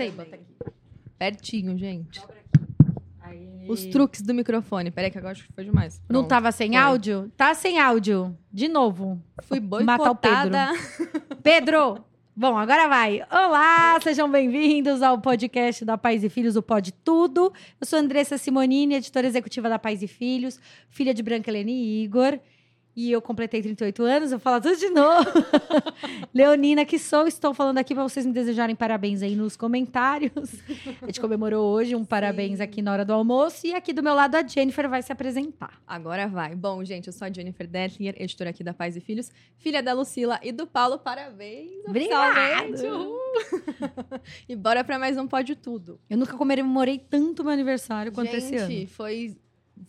Sei, 0.00 0.10
bota 0.12 0.34
aqui. 0.34 0.46
Pertinho, 1.18 1.76
gente. 1.76 2.22
Os 3.68 3.84
truques 3.84 4.22
do 4.22 4.32
microfone. 4.32 4.90
Peraí, 4.90 5.10
que 5.10 5.18
agora 5.18 5.32
acho 5.32 5.46
que 5.46 5.52
foi 5.52 5.62
demais. 5.62 6.00
Não 6.08 6.20
Pronto. 6.20 6.28
tava 6.28 6.50
sem 6.52 6.70
Foi. 6.70 6.78
áudio? 6.78 7.30
Tá 7.36 7.52
sem 7.52 7.78
áudio. 7.78 8.34
De 8.50 8.66
novo. 8.66 9.22
Fui 9.42 9.60
Matar 9.60 9.76
o 9.76 10.14
boicotada. 10.14 10.68
Pedro! 11.44 12.02
Bom, 12.34 12.56
agora 12.56 12.88
vai. 12.88 13.20
Olá, 13.30 14.00
sejam 14.00 14.30
bem-vindos 14.30 15.02
ao 15.02 15.20
podcast 15.20 15.84
da 15.84 15.98
Pais 15.98 16.24
e 16.24 16.30
Filhos, 16.30 16.56
o 16.56 16.62
Pode 16.62 16.92
Tudo. 16.92 17.52
Eu 17.78 17.86
sou 17.86 17.98
Andressa 17.98 18.38
Simonini, 18.38 18.94
editora 18.94 19.26
executiva 19.26 19.68
da 19.68 19.78
Pais 19.78 20.02
e 20.02 20.06
Filhos, 20.06 20.58
filha 20.88 21.12
de 21.12 21.22
Branca 21.22 21.50
Helene 21.50 21.72
e 21.72 22.04
Igor. 22.04 22.40
E 23.00 23.10
eu 23.10 23.22
completei 23.22 23.62
38 23.62 24.02
anos, 24.02 24.30
eu 24.30 24.36
vou 24.36 24.42
falar 24.42 24.60
tudo 24.60 24.76
de 24.76 24.90
novo. 24.90 25.24
Leonina, 26.34 26.84
que 26.84 26.98
sou, 26.98 27.26
estou 27.26 27.54
falando 27.54 27.78
aqui 27.78 27.94
para 27.94 28.02
vocês 28.02 28.26
me 28.26 28.32
desejarem 28.34 28.76
parabéns 28.76 29.22
aí 29.22 29.34
nos 29.34 29.56
comentários. 29.56 30.32
A 31.00 31.06
gente 31.06 31.18
comemorou 31.18 31.72
hoje 31.72 31.96
um 31.96 32.04
parabéns 32.04 32.60
aqui 32.60 32.82
na 32.82 32.92
hora 32.92 33.02
do 33.02 33.14
almoço. 33.14 33.66
E 33.66 33.72
aqui 33.72 33.94
do 33.94 34.02
meu 34.02 34.12
lado 34.12 34.34
a 34.34 34.46
Jennifer 34.46 34.86
vai 34.86 35.02
se 35.02 35.10
apresentar. 35.10 35.80
Agora 35.86 36.28
vai. 36.28 36.54
Bom, 36.54 36.84
gente, 36.84 37.06
eu 37.06 37.12
sou 37.14 37.26
a 37.26 37.32
Jennifer 37.32 37.66
Detlinger, 37.66 38.16
editora 38.18 38.50
aqui 38.50 38.62
da 38.62 38.74
Pais 38.74 38.94
e 38.98 39.00
Filhos, 39.00 39.30
filha 39.56 39.82
da 39.82 39.94
Lucila 39.94 40.38
e 40.42 40.52
do 40.52 40.66
Paulo. 40.66 40.98
Parabéns! 40.98 41.82
Obrigada! 41.88 42.66
oficialmente. 42.68 43.20
E 44.46 44.54
bora 44.54 44.84
pra 44.84 44.98
mais 44.98 45.16
um 45.16 45.26
Pode 45.26 45.56
Tudo. 45.56 45.98
Eu 46.10 46.18
nunca 46.18 46.36
comemorei 46.36 46.98
tanto 46.98 47.44
meu 47.44 47.52
aniversário 47.54 48.12
quanto 48.12 48.34
esse 48.34 48.56
ano. 48.56 48.70
Gente, 48.70 48.90
foi, 48.90 49.38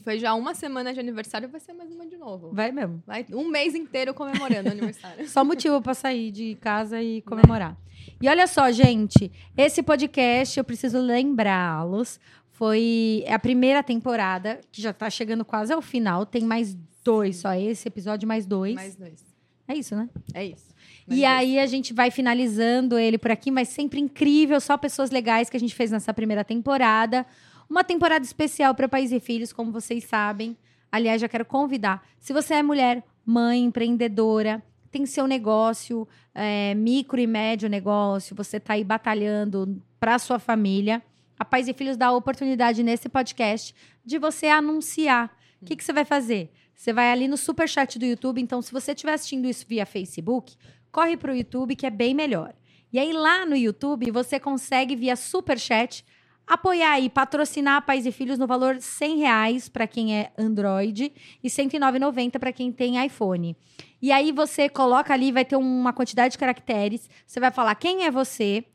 foi 0.04 0.20
já 0.20 0.34
uma 0.34 0.54
semana 0.54 0.94
de 0.94 1.00
aniversário, 1.00 1.50
vai 1.50 1.60
ser 1.60 1.74
mais 1.74 1.92
uma 1.92 2.06
de 2.06 2.18
novo. 2.18 2.52
Vai 2.54 2.72
mesmo. 2.72 3.02
Vai 3.06 3.26
um 3.32 3.48
mês 3.48 3.76
inteiro 3.76 4.14
comemorando 4.14 4.70
o 4.70 4.72
aniversário. 4.72 5.28
Só 5.30 5.44
motivo 5.44 5.82
pra 5.82 5.94
sair 5.94 6.32
de 6.32 6.56
casa 6.56 7.02
e 7.02 7.22
comemorar. 7.22 7.78
E 8.22 8.28
olha 8.28 8.48
só, 8.48 8.72
gente, 8.72 9.32
esse 9.56 9.84
podcast, 9.84 10.58
eu 10.58 10.64
preciso 10.64 11.00
lembrá-los, 11.00 12.20
foi 12.52 13.24
a 13.28 13.40
primeira 13.40 13.84
temporada, 13.84 14.60
que 14.72 14.82
já 14.82 14.94
tá 14.94 15.10
chegando 15.10 15.44
quase 15.46 15.74
ao 15.74 15.82
final, 15.82 16.26
tem 16.26 16.44
mais 16.44 16.78
dois 17.04 17.38
só, 17.38 17.54
esse 17.54 17.88
episódio 17.88 18.28
mais 18.28 18.46
dois. 18.46 18.76
Mais 18.76 18.96
dois. 18.96 19.24
É 19.68 19.76
isso, 19.76 19.96
né? 19.96 20.10
É 20.34 20.46
isso. 20.46 20.72
E 21.08 21.26
aí 21.26 21.60
a 21.60 21.66
gente 21.66 21.94
vai 21.94 22.12
finalizando 22.12 22.98
ele 22.98 23.18
por 23.18 23.32
aqui, 23.32 23.52
mas 23.52 23.68
sempre 23.70 24.00
incrível, 24.00 24.60
só 24.62 24.78
pessoas 24.78 25.12
legais 25.12 25.50
que 25.50 25.58
a 25.58 25.60
gente 25.60 25.76
fez 25.76 25.92
nessa 25.92 26.14
primeira 26.14 26.44
temporada. 26.44 27.26
Uma 27.72 27.86
temporada 27.86 28.26
especial 28.26 28.76
para 28.76 28.90
pais 28.90 29.14
e 29.14 29.20
filhos, 29.22 29.54
como 29.54 29.72
vocês 29.72 30.04
sabem. 30.04 30.58
Aliás, 30.92 31.22
já 31.22 31.30
quero 31.30 31.46
convidar. 31.46 32.06
Se 32.20 32.34
você 32.34 32.56
é 32.56 32.62
mulher, 32.62 33.02
mãe, 33.26 33.64
empreendedora, 33.64 34.62
tem 34.92 35.06
seu 35.06 35.26
negócio, 35.26 36.06
é, 36.36 36.76
micro 36.76 37.18
e 37.18 37.26
médio 37.26 37.70
negócio, 37.70 38.36
você 38.36 38.58
está 38.58 38.74
aí 38.74 38.84
batalhando 38.84 39.82
para 40.02 40.20
sua 40.20 40.38
família, 40.38 41.02
a 41.40 41.46
Pais 41.46 41.70
e 41.70 41.74
Filhos 41.74 41.96
dá 41.96 42.08
a 42.08 42.12
oportunidade 42.12 42.84
nesse 42.84 43.08
podcast 43.08 43.74
de 44.04 44.18
você 44.18 44.48
anunciar. 44.48 45.34
O 45.62 45.66
que, 45.66 45.78
que 45.78 45.84
você 45.86 45.94
vai 45.94 46.04
fazer? 46.04 46.52
Você 46.76 46.92
vai 46.92 47.10
ali 47.10 47.26
no 47.26 47.38
superchat 47.38 47.98
do 47.98 48.06
YouTube. 48.06 48.42
Então, 48.42 48.62
se 48.62 48.74
você 48.74 48.92
estiver 48.92 49.14
assistindo 49.14 49.48
isso 49.48 49.66
via 49.66 49.86
Facebook, 49.86 50.58
corre 50.92 51.16
para 51.16 51.32
o 51.32 51.36
YouTube, 51.38 51.78
que 51.78 51.86
é 51.86 51.90
bem 51.90 52.14
melhor. 52.14 52.54
E 52.92 53.00
aí, 53.00 53.14
lá 53.14 53.46
no 53.46 53.56
YouTube, 53.56 54.12
você 54.12 54.42
consegue, 54.42 54.94
via 54.94 55.16
superchat, 55.16 56.04
apoiar 56.46 57.00
e 57.00 57.10
patrocinar 57.10 57.86
Pais 57.86 58.06
e 58.06 58.12
Filhos 58.12 58.38
no 58.38 58.48
valor 58.48 58.78
100 58.80 59.18
reais 59.18 59.70
para 59.70 59.88
quem 59.88 60.16
é 60.16 60.32
Android 60.38 61.12
e 61.44 61.48
R$ 61.48 61.54
109,90 61.54 62.40
para 62.40 62.52
quem 62.52 62.72
tem 62.72 63.04
iPhone. 63.06 63.56
E 64.02 64.12
aí 64.12 64.32
você 64.32 64.68
coloca 64.68 65.14
ali, 65.14 65.32
vai 65.32 65.46
ter 65.46 65.56
uma 65.56 65.94
quantidade 65.94 66.34
de 66.34 66.38
caracteres. 66.38 67.10
Você 67.26 67.40
vai 67.40 67.52
falar 67.52 67.76
quem 67.76 68.06
é 68.06 68.12
você, 68.12 68.66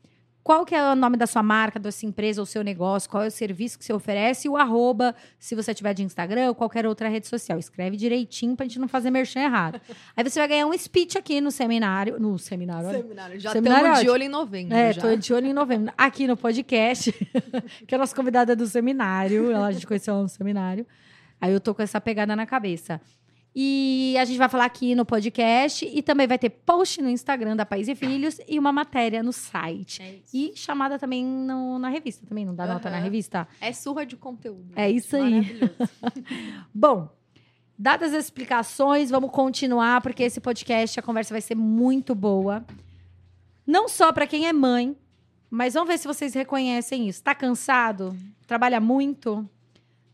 qual 0.47 0.65
que 0.65 0.73
é 0.73 0.93
o 0.93 0.95
nome 0.95 1.17
da 1.17 1.27
sua 1.27 1.43
marca, 1.43 1.77
da 1.77 1.91
sua 1.91 2.07
empresa 2.07 2.41
ou 2.41 2.45
seu 2.45 2.63
negócio, 2.63 3.09
qual 3.09 3.21
é 3.21 3.27
o 3.27 3.31
serviço 3.31 3.77
que 3.77 3.83
você 3.83 3.91
oferece 3.91 4.47
e 4.47 4.49
o 4.49 4.55
arroba, 4.55 5.13
se 5.37 5.53
você 5.53 5.73
tiver 5.73 5.93
de 5.93 6.03
Instagram 6.03 6.47
ou 6.47 6.55
qualquer 6.55 6.87
outra 6.87 7.09
rede 7.09 7.27
social. 7.27 7.59
Escreve 7.59 7.97
direitinho 7.97 8.55
pra 8.55 8.65
gente 8.65 8.79
não 8.79 8.87
fazer 8.87 9.11
merchan 9.11 9.41
errado. 9.41 9.81
Aí 10.15 10.23
você 10.23 10.39
vai 10.39 10.47
ganhar 10.47 10.65
um 10.65 10.77
speech 10.77 11.17
aqui 11.17 11.41
no 11.41 11.51
seminário, 11.51 12.17
no 12.17 12.39
seminário, 12.39 12.87
olha. 12.87 13.01
Seminário. 13.01 13.39
Já 13.41 13.51
Seminário 13.51 13.87
estamos 13.87 13.99
é 13.99 14.03
de 14.05 14.09
olho 14.09 14.23
em 14.23 14.29
novembro. 14.29 14.73
É, 14.73 14.93
já. 14.93 15.01
tô 15.01 15.15
de 15.17 15.33
olho 15.33 15.47
em 15.47 15.53
novembro. 15.53 15.93
Aqui 15.97 16.25
no 16.25 16.37
podcast, 16.37 17.11
que 17.85 17.93
é 17.93 17.95
a 17.95 17.97
nossa 17.97 18.15
convidada 18.15 18.55
do 18.55 18.65
seminário. 18.65 19.51
Ela, 19.51 19.67
a 19.67 19.71
gente 19.73 19.85
conheceu 19.85 20.13
ela 20.13 20.23
no 20.23 20.29
seminário. 20.29 20.87
Aí 21.41 21.51
eu 21.51 21.59
tô 21.59 21.75
com 21.75 21.81
essa 21.81 21.99
pegada 21.99 22.37
na 22.37 22.45
cabeça. 22.45 23.01
E 23.59 24.15
a 24.19 24.23
gente 24.23 24.37
vai 24.37 24.47
falar 24.47 24.65
aqui 24.65 24.93
no 24.93 25.03
podcast 25.03 25.83
e 25.83 26.03
também 26.03 26.27
vai 26.27 26.37
ter 26.37 26.51
post 26.51 27.01
no 27.01 27.09
Instagram 27.09 27.55
da 27.55 27.65
Pais 27.65 27.87
e 27.87 27.95
Filhos 27.95 28.39
e 28.47 28.59
uma 28.59 28.71
matéria 28.71 29.23
no 29.23 29.33
site. 29.33 29.99
É. 29.99 30.19
E 30.31 30.53
chamada 30.55 30.99
também 30.99 31.25
no- 31.25 31.79
na 31.79 31.89
revista, 31.89 32.23
também 32.27 32.45
não 32.45 32.53
dá 32.53 32.67
nota 32.67 32.87
na 32.91 32.99
revista? 32.99 33.47
É 33.59 33.73
surra 33.73 34.05
de 34.05 34.15
conteúdo. 34.15 34.73
É 34.75 34.87
isso 34.91 35.15
aí. 35.15 35.41
Bom, 36.71 37.09
dadas 37.75 38.13
as 38.13 38.25
explicações, 38.25 39.09
vamos 39.09 39.31
continuar, 39.31 40.01
porque 40.01 40.21
esse 40.21 40.39
podcast, 40.39 40.99
a 40.99 41.01
conversa 41.01 41.33
vai 41.33 41.41
ser 41.41 41.55
muito 41.55 42.13
boa. 42.13 42.63
Não 43.65 43.89
só 43.89 44.13
para 44.13 44.27
quem 44.27 44.45
é 44.47 44.53
mãe, 44.53 44.95
mas 45.49 45.73
vamos 45.73 45.89
ver 45.89 45.97
se 45.97 46.05
vocês 46.07 46.35
reconhecem 46.35 47.09
isso. 47.09 47.23
Tá 47.23 47.33
cansado? 47.33 48.15
Trabalha 48.45 48.79
muito? 48.79 49.49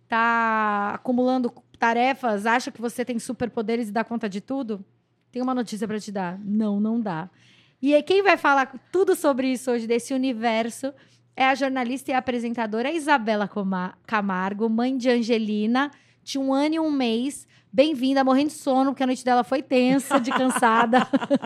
Tá 0.07 0.91
acumulando 0.95 1.51
tarefas? 1.83 2.45
Acha 2.45 2.71
que 2.71 2.79
você 2.79 3.03
tem 3.03 3.19
superpoderes 3.19 3.89
e 3.89 3.91
dá 3.91 4.05
conta 4.05 4.29
de 4.29 4.39
tudo? 4.39 4.85
Tem 5.29 5.41
uma 5.41 5.53
notícia 5.53 5.85
para 5.85 5.99
te 5.99 6.13
dar. 6.13 6.39
Não, 6.39 6.79
não 6.79 7.01
dá. 7.01 7.29
E 7.81 7.93
aí, 7.93 8.01
quem 8.01 8.23
vai 8.23 8.37
falar 8.37 8.73
tudo 8.89 9.17
sobre 9.17 9.51
isso 9.51 9.69
hoje, 9.69 9.85
desse 9.85 10.13
universo, 10.13 10.93
é 11.35 11.45
a 11.45 11.53
jornalista 11.53 12.11
e 12.11 12.13
apresentadora 12.13 12.89
Isabela 12.89 13.49
Camargo, 14.07 14.69
mãe 14.69 14.95
de 14.95 15.09
Angelina, 15.09 15.91
de 16.23 16.39
um 16.39 16.53
ano 16.53 16.75
e 16.75 16.79
um 16.79 16.89
mês. 16.89 17.45
Bem-vinda, 17.69 18.23
morrendo 18.23 18.47
de 18.47 18.53
sono, 18.53 18.91
porque 18.91 19.03
a 19.03 19.07
noite 19.07 19.25
dela 19.25 19.43
foi 19.43 19.61
tensa, 19.61 20.21
de 20.21 20.31
cansada, 20.31 21.05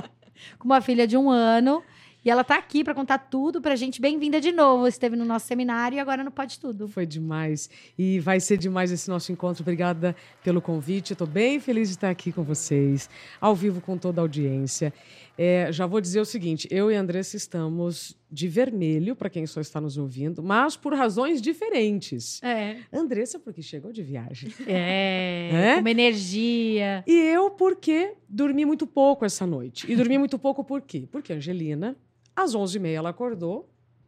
com 0.59 0.65
uma 0.65 0.81
filha 0.81 1.07
de 1.07 1.17
um 1.17 1.31
ano. 1.31 1.81
E 2.27 2.29
ela 2.29 2.43
tá 2.43 2.57
aqui 2.57 2.83
para 2.83 2.93
contar 2.93 3.19
tudo 3.19 3.61
pra 3.61 3.73
gente. 3.77 4.01
Bem-vinda 4.01 4.41
de 4.41 4.51
novo. 4.51 4.85
Esteve 4.85 5.15
no 5.15 5.23
nosso 5.23 5.47
seminário 5.47 5.95
e 5.95 5.99
agora 5.99 6.25
no 6.25 6.29
Pode 6.29 6.59
Tudo. 6.59 6.85
Foi 6.85 7.05
demais. 7.05 7.69
E 7.97 8.19
vai 8.19 8.41
ser 8.41 8.57
demais 8.57 8.91
esse 8.91 9.07
nosso 9.07 9.31
encontro. 9.31 9.61
Obrigada 9.63 10.13
pelo 10.43 10.61
convite. 10.61 11.13
Estou 11.13 11.25
bem 11.25 11.57
feliz 11.57 11.87
de 11.87 11.95
estar 11.95 12.09
aqui 12.09 12.33
com 12.33 12.43
vocês, 12.43 13.09
ao 13.39 13.55
vivo 13.55 13.79
com 13.79 13.97
toda 13.97 14.19
a 14.19 14.23
audiência. 14.23 14.93
É, 15.37 15.71
já 15.71 15.85
vou 15.85 16.01
dizer 16.01 16.19
o 16.19 16.25
seguinte: 16.25 16.67
eu 16.69 16.91
e 16.91 16.97
a 16.97 16.99
Andressa 16.99 17.37
estamos 17.37 18.17
de 18.29 18.49
vermelho, 18.49 19.15
para 19.15 19.29
quem 19.29 19.45
só 19.45 19.61
está 19.61 19.79
nos 19.79 19.97
ouvindo, 19.97 20.43
mas 20.43 20.75
por 20.75 20.93
razões 20.93 21.41
diferentes. 21.41 22.43
É. 22.43 22.75
Andressa, 22.91 23.39
porque 23.39 23.61
chegou 23.61 23.93
de 23.93 24.03
viagem. 24.03 24.53
É. 24.67 25.49
É? 25.77 25.79
Uma 25.79 25.91
energia. 25.91 27.03
E 27.07 27.13
eu, 27.13 27.49
porque 27.51 28.15
dormi 28.27 28.65
muito 28.65 28.85
pouco 28.85 29.23
essa 29.23 29.45
noite. 29.45 29.89
E 29.89 29.95
dormi 29.95 30.17
muito 30.17 30.37
pouco 30.37 30.63
por 30.63 30.81
quê? 30.81 31.07
Porque 31.09 31.31
a 31.31 31.37
Angelina, 31.37 31.95
às 32.37 32.53
11h30, 32.55 32.93
ela 32.93 33.09
acordou, 33.09 33.67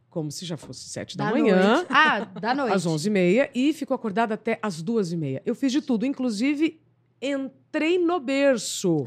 como 0.09 0.31
se 0.31 0.45
já 0.45 0.55
fosse 0.55 0.87
7 0.89 1.17
da, 1.17 1.31
manhã. 1.31 1.75
noite. 1.75 1.87
Ah, 1.89 2.19
da 2.39 2.53
noite. 2.53 2.73
às 2.73 2.85
11h30 2.85 3.49
e 3.55 3.73
ficou 3.73 3.95
acordada 3.95 4.35
até 4.35 4.59
às 4.61 4.83
2h30. 4.83 5.41
Eu 5.45 5.55
fiz 5.55 5.71
de 5.71 5.81
tudo, 5.81 6.05
inclusive 6.05 6.79
entrei 7.21 7.97
no 7.97 8.19
berço. 8.19 9.05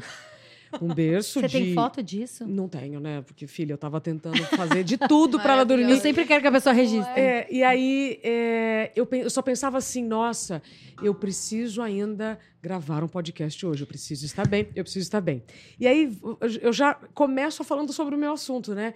Um 0.81 0.93
berço 0.93 1.39
Você 1.39 1.47
de... 1.47 1.57
tem 1.57 1.73
foto 1.73 2.01
disso? 2.01 2.47
Não 2.47 2.67
tenho, 2.67 2.99
né? 2.99 3.21
Porque, 3.21 3.47
filha, 3.47 3.73
eu 3.73 3.77
tava 3.77 3.99
tentando 4.01 4.43
fazer 4.45 4.83
de 4.83 4.97
tudo 4.97 5.39
para 5.39 5.53
ela 5.53 5.65
dormir. 5.65 5.91
Eu 5.91 5.99
sempre 5.99 6.25
quero 6.25 6.41
que 6.41 6.47
a 6.47 6.51
pessoa 6.51 6.73
registre. 6.73 7.19
É, 7.19 7.47
e 7.49 7.63
aí 7.63 8.19
é, 8.23 8.91
eu, 8.95 9.07
eu 9.11 9.29
só 9.29 9.41
pensava 9.41 9.77
assim, 9.77 10.03
nossa, 10.03 10.61
eu 11.01 11.13
preciso 11.13 11.81
ainda 11.81 12.39
gravar 12.61 13.03
um 13.03 13.07
podcast 13.07 13.65
hoje, 13.65 13.83
eu 13.83 13.87
preciso 13.87 14.25
estar 14.25 14.47
bem, 14.47 14.67
eu 14.75 14.83
preciso 14.83 15.03
estar 15.03 15.21
bem. 15.21 15.43
E 15.79 15.87
aí 15.87 16.17
eu 16.61 16.71
já 16.71 16.93
começo 17.13 17.63
falando 17.63 17.91
sobre 17.91 18.15
o 18.15 18.17
meu 18.17 18.33
assunto, 18.33 18.73
né? 18.73 18.93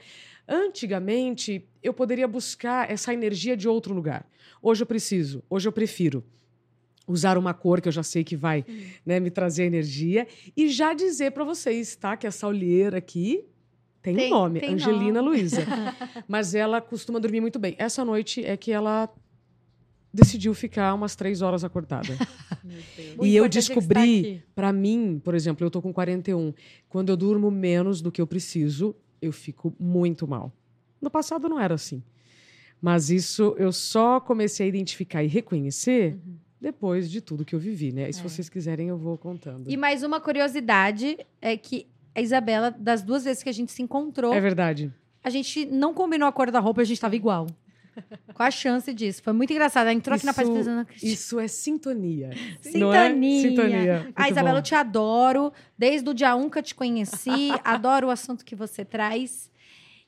Antigamente, 0.47 1.67
eu 1.83 1.93
poderia 1.93 2.27
buscar 2.27 2.89
essa 2.89 3.13
energia 3.13 3.57
de 3.57 3.67
outro 3.67 3.93
lugar. 3.93 4.25
Hoje 4.61 4.83
eu 4.83 4.87
preciso, 4.87 5.43
hoje 5.49 5.67
eu 5.67 5.71
prefiro 5.71 6.23
usar 7.07 7.37
uma 7.37 7.53
cor 7.53 7.79
que 7.81 7.87
eu 7.87 7.91
já 7.91 8.03
sei 8.03 8.23
que 8.23 8.35
vai 8.35 8.65
né, 9.05 9.19
me 9.19 9.31
trazer 9.31 9.63
energia 9.63 10.27
e 10.55 10.67
já 10.69 10.93
dizer 10.93 11.31
para 11.31 11.43
vocês, 11.45 11.95
tá? 11.95 12.17
Que 12.17 12.27
essa 12.27 12.45
olheira 12.47 12.97
aqui 12.97 13.45
tem, 14.01 14.15
Tem- 14.15 14.27
um 14.27 14.37
nome, 14.37 14.59
tem 14.59 14.73
Angelina 14.73 15.21
nome. 15.21 15.37
Luiza. 15.37 15.65
Mas 16.27 16.53
ela 16.53 16.81
costuma 16.81 17.19
dormir 17.19 17.41
muito 17.41 17.57
bem. 17.57 17.75
Essa 17.77 18.03
noite 18.05 18.43
é 18.45 18.55
que 18.57 18.71
ela 18.71 19.09
decidiu 20.13 20.53
ficar 20.53 20.93
umas 20.93 21.15
três 21.15 21.41
horas 21.41 21.63
acordada. 21.63 22.13
E 23.23 23.33
eu 23.35 23.45
é 23.45 23.47
está 23.47 23.59
descobri, 23.59 24.43
pra 24.53 24.73
mim, 24.73 25.19
por 25.23 25.33
exemplo, 25.33 25.65
eu 25.65 25.71
tô 25.71 25.81
com 25.81 25.93
41. 25.93 26.53
Quando 26.89 27.09
eu 27.09 27.15
durmo 27.17 27.49
menos 27.49 28.01
do 28.01 28.11
que 28.11 28.21
eu 28.21 28.27
preciso, 28.27 28.93
eu 29.21 29.31
fico 29.31 29.73
muito 29.79 30.27
mal. 30.27 30.51
No 31.01 31.09
passado 31.09 31.47
não 31.47 31.59
era 31.59 31.73
assim. 31.75 32.03
Mas 32.81 33.09
isso 33.09 33.55
eu 33.57 33.71
só 33.71 34.19
comecei 34.19 34.65
a 34.65 34.69
identificar 34.69 35.23
e 35.23 35.27
reconhecer 35.27 36.17
depois 36.59 37.09
de 37.09 37.21
tudo 37.21 37.45
que 37.45 37.53
eu 37.55 37.59
vivi, 37.59 37.91
né? 37.91 38.09
E 38.09 38.13
se. 38.13 38.19
É. 38.19 38.23
vocês 38.23 38.49
quiserem, 38.49 38.87
eu 38.87 38.97
vou 38.97 39.17
contando. 39.17 39.69
E 39.69 39.77
mais 39.77 40.03
uma 40.03 40.19
curiosidade 40.19 41.17
é 41.41 41.55
que 41.57 41.87
a 42.15 42.21
Isabela, 42.21 42.71
das 42.71 43.01
duas 43.01 43.23
vezes 43.23 43.43
que 43.43 43.49
a 43.49 43.53
gente 43.53 43.71
se 43.71 43.81
encontrou, 43.81 44.33
É 44.33 44.41
verdade. 44.41 44.91
a 45.23 45.29
gente 45.29 45.65
não 45.65 45.93
combinou 45.93 46.27
a 46.27 46.31
cor 46.31 46.49
da 46.51 46.59
roupa, 46.59 46.81
a 46.81 46.83
gente 46.83 46.99
tava 46.99 47.15
igual. 47.15 47.45
Qual 48.33 48.47
a 48.47 48.51
chance 48.51 48.93
disso? 48.93 49.23
Foi 49.23 49.33
muito 49.33 49.51
engraçado. 49.51 49.87
Entrou 49.89 50.15
aqui 50.15 50.25
na 50.25 50.31
Isso- 50.31 50.35
parte 50.41 50.53
da 50.63 50.85
Cristina. 50.85 50.87
Isso 51.13 51.39
é 51.39 51.47
sintonia. 51.47 52.29
Sintonia. 52.61 52.95
É? 52.95 53.41
Sintonia. 53.41 53.99
Muito 54.03 54.13
Ah, 54.15 54.29
Isabela, 54.29 54.51
bom. 54.51 54.57
eu 54.57 54.61
te 54.61 54.75
adoro. 54.75 55.51
Desde 55.77 56.07
o 56.09 56.13
dia 56.13 56.35
1 56.35 56.47
que 56.49 56.59
eu 56.59 56.63
te 56.63 56.75
conheci. 56.75 57.49
adoro 57.63 58.07
o 58.07 58.09
assunto 58.11 58.45
que 58.45 58.55
você 58.55 58.85
traz. 58.85 59.49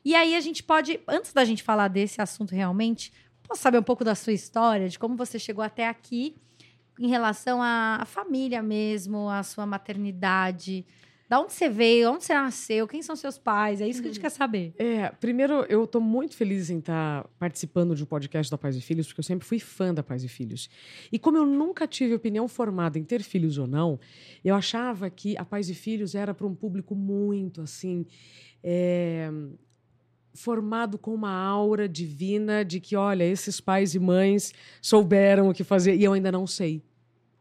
E 0.04 0.14
aí 0.14 0.34
a 0.36 0.40
gente 0.40 0.62
pode, 0.62 1.00
antes 1.06 1.32
da 1.32 1.44
gente 1.44 1.62
falar 1.64 1.88
desse 1.88 2.22
assunto 2.22 2.54
realmente, 2.54 3.12
posso 3.50 3.62
saber 3.62 3.78
um 3.78 3.82
pouco 3.82 4.04
da 4.04 4.14
sua 4.14 4.32
história, 4.32 4.88
de 4.88 4.96
como 4.96 5.16
você 5.16 5.36
chegou 5.36 5.64
até 5.64 5.88
aqui 5.88 6.36
em 7.00 7.08
relação 7.08 7.60
à 7.60 8.04
família 8.06 8.62
mesmo, 8.62 9.28
à 9.28 9.42
sua 9.42 9.66
maternidade. 9.66 10.86
Da 11.28 11.40
onde 11.40 11.52
você 11.52 11.68
veio, 11.68 12.12
onde 12.12 12.24
você 12.24 12.34
nasceu, 12.34 12.86
quem 12.86 13.02
são 13.02 13.16
seus 13.16 13.38
pais? 13.38 13.80
É 13.80 13.88
isso 13.88 14.02
que 14.02 14.08
a 14.08 14.10
gente 14.10 14.20
quer 14.20 14.30
saber. 14.30 14.72
É, 14.76 15.10
primeiro, 15.10 15.64
eu 15.68 15.84
estou 15.84 16.00
muito 16.00 16.36
feliz 16.36 16.70
em 16.70 16.78
estar 16.78 17.26
participando 17.38 17.94
de 17.94 18.02
um 18.04 18.06
podcast 18.06 18.50
da 18.50 18.58
Pais 18.58 18.76
e 18.76 18.80
Filhos, 18.80 19.06
porque 19.08 19.20
eu 19.20 19.24
sempre 19.24 19.46
fui 19.46 19.58
fã 19.58 19.92
da 19.92 20.02
Pais 20.02 20.22
e 20.22 20.28
Filhos. 20.28 20.68
E 21.10 21.18
como 21.18 21.36
eu 21.36 21.46
nunca 21.46 21.88
tive 21.88 22.14
opinião 22.14 22.46
formada 22.46 22.98
em 22.98 23.04
ter 23.04 23.22
filhos 23.22 23.58
ou 23.58 23.66
não, 23.66 23.98
eu 24.44 24.54
achava 24.54 25.08
que 25.08 25.36
a 25.36 25.44
Pais 25.44 25.68
e 25.70 25.74
Filhos 25.74 26.14
era 26.14 26.34
para 26.34 26.46
um 26.46 26.54
público 26.54 26.94
muito 26.94 27.62
assim. 27.62 28.06
é, 28.62 29.30
formado 30.34 30.98
com 30.98 31.14
uma 31.14 31.32
aura 31.32 31.88
divina 31.88 32.64
de 32.64 32.80
que, 32.80 32.96
olha, 32.96 33.24
esses 33.24 33.60
pais 33.60 33.94
e 33.94 33.98
mães 33.98 34.52
souberam 34.80 35.48
o 35.48 35.54
que 35.54 35.64
fazer 35.64 35.94
e 35.94 36.04
eu 36.04 36.12
ainda 36.12 36.30
não 36.30 36.46
sei. 36.46 36.82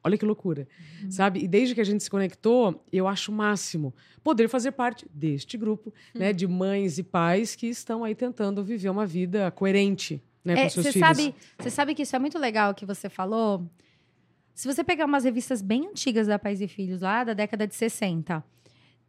Olha 0.02 0.18
que 0.18 0.26
loucura, 0.26 0.66
sabe? 1.10 1.44
E 1.44 1.48
desde 1.48 1.76
que 1.76 1.82
a 1.82 1.84
gente 1.84 2.04
se 2.04 2.10
conectou, 2.10 2.84
eu 2.92 3.06
acho 3.06 3.32
o 3.32 3.36
máximo 3.36 3.94
poder 4.24 4.48
fazer 4.48 4.72
parte 4.72 5.06
deste 5.14 5.58
grupo, 5.58 5.94
né, 6.16 6.32
de 6.32 6.48
mães 6.48 6.98
e 6.98 7.04
pais 7.04 7.54
que 7.54 7.68
estão 7.68 8.04
aí 8.04 8.16
tentando 8.16 8.64
viver 8.64 8.90
uma 8.90 9.06
vida 9.06 9.52
coerente, 9.52 10.24
né, 10.44 10.64
com 10.64 10.70
seus 10.70 10.88
filhos. 10.88 11.08
sabe, 11.08 11.36
você 11.58 11.70
sabe 11.70 11.94
que 11.94 12.04
isso 12.04 12.16
é 12.16 12.20
muito 12.20 12.40
legal 12.40 12.74
que 12.74 12.86
você 12.86 13.10
falou. 13.10 13.70
Se 14.56 14.68
você 14.68 14.84
pegar 14.84 15.06
umas 15.06 15.26
revistas 15.26 15.62
bem 15.62 15.88
antigas 15.88 16.28
da 16.28 16.40
Pais 16.40 16.62
e 16.62 16.68
Filhos, 16.68 17.02
lá 17.02 17.24
da 17.24 17.34
década 17.34 17.68
de 17.68 17.76
60, 17.76 18.44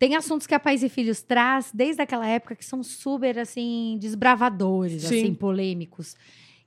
tem 0.00 0.16
assuntos 0.16 0.46
que 0.46 0.54
a 0.54 0.58
Pais 0.58 0.82
e 0.82 0.88
Filhos 0.88 1.20
traz 1.22 1.70
desde 1.72 2.00
aquela 2.02 2.26
época 2.26 2.56
que 2.56 2.64
são 2.64 2.82
super, 2.82 3.38
assim, 3.38 3.98
desbravadores, 4.00 5.02
Sim. 5.02 5.20
assim, 5.20 5.34
polêmicos. 5.34 6.16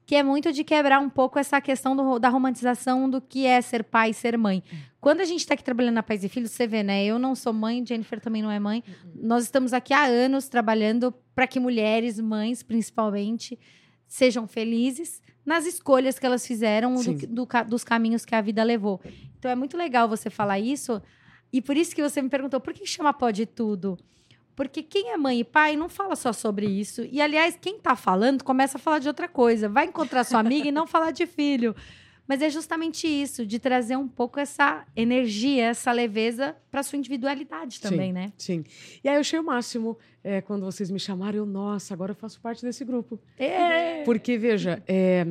Que 0.05 0.15
é 0.15 0.21
muito 0.21 0.51
de 0.51 0.63
quebrar 0.63 0.99
um 0.99 1.09
pouco 1.09 1.39
essa 1.39 1.59
questão 1.59 1.95
do- 1.95 2.19
da 2.19 2.29
romantização 2.29 3.09
do 3.09 3.19
que 3.19 3.45
é 3.47 3.59
ser 3.61 3.83
pai 3.85 4.11
e 4.11 4.13
ser 4.13 4.37
mãe. 4.37 4.61
Quando 5.01 5.21
a 5.21 5.25
gente 5.25 5.39
está 5.39 5.55
aqui 5.55 5.63
trabalhando 5.63 5.95
na 5.95 6.03
Pais 6.03 6.23
e 6.23 6.29
Filhos, 6.29 6.51
você 6.51 6.67
vê, 6.67 6.83
né? 6.83 7.03
Eu 7.05 7.17
não 7.17 7.33
sou 7.33 7.51
mãe, 7.53 7.83
Jennifer 7.85 8.19
também 8.21 8.41
não 8.43 8.51
é 8.51 8.59
mãe. 8.59 8.83
Nós 9.15 9.45
estamos 9.45 9.73
aqui 9.73 9.93
há 9.93 10.03
anos 10.03 10.47
trabalhando 10.47 11.11
para 11.33 11.47
que 11.47 11.59
mulheres, 11.59 12.19
mães 12.19 12.61
principalmente, 12.61 13.57
sejam 14.07 14.45
felizes 14.47 15.21
nas 15.43 15.65
escolhas 15.65 16.19
que 16.19 16.25
elas 16.25 16.45
fizeram 16.45 16.93
do, 16.95 17.13
do 17.27 17.47
dos 17.67 17.83
caminhos 17.83 18.23
que 18.25 18.35
a 18.35 18.41
vida 18.41 18.63
levou. 18.63 19.01
Então 19.39 19.49
é 19.49 19.55
muito 19.55 19.75
legal 19.75 20.07
você 20.07 20.29
falar 20.29 20.59
isso. 20.59 21.01
E 21.53 21.61
por 21.61 21.77
isso 21.77 21.95
que 21.95 22.01
você 22.01 22.19
me 22.19 22.29
perguntou, 22.29 22.59
por 22.59 22.73
que 22.73 22.83
chama 22.85 23.13
Pode 23.13 23.45
Tudo? 23.45 23.97
Porque 24.55 24.83
quem 24.83 25.11
é 25.11 25.17
mãe 25.17 25.39
e 25.39 25.43
pai 25.43 25.75
não 25.75 25.87
fala 25.87 26.15
só 26.15 26.33
sobre 26.33 26.65
isso. 26.65 27.07
E, 27.11 27.21
aliás, 27.21 27.57
quem 27.59 27.79
tá 27.79 27.95
falando 27.95 28.43
começa 28.43 28.77
a 28.77 28.81
falar 28.81 28.99
de 28.99 29.07
outra 29.07 29.27
coisa. 29.27 29.69
Vai 29.69 29.85
encontrar 29.85 30.23
sua 30.23 30.39
amiga 30.39 30.67
e 30.67 30.71
não 30.71 30.85
falar 30.85 31.11
de 31.11 31.25
filho. 31.25 31.75
Mas 32.27 32.41
é 32.41 32.49
justamente 32.49 33.05
isso, 33.05 33.45
de 33.45 33.59
trazer 33.59 33.97
um 33.97 34.07
pouco 34.07 34.39
essa 34.39 34.85
energia, 34.95 35.65
essa 35.65 35.91
leveza 35.91 36.55
para 36.71 36.81
sua 36.81 36.97
individualidade 36.97 37.81
também, 37.81 38.07
Sim. 38.07 38.13
né? 38.13 38.33
Sim. 38.37 38.63
E 39.03 39.09
aí 39.09 39.15
eu 39.15 39.19
achei 39.19 39.37
o 39.37 39.43
máximo 39.43 39.97
é, 40.23 40.39
quando 40.39 40.63
vocês 40.63 40.89
me 40.89 40.99
chamaram, 40.99 41.39
eu, 41.39 41.45
nossa, 41.45 41.93
agora 41.93 42.11
eu 42.11 42.15
faço 42.15 42.39
parte 42.39 42.63
desse 42.63 42.85
grupo. 42.85 43.19
É. 43.37 44.03
Porque, 44.03 44.37
veja, 44.37 44.81
é, 44.87 45.25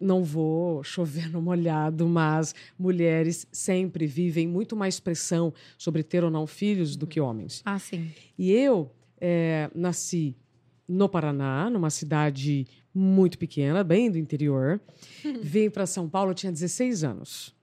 não 0.00 0.22
vou 0.22 0.82
chover 0.84 1.30
no 1.30 1.42
molhado, 1.42 2.06
mas 2.08 2.54
mulheres 2.78 3.46
sempre 3.50 4.06
vivem 4.06 4.46
muito 4.46 4.76
mais 4.76 5.00
pressão 5.00 5.52
sobre 5.76 6.02
ter 6.02 6.22
ou 6.24 6.30
não 6.30 6.46
filhos 6.46 6.96
do 6.96 7.06
que 7.06 7.20
homens. 7.20 7.62
Ah, 7.64 7.78
sim. 7.78 8.10
E 8.38 8.52
eu 8.52 8.90
é, 9.20 9.70
nasci 9.74 10.36
no 10.86 11.08
Paraná, 11.08 11.68
numa 11.68 11.90
cidade 11.90 12.66
muito 12.94 13.38
pequena, 13.38 13.84
bem 13.84 14.10
do 14.10 14.18
interior. 14.18 14.80
Vim 15.42 15.68
para 15.68 15.86
São 15.86 16.08
Paulo, 16.08 16.32
tinha 16.32 16.50
16 16.50 17.04
anos. 17.04 17.54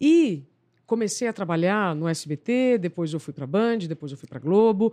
E 0.00 0.44
comecei 0.86 1.26
a 1.26 1.32
trabalhar 1.32 1.94
no 1.94 2.08
SBT, 2.08 2.78
depois 2.78 3.12
eu 3.12 3.20
fui 3.20 3.32
para 3.32 3.46
Band, 3.46 3.78
depois 3.78 4.12
eu 4.12 4.18
fui 4.18 4.28
para 4.28 4.38
Globo. 4.38 4.92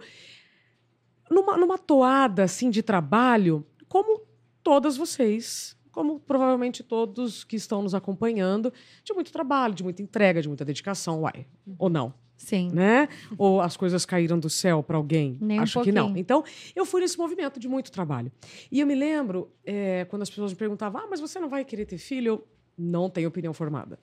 Numa, 1.29 1.57
numa 1.57 1.77
toada 1.77 2.43
assim 2.43 2.69
de 2.69 2.81
trabalho, 2.81 3.65
como 3.87 4.21
todas 4.63 4.97
vocês, 4.97 5.75
como 5.99 6.17
provavelmente 6.17 6.81
todos 6.81 7.43
que 7.43 7.57
estão 7.57 7.83
nos 7.83 7.93
acompanhando, 7.93 8.71
de 9.03 9.13
muito 9.13 9.33
trabalho, 9.33 9.73
de 9.73 9.83
muita 9.83 10.01
entrega, 10.01 10.41
de 10.41 10.47
muita 10.47 10.63
dedicação, 10.63 11.23
uai, 11.23 11.45
ou 11.77 11.89
não 11.89 12.13
Sim. 12.37 12.71
né? 12.71 13.09
Ou 13.37 13.59
as 13.59 13.75
coisas 13.75 14.05
caíram 14.05 14.39
do 14.39 14.49
céu 14.49 14.81
para 14.81 14.95
alguém? 14.95 15.37
Nem 15.41 15.59
um 15.59 15.63
Acho 15.63 15.81
que 15.81 15.91
não. 15.91 16.15
Então, 16.15 16.41
eu 16.73 16.85
fui 16.85 17.01
nesse 17.01 17.17
movimento 17.17 17.59
de 17.59 17.67
muito 17.67 17.91
trabalho. 17.91 18.31
E 18.71 18.79
eu 18.79 18.87
me 18.87 18.95
lembro, 18.95 19.51
é, 19.65 20.05
quando 20.05 20.21
as 20.21 20.29
pessoas 20.29 20.53
me 20.53 20.57
perguntavam, 20.57 21.01
ah, 21.01 21.07
mas 21.09 21.19
você 21.19 21.37
não 21.37 21.49
vai 21.49 21.65
querer 21.65 21.83
ter 21.83 21.97
filho? 21.97 22.31
Eu 22.31 22.47
não 22.77 23.09
tenho 23.09 23.27
opinião 23.27 23.53
formada. 23.53 23.99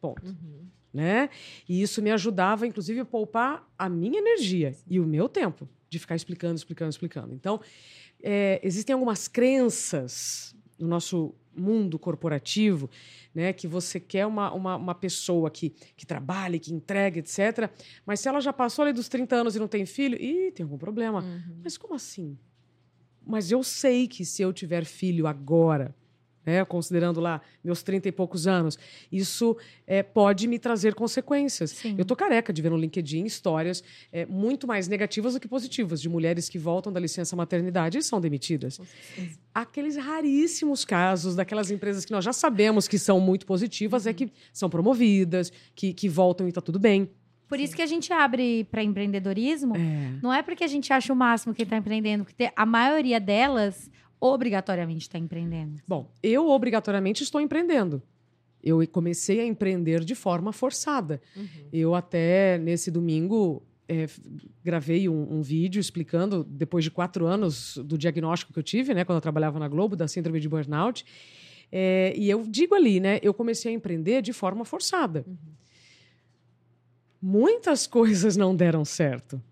Ponto. 0.00 0.34
Né? 0.94 1.28
E 1.68 1.82
isso 1.82 2.00
me 2.00 2.10
ajudava, 2.10 2.66
inclusive, 2.66 3.00
a 3.00 3.04
poupar 3.04 3.70
a 3.78 3.86
minha 3.86 4.18
energia 4.18 4.74
e 4.88 4.98
o 4.98 5.04
meu 5.04 5.28
tempo 5.28 5.68
de 5.90 5.98
ficar 5.98 6.16
explicando, 6.16 6.54
explicando, 6.54 6.88
explicando. 6.88 7.34
Então, 7.34 7.60
é, 8.22 8.60
existem 8.62 8.94
algumas 8.94 9.28
crenças 9.28 10.56
no 10.78 10.86
nosso 10.86 11.34
mundo 11.54 11.98
corporativo, 11.98 12.88
né, 13.34 13.52
que 13.52 13.66
você 13.66 13.98
quer 13.98 14.26
uma, 14.26 14.52
uma, 14.52 14.76
uma 14.76 14.94
pessoa 14.94 15.50
que, 15.50 15.70
que 15.96 16.06
trabalhe, 16.06 16.58
que 16.58 16.72
entregue, 16.72 17.20
etc. 17.20 17.70
Mas 18.06 18.20
se 18.20 18.28
ela 18.28 18.40
já 18.40 18.52
passou 18.52 18.84
ali 18.84 18.92
dos 18.92 19.08
30 19.08 19.36
anos 19.36 19.56
e 19.56 19.58
não 19.58 19.68
tem 19.68 19.84
filho, 19.84 20.16
ih, 20.20 20.52
tem 20.52 20.62
algum 20.62 20.78
problema. 20.78 21.24
Mas 21.62 21.76
como 21.76 21.94
assim? 21.94 22.38
Mas 23.26 23.50
eu 23.50 23.62
sei 23.62 24.06
que 24.06 24.24
se 24.24 24.40
eu 24.40 24.52
tiver 24.52 24.84
filho 24.84 25.26
agora, 25.26 25.94
né, 26.48 26.64
considerando 26.64 27.20
lá 27.20 27.42
meus 27.62 27.82
30 27.82 28.08
e 28.08 28.12
poucos 28.12 28.46
anos, 28.46 28.78
isso 29.12 29.54
é, 29.86 30.02
pode 30.02 30.48
me 30.48 30.58
trazer 30.58 30.94
consequências. 30.94 31.72
Sim. 31.72 31.94
Eu 31.98 32.06
tô 32.06 32.16
careca 32.16 32.54
de 32.54 32.62
ver 32.62 32.70
no 32.70 32.76
LinkedIn 32.78 33.26
histórias 33.26 33.84
é, 34.10 34.24
muito 34.24 34.66
mais 34.66 34.88
negativas 34.88 35.34
do 35.34 35.40
que 35.40 35.46
positivas, 35.46 36.00
de 36.00 36.08
mulheres 36.08 36.48
que 36.48 36.58
voltam 36.58 36.90
da 36.90 36.98
licença 36.98 37.36
maternidade 37.36 37.98
e 37.98 38.02
são 38.02 38.18
demitidas. 38.18 38.80
Aqueles 39.54 39.96
raríssimos 39.96 40.86
casos 40.86 41.36
daquelas 41.36 41.70
empresas 41.70 42.06
que 42.06 42.12
nós 42.12 42.24
já 42.24 42.32
sabemos 42.32 42.88
que 42.88 42.98
são 42.98 43.20
muito 43.20 43.44
positivas 43.44 44.06
é 44.06 44.14
que 44.14 44.32
são 44.50 44.70
promovidas, 44.70 45.52
que, 45.74 45.92
que 45.92 46.08
voltam 46.08 46.46
e 46.46 46.48
está 46.48 46.62
tudo 46.62 46.78
bem. 46.78 47.10
Por 47.46 47.60
isso 47.60 47.76
que 47.76 47.82
a 47.82 47.86
gente 47.86 48.12
abre 48.12 48.64
para 48.64 48.82
empreendedorismo. 48.82 49.76
É. 49.76 50.18
Não 50.22 50.32
é 50.32 50.42
porque 50.42 50.64
a 50.64 50.66
gente 50.66 50.92
acha 50.92 51.12
o 51.12 51.16
máximo 51.16 51.54
quem 51.54 51.64
está 51.64 51.76
empreendendo, 51.76 52.24
porque 52.24 52.50
a 52.54 52.66
maioria 52.66 53.20
delas 53.20 53.90
obrigatoriamente 54.20 55.02
está 55.02 55.18
empreendendo. 55.18 55.80
Bom, 55.86 56.10
eu 56.22 56.48
obrigatoriamente 56.48 57.22
estou 57.22 57.40
empreendendo. 57.40 58.02
Eu 58.62 58.86
comecei 58.88 59.40
a 59.40 59.44
empreender 59.44 60.04
de 60.04 60.14
forma 60.14 60.52
forçada. 60.52 61.20
Eu 61.72 61.94
até 61.94 62.58
nesse 62.58 62.90
domingo 62.90 63.62
é, 63.88 64.06
gravei 64.62 65.08
um, 65.08 65.38
um 65.38 65.42
vídeo 65.42 65.80
explicando, 65.80 66.44
depois 66.44 66.84
de 66.84 66.90
quatro 66.90 67.26
anos 67.26 67.78
do 67.84 67.96
diagnóstico 67.96 68.52
que 68.52 68.58
eu 68.58 68.62
tive, 68.62 68.92
né, 68.92 69.04
quando 69.04 69.16
eu 69.16 69.22
trabalhava 69.22 69.58
na 69.58 69.66
Globo, 69.66 69.96
da 69.96 70.06
síndrome 70.06 70.40
de 70.40 70.48
burnout. 70.48 71.04
É, 71.72 72.12
e 72.16 72.28
eu 72.28 72.44
digo 72.46 72.74
ali, 72.74 73.00
né, 73.00 73.18
eu 73.22 73.32
comecei 73.32 73.72
a 73.72 73.74
empreender 73.74 74.20
de 74.20 74.32
forma 74.32 74.64
forçada. 74.64 75.24
Muitas 77.20 77.86
coisas 77.86 78.36
não 78.36 78.54
deram 78.54 78.84
certo, 78.84 79.42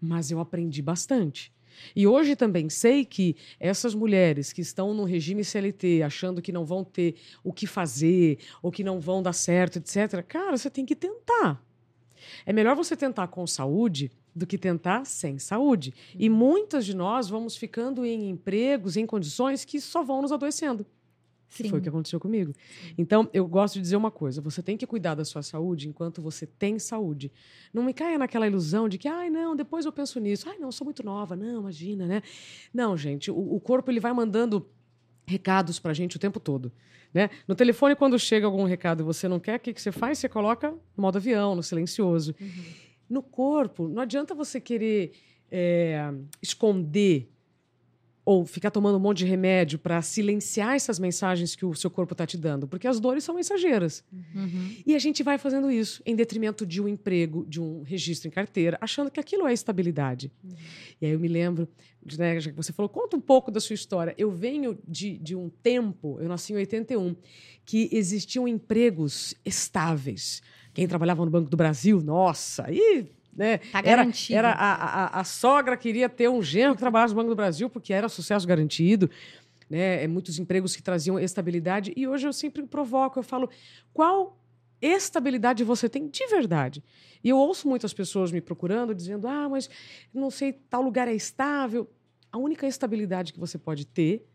mas 0.00 0.30
eu 0.30 0.40
aprendi 0.40 0.82
bastante. 0.82 1.52
E 1.94 2.06
hoje 2.06 2.36
também 2.36 2.68
sei 2.68 3.04
que 3.04 3.36
essas 3.58 3.94
mulheres 3.94 4.52
que 4.52 4.60
estão 4.60 4.94
no 4.94 5.04
regime 5.04 5.44
CLT, 5.44 6.02
achando 6.02 6.42
que 6.42 6.52
não 6.52 6.64
vão 6.64 6.84
ter 6.84 7.16
o 7.42 7.52
que 7.52 7.66
fazer, 7.66 8.38
ou 8.62 8.70
que 8.70 8.84
não 8.84 9.00
vão 9.00 9.22
dar 9.22 9.32
certo, 9.32 9.76
etc., 9.76 10.22
cara, 10.22 10.56
você 10.56 10.70
tem 10.70 10.84
que 10.84 10.96
tentar. 10.96 11.62
É 12.44 12.52
melhor 12.52 12.76
você 12.76 12.96
tentar 12.96 13.28
com 13.28 13.46
saúde 13.46 14.10
do 14.34 14.46
que 14.46 14.58
tentar 14.58 15.04
sem 15.04 15.38
saúde. 15.38 15.92
E 16.16 16.28
muitas 16.28 16.86
de 16.86 16.94
nós 16.94 17.28
vamos 17.28 17.56
ficando 17.56 18.04
em 18.04 18.30
empregos, 18.30 18.96
em 18.96 19.06
condições 19.06 19.64
que 19.64 19.80
só 19.80 20.02
vão 20.02 20.22
nos 20.22 20.32
adoecendo. 20.32 20.86
Que 21.50 21.68
foi 21.68 21.78
o 21.80 21.82
que 21.82 21.88
aconteceu 21.88 22.20
comigo. 22.20 22.54
Então, 22.96 23.28
eu 23.32 23.46
gosto 23.46 23.74
de 23.74 23.80
dizer 23.80 23.96
uma 23.96 24.10
coisa: 24.10 24.40
você 24.40 24.62
tem 24.62 24.76
que 24.76 24.86
cuidar 24.86 25.14
da 25.14 25.24
sua 25.24 25.42
saúde 25.42 25.88
enquanto 25.88 26.22
você 26.22 26.46
tem 26.46 26.78
saúde. 26.78 27.32
Não 27.72 27.82
me 27.82 27.92
caia 27.92 28.16
naquela 28.18 28.46
ilusão 28.46 28.88
de 28.88 28.98
que, 28.98 29.08
ai, 29.08 29.30
não, 29.30 29.56
depois 29.56 29.84
eu 29.84 29.92
penso 29.92 30.20
nisso. 30.20 30.48
Ai, 30.48 30.58
não, 30.58 30.68
eu 30.68 30.72
sou 30.72 30.84
muito 30.84 31.04
nova. 31.04 31.34
Não, 31.34 31.60
imagina, 31.60 32.06
né? 32.06 32.22
Não, 32.72 32.96
gente, 32.96 33.30
o, 33.30 33.54
o 33.54 33.60
corpo 33.60 33.90
ele 33.90 34.00
vai 34.00 34.12
mandando 34.12 34.66
recados 35.26 35.78
pra 35.78 35.92
gente 35.92 36.16
o 36.16 36.18
tempo 36.18 36.38
todo. 36.38 36.72
Né? 37.12 37.30
No 37.46 37.54
telefone, 37.54 37.96
quando 37.96 38.18
chega 38.18 38.46
algum 38.46 38.64
recado 38.64 39.02
e 39.02 39.04
você 39.04 39.26
não 39.26 39.40
quer, 39.40 39.56
o 39.56 39.60
que, 39.60 39.72
que 39.72 39.82
você 39.82 39.90
faz? 39.90 40.18
Você 40.18 40.28
coloca 40.28 40.70
no 40.70 41.02
modo 41.02 41.16
avião, 41.16 41.54
no 41.54 41.62
silencioso. 41.62 42.34
No 43.08 43.22
corpo, 43.22 43.88
não 43.88 44.02
adianta 44.02 44.34
você 44.34 44.60
querer 44.60 45.12
é, 45.50 46.12
esconder 46.40 47.28
ou 48.24 48.44
ficar 48.44 48.70
tomando 48.70 48.96
um 48.96 49.00
monte 49.00 49.18
de 49.18 49.24
remédio 49.24 49.78
para 49.78 50.00
silenciar 50.02 50.74
essas 50.74 50.98
mensagens 50.98 51.56
que 51.56 51.64
o 51.64 51.74
seu 51.74 51.90
corpo 51.90 52.12
está 52.12 52.26
te 52.26 52.36
dando, 52.36 52.68
porque 52.68 52.86
as 52.86 53.00
dores 53.00 53.24
são 53.24 53.34
mensageiras. 53.34 54.04
Uhum. 54.12 54.76
E 54.86 54.94
a 54.94 54.98
gente 54.98 55.22
vai 55.22 55.38
fazendo 55.38 55.70
isso 55.70 56.02
em 56.04 56.14
detrimento 56.14 56.66
de 56.66 56.80
um 56.80 56.88
emprego, 56.88 57.46
de 57.46 57.60
um 57.60 57.82
registro 57.82 58.28
em 58.28 58.30
carteira, 58.30 58.76
achando 58.80 59.10
que 59.10 59.18
aquilo 59.18 59.46
é 59.46 59.52
estabilidade. 59.52 60.30
Uhum. 60.44 60.50
E 61.00 61.06
aí 61.06 61.12
eu 61.12 61.18
me 61.18 61.28
lembro, 61.28 61.68
né, 62.18 62.38
já 62.40 62.50
que 62.50 62.56
você 62.56 62.72
falou, 62.72 62.88
conta 62.88 63.16
um 63.16 63.20
pouco 63.20 63.50
da 63.50 63.60
sua 63.60 63.74
história. 63.74 64.14
Eu 64.18 64.30
venho 64.30 64.78
de, 64.86 65.18
de 65.18 65.34
um 65.34 65.48
tempo, 65.48 66.18
eu 66.20 66.28
nasci 66.28 66.52
em 66.52 66.56
81, 66.56 67.16
que 67.64 67.88
existiam 67.92 68.46
empregos 68.46 69.34
estáveis. 69.44 70.42
Quem 70.74 70.86
trabalhava 70.86 71.24
no 71.24 71.30
Banco 71.30 71.50
do 71.50 71.56
Brasil, 71.56 72.00
nossa, 72.00 72.66
aí 72.66 73.10
né? 73.32 73.58
Tá 73.58 73.78
era, 73.78 73.96
garantido. 73.96 74.38
era 74.38 74.52
a, 74.52 74.74
a, 74.74 75.20
a 75.20 75.24
sogra 75.24 75.76
queria 75.76 76.08
ter 76.08 76.28
um 76.28 76.42
genro 76.42 76.74
que 76.74 76.80
trabalhasse 76.80 77.14
no 77.14 77.20
Banco 77.20 77.30
do 77.30 77.36
Brasil 77.36 77.70
porque 77.70 77.92
era 77.92 78.08
sucesso 78.08 78.46
garantido. 78.46 79.10
Né? 79.68 80.04
É, 80.04 80.08
muitos 80.08 80.38
empregos 80.38 80.74
que 80.74 80.82
traziam 80.82 81.18
estabilidade. 81.18 81.92
E 81.96 82.06
hoje 82.06 82.26
eu 82.26 82.32
sempre 82.32 82.62
provoco, 82.66 83.18
eu 83.18 83.22
falo, 83.22 83.48
qual 83.94 84.36
estabilidade 84.82 85.62
você 85.62 85.88
tem 85.88 86.08
de 86.08 86.26
verdade? 86.26 86.82
E 87.22 87.28
eu 87.28 87.36
ouço 87.38 87.68
muitas 87.68 87.92
pessoas 87.92 88.32
me 88.32 88.40
procurando, 88.40 88.94
dizendo, 88.94 89.28
ah, 89.28 89.48
mas 89.48 89.70
não 90.12 90.30
sei, 90.30 90.52
tal 90.52 90.82
lugar 90.82 91.06
é 91.06 91.14
estável. 91.14 91.88
A 92.32 92.38
única 92.38 92.66
estabilidade 92.66 93.32
que 93.32 93.38
você 93.38 93.58
pode 93.58 93.86
ter, 93.86 94.26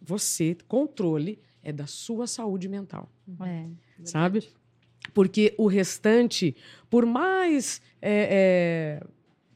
você, 0.00 0.56
controle, 0.66 1.38
é 1.62 1.72
da 1.72 1.86
sua 1.86 2.26
saúde 2.26 2.68
mental 2.68 3.08
É. 3.46 3.66
sabe? 4.04 4.48
Porque 5.12 5.54
o 5.58 5.66
restante, 5.66 6.56
por 6.88 7.04
mais 7.04 7.80
é, 8.00 9.00
é, 9.00 9.06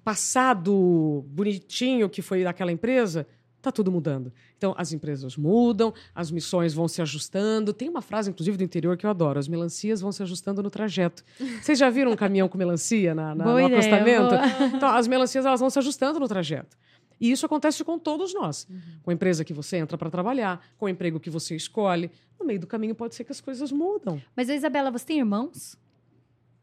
passado 0.04 1.24
bonitinho 1.28 2.08
que 2.08 2.22
foi 2.22 2.44
daquela 2.44 2.70
empresa, 2.72 3.26
tá 3.66 3.72
tudo 3.72 3.90
mudando. 3.90 4.32
Então, 4.56 4.74
as 4.78 4.92
empresas 4.92 5.36
mudam, 5.36 5.92
as 6.14 6.30
missões 6.30 6.72
vão 6.72 6.86
se 6.86 7.02
ajustando. 7.02 7.72
Tem 7.72 7.88
uma 7.88 8.00
frase, 8.00 8.30
inclusive, 8.30 8.56
do 8.56 8.64
interior 8.64 8.96
que 8.96 9.04
eu 9.04 9.10
adoro: 9.10 9.38
as 9.38 9.48
melancias 9.48 10.00
vão 10.00 10.12
se 10.12 10.22
ajustando 10.22 10.62
no 10.62 10.70
trajeto. 10.70 11.24
Vocês 11.60 11.78
já 11.78 11.90
viram 11.90 12.12
um 12.12 12.16
caminhão 12.16 12.48
com 12.48 12.56
melancia 12.56 13.14
na, 13.14 13.34
na, 13.34 13.44
no 13.44 13.58
ideia, 13.58 13.66
acostamento? 13.66 14.28
boa. 14.28 14.76
Então, 14.76 14.88
as 14.90 15.08
melancias 15.08 15.44
elas 15.44 15.60
vão 15.60 15.68
se 15.68 15.78
ajustando 15.78 16.20
no 16.20 16.28
trajeto. 16.28 16.76
E 17.20 17.30
isso 17.30 17.46
acontece 17.46 17.82
com 17.82 17.98
todos 17.98 18.34
nós. 18.34 18.66
Com 19.02 19.10
a 19.10 19.14
empresa 19.14 19.44
que 19.44 19.52
você 19.54 19.76
entra 19.78 19.96
para 19.96 20.10
trabalhar, 20.10 20.64
com 20.78 20.86
o 20.86 20.88
emprego 20.88 21.18
que 21.18 21.30
você 21.30 21.56
escolhe. 21.56 22.10
No 22.38 22.44
meio 22.46 22.60
do 22.60 22.66
caminho 22.66 22.94
pode 22.94 23.14
ser 23.14 23.24
que 23.24 23.32
as 23.32 23.40
coisas 23.40 23.72
mudam. 23.72 24.20
Mas, 24.36 24.48
Isabela, 24.48 24.90
você 24.90 25.06
tem 25.06 25.18
irmãos? 25.18 25.76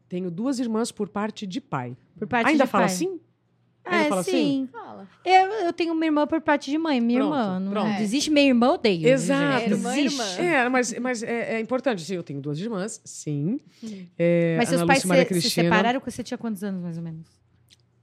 Tenho 0.08 0.30
duas 0.30 0.58
irmãs 0.60 0.92
por 0.92 1.08
parte 1.08 1.46
de 1.46 1.60
pai. 1.60 1.96
Por 2.16 2.28
parte 2.28 2.48
Ainda 2.50 2.64
de 2.64 2.70
fala 2.70 2.84
pai? 2.84 2.94
assim? 2.94 3.20
Ainda 3.86 4.04
É, 4.04 4.08
fala 4.08 4.20
assim? 4.20 4.30
sim. 4.30 4.68
Fala. 4.70 5.08
Eu, 5.24 5.46
eu 5.66 5.72
tenho 5.72 5.92
uma 5.92 6.04
irmã 6.04 6.26
por 6.26 6.40
parte 6.40 6.70
de 6.70 6.78
mãe, 6.78 7.00
minha 7.00 7.18
Pronto, 7.20 7.34
irmã. 7.34 7.60
Não 7.60 7.70
pronto. 7.72 8.00
existe 8.00 8.30
minha 8.30 8.46
irmã, 8.46 8.66
eu 8.68 8.72
odeio. 8.74 9.08
Exato. 9.08 9.64
Irmã, 9.70 9.96
Existe. 9.98 10.40
irmã. 10.40 10.54
É, 10.54 10.68
mas, 10.68 10.98
mas 11.00 11.22
é, 11.22 11.56
é 11.56 11.60
importante. 11.60 12.02
Sim, 12.02 12.14
eu 12.14 12.22
tenho 12.22 12.40
duas 12.40 12.58
irmãs, 12.60 13.00
sim. 13.04 13.58
Uhum. 13.82 14.06
É, 14.16 14.56
Mas 14.56 14.68
seus 14.68 14.80
Ana 14.80 14.86
pais 14.86 14.98
Lúcia 15.04 15.06
e 15.06 15.08
Maria 15.08 15.34
se, 15.34 15.42
se 15.42 15.50
separaram 15.50 16.00
quando 16.00 16.12
você 16.12 16.22
tinha 16.22 16.38
quantos 16.38 16.62
anos, 16.62 16.80
mais 16.80 16.96
ou 16.96 17.02
menos? 17.02 17.26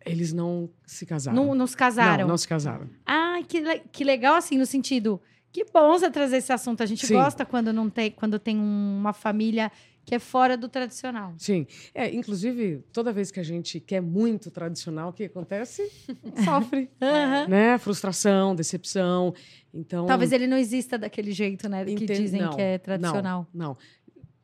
Eles 0.06 0.34
não 0.34 0.70
se 0.86 1.06
casaram. 1.06 1.36
Não, 1.46 1.56
não 1.56 1.68
se 1.68 1.78
casaram? 1.78 2.22
Não, 2.24 2.30
não 2.30 2.38
se 2.38 2.48
casaram. 2.48 2.90
Ah, 3.06 3.40
que, 3.48 3.62
que 3.92 4.04
legal, 4.04 4.36
assim, 4.36 4.58
no 4.58 4.66
sentido. 4.66 5.22
Que 5.52 5.66
bom 5.66 5.92
você 5.92 6.10
trazer 6.10 6.38
esse 6.38 6.52
assunto. 6.54 6.82
A 6.82 6.86
gente 6.86 7.06
Sim. 7.06 7.14
gosta 7.16 7.46
quando 7.46 7.74
não 7.74 7.90
tem, 7.90 8.10
quando 8.12 8.40
tem 8.40 8.58
um- 8.58 8.98
uma 9.00 9.12
família 9.14 9.72
que 10.04 10.16
é 10.16 10.20
fora 10.20 10.58
do 10.58 10.68
tradicional. 10.68 11.34
Sim. 11.38 11.68
É, 11.94 12.10
inclusive, 12.16 12.84
toda 12.92 13.12
vez 13.14 13.30
que 13.30 13.40
a 13.40 13.44
gente 13.44 13.80
quer 13.80 14.02
muito 14.02 14.50
tradicional, 14.50 15.10
o 15.10 15.14
que 15.14 15.26
acontece? 15.26 15.84
Sofre. 16.44 16.90
Aham. 17.02 17.48
né? 17.48 17.78
Frustração, 17.78 18.56
decepção. 18.56 19.34
Então. 19.74 20.06
Talvez 20.08 20.32
ele 20.32 20.48
não 20.48 20.58
exista 20.58 20.98
daquele 20.98 21.32
jeito, 21.32 21.70
né? 21.70 21.86
Que 21.86 22.06
dizem 22.06 22.42
não, 22.42 22.56
que 22.56 22.62
é 22.62 22.78
tradicional. 22.78 23.46
Não. 23.54 23.78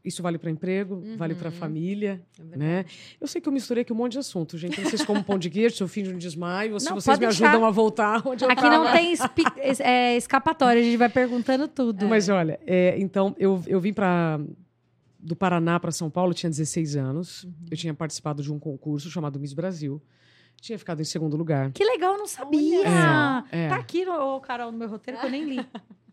Isso 0.07 0.23
vale 0.23 0.37
para 0.37 0.49
emprego, 0.49 1.03
vale 1.17 1.35
para 1.35 1.49
Uhum. 1.49 1.55
família, 1.55 2.21
É 2.53 2.57
né? 2.57 2.85
Eu 3.19 3.27
sei 3.27 3.41
que 3.41 3.47
eu 3.49 3.53
misturei 3.53 3.81
aqui 3.81 3.91
um 3.91 3.95
monte 3.95 4.13
de 4.13 4.19
assunto, 4.19 4.57
gente. 4.57 4.77
Eu 4.77 4.83
Não 4.83 4.89
sei 4.89 4.99
se 4.99 5.05
como 5.05 5.23
pão 5.23 5.37
de 5.37 5.49
queijo, 5.49 5.75
se 5.75 5.83
eu 5.83 5.87
finjo 5.87 6.13
um 6.13 6.17
desmaio, 6.17 6.73
ou 6.73 6.79
se 6.79 6.89
Não, 6.89 6.95
vocês 6.95 7.19
me 7.19 7.25
deixar. 7.25 7.49
ajudam 7.49 7.65
a 7.67 7.71
voltar 7.71 8.21
onde 8.27 8.43
eu 8.45 8.49
Aqui 8.49 8.61
tava. 8.61 8.77
não 8.85 8.91
tem 8.91 9.11
espi- 9.11 9.43
es- 9.63 9.79
é, 9.81 10.15
escapatória, 10.15 10.81
a 10.81 10.83
gente 10.85 10.97
vai 10.97 11.09
perguntando 11.09 11.67
tudo. 11.67 12.07
Mas 12.07 12.29
olha, 12.29 12.59
é, 12.65 12.95
então 12.97 13.35
eu, 13.37 13.61
eu 13.67 13.79
vim 13.79 13.93
para 13.93 14.39
do 15.19 15.35
Paraná 15.35 15.79
para 15.79 15.91
São 15.91 16.09
Paulo, 16.09 16.33
tinha 16.33 16.49
16 16.49 16.95
anos. 16.95 17.45
Eu 17.69 17.75
tinha 17.75 17.93
participado 17.93 18.41
de 18.41 18.51
um 18.53 18.57
concurso 18.57 19.09
chamado 19.09 19.39
Miss 19.39 19.51
Brasil. 19.53 20.01
Tinha 20.61 20.79
ficado 20.79 21.01
em 21.01 21.05
segundo 21.05 21.35
lugar. 21.35 21.71
Que 21.71 21.83
legal, 21.83 22.13
eu 22.13 22.19
não 22.19 22.27
sabia. 22.27 22.81
É, 23.51 23.65
é. 23.65 23.67
Tá 23.69 23.75
aqui, 23.75 24.07
ô, 24.07 24.39
Carol, 24.39 24.71
no 24.71 24.77
meu 24.77 24.87
roteiro 24.89 25.19
que 25.19 25.25
eu 25.25 25.29
nem 25.29 25.43
li. 25.43 25.65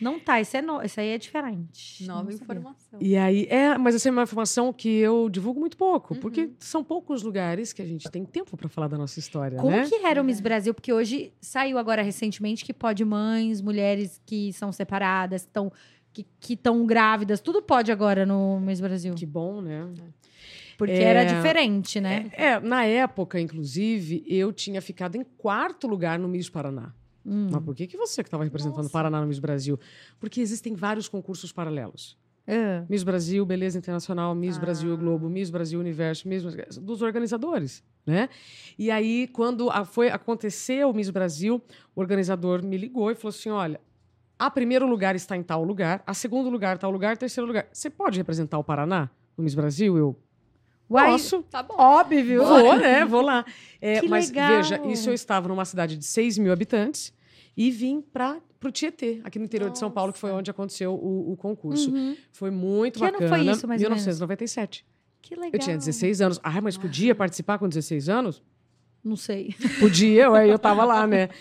Não 0.00 0.18
tá, 0.20 0.40
isso, 0.40 0.56
é 0.56 0.62
no, 0.62 0.82
isso 0.82 1.00
aí 1.00 1.08
é 1.08 1.18
diferente. 1.18 2.06
Nova 2.06 2.32
informação. 2.32 2.98
E 3.00 3.16
aí, 3.16 3.46
é, 3.48 3.78
mas 3.78 3.94
essa 3.94 4.08
é 4.08 4.12
uma 4.12 4.24
informação 4.24 4.72
que 4.72 4.88
eu 4.88 5.28
divulgo 5.30 5.58
muito 5.60 5.76
pouco, 5.76 6.14
Uhum. 6.14 6.20
porque 6.20 6.50
são 6.58 6.84
poucos 6.84 7.22
lugares 7.22 7.72
que 7.72 7.80
a 7.80 7.86
gente 7.86 8.10
tem 8.10 8.24
tempo 8.24 8.56
para 8.56 8.68
falar 8.68 8.88
da 8.88 8.98
nossa 8.98 9.18
história, 9.18 9.58
Como 9.58 9.70
né? 9.74 9.86
que 9.88 9.94
era 10.04 10.20
o 10.20 10.24
Miss 10.24 10.40
Brasil? 10.40 10.74
Porque 10.74 10.92
hoje 10.92 11.32
saiu 11.40 11.78
agora 11.78 12.02
recentemente 12.02 12.64
que 12.64 12.74
pode 12.74 13.04
mães, 13.04 13.60
mulheres 13.62 14.20
que 14.26 14.52
são 14.52 14.70
separadas, 14.72 15.42
estão 15.42 15.72
que 16.40 16.54
estão 16.54 16.86
grávidas, 16.86 17.40
tudo 17.40 17.60
pode 17.60 17.92
agora 17.92 18.24
no 18.24 18.58
Miss 18.60 18.80
Brasil. 18.80 19.14
Que 19.14 19.26
bom, 19.26 19.60
né? 19.60 19.86
Porque 20.78 20.92
É, 20.94 21.02
era 21.02 21.24
diferente, 21.24 22.00
né? 22.00 22.30
É, 22.32 22.44
é, 22.52 22.60
na 22.60 22.84
época, 22.86 23.38
inclusive, 23.40 24.24
eu 24.26 24.50
tinha 24.52 24.80
ficado 24.80 25.16
em 25.16 25.24
quarto 25.36 25.86
lugar 25.86 26.18
no 26.18 26.26
Miss 26.28 26.48
Paraná. 26.48 26.94
Hum. 27.26 27.48
Mas 27.50 27.62
por 27.64 27.74
que, 27.74 27.86
que 27.88 27.96
você 27.96 28.22
que 28.22 28.28
estava 28.28 28.44
representando 28.44 28.78
o 28.78 28.82
Nossa. 28.82 28.90
Paraná 28.92 29.20
no 29.20 29.26
Miss 29.26 29.38
Brasil? 29.40 29.78
Porque 30.20 30.40
existem 30.40 30.74
vários 30.74 31.08
concursos 31.08 31.50
paralelos. 31.52 32.16
Ah. 32.46 32.84
Miss 32.88 33.02
Brasil, 33.02 33.44
Beleza 33.44 33.76
Internacional, 33.76 34.32
Miss 34.32 34.56
Ah. 34.56 34.60
Brasil 34.60 34.96
Globo, 34.96 35.28
Miss 35.28 35.50
Brasil 35.50 35.80
Universo, 35.80 36.28
Miss 36.28 36.44
dos 36.80 37.02
organizadores, 37.02 37.82
né? 38.06 38.28
E 38.78 38.88
aí, 38.88 39.26
quando 39.32 39.68
a- 39.70 39.84
foi 39.84 40.08
acontecer 40.10 40.86
o 40.86 40.92
Miss 40.92 41.10
Brasil, 41.10 41.60
o 41.96 42.00
organizador 42.00 42.64
me 42.64 42.76
ligou 42.76 43.10
e 43.10 43.16
falou 43.16 43.30
assim: 43.30 43.48
olha, 43.50 43.80
a 44.38 44.48
primeiro 44.48 44.86
lugar 44.88 45.16
está 45.16 45.36
em 45.36 45.42
tal 45.42 45.64
lugar, 45.64 46.04
a 46.06 46.14
segundo 46.14 46.48
lugar 46.48 46.78
tal 46.78 46.92
lugar, 46.92 47.16
terceiro 47.16 47.48
lugar. 47.48 47.66
Você 47.72 47.90
pode 47.90 48.16
representar 48.18 48.58
o 48.58 48.62
Paraná 48.62 49.10
no 49.36 49.42
Miss 49.42 49.54
Brasil? 49.56 49.98
Eu 49.98 50.16
Uai, 50.88 51.10
posso. 51.10 51.42
Tá 51.42 51.64
bom. 51.64 51.74
óbvio. 51.76 52.44
Vou, 52.44 52.76
né? 52.76 53.04
Vou 53.04 53.22
lá. 53.22 53.44
É, 53.80 54.00
mas 54.02 54.28
legal. 54.28 54.48
veja, 54.50 54.80
isso 54.86 55.10
eu 55.10 55.14
estava 55.14 55.48
numa 55.48 55.64
cidade 55.64 55.96
de 55.96 56.04
6 56.04 56.38
mil 56.38 56.52
habitantes 56.52 57.12
e 57.56 57.70
vim 57.70 58.00
para 58.00 58.40
o 58.64 58.70
Tietê, 58.70 59.20
aqui 59.24 59.38
no 59.38 59.44
interior 59.44 59.70
de 59.70 59.78
São 59.78 59.90
Paulo, 59.90 60.12
que 60.12 60.18
foi 60.18 60.30
Nossa. 60.30 60.40
onde 60.40 60.50
aconteceu 60.50 60.92
o, 60.92 61.32
o 61.32 61.36
concurso. 61.36 61.90
Uhum. 61.90 62.16
Foi 62.32 62.50
muito 62.50 62.98
Que 62.98 63.04
ano 63.04 63.12
bacana. 63.12 63.28
foi 63.28 63.38
isso, 63.40 63.66
mais 63.66 63.82
ou 63.82 63.88
menos? 63.88 64.02
1997. 64.04 64.84
Que 65.22 65.34
legal. 65.34 65.50
Eu 65.52 65.58
tinha 65.58 65.76
16 65.76 66.20
anos. 66.20 66.40
Ah, 66.42 66.60
mas 66.60 66.76
podia 66.76 67.14
participar 67.14 67.58
com 67.58 67.68
16 67.68 68.08
anos? 68.08 68.42
Não 69.02 69.14
sei. 69.14 69.54
Podia, 69.78 70.24
eu, 70.24 70.36
eu 70.36 70.58
tava 70.58 70.84
lá, 70.84 71.06
né? 71.06 71.28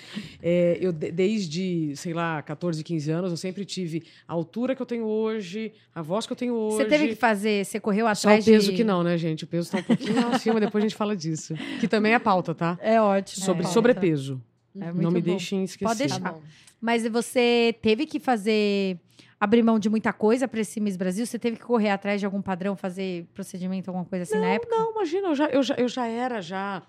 É, 0.48 0.78
eu, 0.80 0.92
de- 0.92 1.12
desde, 1.12 1.96
sei 1.96 2.14
lá, 2.14 2.40
14, 2.44 2.84
15 2.84 3.10
anos, 3.10 3.32
eu 3.32 3.38
sempre 3.38 3.66
tive 3.66 4.04
a 4.28 4.34
altura 4.34 4.76
que 4.76 4.82
eu 4.82 4.86
tenho 4.86 5.06
hoje, 5.06 5.74
a 5.94 6.04
voz 6.04 6.28
que 6.28 6.34
eu 6.34 6.38
tenho 6.38 6.54
hoje. 6.54 6.78
Você 6.78 6.86
teve 6.86 7.08
que 7.08 7.16
fazer, 7.16 7.66
você 7.66 7.80
correu 7.80 8.06
Só 8.06 8.10
o 8.28 8.32
atrás 8.32 8.46
peso 8.46 8.70
de... 8.70 8.78
que 8.78 8.84
não, 8.84 9.02
né, 9.02 9.18
gente? 9.18 9.44
O 9.44 9.48
peso 9.48 9.72
tá 9.72 9.80
um 9.80 9.84
pouquinho 9.84 10.20
acima, 10.30 10.60
depois 10.60 10.84
a 10.84 10.88
gente 10.88 10.96
fala 10.96 11.16
disso. 11.16 11.56
Que 11.80 11.88
também 11.88 12.14
é 12.14 12.20
pauta, 12.20 12.54
tá? 12.54 12.78
É 12.80 13.02
ótimo. 13.02 13.44
Sobre 13.44 13.66
é. 13.66 13.68
sobrepeso. 13.68 14.40
É 14.80 14.92
não 14.92 15.12
me 15.12 15.22
bom. 15.22 15.32
deixem 15.32 15.64
esquecer. 15.64 15.86
Pode 15.88 16.00
Tá 16.10 16.18
deixar. 16.20 16.34
bom. 16.34 16.42
Mas 16.82 17.08
você 17.08 17.76
teve 17.82 18.06
que 18.06 18.20
fazer 18.20 19.00
abrir 19.40 19.64
mão 19.64 19.80
de 19.80 19.90
muita 19.90 20.12
coisa 20.14 20.48
para 20.48 20.60
esse 20.62 20.80
Miss 20.80 20.96
Brasil? 20.98 21.26
Você 21.26 21.40
teve 21.40 21.58
que 21.58 21.64
correr 21.64 21.90
atrás 21.90 22.20
de 22.20 22.26
algum 22.26 22.42
padrão, 22.42 22.76
fazer 22.76 23.26
procedimento, 23.34 23.90
alguma 23.90 24.06
coisa 24.06 24.24
assim 24.24 24.40
na 24.40 24.48
época? 24.48 24.76
Não, 24.76 24.92
imagina, 24.92 25.28
eu 25.30 25.36
já, 25.36 25.46
eu, 25.50 25.64
já, 25.64 25.76
eu 25.76 25.88
já 25.88 26.08
era, 26.08 26.42
já... 26.42 26.84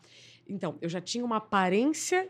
Então, 0.49 0.77
eu 0.81 0.89
já 0.89 1.01
tinha 1.01 1.25
uma 1.25 1.37
aparência 1.39 2.29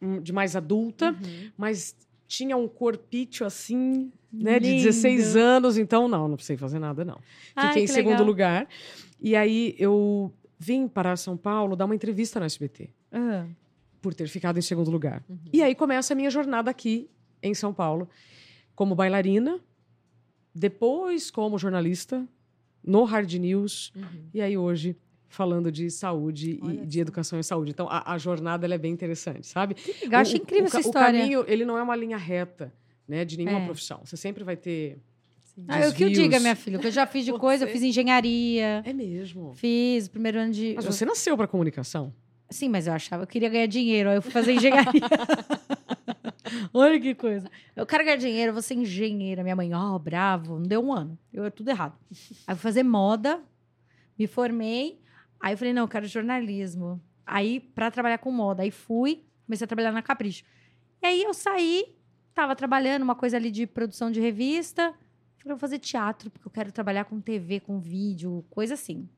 hum, 0.00 0.20
de 0.20 0.32
mais 0.32 0.54
adulta, 0.56 1.10
Uhum. 1.12 1.50
mas 1.56 1.96
tinha 2.28 2.56
um 2.56 2.68
corpício 2.68 3.46
assim, 3.46 4.10
né, 4.32 4.58
de 4.58 4.70
Lindo. 4.70 4.82
16 4.84 5.36
anos, 5.36 5.78
então 5.78 6.08
não, 6.08 6.28
não 6.28 6.34
precisei 6.36 6.56
fazer 6.56 6.78
nada, 6.78 7.04
não. 7.04 7.18
Ai, 7.54 7.68
Fiquei 7.68 7.84
em 7.84 7.86
segundo 7.86 8.10
legal. 8.12 8.26
lugar. 8.26 8.68
E 9.20 9.34
aí 9.36 9.74
eu 9.78 10.32
vim 10.58 10.86
para 10.88 11.16
São 11.16 11.36
Paulo 11.36 11.76
dar 11.76 11.84
uma 11.86 11.94
entrevista 11.94 12.38
no 12.40 12.46
SBT, 12.46 12.90
Ah, 13.12 13.46
por 14.06 14.14
ter 14.14 14.28
ficado 14.28 14.56
em 14.56 14.62
segundo 14.62 14.88
lugar. 14.88 15.20
Uhum. 15.28 15.36
E 15.52 15.60
aí 15.64 15.74
começa 15.74 16.14
a 16.14 16.16
minha 16.16 16.30
jornada 16.30 16.70
aqui 16.70 17.10
em 17.42 17.52
São 17.54 17.74
Paulo, 17.74 18.08
como 18.72 18.94
bailarina, 18.94 19.58
depois 20.54 21.28
como 21.28 21.58
jornalista, 21.58 22.24
no 22.84 23.02
Hard 23.02 23.32
News, 23.34 23.92
Uhum. 23.96 24.04
e 24.32 24.40
aí 24.40 24.56
hoje 24.56 24.96
falando 25.28 25.72
de 25.72 25.90
saúde 25.90 26.60
Olha 26.62 26.82
e 26.82 26.86
de 26.86 26.94
só. 26.94 27.00
educação 27.00 27.40
e 27.40 27.42
saúde. 27.42 27.72
Então 27.72 27.88
a, 27.90 28.12
a 28.12 28.16
jornada 28.16 28.72
é 28.72 28.78
bem 28.78 28.92
interessante, 28.92 29.44
sabe? 29.48 29.74
que 29.74 30.04
legal, 30.04 30.20
achei 30.20 30.38
O- 30.38 30.42
incrível 30.42 30.64
o, 30.64 30.66
essa 30.68 30.76
ca- 30.80 30.86
história. 30.86 31.18
O 31.18 31.22
caminho, 31.22 31.44
ele 31.48 31.64
não 31.64 31.76
é 31.76 31.82
uma 31.82 31.96
linha 31.96 32.16
reta, 32.16 32.72
né, 33.08 33.24
de 33.24 33.36
nenhuma 33.36 33.58
É. 33.58 33.64
profissão. 33.64 34.00
Você 34.04 34.16
sempre 34.16 34.44
vai 34.44 34.56
ter... 34.56 34.98
Ah, 35.66 35.80
eu 35.80 35.92
que 35.92 36.04
eu 36.04 36.10
diga, 36.10 36.38
minha 36.38 36.54
filha, 36.54 36.76
o 36.78 36.80
que 36.80 36.86
eu 36.86 36.92
já 36.92 37.06
fiz 37.06 37.24
de 37.24 37.32
coisa, 37.38 37.64
eu 37.64 37.68
fiz 37.68 37.82
engenharia, 37.82 38.82
É 38.84 38.92
mesmo. 38.92 39.52
fiz 39.54 40.06
primeiro 40.06 40.38
ano 40.38 40.52
de... 40.52 40.74
Mas 40.76 40.84
você 40.84 41.04
nasceu 41.04 41.36
para 41.36 41.48
comunicação. 41.48 42.12
Sim, 42.48 42.68
mas 42.68 42.86
eu 42.86 42.92
achava, 42.92 43.24
eu 43.24 43.26
queria 43.26 43.48
ganhar 43.48 43.66
dinheiro, 43.66 44.08
aí 44.08 44.16
eu 44.16 44.22
fui 44.22 44.30
fazer 44.30 44.52
engenharia. 44.52 45.00
Olha 46.72 47.00
que 47.00 47.14
coisa. 47.14 47.50
Eu 47.74 47.84
quero 47.84 48.04
ganhar 48.04 48.16
dinheiro, 48.16 48.50
eu 48.50 48.52
vou 48.52 48.62
ser 48.62 48.74
engenheira. 48.74 49.42
Minha 49.42 49.56
mãe, 49.56 49.74
ó, 49.74 49.98
bravo, 49.98 50.58
não 50.58 50.62
deu 50.62 50.84
um 50.84 50.92
ano. 50.92 51.18
Eu 51.32 51.44
é 51.44 51.50
tudo 51.50 51.68
errado. 51.70 51.98
Aí 52.46 52.52
eu 52.52 52.56
fui 52.56 52.62
fazer 52.62 52.82
moda, 52.82 53.42
me 54.18 54.26
formei. 54.26 55.00
Aí 55.40 55.54
eu 55.54 55.58
falei, 55.58 55.72
não, 55.72 55.82
eu 55.82 55.88
quero 55.88 56.06
jornalismo. 56.06 57.00
Aí, 57.26 57.58
pra 57.58 57.90
trabalhar 57.90 58.18
com 58.18 58.30
moda, 58.30 58.62
aí 58.62 58.70
fui, 58.70 59.24
comecei 59.44 59.64
a 59.64 59.68
trabalhar 59.68 59.90
na 59.90 60.02
Capricho. 60.02 60.44
E 61.02 61.06
aí 61.06 61.22
eu 61.22 61.34
saí, 61.34 61.96
tava 62.32 62.54
trabalhando 62.54 63.02
uma 63.02 63.16
coisa 63.16 63.36
ali 63.36 63.50
de 63.50 63.66
produção 63.66 64.10
de 64.10 64.20
revista. 64.20 64.94
Falei, 65.38 65.54
vou 65.54 65.58
fazer 65.58 65.80
teatro, 65.80 66.30
porque 66.30 66.46
eu 66.46 66.52
quero 66.52 66.70
trabalhar 66.70 67.04
com 67.04 67.20
TV, 67.20 67.60
com 67.60 67.80
vídeo, 67.80 68.44
coisa 68.48 68.74
assim. 68.74 69.08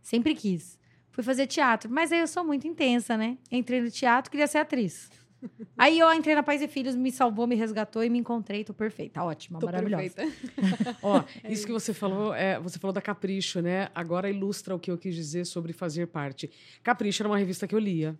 Sempre 0.00 0.34
quis. 0.34 0.79
Fui 1.20 1.24
fazer 1.26 1.46
teatro, 1.46 1.90
mas 1.90 2.10
aí 2.12 2.20
eu 2.20 2.26
sou 2.26 2.42
muito 2.42 2.66
intensa, 2.66 3.14
né? 3.14 3.36
Entrei 3.52 3.82
no 3.82 3.90
teatro, 3.90 4.30
queria 4.30 4.46
ser 4.46 4.56
atriz. 4.56 5.10
Aí 5.76 5.98
eu 5.98 6.10
entrei 6.12 6.34
na 6.34 6.42
Pais 6.42 6.60
e 6.60 6.68
Filhos, 6.68 6.94
me 6.94 7.10
salvou, 7.10 7.46
me 7.46 7.54
resgatou 7.54 8.02
e 8.02 8.08
me 8.08 8.18
encontrei. 8.18 8.64
Tô 8.64 8.72
perfeita, 8.74 9.22
ótima, 9.22 9.58
Tô 9.58 9.66
maravilhosa. 9.66 10.14
perfeita. 10.14 10.96
Ó, 11.02 11.22
isso 11.48 11.66
que 11.66 11.72
você 11.72 11.92
falou, 11.94 12.34
é, 12.34 12.58
você 12.58 12.78
falou 12.78 12.92
da 12.92 13.02
Capricho, 13.02 13.60
né? 13.60 13.88
Agora 13.94 14.30
ilustra 14.30 14.74
o 14.74 14.78
que 14.78 14.90
eu 14.90 14.96
quis 14.96 15.14
dizer 15.14 15.44
sobre 15.44 15.72
fazer 15.74 16.06
parte. 16.06 16.50
Capricho 16.82 17.22
era 17.22 17.28
uma 17.28 17.38
revista 17.38 17.66
que 17.66 17.74
eu 17.74 17.78
lia. 17.78 18.18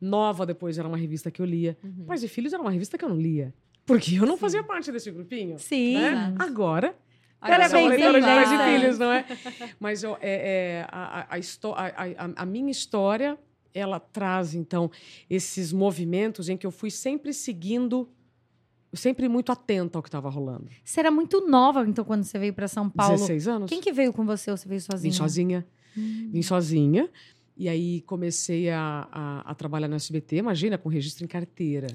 Nova 0.00 0.46
depois 0.46 0.78
era 0.78 0.86
uma 0.86 0.96
revista 0.96 1.30
que 1.32 1.42
eu 1.42 1.46
lia. 1.46 1.76
Uhum. 1.82 2.04
Pais 2.04 2.22
e 2.22 2.28
Filhos 2.28 2.52
era 2.52 2.62
uma 2.62 2.70
revista 2.70 2.96
que 2.96 3.04
eu 3.04 3.08
não 3.08 3.20
lia. 3.20 3.52
Porque 3.86 4.16
eu 4.16 4.26
não 4.26 4.36
fazia 4.36 4.62
parte 4.62 4.90
desse 4.92 5.10
grupinho. 5.10 5.58
Sim. 5.58 5.94
né? 5.94 6.34
Agora, 6.38 6.96
Bem-vinda, 7.42 8.10
leitora 8.12 8.44
de 8.44 8.56
Pais. 8.56 8.80
Filhos, 8.80 8.98
não 8.98 9.10
é? 9.12 9.24
Mas 9.80 10.04
é, 10.04 10.18
é, 10.20 10.86
a, 10.90 11.20
a- 11.20 11.38
a 12.18 12.42
a- 12.42 12.46
minha 12.46 12.70
história, 12.70 13.38
ela 13.72 13.98
traz, 13.98 14.54
então, 14.54 14.90
esses 15.28 15.72
movimentos 15.72 16.48
em 16.48 16.56
que 16.56 16.66
eu 16.66 16.70
fui 16.70 16.90
sempre 16.90 17.32
seguindo, 17.32 18.08
sempre 18.92 19.28
muito 19.28 19.50
atenta 19.52 19.98
ao 19.98 20.02
que 20.02 20.08
estava 20.08 20.28
rolando. 20.28 20.68
Você 20.84 21.00
era 21.00 21.10
muito 21.10 21.46
nova, 21.48 21.86
então, 21.88 22.04
quando 22.04 22.24
você 22.24 22.38
veio 22.38 22.52
pra 22.52 22.68
São 22.68 22.90
Paulo. 22.90 23.14
16 23.14 23.48
anos. 23.48 23.68
Quem 23.68 23.80
que 23.80 23.92
veio 23.92 24.12
com 24.12 24.24
você 24.26 24.50
ou 24.50 24.56
você 24.56 24.68
veio 24.68 24.80
sozinha? 24.80 25.10
Vim 25.10 25.16
sozinha. 25.16 25.66
Hum. 25.96 26.30
Vim 26.32 26.42
sozinha. 26.42 27.08
E 27.56 27.68
aí 27.68 28.00
comecei 28.02 28.70
a, 28.70 29.06
a, 29.12 29.50
a 29.50 29.54
trabalhar 29.54 29.86
no 29.88 29.94
SBT, 29.94 30.36
imagina, 30.36 30.78
com 30.78 30.88
registro 30.88 31.24
em 31.24 31.28
carteira, 31.28 31.88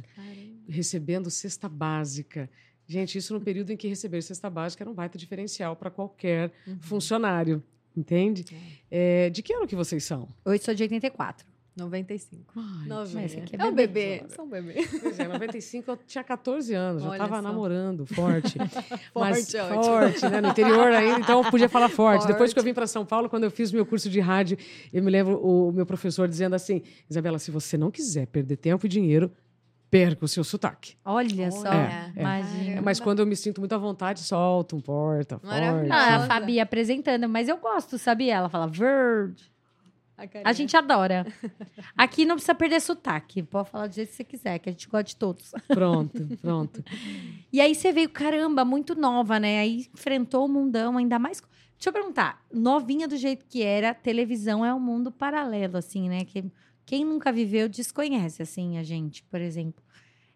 recebendo 0.68 1.30
cesta 1.32 1.68
básica. 1.68 2.50
Gente, 2.88 3.17
isso 3.17 3.34
no 3.34 3.41
período 3.41 3.71
em 3.71 3.78
que 3.78 3.88
receber 3.88 4.21
cesta 4.21 4.50
básica 4.50 4.84
era 4.84 4.89
um 4.89 4.93
baita 4.93 5.17
diferencial 5.17 5.76
para 5.76 5.89
qualquer 5.89 6.52
Uhum. 6.67 6.78
funcionário, 6.80 7.63
entende? 7.98 8.45
É, 8.91 9.30
de 9.30 9.41
que 9.41 9.54
ano 9.54 9.65
que 9.67 9.76
vocês 9.76 10.04
são? 10.04 10.28
Eu 10.45 10.58
sou 10.60 10.74
de 10.74 10.84
84. 10.84 11.45
95. 11.78 12.54
Ai, 12.56 12.88
Novinha. 12.88 13.21
mas 13.21 13.32
esse 13.34 13.38
aqui 13.41 13.56
é 13.58 13.62
É 13.62 13.65
um 13.65 13.76
bebê. 13.76 14.24
Sou 14.34 14.45
um 14.45 14.50
bebê. 14.50 14.76
Pois 15.02 15.19
é, 15.19 15.28
95 15.28 15.91
eu 15.91 15.98
tinha 16.08 16.24
14 16.24 16.74
anos, 16.74 17.02
já 17.04 17.10
Olha 17.10 17.15
estava 17.17 17.36
só. 17.36 17.41
namorando, 17.41 18.06
forte. 18.06 18.58
Mas 19.13 19.52
Forte, 19.52 19.58
ótimo. 19.58 19.84
forte, 19.84 20.30
né? 20.30 20.39
No 20.39 20.48
interior 20.50 20.88
ainda, 20.93 21.19
então 21.19 21.43
eu 21.43 21.52
podia 21.52 21.67
falar 21.67 21.89
forte. 21.89 22.19
Forte. 22.21 22.32
Depois 22.32 22.54
que 22.54 22.60
eu 22.60 22.63
vim 22.63 22.74
para 22.74 22.88
São 22.88 23.06
Paulo, 23.06 23.28
quando 23.30 23.43
eu 23.43 23.52
fiz 23.52 23.74
meu 23.74 23.86
curso 23.86 24.10
de 24.10 24.21
rádio, 24.21 24.58
eu 24.93 25.04
me 25.04 25.12
lembro 25.12 25.38
o 25.45 25.69
meu 25.74 25.86
professor 25.86 26.30
dizendo 26.30 26.56
assim: 26.56 26.82
Isabela, 27.10 27.38
se 27.39 27.52
você 27.52 27.78
não 27.78 27.91
quiser 27.91 28.28
perder 28.28 28.56
tempo 28.56 28.86
e 28.86 28.89
dinheiro, 28.89 29.30
perca 29.89 30.26
o 30.26 30.28
seu 30.28 30.43
sotaque. 30.43 30.95
Olha, 31.04 31.52
só. 31.52 31.71
É, 31.71 32.12
é. 32.15 32.19
Imagina. 32.19 32.82
Mas 32.82 33.00
quando 33.00 33.19
eu 33.19 33.26
me 33.26 33.36
sinto 33.36 33.60
muito 33.60 33.74
à 33.74 33.78
vontade, 33.78 34.19
solto 34.21 34.76
um 34.76 34.82
porta, 34.82 35.39
forte. 35.39 35.89
É 35.89 35.89
a. 35.91 36.26
Fabi 36.28 36.60
apresentando, 36.60 37.28
mas 37.30 37.48
eu 37.48 37.58
gosto, 37.58 37.98
sabia? 37.98 38.36
Ela 38.36 38.50
fala 38.50 38.67
verde. 38.67 39.52
A. 40.17 40.50
A 40.50 40.54
gente 40.54 40.76
adora. 40.78 41.26
Aqui 41.98 42.26
não 42.26 42.36
precisa 42.36 42.56
perder 42.56 42.80
sotaque. 42.80 43.43
Pode 43.43 43.69
falar 43.69 43.88
do 43.88 43.95
jeito 43.95 44.10
que 44.10 44.15
você 44.15 44.24
quiser, 44.24 44.60
que 44.60 44.69
a 44.69 44.71
gente 44.71 44.88
gosta 44.88 45.04
de 45.04 45.15
todos. 45.17 45.52
Pronto, 45.67 46.26
pronto. 46.41 46.84
E 47.52 47.62
aí 47.62 47.74
você 47.74 47.89
veio, 47.93 48.10
caramba, 48.10 48.65
muito 48.65 48.95
nova, 48.95 49.39
né? 49.39 49.60
Aí 49.60 49.88
enfrentou 49.93 50.45
o 50.45 50.50
mundão, 50.50 50.98
ainda 50.98 51.17
mais. 51.17 51.41
Deixa 51.78 51.89
eu 51.89 51.93
perguntar, 51.93 52.43
novinha 52.52 53.08
do 53.08 53.15
jeito 53.15 53.45
que 53.45 53.63
era, 53.63 53.93
televisão 53.93 54.65
é 54.65 54.74
um 54.74 54.80
mundo 54.80 55.10
paralelo, 55.10 55.78
assim, 55.78 56.10
né? 56.10 56.26
Que 56.26 56.43
quem 56.86 57.04
nunca 57.04 57.32
viveu 57.32 57.67
desconhece, 57.67 58.41
assim, 58.41 58.78
a 58.78 58.84
gente, 58.84 59.24
por 59.24 59.41
exemplo. 59.41 59.84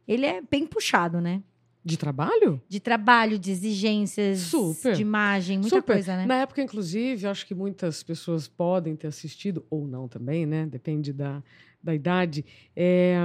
Ele 0.08 0.26
é 0.26 0.42
bem 0.42 0.66
puxado, 0.66 1.22
né? 1.22 1.44
De 1.86 1.96
trabalho? 1.96 2.62
De 2.68 2.80
trabalho, 2.80 3.40
de 3.40 3.52
exigências, 3.52 4.40
Super. 4.40 4.96
de 4.96 5.02
imagem, 5.02 5.60
muita 5.60 5.78
Super. 5.78 5.94
coisa, 5.94 6.18
né? 6.18 6.26
Na 6.26 6.36
época, 6.36 6.62
inclusive, 6.62 7.28
acho 7.28 7.46
que 7.46 7.56
muitas 7.56 8.04
pessoas 8.04 8.48
podem 8.48 8.96
ter 8.96 9.08
assistido, 9.08 9.66
ou 9.70 9.88
não 9.88 10.08
também, 10.08 10.46
né? 10.46 10.66
Depende 10.66 11.14
da, 11.14 11.42
da 11.82 11.94
idade. 11.96 12.44
É, 12.76 13.18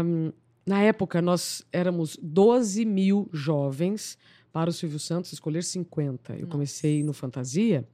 na 0.67 0.83
época, 0.83 1.21
nós 1.21 1.67
éramos 1.73 2.19
12 2.23 2.85
mil 2.85 3.29
jovens 3.33 4.17
para 4.53 4.71
o 4.71 4.73
Silvio 4.73 5.01
Santos 5.01 5.33
escolher 5.33 5.65
50. 5.65 6.35
Eu 6.35 6.41
Nossa. 6.41 6.53
comecei 6.53 7.03
no 7.03 7.13
Fantasia 7.13 7.87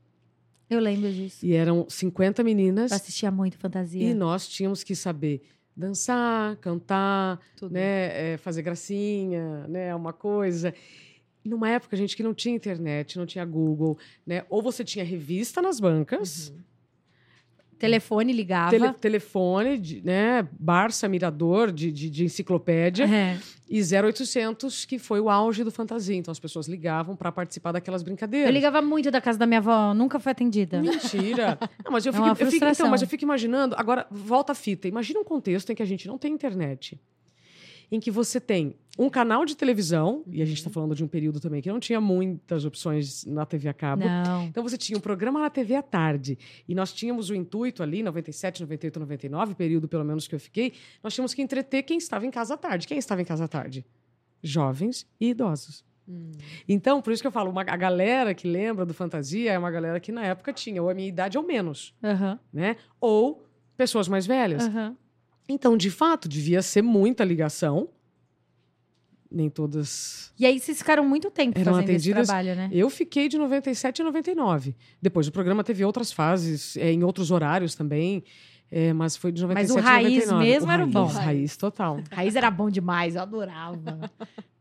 Eu 0.71 0.79
lembro 0.81 1.13
disso. 1.13 1.45
e 1.45 1.53
eram 1.55 1.85
50 1.89 2.43
meninas 2.45 2.91
Eu 2.93 2.97
assistia 2.97 3.31
muito 3.31 3.59
fantasia. 3.59 4.01
e 4.09 4.15
nós 4.15 4.49
tínhamos 4.49 4.83
que 4.85 4.95
saber 4.95 5.43
dançar, 5.77 6.57
cantar, 6.57 7.41
Tudo. 7.57 7.73
né, 7.73 8.35
é, 8.35 8.37
fazer 8.39 8.63
gracinha, 8.63 9.67
né, 9.67 9.95
uma 9.95 10.13
coisa. 10.13 10.73
Numa 11.45 11.69
época, 11.71 11.97
gente, 11.97 12.15
que 12.17 12.23
não 12.23 12.35
tinha 12.35 12.55
internet, 12.55 13.19
não 13.19 13.25
tinha 13.27 13.45
Google, 13.47 13.97
né? 14.27 14.45
Ou 14.51 14.61
você 14.63 14.85
tinha 14.85 15.03
revista 15.05 15.63
nas 15.63 15.81
bancas, 15.81 16.51
Uhum. 16.51 16.57
Telefone 17.81 18.33
ligava. 18.33 18.71
tele- 18.71 18.93
telefone, 18.93 19.79
de, 19.79 20.03
né? 20.05 20.47
Barça, 20.59 21.09
Mirador, 21.09 21.73
de, 21.73 21.91
de, 21.91 22.09
de 22.11 22.25
enciclopédia, 22.25 23.05
É. 23.05 23.39
e 23.69 23.81
0800, 23.83 24.85
que 24.85 24.99
foi 24.99 25.19
o 25.19 25.29
auge 25.31 25.65
do 25.65 25.71
fantasia. 25.71 26.15
Então 26.15 26.31
as 26.31 26.39
pessoas 26.39 26.69
ligavam 26.69 27.17
para 27.17 27.33
participar 27.33 27.73
daquelas 27.73 28.03
brincadeiras. 28.03 28.49
Eu 28.49 28.53
ligava 28.53 28.83
muito 28.83 29.11
da 29.11 29.21
casa 29.21 29.39
da 29.39 29.47
minha 29.47 29.59
avó, 29.61 29.95
nunca 29.95 30.21
foi 30.21 30.33
atendida. 30.33 30.81
Mentira. 30.81 31.59
Não, 31.85 31.91
mas 31.93 32.05
eu 32.05 32.11
É 32.11 32.13
fico, 32.13 32.29
eu 32.29 32.51
fico- 32.51 32.65
então, 32.67 32.89
mas 32.91 33.03
eu 33.03 33.09
fico 33.09 33.25
imaginando. 33.25 33.75
Agora, 33.79 34.07
volta 34.11 34.53
a 34.53 34.55
fita. 34.55 34.87
Imagina 34.87 35.19
um 35.21 35.25
contexto 35.25 35.73
em 35.73 35.75
que 35.75 35.83
a 35.83 35.87
gente 35.87 36.07
não 36.07 36.19
tem 36.19 36.33
internet. 36.33 37.01
Em 37.91 37.99
que 37.99 38.11
você 38.11 38.39
tem 38.39 38.77
um 39.03 39.09
canal 39.09 39.45
de 39.47 39.57
televisão, 39.57 40.23
e 40.31 40.43
a 40.43 40.45
gente 40.45 40.59
está 40.59 40.69
falando 40.69 40.95
de 40.95 41.03
um 41.03 41.09
período 41.09 41.41
também 41.41 41.63
que 41.63 41.71
não 41.71 41.81
tinha 41.81 42.01
muitas 42.01 42.65
opções 42.67 43.25
na 43.25 43.47
TV 43.47 43.69
a 43.69 43.73
cabo. 43.73 44.05
Não. 44.05 44.45
Então 44.45 44.63
você 44.63 44.77
tinha 44.77 44.97
um 44.99 45.01
programa 45.01 45.41
na 45.41 45.49
TV 45.49 45.75
à 45.75 45.83
tarde. 45.83 46.39
E 46.69 46.75
nós 46.75 46.93
tínhamos 46.93 47.31
o 47.31 47.35
intuito 47.35 47.83
ali, 47.83 48.03
97, 48.03 48.61
98, 48.61 49.01
99, 49.01 49.55
período 49.55 49.89
pelo 49.89 50.05
menos 50.05 50.29
que 50.29 50.35
eu 50.35 50.41
fiquei, 50.41 50.75
nós 51.03 51.15
tínhamos 51.15 51.33
que 51.33 51.41
entreter 51.41 51.83
quem 51.83 51.97
estava 51.97 52.27
em 52.27 52.31
casa 52.31 52.55
à 52.55 52.57
tarde. 52.57 52.87
Quem 52.87 52.99
estava 52.99 53.23
em 53.23 53.25
casa 53.25 53.45
à 53.45 53.49
tarde? 53.49 53.87
Jovens 54.43 55.07
e 55.21 55.31
idosos. 55.31 55.85
Hum. 56.09 56.33
Então, 56.69 57.01
por 57.01 57.13
isso 57.13 57.23
que 57.23 57.27
eu 57.27 57.33
falo, 57.33 57.51
uma- 57.51 57.63
a 57.63 57.77
galera 57.77 58.35
que 58.35 58.49
lembra 58.49 58.85
do 58.85 58.93
Fantasia 58.93 59.53
é 59.53 59.59
uma 59.59 59.71
galera 59.71 60.01
que 60.01 60.11
na 60.13 60.25
época 60.25 60.53
tinha 60.53 60.83
ou 60.83 60.91
a 60.91 60.95
minha 60.95 61.09
idade 61.09 61.39
ou 61.39 61.45
menos, 61.47 61.95
Aham. 62.03 62.39
né? 62.53 62.77
Ou 63.01 63.47
pessoas 63.77 64.09
mais 64.09 64.27
velhas. 64.27 64.67
Aham. 64.67 64.97
Então, 65.49 65.77
de 65.77 65.91
fato, 65.91 66.29
devia 66.29 66.63
ser 66.63 66.83
muita 66.83 67.25
ligação. 67.25 67.89
Nem 69.31 69.49
todas. 69.49 70.33
E 70.39 70.45
aí 70.45 70.59
vocês 70.59 70.79
ficaram 70.79 71.05
muito 71.09 71.31
tempo 71.31 71.57
Eram 71.59 71.75
fazendo 71.75 71.91
esse 71.91 71.97
atendidas- 72.11 72.27
trabalho, 72.27 72.57
né? 72.57 72.69
Eu 72.73 72.91
fiquei 72.91 73.29
de 73.29 73.39
97 73.39 74.03
a 74.03 74.05
99. 74.05 74.75
Depois 75.01 75.29
o 75.29 75.33
programa 75.33 75.63
teve 75.63 75.85
outras 75.85 76.11
fases, 76.11 76.77
é, 76.77 76.91
em 76.91 77.05
outros 77.05 77.31
horários 77.31 77.75
também. 77.77 78.25
É, 78.71 78.93
mas 78.93 79.17
foi 79.17 79.33
de 79.33 79.43
97 79.43 79.75
Mas 79.77 79.85
o 79.85 79.87
raiz 79.87 80.07
a 80.29 80.33
99. 80.35 80.45
mesmo 80.49 80.71
era 80.71 80.83
o 80.83 80.85
raiz, 80.87 80.95
bom. 80.95 81.07
Raiz 81.21 81.57
total. 81.57 82.01
Raiz 82.11 82.37
era 82.37 82.51
bom 82.51 82.71
demais, 82.71 83.17
eu 83.17 83.23
adorava. 83.23 84.11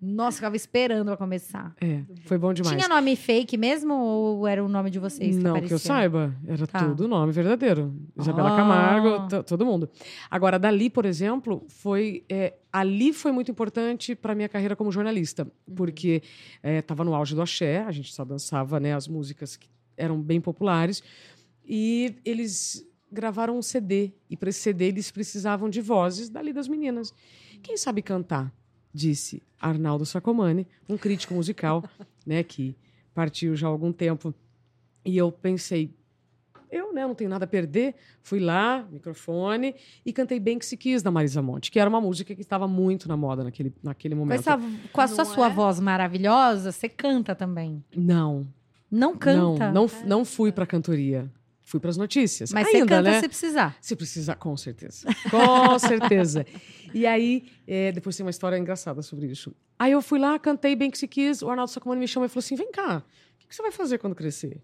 Nossa, 0.01 0.37
ficava 0.37 0.55
esperando 0.55 1.07
pra 1.07 1.17
começar. 1.17 1.75
É, 1.81 2.01
foi 2.25 2.37
bom 2.37 2.53
demais. 2.53 2.75
Tinha 2.77 2.87
nome 2.87 3.15
fake 3.17 3.57
mesmo 3.57 3.93
ou 3.93 4.47
era 4.47 4.63
o 4.63 4.69
nome 4.69 4.89
de 4.89 4.97
vocês? 4.97 5.35
Não 5.35 5.41
que 5.41 5.47
eu 5.47 5.51
aparecia? 5.65 5.77
saiba, 5.77 6.33
era 6.47 6.65
Tá. 6.65 6.79
tudo 6.87 7.07
nome 7.07 7.31
verdadeiro. 7.33 7.93
Isabela 8.17 8.53
Ah. 8.53 8.55
Camargo, 8.55 9.27
t- 9.27 9.43
todo 9.43 9.65
mundo. 9.65 9.89
Agora, 10.31 10.57
dali, 10.57 10.89
por 10.89 11.05
exemplo, 11.05 11.65
foi 11.67 12.23
é, 12.29 12.53
ali 12.71 13.11
foi 13.11 13.31
muito 13.33 13.51
importante 13.51 14.15
para 14.15 14.33
minha 14.33 14.47
carreira 14.47 14.75
como 14.75 14.89
jornalista, 14.91 15.45
porque 15.75 16.23
estava 16.63 17.03
no 17.03 17.13
auge 17.13 17.35
do 17.35 17.41
axé, 17.41 17.83
a 17.83 17.91
gente 17.91 18.13
só 18.13 18.23
dançava 18.23 18.79
né, 18.79 18.93
as 18.95 19.07
músicas 19.07 19.57
que 19.57 19.67
eram 19.97 20.19
bem 20.21 20.39
populares, 20.39 21.03
e 21.67 22.15
eles 22.23 22.85
gravaram 23.11 23.57
um 23.57 23.61
CD, 23.61 24.11
e 24.29 24.37
para 24.37 24.49
esse 24.49 24.59
CD 24.59 24.85
eles 24.87 25.11
precisavam 25.11 25.69
de 25.69 25.81
vozes 25.81 26.29
dali 26.29 26.53
das 26.53 26.67
meninas. 26.67 27.13
Quem 27.61 27.77
sabe 27.77 28.01
cantar? 28.01 28.53
Disse 28.93 29.43
Arnaldo 29.59 30.05
Sacomani, 30.05 30.67
um 30.87 30.97
crítico 30.97 31.33
musical, 31.33 31.83
né, 32.25 32.43
que 32.43 32.75
partiu 33.13 33.55
já 33.55 33.67
há 33.67 33.69
algum 33.69 33.91
tempo. 33.91 34.33
E 35.05 35.17
eu 35.17 35.31
pensei, 35.31 35.93
eu 36.71 36.93
né, 36.93 37.05
não 37.05 37.15
tenho 37.15 37.29
nada 37.29 37.45
a 37.45 37.47
perder. 37.47 37.95
Fui 38.21 38.39
lá, 38.39 38.87
microfone, 38.91 39.75
e 40.05 40.13
cantei 40.13 40.39
Bem 40.39 40.57
Que 40.59 40.65
Se 40.65 40.77
Quis, 40.77 41.01
da 41.01 41.09
Marisa 41.11 41.41
Monte, 41.41 41.71
que 41.71 41.79
era 41.79 41.89
uma 41.89 41.99
música 42.01 42.33
que 42.35 42.41
estava 42.41 42.67
muito 42.67 43.07
na 43.07 43.17
moda 43.17 43.43
naquele, 43.43 43.73
naquele 43.81 44.13
Com, 44.15 44.19
momento. 44.19 44.39
essa, 44.39 44.57
com 44.91 45.01
a 45.01 45.07
sua, 45.07 45.23
Não 45.23 45.33
sua 45.33 45.47
é? 45.47 45.49
voz 45.49 45.79
maravilhosa, 45.79 46.71
você 46.71 46.87
canta 46.87 47.33
também. 47.35 47.83
Não, 47.95 48.47
Não 48.89 49.17
canta? 49.17 49.71
não, 49.71 49.85
não, 49.87 50.05
não 50.05 50.25
fui 50.25 50.51
para 50.51 50.65
cantoria. 50.65 51.31
Fui 51.69 51.79
para 51.79 51.91
as 51.91 51.97
notícias. 51.97 52.51
Mas 52.51 52.67
você 52.67 52.77
Ainda, 52.77 52.97
canta 52.97 53.11
né? 53.11 53.19
se 53.21 53.27
precisar. 53.27 53.77
Se 53.79 53.95
precisar, 53.95 54.35
com 54.35 54.57
certeza. 54.57 55.07
Com 55.29 55.77
certeza. 55.77 56.43
E 56.93 57.05
aí, 57.05 57.45
é, 57.67 57.91
depois 57.91 58.17
tem 58.17 58.25
uma 58.25 58.31
história 58.31 58.57
engraçada 58.57 59.03
sobre 59.03 59.27
isso. 59.27 59.55
Aí 59.77 59.91
eu 59.91 60.01
fui 60.01 60.17
lá, 60.17 60.39
cantei 60.39 60.75
bem 60.75 60.89
que 60.89 60.97
se 60.97 61.07
quis, 61.07 61.43
o 61.43 61.49
Arnaldo 61.49 61.71
Sacomani 61.71 62.01
me 62.01 62.07
chamou 62.07 62.25
e 62.25 62.29
falou 62.29 62.39
assim: 62.39 62.55
vem 62.55 62.71
cá, 62.71 63.03
o 63.43 63.47
que 63.47 63.55
você 63.55 63.61
vai 63.61 63.71
fazer 63.71 63.99
quando 63.99 64.15
crescer? 64.15 64.59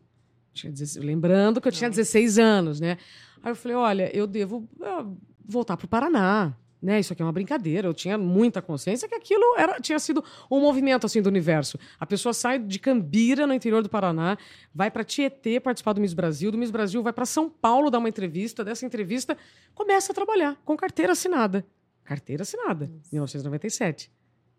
Tinha 0.52 0.72
16 0.72 1.06
lembrando 1.06 1.62
que 1.62 1.68
eu 1.68 1.72
tinha 1.72 1.90
16 1.90 2.40
anos, 2.40 2.80
né? 2.80 2.98
Aí 3.44 3.52
eu 3.52 3.56
falei: 3.56 3.78
olha, 3.78 4.18
eu 4.18 4.26
devo 4.26 4.68
ah, 4.82 5.06
voltar 5.46 5.78
para 5.78 5.86
o 5.86 5.88
Paraná. 5.88 6.58
Né, 6.82 7.00
isso 7.00 7.14
aqui 7.14 7.22
é 7.22 7.26
uma 7.26 7.32
brincadeira. 7.32 7.88
Eu 7.88 7.94
tinha 7.94 8.18
muita 8.18 8.62
consciência 8.62 9.08
que 9.08 9.16
aquilo 9.16 9.44
era, 9.58 9.80
tinha 9.80 9.98
sido 9.98 10.24
um 10.52 10.60
movimento 10.60 11.06
assim 11.06 11.22
do 11.22 11.28
universo. 11.28 11.80
A 12.00 12.06
pessoa 12.06 12.34
sai 12.34 12.60
de 12.60 12.78
Cambira, 12.78 13.48
no 13.48 13.54
interior 13.54 13.82
do 13.82 13.90
Paraná, 13.90 14.38
vai 14.74 14.92
para 14.92 15.04
Tietê 15.04 15.60
participar 15.60 15.94
do 15.94 16.02
Miss 16.02 16.14
Brasil, 16.14 16.52
do 16.52 16.58
Miss 16.58 16.70
Brasil 16.70 17.02
vai 17.02 17.14
para 17.14 17.26
São 17.26 17.50
Paulo 17.50 17.90
dar 17.90 17.98
uma 17.98 18.10
entrevista. 18.10 18.64
Dessa 18.64 18.86
entrevista, 18.86 19.36
começa 19.74 20.12
a 20.12 20.16
trabalhar 20.16 20.62
com 20.64 20.78
carteira 20.78 21.14
assinada. 21.14 21.66
Carteira 22.04 22.44
assinada, 22.44 22.92
1997. 23.12 24.12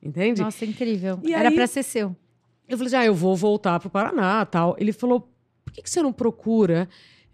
Entende? 0.03 0.43
Nossa, 0.43 0.65
incrível. 0.65 1.21
E 1.23 1.33
Era 1.33 1.51
pra 1.53 1.67
ser 1.67 1.83
seu. 1.83 2.17
Eu 2.69 2.77
falei 2.77 2.89
assim, 2.89 2.97
ah, 2.97 3.07
eu 3.07 3.15
vou 3.15 3.37
voltar 3.37 3.79
para 3.79 3.87
o 3.87 3.91
Paraná 3.91 4.45
tal. 4.45 4.75
Ele 4.79 4.93
falou, 4.93 5.29
por 5.65 5.73
que, 5.73 5.83
que 5.83 5.89
você 5.89 6.03
não 6.03 6.13
procura 6.13 6.89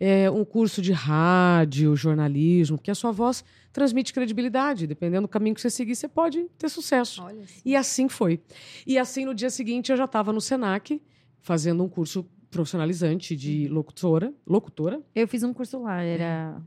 é, 0.04 0.28
um 0.28 0.44
curso 0.44 0.82
de 0.82 0.90
rádio, 0.90 1.94
jornalismo? 1.94 2.76
Porque 2.76 2.90
a 2.90 2.94
sua 2.94 3.12
voz 3.12 3.44
transmite 3.72 4.12
credibilidade. 4.12 4.84
Dependendo 4.84 5.28
do 5.28 5.28
caminho 5.28 5.54
que 5.54 5.60
você 5.60 5.70
seguir, 5.70 5.94
você 5.94 6.08
pode 6.08 6.42
ter 6.58 6.68
sucesso. 6.68 7.24
E 7.64 7.76
assim 7.76 8.08
foi. 8.08 8.40
E 8.84 8.98
assim, 8.98 9.24
no 9.24 9.32
dia 9.32 9.48
seguinte, 9.48 9.92
eu 9.92 9.96
já 9.96 10.06
estava 10.06 10.32
no 10.32 10.40
Senac, 10.40 11.00
fazendo 11.40 11.84
um 11.84 11.88
curso 11.88 12.26
profissionalizante 12.50 13.36
de 13.36 13.68
locutora. 13.68 14.34
Locutora. 14.44 15.00
Eu 15.14 15.28
fiz 15.28 15.44
um 15.44 15.52
curso 15.52 15.80
lá, 15.80 16.02
era 16.02 16.60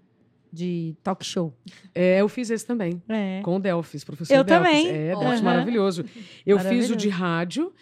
de 0.50 0.96
talk 1.04 1.26
show. 1.26 1.54
É, 1.94 2.22
eu 2.22 2.30
fiz 2.30 2.50
esse 2.50 2.66
também. 2.66 3.02
É. 3.10 3.42
Com 3.44 3.58
o 3.58 3.60
Delfis, 3.60 4.06
professor 4.06 4.34
Eu 4.34 4.46
também. 4.46 4.88
É, 4.88 5.14
Olha. 5.14 5.26
Delfis 5.26 5.42
maravilhoso. 5.42 6.06
Eu 6.46 6.58
fiz 6.58 6.66
o 6.66 6.70
Maravilhoso. 6.70 6.96
de 6.96 7.10
rádio, 7.10 7.74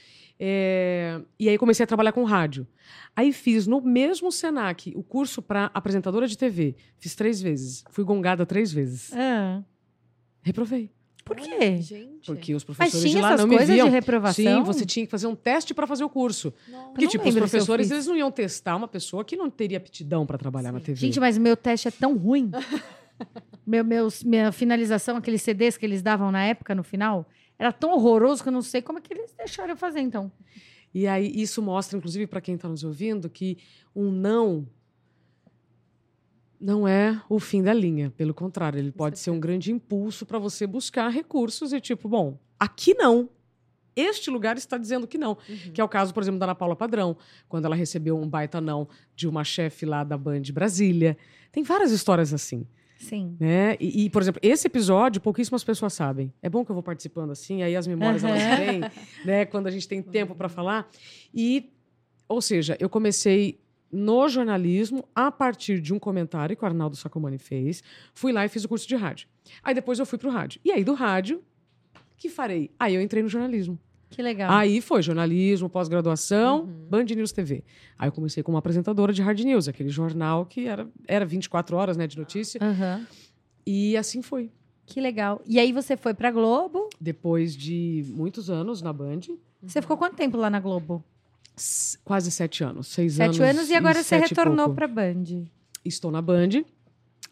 é, 0.45 1.21
e 1.39 1.47
aí 1.47 1.57
comecei 1.57 1.85
a 1.85 1.87
trabalhar 1.87 2.11
com 2.11 2.25
rádio. 2.25 2.67
Aí 3.15 3.31
fiz 3.31 3.65
no 3.65 3.79
mesmo 3.79 4.29
Senac 4.29 4.91
o 4.93 5.01
curso 5.01 5.41
para 5.41 5.71
apresentadora 5.73 6.27
de 6.27 6.37
TV. 6.37 6.75
Fiz 6.97 7.15
três 7.15 7.41
vezes. 7.41 7.81
Fui 7.89 8.03
gongada 8.03 8.45
três 8.45 8.69
vezes. 8.69 9.13
Ah, 9.13 9.63
Reprovei. 10.41 10.91
por 11.23 11.37
quê? 11.37 11.77
Gente. 11.77 12.25
Porque 12.25 12.53
os 12.53 12.65
Mas 12.65 12.75
professores 12.75 13.11
de 13.11 13.21
lá 13.21 13.29
essas 13.35 13.39
não 13.39 13.47
me 13.47 13.65
viam. 13.65 13.87
de 13.87 13.93
reprovação? 13.93 14.43
Sim, 14.43 14.63
você 14.63 14.85
tinha 14.85 15.05
que 15.05 15.11
fazer 15.11 15.27
um 15.27 15.35
teste 15.35 15.73
para 15.73 15.87
fazer 15.87 16.03
o 16.03 16.09
curso. 16.09 16.53
Nossa. 16.69 16.89
Porque, 16.89 17.05
não 17.05 17.11
tipo, 17.11 17.29
os 17.29 17.35
professores, 17.35 17.89
eles 17.89 18.05
não 18.05 18.17
iam 18.17 18.29
testar 18.29 18.75
uma 18.75 18.87
pessoa 18.89 19.23
que 19.23 19.37
não 19.37 19.49
teria 19.49 19.77
aptidão 19.77 20.25
para 20.25 20.37
trabalhar 20.37 20.73
na 20.73 20.81
TV. 20.81 20.99
Gente, 20.99 21.21
mas 21.21 21.37
meu 21.37 21.55
teste 21.55 21.87
é 21.87 21.91
tão 21.91 22.17
ruim. 22.17 22.51
meu, 23.65 23.85
meus, 23.85 24.21
minha 24.25 24.51
finalização, 24.51 25.15
aqueles 25.15 25.41
CDs 25.41 25.77
que 25.77 25.85
eles 25.85 26.01
davam 26.01 26.33
na 26.33 26.43
época, 26.43 26.75
no 26.75 26.83
final, 26.83 27.25
era 27.57 27.71
tão 27.71 27.91
horroroso 27.91 28.41
que 28.41 28.49
eu 28.49 28.53
não 28.53 28.61
sei 28.61 28.81
como 28.81 28.99
é 28.99 29.01
que 29.01 29.13
eles 29.13 29.33
deixaram 29.37 29.71
eu 29.71 29.77
fazer, 29.77 29.99
então. 29.99 30.31
E 30.93 31.07
aí 31.07 31.31
isso 31.33 31.61
mostra, 31.61 31.97
inclusive, 31.97 32.27
para 32.27 32.41
quem 32.41 32.55
está 32.55 32.67
nos 32.67 32.83
ouvindo, 32.83 33.29
que 33.29 33.57
um 33.95 34.11
não 34.11 34.67
não 36.59 36.87
é 36.87 37.21
o 37.27 37.39
fim 37.41 37.61
da 37.61 37.73
linha. 37.73 38.09
Pelo 38.15 38.33
contrário, 38.33 38.79
ele 38.79 38.91
pode 38.91 39.19
ser 39.19 39.31
um 39.31 39.39
grande 39.39 39.69
impulso 39.69 40.25
para 40.25 40.39
você 40.39 40.65
buscar 40.65 41.09
recursos 41.09 41.73
e 41.73 41.81
tipo, 41.81 42.07
bom, 42.07 42.39
aqui 42.57 42.93
não. 42.93 43.29
Este 43.95 44.29
lugar 44.31 44.57
está 44.57 44.77
dizendo 44.77 45.05
que 45.05 45.17
não. 45.17 45.37
Uhum. 45.47 45.71
Que 45.73 45.81
é 45.81 45.83
o 45.83 45.89
caso, 45.89 46.13
por 46.13 46.23
exemplo, 46.23 46.39
da 46.39 46.45
Ana 46.45 46.55
Paula 46.55 46.75
Padrão, 46.75 47.17
quando 47.49 47.65
ela 47.65 47.75
recebeu 47.75 48.17
um 48.17 48.27
baita 48.27 48.61
não 48.61 48.87
de 49.13 49.27
uma 49.27 49.43
chefe 49.43 49.85
lá 49.85 50.03
da 50.05 50.17
Band 50.17 50.43
Brasília. 50.53 51.17
Tem 51.51 51.63
várias 51.63 51.91
histórias 51.91 52.33
assim. 52.33 52.65
Sim. 53.03 53.35
Né? 53.39 53.75
E, 53.79 54.05
e, 54.05 54.09
por 54.09 54.21
exemplo, 54.21 54.39
esse 54.43 54.67
episódio, 54.67 55.21
pouquíssimas 55.21 55.63
pessoas 55.63 55.93
sabem. 55.93 56.33
É 56.41 56.49
bom 56.49 56.63
que 56.63 56.71
eu 56.71 56.73
vou 56.73 56.83
participando 56.83 57.31
assim, 57.31 57.61
aí 57.61 57.75
as 57.75 57.85
memórias 57.85 58.23
elas 58.23 58.41
Aham. 58.41 58.55
vêm, 58.55 58.81
né? 59.25 59.45
Quando 59.45 59.67
a 59.67 59.71
gente 59.71 59.87
tem 59.87 60.01
tempo 60.01 60.33
para 60.33 60.47
falar. 60.47 60.89
E, 61.33 61.71
ou 62.27 62.41
seja, 62.41 62.77
eu 62.79 62.89
comecei 62.89 63.59
no 63.91 64.27
jornalismo 64.27 65.07
a 65.13 65.31
partir 65.31 65.79
de 65.79 65.93
um 65.93 65.99
comentário 65.99 66.57
que 66.57 66.63
o 66.63 66.65
Arnaldo 66.65 66.95
Sacomani 66.95 67.37
fez. 67.37 67.83
Fui 68.13 68.31
lá 68.31 68.45
e 68.45 68.49
fiz 68.49 68.63
o 68.63 68.69
curso 68.69 68.87
de 68.87 68.95
rádio. 68.95 69.27
Aí 69.61 69.75
depois 69.75 69.99
eu 69.99 70.05
fui 70.05 70.17
pro 70.17 70.31
rádio. 70.31 70.59
E 70.63 70.71
aí 70.71 70.83
do 70.83 70.93
rádio, 70.93 71.43
que 72.17 72.29
farei? 72.29 72.71
Aí 72.79 72.95
eu 72.95 73.01
entrei 73.01 73.21
no 73.21 73.29
jornalismo. 73.29 73.77
Que 74.15 74.21
legal. 74.21 74.51
Aí 74.51 74.79
foi 74.81 75.01
jornalismo, 75.01 75.67
pós-graduação, 75.69 76.61
Uhum. 76.61 76.87
Band 76.89 77.03
News 77.05 77.31
TV. 77.31 77.63
Aí 77.97 78.07
eu 78.07 78.11
comecei 78.11 78.43
como 78.43 78.57
apresentadora 78.57 79.11
de 79.11 79.21
Hard 79.21 79.39
News, 79.39 79.67
aquele 79.67 79.89
jornal 79.89 80.45
que 80.45 80.67
era, 80.67 80.87
era 81.07 81.25
24 81.25 81.75
horas 81.75 81.97
né, 81.97 82.05
de 82.07 82.17
notícia. 82.17 82.59
Aham. 82.61 83.05
E 83.65 83.95
assim 83.97 84.21
foi. 84.21 84.51
Que 84.85 84.99
legal. 85.01 85.41
E 85.45 85.59
aí 85.59 85.71
você 85.71 85.95
foi 85.97 86.13
pra 86.13 86.29
Globo. 86.29 86.89
Depois 86.99 87.55
de 87.55 88.03
muitos 88.09 88.49
anos 88.49 88.81
na 88.81 88.91
Band, 88.93 89.21
Você 89.61 89.81
ficou 89.81 89.95
quanto 89.97 90.15
tempo 90.15 90.35
lá 90.37 90.49
na 90.49 90.59
Globo? 90.59 91.03
s- 91.55 91.97
quase 92.03 92.29
sete 92.31 92.63
anos. 92.63 92.87
Seis 92.87 93.19
anos. 93.19 93.37
Sete 93.37 93.49
anos 93.49 93.69
e 93.69 93.75
agora 93.75 93.95
você 93.95 94.03
sete 94.03 94.25
e 94.25 94.29
retornou 94.29 94.65
pouco. 94.65 94.75
pra 94.75 94.87
Band. 94.87 95.45
Estou 95.85 96.11
na 96.11 96.21
Band, 96.21 96.63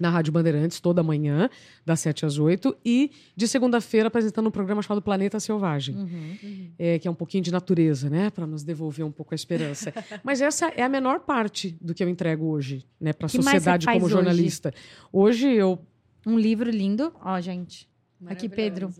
na 0.01 0.09
Rádio 0.09 0.33
Bandeirantes, 0.33 0.79
toda 0.79 1.03
manhã, 1.03 1.49
das 1.85 1.99
sete 1.99 2.25
às 2.25 2.37
oito. 2.37 2.75
E 2.83 3.11
de 3.35 3.47
segunda-feira 3.47 4.07
apresentando 4.07 4.47
um 4.47 4.51
programa 4.51 4.81
chamado 4.81 5.01
Planeta 5.01 5.39
Selvagem. 5.39 5.95
Uhum. 5.95 6.71
é, 6.77 6.99
que 6.99 7.07
é 7.07 7.11
um 7.11 7.15
pouquinho 7.15 7.43
de 7.43 7.51
natureza, 7.51 8.09
né, 8.09 8.29
para 8.29 8.45
nos 8.45 8.63
devolver 8.63 9.05
um 9.05 9.11
pouco 9.11 9.33
a 9.33 9.35
esperança. 9.35 9.93
Mas 10.23 10.41
essa 10.41 10.67
é 10.69 10.83
a 10.83 10.89
menor 10.89 11.21
parte 11.21 11.77
do 11.79 11.93
que 11.93 12.03
eu 12.03 12.09
entrego 12.09 12.47
hoje, 12.47 12.85
né, 12.99 13.13
para 13.13 13.27
a 13.27 13.29
sociedade 13.29 13.85
como 13.85 14.05
hoje? 14.05 14.13
jornalista. 14.13 14.73
Hoje 15.11 15.49
eu 15.49 15.79
Um 16.25 16.37
livro 16.37 16.69
lindo. 16.69 17.13
Ó, 17.23 17.39
gente. 17.39 17.89
Aqui, 18.25 18.47
Pedro. 18.47 18.93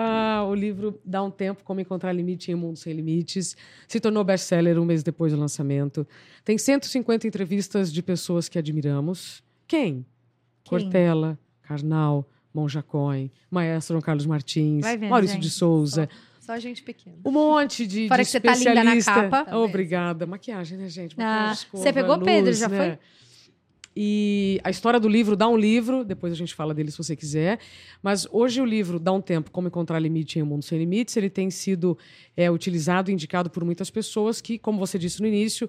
Ah, 0.00 0.44
o 0.48 0.54
livro 0.54 1.00
dá 1.04 1.20
um 1.24 1.30
tempo 1.30 1.64
como 1.64 1.80
encontrar 1.80 2.12
limite 2.12 2.52
em 2.52 2.54
um 2.54 2.58
mundo 2.58 2.76
sem 2.76 2.92
limites 2.92 3.56
se 3.88 3.98
tornou 3.98 4.22
best-seller 4.22 4.78
um 4.78 4.84
mês 4.84 5.02
depois 5.02 5.32
do 5.32 5.38
lançamento. 5.40 6.06
Tem 6.44 6.56
150 6.56 7.26
entrevistas 7.26 7.92
de 7.92 8.00
pessoas 8.00 8.48
que 8.48 8.58
admiramos. 8.60 9.42
Quem? 9.66 10.06
Cortella, 10.68 11.38
Karnal, 11.62 12.28
Monja 12.52 12.82
Cohen, 12.82 13.30
Maestro 13.50 13.94
João 13.94 14.02
Carlos 14.02 14.26
Martins, 14.26 14.84
vendo, 14.84 15.08
Maurício 15.08 15.34
gente. 15.34 15.42
de 15.44 15.50
Souza. 15.50 16.08
Só 16.40 16.58
gente 16.58 16.82
pequena. 16.82 17.16
Um 17.24 17.30
monte 17.30 17.86
de, 17.86 18.08
Fora 18.08 18.22
de 18.22 18.26
que 18.26 18.32
você 18.32 18.40
tá 18.40 18.54
linda 18.54 18.82
na 18.82 19.02
capa. 19.02 19.56
Obrigada. 19.56 20.26
Maquiagem, 20.26 20.78
né, 20.78 20.88
gente? 20.88 21.14
Ah, 21.18 21.24
Maquiagem, 21.24 21.66
você 21.70 21.88
escova, 21.88 21.92
pegou 21.92 22.16
luz, 22.16 22.24
Pedro, 22.24 22.52
já 22.54 22.68
né? 22.68 22.78
foi? 22.78 22.98
E 24.00 24.60
a 24.62 24.70
história 24.70 25.00
do 25.00 25.08
livro 25.08 25.36
dá 25.36 25.48
um 25.48 25.56
livro, 25.56 26.04
depois 26.04 26.32
a 26.32 26.36
gente 26.36 26.54
fala 26.54 26.72
dele 26.72 26.90
se 26.90 26.96
você 26.96 27.16
quiser. 27.16 27.58
Mas 28.00 28.28
hoje 28.30 28.60
o 28.60 28.64
livro 28.64 29.00
dá 29.00 29.12
um 29.12 29.20
tempo, 29.20 29.50
Como 29.50 29.66
Encontrar 29.66 29.98
Limite 29.98 30.38
em 30.38 30.42
um 30.42 30.46
Mundo 30.46 30.64
Sem 30.64 30.78
Limites. 30.78 31.16
Ele 31.16 31.28
tem 31.28 31.50
sido 31.50 31.98
é, 32.36 32.48
utilizado 32.48 33.10
e 33.10 33.12
indicado 33.12 33.50
por 33.50 33.64
muitas 33.64 33.90
pessoas 33.90 34.40
que, 34.40 34.56
como 34.56 34.78
você 34.78 34.98
disse 34.98 35.20
no 35.20 35.26
início, 35.26 35.68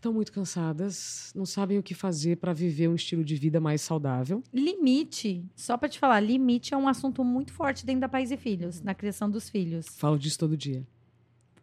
estão 0.00 0.12
muito 0.14 0.32
cansadas, 0.32 1.30
não 1.36 1.44
sabem 1.44 1.78
o 1.78 1.82
que 1.82 1.94
fazer 1.94 2.36
para 2.36 2.52
viver 2.54 2.88
um 2.88 2.94
estilo 2.94 3.22
de 3.22 3.36
vida 3.36 3.60
mais 3.60 3.82
saudável. 3.82 4.42
Limite. 4.52 5.44
Só 5.54 5.76
pra 5.76 5.88
te 5.88 5.98
falar, 5.98 6.20
limite 6.20 6.72
é 6.72 6.76
um 6.76 6.88
assunto 6.88 7.22
muito 7.22 7.52
forte 7.52 7.84
dentro 7.84 8.00
da 8.00 8.08
Pais 8.08 8.30
e 8.30 8.36
Filhos, 8.36 8.80
na 8.80 8.94
criação 8.94 9.30
dos 9.30 9.48
filhos. 9.48 9.86
Falo 9.98 10.18
disso 10.18 10.38
todo 10.38 10.56
dia. 10.56 10.86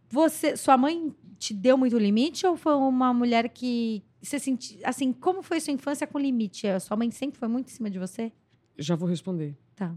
Você, 0.09 0.55
sua 0.55 0.77
mãe 0.77 1.13
te 1.37 1.53
deu 1.53 1.77
muito 1.77 1.97
limite 1.97 2.45
ou 2.45 2.55
foi 2.55 2.73
uma 2.75 3.13
mulher 3.13 3.49
que 3.49 4.03
você 4.21 4.39
sentiu, 4.39 4.79
assim, 4.83 5.11
como 5.11 5.41
foi 5.41 5.59
sua 5.59 5.73
infância 5.73 6.05
com 6.05 6.19
limite? 6.19 6.67
A 6.67 6.79
Sua 6.79 6.95
mãe 6.95 7.09
sempre 7.11 7.39
foi 7.39 7.47
muito 7.47 7.67
em 7.67 7.71
cima 7.71 7.89
de 7.89 7.99
você? 7.99 8.31
Já 8.77 8.95
vou 8.95 9.09
responder. 9.09 9.55
Tá. 9.75 9.93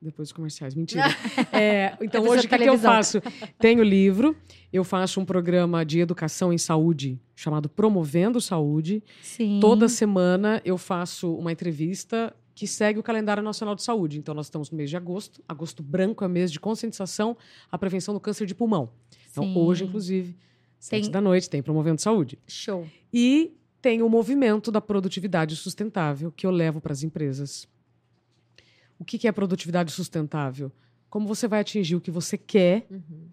Depois 0.00 0.28
dos 0.28 0.32
comerciais. 0.32 0.74
Mentira. 0.74 1.04
É, 1.52 1.96
então, 2.02 2.22
hoje, 2.26 2.46
o 2.46 2.48
que, 2.48 2.58
que 2.58 2.68
eu 2.68 2.78
faço? 2.78 3.20
Tenho 3.58 3.82
livro, 3.82 4.36
eu 4.76 4.84
faço 4.84 5.20
um 5.20 5.24
programa 5.24 5.84
de 5.84 5.98
educação 6.00 6.52
em 6.52 6.58
saúde 6.58 7.20
chamado 7.34 7.68
Promovendo 7.68 8.40
Saúde. 8.40 9.02
Sim. 9.22 9.58
Toda 9.60 9.88
semana 9.88 10.60
eu 10.64 10.76
faço 10.78 11.34
uma 11.34 11.50
entrevista 11.52 12.34
que 12.54 12.66
segue 12.66 12.98
o 12.98 13.02
calendário 13.02 13.42
nacional 13.42 13.74
de 13.74 13.82
saúde. 13.82 14.18
Então, 14.18 14.34
nós 14.34 14.46
estamos 14.46 14.70
no 14.70 14.76
mês 14.78 14.88
de 14.88 14.96
agosto. 14.96 15.42
Agosto 15.48 15.82
branco 15.82 16.24
é 16.24 16.28
mês 16.28 16.50
de 16.50 16.58
conscientização 16.58 17.36
à 17.70 17.76
prevenção 17.76 18.14
do 18.14 18.20
câncer 18.20 18.46
de 18.46 18.54
pulmão. 18.54 18.88
Então, 19.30 19.44
Sim. 19.44 19.54
hoje, 19.58 19.84
inclusive, 19.84 20.34
sete 20.78 21.02
Tem- 21.04 21.10
da 21.10 21.20
noite, 21.20 21.50
tem 21.50 21.62
Promovendo 21.62 22.00
Saúde. 22.00 22.38
Show. 22.46 22.86
E 23.12 23.52
tem 23.82 24.00
o 24.02 24.08
movimento 24.08 24.72
da 24.72 24.80
produtividade 24.80 25.54
sustentável 25.54 26.32
que 26.34 26.46
eu 26.46 26.50
levo 26.50 26.80
para 26.80 26.92
as 26.94 27.02
empresas. 27.02 27.68
O 28.98 29.04
que 29.04 29.18
que 29.18 29.28
é 29.28 29.32
produtividade 29.32 29.92
sustentável? 29.92 30.72
Como 31.10 31.26
você 31.28 31.46
vai 31.46 31.60
atingir 31.60 31.94
o 31.96 32.00
que 32.00 32.10
você 32.10 32.38
quer 32.38 32.86
Uhum. 32.90 33.28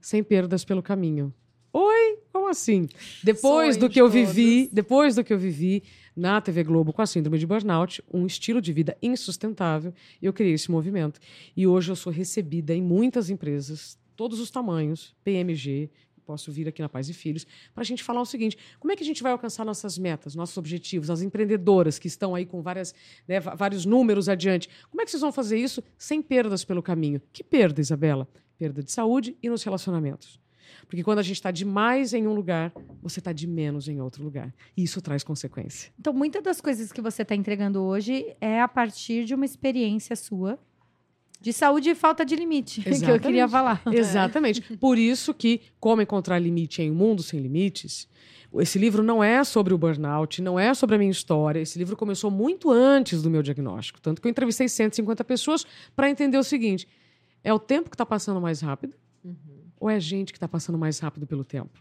Sem 0.00 0.22
perdas 0.22 0.64
pelo 0.64 0.82
caminho? 0.82 1.32
Oi, 1.72 2.18
como 2.32 2.48
assim? 2.48 2.88
Depois 3.22 3.76
do 3.76 3.90
que 3.90 4.00
eu 4.00 4.08
vivi, 4.08 4.62
todos. 4.62 4.72
depois 4.72 5.14
do 5.14 5.22
que 5.22 5.32
eu 5.32 5.38
vivi 5.38 5.82
na 6.16 6.40
TV 6.40 6.64
Globo 6.64 6.92
com 6.92 7.02
a 7.02 7.06
síndrome 7.06 7.38
de 7.38 7.46
burnout, 7.46 8.02
um 8.12 8.24
estilo 8.24 8.62
de 8.62 8.72
vida 8.72 8.96
insustentável, 9.02 9.92
eu 10.22 10.32
criei 10.32 10.54
esse 10.54 10.70
movimento. 10.70 11.20
E 11.54 11.66
hoje 11.66 11.92
eu 11.92 11.96
sou 11.96 12.10
recebida 12.10 12.74
em 12.74 12.80
muitas 12.80 13.28
empresas, 13.28 13.98
todos 14.16 14.40
os 14.40 14.50
tamanhos, 14.50 15.14
PMG, 15.22 15.90
posso 16.26 16.50
vir 16.50 16.66
aqui 16.66 16.82
na 16.82 16.88
Paz 16.88 17.08
e 17.08 17.14
Filhos 17.14 17.46
para 17.72 17.82
a 17.82 17.84
gente 17.84 18.02
falar 18.02 18.20
o 18.20 18.26
seguinte: 18.26 18.58
como 18.80 18.92
é 18.92 18.96
que 18.96 19.02
a 19.02 19.06
gente 19.06 19.22
vai 19.22 19.32
alcançar 19.32 19.64
nossas 19.64 19.96
metas, 19.96 20.34
nossos 20.34 20.56
objetivos, 20.56 21.08
as 21.08 21.22
empreendedoras 21.22 21.98
que 21.98 22.08
estão 22.08 22.34
aí 22.34 22.44
com 22.44 22.60
várias, 22.60 22.94
né, 23.28 23.38
vários 23.38 23.86
números 23.86 24.28
adiante? 24.28 24.68
Como 24.90 25.00
é 25.00 25.04
que 25.04 25.10
vocês 25.10 25.20
vão 25.20 25.30
fazer 25.30 25.56
isso 25.58 25.82
sem 25.96 26.20
perdas 26.20 26.64
pelo 26.64 26.82
caminho? 26.82 27.22
Que 27.32 27.44
perda, 27.44 27.80
Isabela? 27.80 28.28
Perda 28.58 28.82
de 28.82 28.90
saúde 28.90 29.36
e 29.42 29.48
nos 29.48 29.62
relacionamentos. 29.62 30.40
Porque 30.86 31.02
quando 31.02 31.18
a 31.18 31.22
gente 31.22 31.36
está 31.36 31.50
demais 31.50 32.12
em 32.12 32.26
um 32.26 32.32
lugar, 32.32 32.72
você 33.02 33.20
está 33.20 33.32
de 33.32 33.46
menos 33.46 33.88
em 33.88 34.00
outro 34.00 34.22
lugar. 34.22 34.54
E 34.76 34.82
isso 34.82 35.00
traz 35.00 35.22
consequência. 35.22 35.92
Então, 35.98 36.12
muitas 36.12 36.42
das 36.42 36.60
coisas 36.60 36.92
que 36.92 37.00
você 37.00 37.22
está 37.22 37.34
entregando 37.34 37.82
hoje 37.82 38.34
é 38.40 38.60
a 38.60 38.68
partir 38.68 39.24
de 39.24 39.34
uma 39.34 39.44
experiência 39.44 40.14
sua 40.14 40.58
de 41.40 41.52
saúde 41.52 41.90
e 41.90 41.94
falta 41.94 42.24
de 42.24 42.34
limite, 42.34 42.80
Exatamente. 42.80 43.04
que 43.04 43.10
eu 43.10 43.20
queria 43.20 43.48
falar. 43.48 43.82
Exatamente. 43.92 44.62
Por 44.78 44.98
isso 44.98 45.34
que 45.34 45.60
Como 45.78 46.02
Encontrar 46.02 46.38
Limite 46.38 46.82
em 46.82 46.90
um 46.90 46.94
Mundo 46.94 47.22
Sem 47.22 47.40
Limites, 47.40 48.08
esse 48.54 48.78
livro 48.78 49.02
não 49.02 49.22
é 49.22 49.44
sobre 49.44 49.74
o 49.74 49.78
burnout, 49.78 50.40
não 50.40 50.58
é 50.58 50.72
sobre 50.72 50.96
a 50.96 50.98
minha 50.98 51.10
história. 51.10 51.60
Esse 51.60 51.78
livro 51.78 51.96
começou 51.96 52.30
muito 52.30 52.70
antes 52.70 53.22
do 53.22 53.28
meu 53.28 53.42
diagnóstico. 53.42 54.00
Tanto 54.00 54.20
que 54.20 54.26
eu 54.26 54.30
entrevistei 54.30 54.68
150 54.68 55.22
pessoas 55.24 55.66
para 55.94 56.08
entender 56.08 56.38
o 56.38 56.44
seguinte: 56.44 56.88
é 57.46 57.54
o 57.54 57.60
tempo 57.60 57.88
que 57.88 57.94
está 57.94 58.04
passando 58.04 58.40
mais 58.40 58.60
rápido 58.60 58.96
uhum. 59.24 59.36
ou 59.78 59.88
é 59.88 59.94
a 59.94 60.00
gente 60.00 60.32
que 60.32 60.36
está 60.36 60.48
passando 60.48 60.76
mais 60.76 60.98
rápido 60.98 61.28
pelo 61.28 61.44
tempo? 61.44 61.80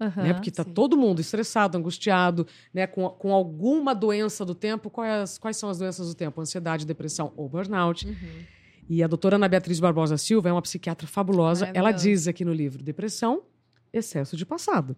Uhum, 0.00 0.24
né? 0.24 0.34
Porque 0.34 0.48
está 0.48 0.64
todo 0.64 0.96
mundo 0.96 1.20
estressado, 1.20 1.78
angustiado, 1.78 2.44
né? 2.74 2.88
com, 2.88 3.08
com 3.10 3.32
alguma 3.32 3.94
doença 3.94 4.44
do 4.44 4.56
tempo. 4.56 4.90
Quais, 4.90 5.38
quais 5.38 5.56
são 5.56 5.70
as 5.70 5.78
doenças 5.78 6.08
do 6.08 6.16
tempo? 6.16 6.40
Ansiedade, 6.40 6.84
depressão 6.84 7.32
ou 7.36 7.48
burnout. 7.48 8.08
Uhum. 8.08 8.44
E 8.88 9.04
a 9.04 9.06
doutora 9.06 9.36
Ana 9.36 9.46
Beatriz 9.46 9.78
Barbosa 9.78 10.18
Silva 10.18 10.48
é 10.48 10.52
uma 10.52 10.60
psiquiatra 10.60 11.06
fabulosa. 11.06 11.70
Ela 11.72 11.92
diz 11.92 12.26
aqui 12.26 12.44
no 12.44 12.52
livro: 12.52 12.82
depressão, 12.82 13.44
excesso 13.92 14.36
de 14.36 14.44
passado. 14.44 14.96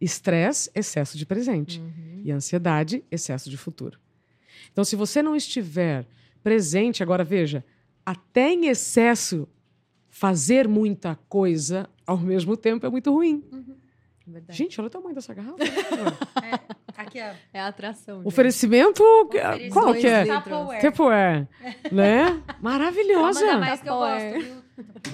Estresse, 0.00 0.68
excesso 0.74 1.16
de 1.16 1.24
presente. 1.24 1.78
Uhum. 1.78 2.22
E 2.24 2.32
ansiedade, 2.32 3.04
excesso 3.12 3.48
de 3.48 3.56
futuro. 3.56 3.96
Então, 4.72 4.82
se 4.82 4.96
você 4.96 5.22
não 5.22 5.36
estiver 5.36 6.04
presente, 6.42 7.00
agora 7.00 7.22
veja, 7.22 7.64
até 8.08 8.52
em 8.54 8.68
excesso, 8.68 9.46
fazer 10.08 10.66
muita 10.66 11.14
coisa 11.28 11.86
ao 12.06 12.16
mesmo 12.16 12.56
tempo 12.56 12.86
é 12.86 12.88
muito 12.88 13.12
ruim. 13.12 13.44
Uhum. 13.52 13.76
Verdade. 14.26 14.56
Gente, 14.56 14.80
olha 14.80 14.86
o 14.86 14.90
tamanho 14.90 15.14
dessa 15.14 15.34
garrafa. 15.34 15.58
é, 16.42 16.58
aqui 16.96 17.18
é, 17.18 17.36
é 17.52 17.60
a 17.60 17.66
atração. 17.66 18.22
Oferecimento, 18.24 19.02
qual 19.70 19.94
que 19.94 20.06
é? 20.06 20.24
Tupperware. 20.80 21.46
né? 21.92 22.42
Maravilhosa. 22.62 23.40
Ainda 23.40 23.58
mais 23.58 23.82
que 23.82 23.88
eu 23.90 23.94
gosto, 23.94 24.64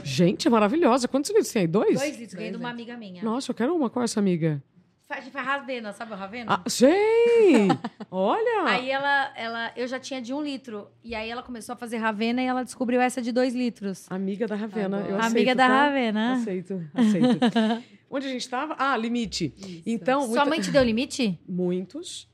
Gente, 0.04 0.46
é 0.46 0.50
maravilhosa. 0.50 1.08
Quantos 1.08 1.30
litros 1.32 1.50
tem 1.50 1.62
aí? 1.62 1.68
Dois? 1.68 1.98
Dois 1.98 2.16
litros. 2.16 2.34
Ganhei 2.34 2.52
de 2.52 2.58
uma 2.58 2.70
amiga 2.70 2.96
minha. 2.96 3.24
Nossa, 3.24 3.50
eu 3.50 3.56
quero 3.56 3.74
uma. 3.74 3.90
Qual 3.90 4.02
é 4.02 4.04
essa 4.04 4.20
amiga? 4.20 4.62
Faz, 5.06 5.28
faz 5.28 5.46
Ravena, 5.46 5.92
sabe 5.92 6.12
o 6.12 6.16
Ravena? 6.16 6.54
Ah, 6.54 6.68
sei! 6.68 7.68
Olha! 8.10 8.64
Aí 8.70 8.90
ela, 8.90 9.32
ela, 9.36 9.72
eu 9.76 9.86
já 9.86 10.00
tinha 10.00 10.20
de 10.20 10.32
um 10.32 10.42
litro. 10.42 10.88
E 11.02 11.14
aí 11.14 11.28
ela 11.28 11.42
começou 11.42 11.74
a 11.74 11.76
fazer 11.76 11.98
Ravena 11.98 12.42
e 12.42 12.46
ela 12.46 12.64
descobriu 12.64 13.00
essa 13.00 13.20
de 13.20 13.30
dois 13.30 13.54
litros. 13.54 14.06
Amiga 14.10 14.46
da 14.46 14.54
Ravena, 14.54 14.98
eu 15.00 15.16
aceito. 15.16 15.32
Amiga 15.32 15.54
da 15.54 15.68
tá? 15.68 15.84
Ravena. 15.84 16.32
Aceito, 16.34 16.88
aceito. 16.94 17.38
Onde 18.08 18.26
a 18.26 18.30
gente 18.30 18.40
estava? 18.40 18.76
Ah, 18.78 18.96
limite. 18.96 19.52
Isso. 19.58 19.82
Então, 19.84 20.20
muita... 20.20 20.34
Sua 20.34 20.44
mãe 20.46 20.60
te 20.60 20.70
deu 20.70 20.82
limite? 20.82 21.38
Muitos. 21.46 22.26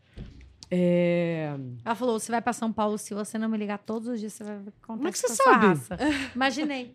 É... 0.70 1.56
Ela 1.85 1.94
falou: 1.96 2.20
você 2.20 2.30
vai 2.30 2.40
para 2.40 2.52
São 2.52 2.72
Paulo, 2.72 2.96
se 2.98 3.12
você 3.14 3.37
não 3.37 3.48
me 3.48 3.59
ligar 3.59 3.78
todos 3.78 4.09
os 4.09 4.20
dias, 4.20 4.33
você 4.33 4.44
vai 4.44 4.59
contar 4.59 4.72
Como 4.87 5.09
é 5.09 5.12
que 5.12 5.18
você 5.18 5.28
sabe? 5.28 5.66
Raça. 5.66 5.98
Imaginei. 6.35 6.94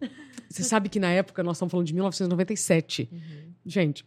Você 0.48 0.62
sabe 0.62 0.88
que 0.88 1.00
na 1.00 1.10
época 1.10 1.42
nós 1.42 1.56
estamos 1.56 1.72
falando 1.72 1.86
de 1.86 1.92
1997. 1.92 3.08
Uhum. 3.10 3.18
Gente, 3.64 4.04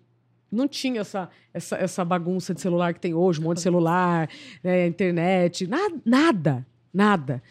não 0.51 0.67
tinha 0.67 1.01
essa, 1.01 1.29
essa, 1.53 1.75
essa 1.77 2.05
bagunça 2.05 2.53
de 2.53 2.61
celular 2.61 2.93
que 2.93 2.99
tem 2.99 3.13
hoje, 3.13 3.39
um 3.39 3.43
monte 3.43 3.57
de 3.57 3.63
celular, 3.63 4.29
né, 4.63 4.87
internet, 4.87 5.67
nada, 5.67 6.01
nada, 6.05 6.67
nada. 6.93 7.43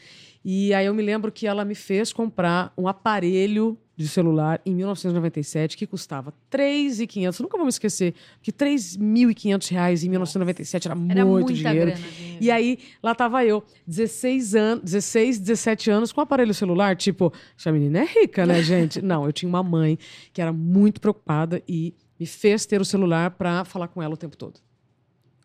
E 0.45 0.73
aí 0.73 0.87
eu 0.87 0.95
me 0.95 1.03
lembro 1.03 1.31
que 1.31 1.47
ela 1.47 1.65
me 1.65 1.75
fez 1.75 2.13
comprar 2.13 2.73
um 2.77 2.89
aparelho 2.89 3.77
de 3.99 4.07
celular 4.07 4.61
em 4.65 4.73
1997 4.77 5.77
que 5.77 5.85
custava 5.85 6.33
3.500, 6.53 7.41
nunca 7.41 7.57
vou 7.57 7.67
me 7.67 7.69
esquecer, 7.69 8.15
porque 8.37 8.53
3.500 8.53 9.71
reais 9.73 10.05
em 10.05 10.09
1997 10.09 10.87
era, 10.87 10.97
era 11.11 11.25
muito 11.27 11.53
dinheiro. 11.53 11.91
Grana, 11.91 12.09
dinheiro. 12.09 12.39
E 12.41 12.49
aí 12.49 12.79
lá 13.03 13.13
tava 13.13 13.45
eu, 13.45 13.65
16 13.89 14.55
anos, 14.55 14.85
16, 14.85 15.41
17 15.41 15.91
anos 15.91 16.13
com 16.13 16.21
aparelho 16.21 16.55
celular, 16.55 16.95
tipo, 16.97 17.33
essa 17.59 17.73
menina 17.73 17.99
é 17.99 18.05
rica, 18.05 18.47
né, 18.47 18.63
gente? 18.63 19.03
Não, 19.03 19.27
eu 19.27 19.33
tinha 19.33 19.49
uma 19.49 19.65
mãe 19.65 19.99
que 20.33 20.41
era 20.41 20.53
muito 20.53 21.01
preocupada 21.01 21.61
e 21.67 21.93
me 22.21 22.25
fez 22.27 22.65
ter 22.67 22.81
o 22.81 22.85
celular 22.85 23.33
para 23.33 23.65
falar 23.65 23.89
com 23.89 24.01
ela 24.01 24.15
o 24.15 24.17
tempo 24.17 24.37
todo. 24.37 24.61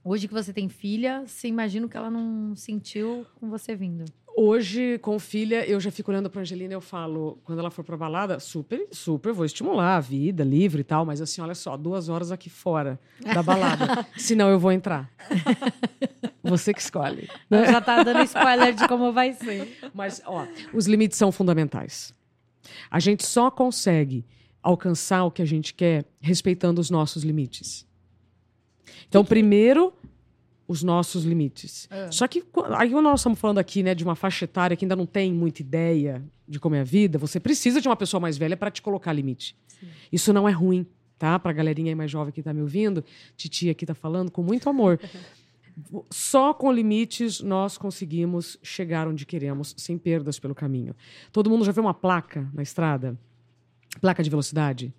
Hoje 0.04 0.28
que 0.28 0.34
você 0.34 0.54
tem 0.54 0.70
filha, 0.70 1.24
você 1.26 1.48
imagina 1.48 1.88
que 1.88 1.98
ela 1.98 2.12
não 2.12 2.56
sentiu 2.56 3.26
com 3.40 3.50
você 3.50 3.76
vindo? 3.76 4.06
Hoje, 4.36 4.98
com 5.00 5.20
filha, 5.20 5.64
eu 5.68 5.80
já 5.80 5.92
fico 5.92 6.10
olhando 6.10 6.28
para 6.28 6.42
Angelina 6.42 6.74
e 6.74 6.76
eu 6.76 6.82
falo, 6.82 7.38
quando 7.44 7.60
ela 7.60 7.70
for 7.70 7.84
para 7.84 7.96
balada, 7.96 8.40
super, 8.40 8.88
super, 8.92 9.32
vou 9.32 9.46
estimular 9.46 9.98
a 9.98 10.00
vida 10.00 10.44
livre 10.44 10.82
e 10.82 10.84
tal, 10.84 11.06
mas 11.06 11.22
assim, 11.22 11.40
olha 11.40 11.54
só, 11.54 11.78
duas 11.78 12.10
horas 12.10 12.32
aqui 12.32 12.50
fora 12.50 13.00
da 13.22 13.44
balada, 13.44 14.06
senão 14.18 14.50
eu 14.50 14.58
vou 14.58 14.72
entrar. 14.72 15.12
Você 16.44 16.74
que 16.74 16.82
escolhe. 16.82 17.30
Né? 17.50 17.72
Já 17.72 17.80
tá 17.80 18.02
dando 18.02 18.24
spoiler 18.24 18.74
de 18.74 18.88
como 18.88 19.14
vai 19.14 19.34
ser. 19.34 19.78
Mas, 19.94 20.22
ó, 20.26 20.48
os 20.74 20.88
limites 20.88 21.18
são 21.18 21.32
fundamentais. 21.32 22.14
A 22.90 23.00
gente 23.00 23.26
só 23.26 23.52
consegue 23.52 24.26
alcançar 24.62 25.26
o 25.26 25.32
que 25.32 25.42
a 25.42 25.46
gente 25.46 25.74
quer 25.74 26.06
respeitando 26.20 26.82
os 26.82 26.90
nossos 26.90 27.24
limites. 27.24 27.86
Então, 29.08 29.24
primeiro, 29.24 29.94
os 30.74 30.82
nossos 30.82 31.24
limites. 31.24 31.88
É. 31.92 32.12
Só 32.12 32.28
que 32.28 32.44
aí 32.76 32.90
nós 32.90 33.20
estamos 33.20 33.40
falando 33.40 33.60
aqui, 33.60 33.84
né, 33.84 33.94
de 33.94 34.04
uma 34.04 34.16
faixa 34.16 34.46
etária 34.46 34.76
que 34.76 34.84
ainda 34.84 34.96
não 34.96 35.06
tem 35.06 35.32
muita 35.32 35.62
ideia 35.62 36.22
de 36.48 36.60
como 36.60 36.76
é 36.76 36.82
a 36.82 36.84
vida, 36.84 37.18
você 37.18 37.40
precisa 37.40 37.80
de 37.80 37.88
uma 37.88 37.96
pessoa 37.96 38.20
mais 38.20 38.38
velha 38.38 38.58
para 38.58 38.72
te 38.72 38.82
colocar 38.82 39.14
limite. 39.14 39.56
Sim. 39.68 39.88
Isso 40.12 40.34
não 40.34 40.50
é 40.50 40.52
ruim, 40.52 40.86
tá? 41.18 41.38
Para 41.38 41.52
a 41.52 41.54
galerinha 41.54 41.92
aí 41.92 41.96
mais 41.96 42.10
jovem 42.10 42.34
que 42.34 42.42
está 42.42 42.52
me 42.54 42.62
ouvindo, 42.62 43.04
titia 43.38 43.72
aqui 43.72 43.84
está 43.84 43.94
falando 43.94 44.32
com 44.32 44.42
muito 44.42 44.68
amor. 44.68 45.00
Só 46.10 46.54
com 46.54 46.72
limites 46.72 47.40
nós 47.40 47.78
conseguimos 47.78 48.58
chegar 48.62 49.08
onde 49.08 49.26
queremos, 49.26 49.74
sem 49.78 49.98
perdas 49.98 50.40
pelo 50.40 50.54
caminho. 50.54 50.96
Todo 51.32 51.50
mundo 51.50 51.64
já 51.66 51.72
viu 51.72 51.84
uma 51.84 51.94
placa 51.94 52.48
na 52.54 52.62
estrada? 52.62 53.18
Placa 54.02 54.24
de 54.24 54.30
velocidade? 54.30 54.94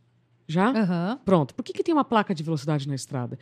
Já? 0.47 0.71
Uhum. 0.71 1.19
Pronto. 1.25 1.55
Por 1.55 1.65
que, 1.65 1.73
que 1.73 1.83
tem 1.83 1.95
uma 1.95 2.05
placa 2.05 2.35
de 2.35 2.43
velocidade 2.43 2.89
na 2.89 2.95
estrada? 2.95 3.39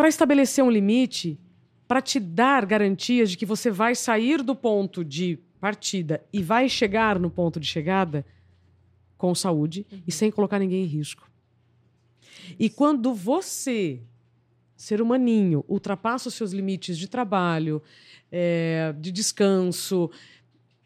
Para 0.00 0.08
estabelecer 0.08 0.64
um 0.64 0.70
limite, 0.70 1.38
para 1.86 2.00
te 2.00 2.18
dar 2.18 2.64
garantias 2.64 3.30
de 3.30 3.36
que 3.36 3.44
você 3.44 3.70
vai 3.70 3.94
sair 3.94 4.42
do 4.42 4.56
ponto 4.56 5.04
de 5.04 5.38
partida 5.60 6.24
e 6.32 6.42
vai 6.42 6.70
chegar 6.70 7.18
no 7.18 7.30
ponto 7.30 7.60
de 7.60 7.66
chegada 7.66 8.24
com 9.18 9.34
saúde 9.34 9.86
uhum. 9.92 10.00
e 10.06 10.10
sem 10.10 10.30
colocar 10.30 10.58
ninguém 10.58 10.84
em 10.84 10.86
risco. 10.86 11.30
E 12.58 12.70
quando 12.70 13.12
você, 13.12 14.00
ser 14.74 15.02
humaninho, 15.02 15.66
ultrapassa 15.68 16.30
os 16.30 16.34
seus 16.34 16.52
limites 16.52 16.96
de 16.96 17.06
trabalho, 17.06 17.82
é, 18.32 18.94
de 18.98 19.12
descanso, 19.12 20.10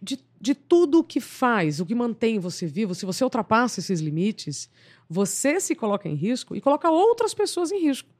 de, 0.03 0.18
de 0.40 0.57
tudo 0.57 0.98
o 0.98 1.05
que 1.05 1.20
faz, 1.20 1.79
o 1.79 1.87
que 1.87 1.94
mantém 1.94 2.40
você 2.40 2.66
vivo, 2.66 2.96
se 2.96 3.07
você 3.07 3.22
ultrapassa 3.22 3.79
esses 3.79 4.00
limites, 4.00 4.68
você 5.09 5.61
se 5.61 5.77
coloca 5.77 6.09
em 6.09 6.16
risco 6.16 6.57
e 6.57 6.61
coloca 6.61 6.90
outras 6.90 7.33
pessoas 7.33 7.70
em 7.70 7.81
risco. 7.81 8.12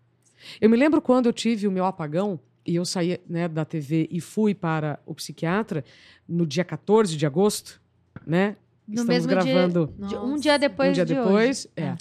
Eu 0.61 0.69
me 0.71 0.77
lembro 0.77 1.01
quando 1.01 1.27
eu 1.27 1.33
tive 1.33 1.67
o 1.67 1.71
meu 1.71 1.85
apagão 1.85 2.39
e 2.67 2.77
eu 2.77 2.85
saí 2.85 3.21
né, 3.29 3.47
da 3.49 3.65
TV 3.65 4.09
e 4.11 4.21
fui 4.21 4.55
para 4.55 4.99
o 5.05 5.15
psiquiatra 5.15 5.85
no 6.29 6.47
dia 6.47 6.65
14 6.65 7.17
de 7.17 7.27
agosto, 7.27 7.81
né? 8.27 8.57
No 8.87 9.03
Estamos 9.03 9.09
mesmo 9.09 9.29
gravando 9.29 9.95
dia, 9.99 10.21
um 10.21 10.37
dia 10.37 10.59
depois 10.59 10.91
um 10.91 10.93
dia 10.93 11.05
de 11.07 11.15
depois, 11.15 11.67
hoje. 11.67 11.71
É. 11.77 11.83
é. 11.83 11.97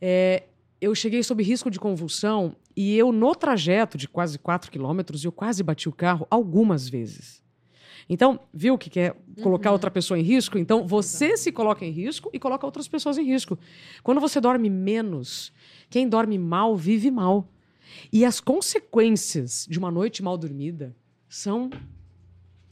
É, 0.00 0.42
eu 0.80 0.94
cheguei 0.94 1.22
sob 1.22 1.42
risco 1.42 1.70
de 1.70 1.78
convulsão 1.78 2.54
e 2.76 2.96
eu 2.96 3.10
no 3.12 3.34
trajeto 3.34 3.96
de 3.96 4.06
quase 4.06 4.38
4 4.38 4.70
quilômetros 4.70 5.24
eu 5.24 5.32
quase 5.32 5.62
bati 5.62 5.88
o 5.88 5.92
carro 5.92 6.26
algumas 6.30 6.88
vezes. 6.88 7.42
Então, 8.08 8.38
viu 8.54 8.78
que 8.78 8.88
quer 8.88 9.16
colocar 9.42 9.70
uhum. 9.70 9.74
outra 9.74 9.90
pessoa 9.90 10.18
em 10.18 10.22
risco? 10.22 10.58
Então, 10.58 10.86
você 10.86 11.36
se 11.36 11.50
coloca 11.50 11.84
em 11.84 11.90
risco 11.90 12.30
e 12.32 12.38
coloca 12.38 12.64
outras 12.64 12.86
pessoas 12.86 13.18
em 13.18 13.24
risco. 13.24 13.58
Quando 14.02 14.20
você 14.20 14.40
dorme 14.40 14.70
menos, 14.70 15.52
quem 15.90 16.08
dorme 16.08 16.38
mal 16.38 16.76
vive 16.76 17.10
mal. 17.10 17.48
E 18.12 18.24
as 18.24 18.40
consequências 18.40 19.66
de 19.68 19.78
uma 19.78 19.90
noite 19.90 20.22
mal 20.22 20.36
dormida 20.36 20.96
são 21.28 21.70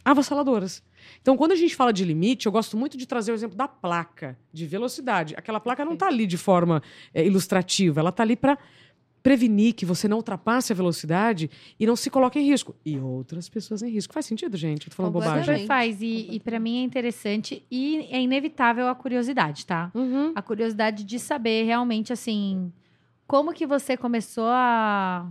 avassaladoras. 0.04 0.82
Então, 1.20 1.36
quando 1.36 1.52
a 1.52 1.56
gente 1.56 1.74
fala 1.74 1.92
de 1.92 2.04
limite, 2.04 2.46
eu 2.46 2.52
gosto 2.52 2.76
muito 2.76 2.96
de 2.96 3.06
trazer 3.06 3.32
o 3.32 3.34
exemplo 3.34 3.56
da 3.56 3.66
placa 3.66 4.38
de 4.52 4.66
velocidade. 4.66 5.34
Aquela 5.36 5.60
placa 5.60 5.84
não 5.84 5.94
está 5.94 6.06
ali 6.06 6.26
de 6.26 6.36
forma 6.36 6.82
é, 7.12 7.26
ilustrativa, 7.26 8.00
ela 8.00 8.10
está 8.10 8.22
ali 8.22 8.36
para 8.36 8.58
prevenir 9.22 9.72
que 9.72 9.86
você 9.86 10.06
não 10.06 10.18
ultrapasse 10.18 10.70
a 10.70 10.76
velocidade 10.76 11.50
e 11.80 11.86
não 11.86 11.96
se 11.96 12.10
coloque 12.10 12.38
em 12.38 12.44
risco. 12.44 12.76
E 12.84 12.98
outras 12.98 13.48
pessoas 13.48 13.82
em 13.82 13.88
risco. 13.88 14.12
Faz 14.12 14.26
sentido, 14.26 14.54
gente? 14.54 14.86
Eu 14.86 14.90
tô 14.90 14.96
falando 14.96 15.12
bobagem. 15.12 15.66
Faz. 15.66 16.02
E, 16.02 16.28
e 16.30 16.38
para 16.38 16.60
mim 16.60 16.82
é 16.82 16.82
interessante 16.82 17.64
e 17.70 18.06
é 18.10 18.20
inevitável 18.20 18.86
a 18.86 18.94
curiosidade, 18.94 19.64
tá? 19.64 19.90
Uhum. 19.94 20.32
A 20.34 20.42
curiosidade 20.42 21.04
de 21.04 21.18
saber 21.18 21.64
realmente, 21.64 22.12
assim, 22.12 22.70
como 23.26 23.52
que 23.52 23.66
você 23.66 23.96
começou 23.96 24.46
a... 24.48 25.26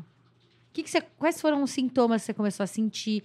Que 0.72 0.84
que 0.84 0.90
você... 0.90 1.02
Quais 1.02 1.40
foram 1.40 1.62
os 1.64 1.72
sintomas 1.72 2.22
que 2.22 2.26
você 2.28 2.34
começou 2.34 2.64
a 2.64 2.68
sentir? 2.68 3.24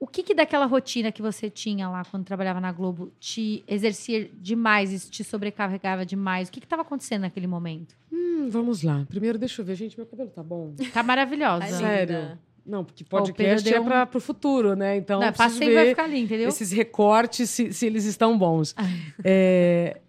O 0.00 0.06
que 0.06 0.22
que 0.22 0.32
daquela 0.32 0.64
rotina 0.66 1.10
que 1.10 1.20
você 1.20 1.50
tinha 1.50 1.88
lá 1.88 2.04
quando 2.04 2.24
trabalhava 2.24 2.60
na 2.60 2.70
Globo 2.70 3.10
te 3.18 3.64
exercia 3.66 4.30
demais, 4.34 4.92
isso 4.92 5.10
te 5.10 5.24
sobrecarregava 5.24 6.06
demais? 6.06 6.48
O 6.48 6.52
que 6.52 6.60
que 6.60 6.66
estava 6.66 6.82
acontecendo 6.82 7.22
naquele 7.22 7.48
momento? 7.48 7.96
Hum, 8.12 8.48
vamos 8.48 8.82
lá. 8.84 9.04
Primeiro, 9.08 9.36
deixa 9.38 9.60
eu 9.60 9.66
ver. 9.66 9.74
Gente, 9.74 9.96
meu 9.96 10.06
cabelo 10.06 10.30
tá 10.30 10.42
bom. 10.42 10.72
Tá 10.92 11.02
maravilhosa. 11.02 11.64
Ai, 11.64 11.72
Sério? 11.72 12.38
Não, 12.64 12.84
porque 12.84 13.02
podcast 13.02 13.72
é 13.74 13.80
um- 13.80 13.84
para 13.84 14.04
pro 14.06 14.20
futuro, 14.20 14.76
né? 14.76 14.96
Então, 14.98 15.18
Não, 15.20 15.32
passei 15.32 15.72
vai 15.74 15.84
ver 15.84 15.90
ficar 15.90 16.04
ali, 16.04 16.20
entendeu? 16.20 16.48
esses 16.48 16.70
recortes, 16.70 17.48
se, 17.50 17.72
se 17.72 17.86
eles 17.86 18.04
estão 18.04 18.36
bons. 18.38 18.74
É, 19.24 20.00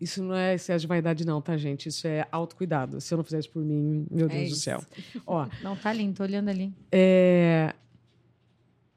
Isso 0.00 0.22
não 0.22 0.34
é 0.34 0.54
excesso 0.54 0.80
de 0.82 0.86
vaidade, 0.86 1.26
não, 1.26 1.42
tá, 1.42 1.56
gente? 1.58 1.88
Isso 1.88 2.06
é 2.06 2.26
autocuidado. 2.32 3.00
Se 3.00 3.12
eu 3.12 3.18
não 3.18 3.24
fizesse 3.24 3.48
por 3.48 3.62
mim, 3.62 4.06
meu 4.10 4.26
É 4.26 4.30
Deus 4.30 4.48
do 4.50 4.56
céu. 4.56 4.82
Ó, 5.26 5.46
Não, 5.62 5.76
tá 5.76 5.92
lindo, 5.92 6.14
tô 6.16 6.22
olhando 6.22 6.48
ali. 6.48 6.72
é, 6.90 7.74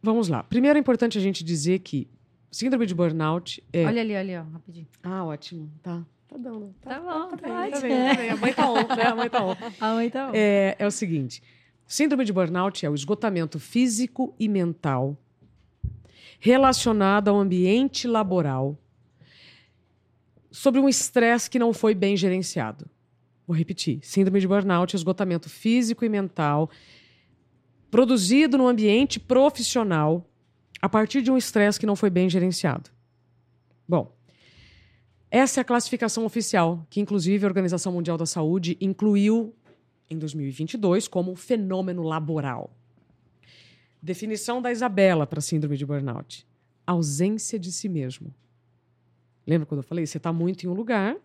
Vamos 0.01 0.27
lá. 0.29 0.43
Primeiro 0.43 0.77
é 0.77 0.79
importante 0.79 1.17
a 1.17 1.21
gente 1.21 1.43
dizer 1.43 1.79
que 1.79 2.07
síndrome 2.51 2.85
de 2.85 2.93
burnout 2.95 3.61
é. 3.71 3.85
Olha 3.85 4.01
ali, 4.01 4.11
olha 4.15 4.19
ali, 4.19 4.37
ó, 4.37 4.43
rapidinho. 4.53 4.87
Ah, 5.01 5.25
ótimo. 5.25 5.69
Tá. 5.81 6.05
Tá 6.27 6.37
dando. 6.37 6.73
Tá 6.81 6.99
bom, 6.99 7.29
tá 7.29 7.35
bem, 7.37 7.71
tá 7.71 7.79
bem, 7.81 7.91
tá 8.09 8.15
bem. 8.15 8.29
A 8.29 8.37
mãe 8.37 8.53
tá 8.53 8.69
on, 8.71 8.75
né? 8.95 9.03
A 9.03 9.15
mãe 9.15 9.29
tá 9.29 9.45
on. 9.45 9.55
Ah, 9.79 9.93
mãe 9.93 10.09
tá 10.09 10.27
bom. 10.27 10.31
É, 10.35 10.75
é 10.79 10.87
o 10.87 10.91
seguinte: 10.91 11.43
síndrome 11.85 12.25
de 12.25 12.33
burnout 12.33 12.85
é 12.85 12.89
o 12.89 12.95
esgotamento 12.95 13.59
físico 13.59 14.33
e 14.39 14.47
mental 14.49 15.17
relacionado 16.39 17.29
ao 17.29 17.39
ambiente 17.39 18.07
laboral 18.07 18.77
sobre 20.53 20.79
um 20.79 20.87
estresse 20.87 21.49
que 21.49 21.57
não 21.57 21.73
foi 21.73 21.95
bem 21.95 22.15
gerenciado. 22.15 22.87
Vou 23.47 23.57
repetir: 23.57 23.99
síndrome 24.03 24.39
de 24.39 24.47
burnout 24.47 24.95
esgotamento 24.95 25.49
físico 25.49 26.05
e 26.05 26.09
mental 26.09 26.69
produzido 27.89 28.57
no 28.57 28.67
ambiente 28.67 29.19
profissional 29.19 30.29
a 30.81 30.87
partir 30.87 31.21
de 31.21 31.31
um 31.31 31.37
estresse 31.37 31.79
que 31.79 31.85
não 31.85 31.95
foi 31.95 32.09
bem 32.09 32.29
gerenciado. 32.29 32.91
Bom, 33.87 34.15
essa 35.29 35.59
é 35.59 35.61
a 35.61 35.65
classificação 35.65 36.25
oficial, 36.25 36.85
que 36.89 36.99
inclusive 36.99 37.43
a 37.43 37.47
Organização 37.47 37.91
Mundial 37.91 38.17
da 38.17 38.25
Saúde 38.25 38.77
incluiu 38.79 39.53
em 40.09 40.17
2022 40.17 41.07
como 41.07 41.35
fenômeno 41.35 42.03
laboral. 42.03 42.75
Definição 44.01 44.61
da 44.61 44.71
Isabela 44.71 45.25
para 45.25 45.41
síndrome 45.41 45.77
de 45.77 45.85
burnout: 45.85 46.45
ausência 46.85 47.57
de 47.57 47.71
si 47.71 47.89
mesmo. 47.89 48.33
Lembra 49.45 49.65
quando 49.65 49.79
eu 49.79 49.83
falei? 49.83 50.05
Você 50.05 50.17
está 50.17 50.31
muito 50.31 50.65
em 50.65 50.69
um 50.69 50.73
lugar, 50.73 51.17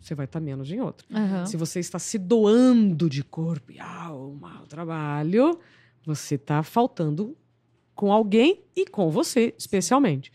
você 0.00 0.14
vai 0.14 0.24
estar 0.24 0.40
menos 0.40 0.70
em 0.70 0.80
outro. 0.80 1.06
Aham. 1.12 1.46
Se 1.46 1.56
você 1.56 1.78
está 1.80 1.98
se 1.98 2.18
doando 2.18 3.08
de 3.08 3.22
corpo 3.22 3.72
e 3.72 3.78
alma 3.78 4.58
ao 4.58 4.66
trabalho, 4.66 5.58
você 6.04 6.34
está 6.34 6.62
faltando 6.62 7.36
com 7.94 8.12
alguém 8.12 8.62
e 8.74 8.86
com 8.86 9.10
você, 9.10 9.54
especialmente. 9.56 10.32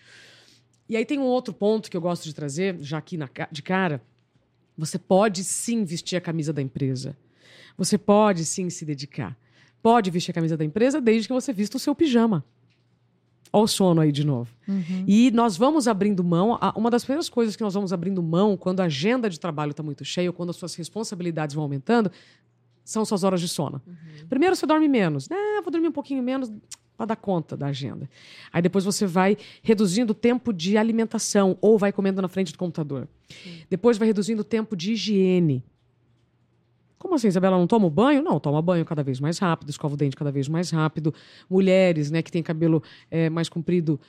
E 0.87 0.95
aí 0.95 1.05
tem 1.05 1.19
um 1.19 1.23
outro 1.23 1.53
ponto 1.53 1.89
que 1.89 1.97
eu 1.97 2.01
gosto 2.01 2.23
de 2.23 2.33
trazer, 2.33 2.77
já 2.79 2.99
aqui 2.99 3.17
na 3.17 3.29
de 3.51 3.61
cara. 3.63 4.01
Você 4.77 4.99
pode 4.99 5.43
sim 5.43 5.83
vestir 5.83 6.15
a 6.15 6.21
camisa 6.21 6.53
da 6.53 6.61
empresa. 6.61 7.17
Você 7.77 7.97
pode 7.97 8.45
sim 8.45 8.69
se 8.69 8.85
dedicar. 8.85 9.37
Pode 9.81 10.09
vestir 10.11 10.31
a 10.31 10.33
camisa 10.33 10.55
da 10.55 10.63
empresa 10.63 11.01
desde 11.01 11.27
que 11.27 11.33
você 11.33 11.51
vista 11.51 11.77
o 11.77 11.79
seu 11.79 11.95
pijama. 11.95 12.45
Olha 13.55 13.63
o 13.63 13.67
sono 13.69 14.01
aí 14.01 14.11
de 14.11 14.25
novo. 14.25 14.49
Uhum. 14.67 15.05
E 15.07 15.31
nós 15.31 15.55
vamos 15.55 15.87
abrindo 15.87 16.21
mão. 16.21 16.59
Uma 16.75 16.89
das 16.91 17.05
primeiras 17.05 17.29
coisas 17.29 17.55
que 17.55 17.63
nós 17.63 17.73
vamos 17.73 17.93
abrindo 17.93 18.21
mão 18.21 18.57
quando 18.57 18.81
a 18.81 18.83
agenda 18.83 19.29
de 19.29 19.39
trabalho 19.39 19.71
está 19.71 19.81
muito 19.81 20.03
cheia, 20.03 20.29
ou 20.29 20.33
quando 20.33 20.49
as 20.49 20.57
suas 20.57 20.75
responsabilidades 20.75 21.55
vão 21.55 21.63
aumentando, 21.63 22.11
são 22.83 23.05
suas 23.05 23.23
horas 23.23 23.39
de 23.39 23.47
sono. 23.47 23.81
Primeiro 24.27 24.57
você 24.57 24.65
dorme 24.65 24.89
menos. 24.89 25.29
Ah, 25.31 25.61
vou 25.61 25.71
dormir 25.71 25.87
um 25.87 25.93
pouquinho 25.93 26.21
menos 26.21 26.51
para 26.97 27.05
dar 27.05 27.15
conta 27.15 27.55
da 27.55 27.67
agenda. 27.67 28.09
Aí 28.51 28.61
depois 28.61 28.83
você 28.83 29.05
vai 29.05 29.37
reduzindo 29.63 30.11
o 30.11 30.13
tempo 30.13 30.51
de 30.51 30.77
alimentação 30.77 31.57
ou 31.61 31.77
vai 31.77 31.93
comendo 31.93 32.21
na 32.21 32.27
frente 32.27 32.51
do 32.51 32.57
computador. 32.57 33.07
Depois 33.69 33.97
vai 33.97 34.05
reduzindo 34.05 34.41
o 34.41 34.45
tempo 34.45 34.75
de 34.75 34.91
higiene. 34.91 35.63
Como 37.05 37.13
assim, 37.13 37.27
Isabela, 37.27 37.55
não 37.55 37.67
toma 37.67 37.87
banho? 37.87 38.23
Não, 38.23 38.39
toma 38.39 38.59
banho 38.63 38.83
cada 38.83 39.03
vez 39.03 39.19
mais 39.19 39.37
rápido, 39.37 39.69
escova 39.69 39.93
o 39.93 39.97
dente 39.97 40.15
cada 40.15 40.31
vez 40.31 40.49
mais 40.49 40.71
rápido. 40.71 41.13
Mulheres, 41.47 42.09
né, 42.09 42.23
que 42.23 42.31
têm 42.31 42.41
cabelo 42.41 42.81
é, 43.11 43.29
mais 43.29 43.47
comprido, 43.47 43.99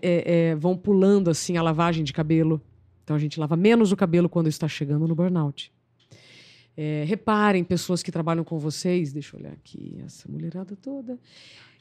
é, 0.00 0.52
é, 0.52 0.54
vão 0.54 0.74
pulando 0.74 1.28
assim 1.28 1.58
a 1.58 1.62
lavagem 1.62 2.02
de 2.02 2.14
cabelo. 2.14 2.58
Então 3.04 3.14
a 3.14 3.18
gente 3.18 3.38
lava 3.38 3.56
menos 3.56 3.92
o 3.92 3.96
cabelo 3.96 4.26
quando 4.26 4.48
está 4.48 4.66
chegando 4.66 5.06
no 5.06 5.14
burnout. 5.14 5.70
É, 6.74 7.04
reparem, 7.06 7.62
pessoas 7.62 8.02
que 8.02 8.10
trabalham 8.10 8.42
com 8.42 8.58
vocês, 8.58 9.12
deixa 9.12 9.36
eu 9.36 9.40
olhar 9.40 9.52
aqui, 9.52 10.00
essa 10.02 10.26
mulherada 10.26 10.74
toda. 10.76 11.18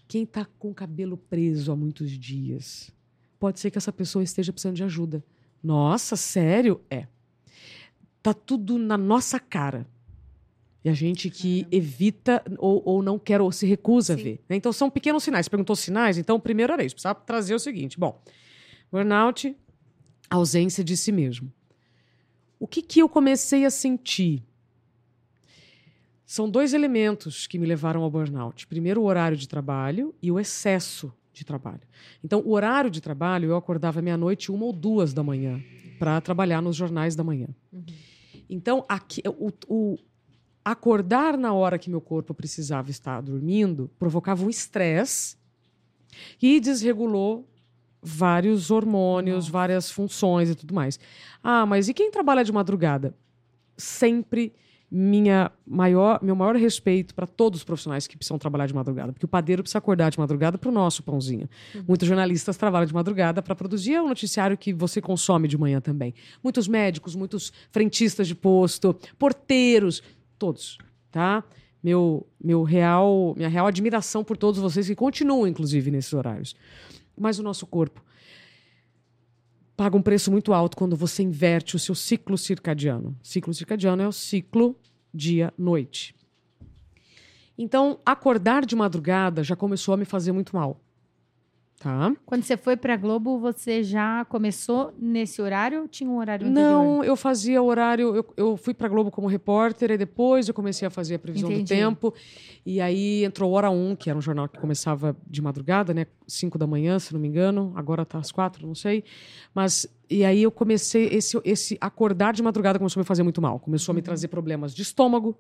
Quem 0.09 0.23
está 0.23 0.45
com 0.59 0.71
o 0.71 0.75
cabelo 0.75 1.15
preso 1.15 1.71
há 1.71 1.75
muitos 1.77 2.11
dias, 2.11 2.91
pode 3.39 3.61
ser 3.61 3.71
que 3.71 3.77
essa 3.77 3.93
pessoa 3.93 4.21
esteja 4.21 4.51
precisando 4.51 4.75
de 4.75 4.83
ajuda. 4.83 5.23
Nossa, 5.63 6.17
sério? 6.17 6.81
É. 6.89 7.07
Tá 8.21 8.33
tudo 8.33 8.77
na 8.77 8.97
nossa 8.97 9.39
cara. 9.39 9.87
E 10.85 10.89
a 10.89 10.93
gente 10.93 11.31
que 11.31 11.65
evita 11.71 12.43
ou, 12.59 12.79
ou 12.85 13.01
não 13.01 13.17
quer 13.17 13.41
ou 13.41 13.51
se 13.51 13.65
recusa 13.65 14.13
a 14.13 14.17
Sim. 14.17 14.23
ver. 14.23 14.43
né? 14.47 14.55
Então 14.55 14.71
são 14.71 14.87
pequenos 14.87 15.23
sinais. 15.23 15.47
Você 15.47 15.49
perguntou 15.49 15.75
sinais? 15.75 16.17
Então, 16.19 16.39
primeiro 16.39 16.71
era 16.73 16.85
isso. 16.85 16.93
Precisava 16.93 17.19
trazer 17.21 17.55
o 17.55 17.59
seguinte: 17.59 17.99
bom, 17.99 18.21
burnout, 18.91 19.57
ausência 20.29 20.83
de 20.83 20.95
si 20.95 21.11
mesmo. 21.11 21.51
O 22.59 22.67
que, 22.67 22.83
que 22.83 22.99
eu 23.01 23.09
comecei 23.09 23.65
a 23.65 23.71
sentir? 23.71 24.43
São 26.25 26.49
dois 26.49 26.73
elementos 26.73 27.45
que 27.47 27.59
me 27.59 27.65
levaram 27.65 28.01
ao 28.03 28.09
burnout. 28.09 28.65
Primeiro, 28.67 29.01
o 29.01 29.05
horário 29.05 29.37
de 29.37 29.47
trabalho 29.47 30.13
e 30.21 30.31
o 30.31 30.39
excesso 30.39 31.11
de 31.33 31.43
trabalho. 31.43 31.81
Então, 32.23 32.41
o 32.45 32.51
horário 32.53 32.89
de 32.89 33.01
trabalho, 33.01 33.49
eu 33.49 33.55
acordava 33.55 34.01
meia-noite, 34.01 34.51
uma 34.51 34.65
ou 34.65 34.73
duas 34.73 35.13
da 35.13 35.21
manhã, 35.21 35.61
para 35.99 36.19
trabalhar 36.21 36.61
nos 36.61 36.75
jornais 36.75 37.15
da 37.15 37.23
manhã. 37.23 37.47
Então, 38.49 38.85
aqui, 38.87 39.21
o, 39.27 39.51
o- 39.67 39.97
acordar 40.65 41.37
na 41.37 41.53
hora 41.53 41.77
que 41.77 41.91
meu 41.91 42.01
corpo 42.01 42.33
precisava 42.33 42.89
estar 42.89 43.21
dormindo 43.21 43.89
provocava 43.99 44.43
um 44.43 44.49
estresse 44.49 45.37
e 46.41 46.59
desregulou 46.59 47.47
vários 48.01 48.71
hormônios, 48.71 49.47
várias 49.47 49.91
funções 49.91 50.49
e 50.49 50.55
tudo 50.55 50.73
mais. 50.73 50.99
Ah, 51.43 51.65
mas 51.65 51.87
e 51.87 51.93
quem 51.93 52.09
trabalha 52.09 52.43
de 52.43 52.51
madrugada? 52.51 53.15
Sempre 53.77 54.53
minha 54.89 55.51
maior, 55.65 56.19
meu 56.21 56.35
maior 56.35 56.55
respeito 56.55 57.13
para 57.13 57.27
todos 57.27 57.59
os 57.59 57.63
profissionais 57.63 58.07
que 58.07 58.15
precisam 58.15 58.37
trabalhar 58.37 58.67
de 58.67 58.73
madrugada, 58.73 59.11
porque 59.11 59.25
o 59.25 59.27
padeiro 59.27 59.63
precisa 59.63 59.79
acordar 59.79 60.09
de 60.09 60.19
madrugada 60.19 60.57
para 60.57 60.69
o 60.69 60.71
nosso 60.71 61.03
pãozinho. 61.03 61.49
Muitos 61.87 62.07
jornalistas 62.07 62.55
trabalham 62.55 62.85
de 62.85 62.93
madrugada 62.93 63.41
para 63.41 63.55
produzir 63.55 63.99
o 63.99 64.07
noticiário 64.07 64.57
que 64.57 64.71
você 64.71 65.01
consome 65.01 65.47
de 65.47 65.57
manhã 65.57 65.81
também. 65.81 66.13
Muitos 66.43 66.67
médicos, 66.67 67.15
muitos 67.15 67.51
frentistas 67.71 68.27
de 68.27 68.35
posto, 68.35 68.95
porteiros, 69.17 70.01
todos, 70.37 70.77
tá? 71.11 71.43
Meu, 71.83 72.25
meu 72.43 72.63
real, 72.63 73.33
minha 73.35 73.49
real 73.49 73.67
admiração 73.67 74.23
por 74.23 74.37
todos 74.37 74.59
vocês 74.59 74.87
que 74.87 74.95
continuam, 74.95 75.47
inclusive, 75.47 75.91
nesses 75.91 76.13
horários. 76.13 76.55
Mas 77.17 77.37
o 77.39 77.43
nosso 77.43 77.67
corpo 77.67 78.03
paga 79.75 79.95
um 79.95 80.01
preço 80.01 80.31
muito 80.31 80.53
alto 80.53 80.77
quando 80.77 80.95
você 80.95 81.21
inverte 81.21 81.75
o 81.75 81.79
seu 81.79 81.93
ciclo 81.93 82.37
circadiano. 82.37 83.15
Ciclo 83.21 83.53
circadiano 83.53 84.01
é 84.01 84.07
o 84.07 84.11
ciclo 84.11 84.75
dia-noite. 85.13 86.15
Então, 87.57 87.99
acordar 88.05 88.65
de 88.65 88.75
madrugada 88.75 89.43
já 89.43 89.55
começou 89.55 89.93
a 89.93 89.97
me 89.97 90.05
fazer 90.05 90.31
muito 90.31 90.55
mal. 90.55 90.81
Tá? 91.85 92.11
Quando 92.25 92.41
você 92.41 92.57
foi 92.57 92.75
pra 92.75 92.97
Globo, 92.97 93.37
você 93.37 93.83
já 93.83 94.25
começou 94.25 94.91
nesse 94.97 95.39
horário 95.39 95.81
ou 95.81 95.87
tinha 95.87 96.09
um 96.09 96.17
horário 96.17 96.47
anterior? 96.47 96.71
Não, 96.71 97.03
eu 97.03 97.15
fazia 97.15 97.61
horário. 97.61 98.15
Eu, 98.15 98.33
eu 98.35 98.57
fui 98.57 98.73
para 98.73 98.87
Globo 98.87 99.11
como 99.11 99.27
repórter 99.27 99.91
e 99.91 99.97
depois 99.99 100.47
eu 100.47 100.53
comecei 100.55 100.87
a 100.87 100.89
fazer 100.89 101.13
a 101.13 101.19
previsão 101.19 101.47
Entendi. 101.47 101.63
do 101.63 101.67
tempo. 101.67 102.11
E 102.65 102.81
aí 102.81 103.23
entrou 103.23 103.51
Hora 103.51 103.69
1, 103.69 103.97
que 103.97 104.09
era 104.09 104.17
um 104.17 104.21
jornal 104.21 104.49
que 104.49 104.57
começava 104.57 105.15
de 105.29 105.43
madrugada, 105.43 105.93
né? 105.93 106.07
5 106.27 106.57
da 106.57 106.65
manhã, 106.65 106.97
se 106.97 107.13
não 107.13 107.19
me 107.19 107.27
engano. 107.27 107.71
Agora 107.75 108.03
tá 108.03 108.17
às 108.17 108.31
quatro, 108.31 108.65
não 108.65 108.73
sei. 108.73 109.03
Mas. 109.53 109.87
E 110.09 110.25
aí 110.25 110.41
eu 110.41 110.49
comecei. 110.49 111.09
Esse, 111.09 111.39
esse 111.45 111.77
acordar 111.79 112.33
de 112.33 112.41
madrugada 112.41 112.79
começou 112.79 112.99
a 112.99 113.03
me 113.03 113.05
fazer 113.05 113.21
muito 113.21 113.43
mal. 113.43 113.59
Começou 113.59 113.93
a 113.93 113.95
me 113.95 114.01
trazer 114.01 114.29
problemas 114.29 114.73
de 114.73 114.81
estômago, 114.81 115.37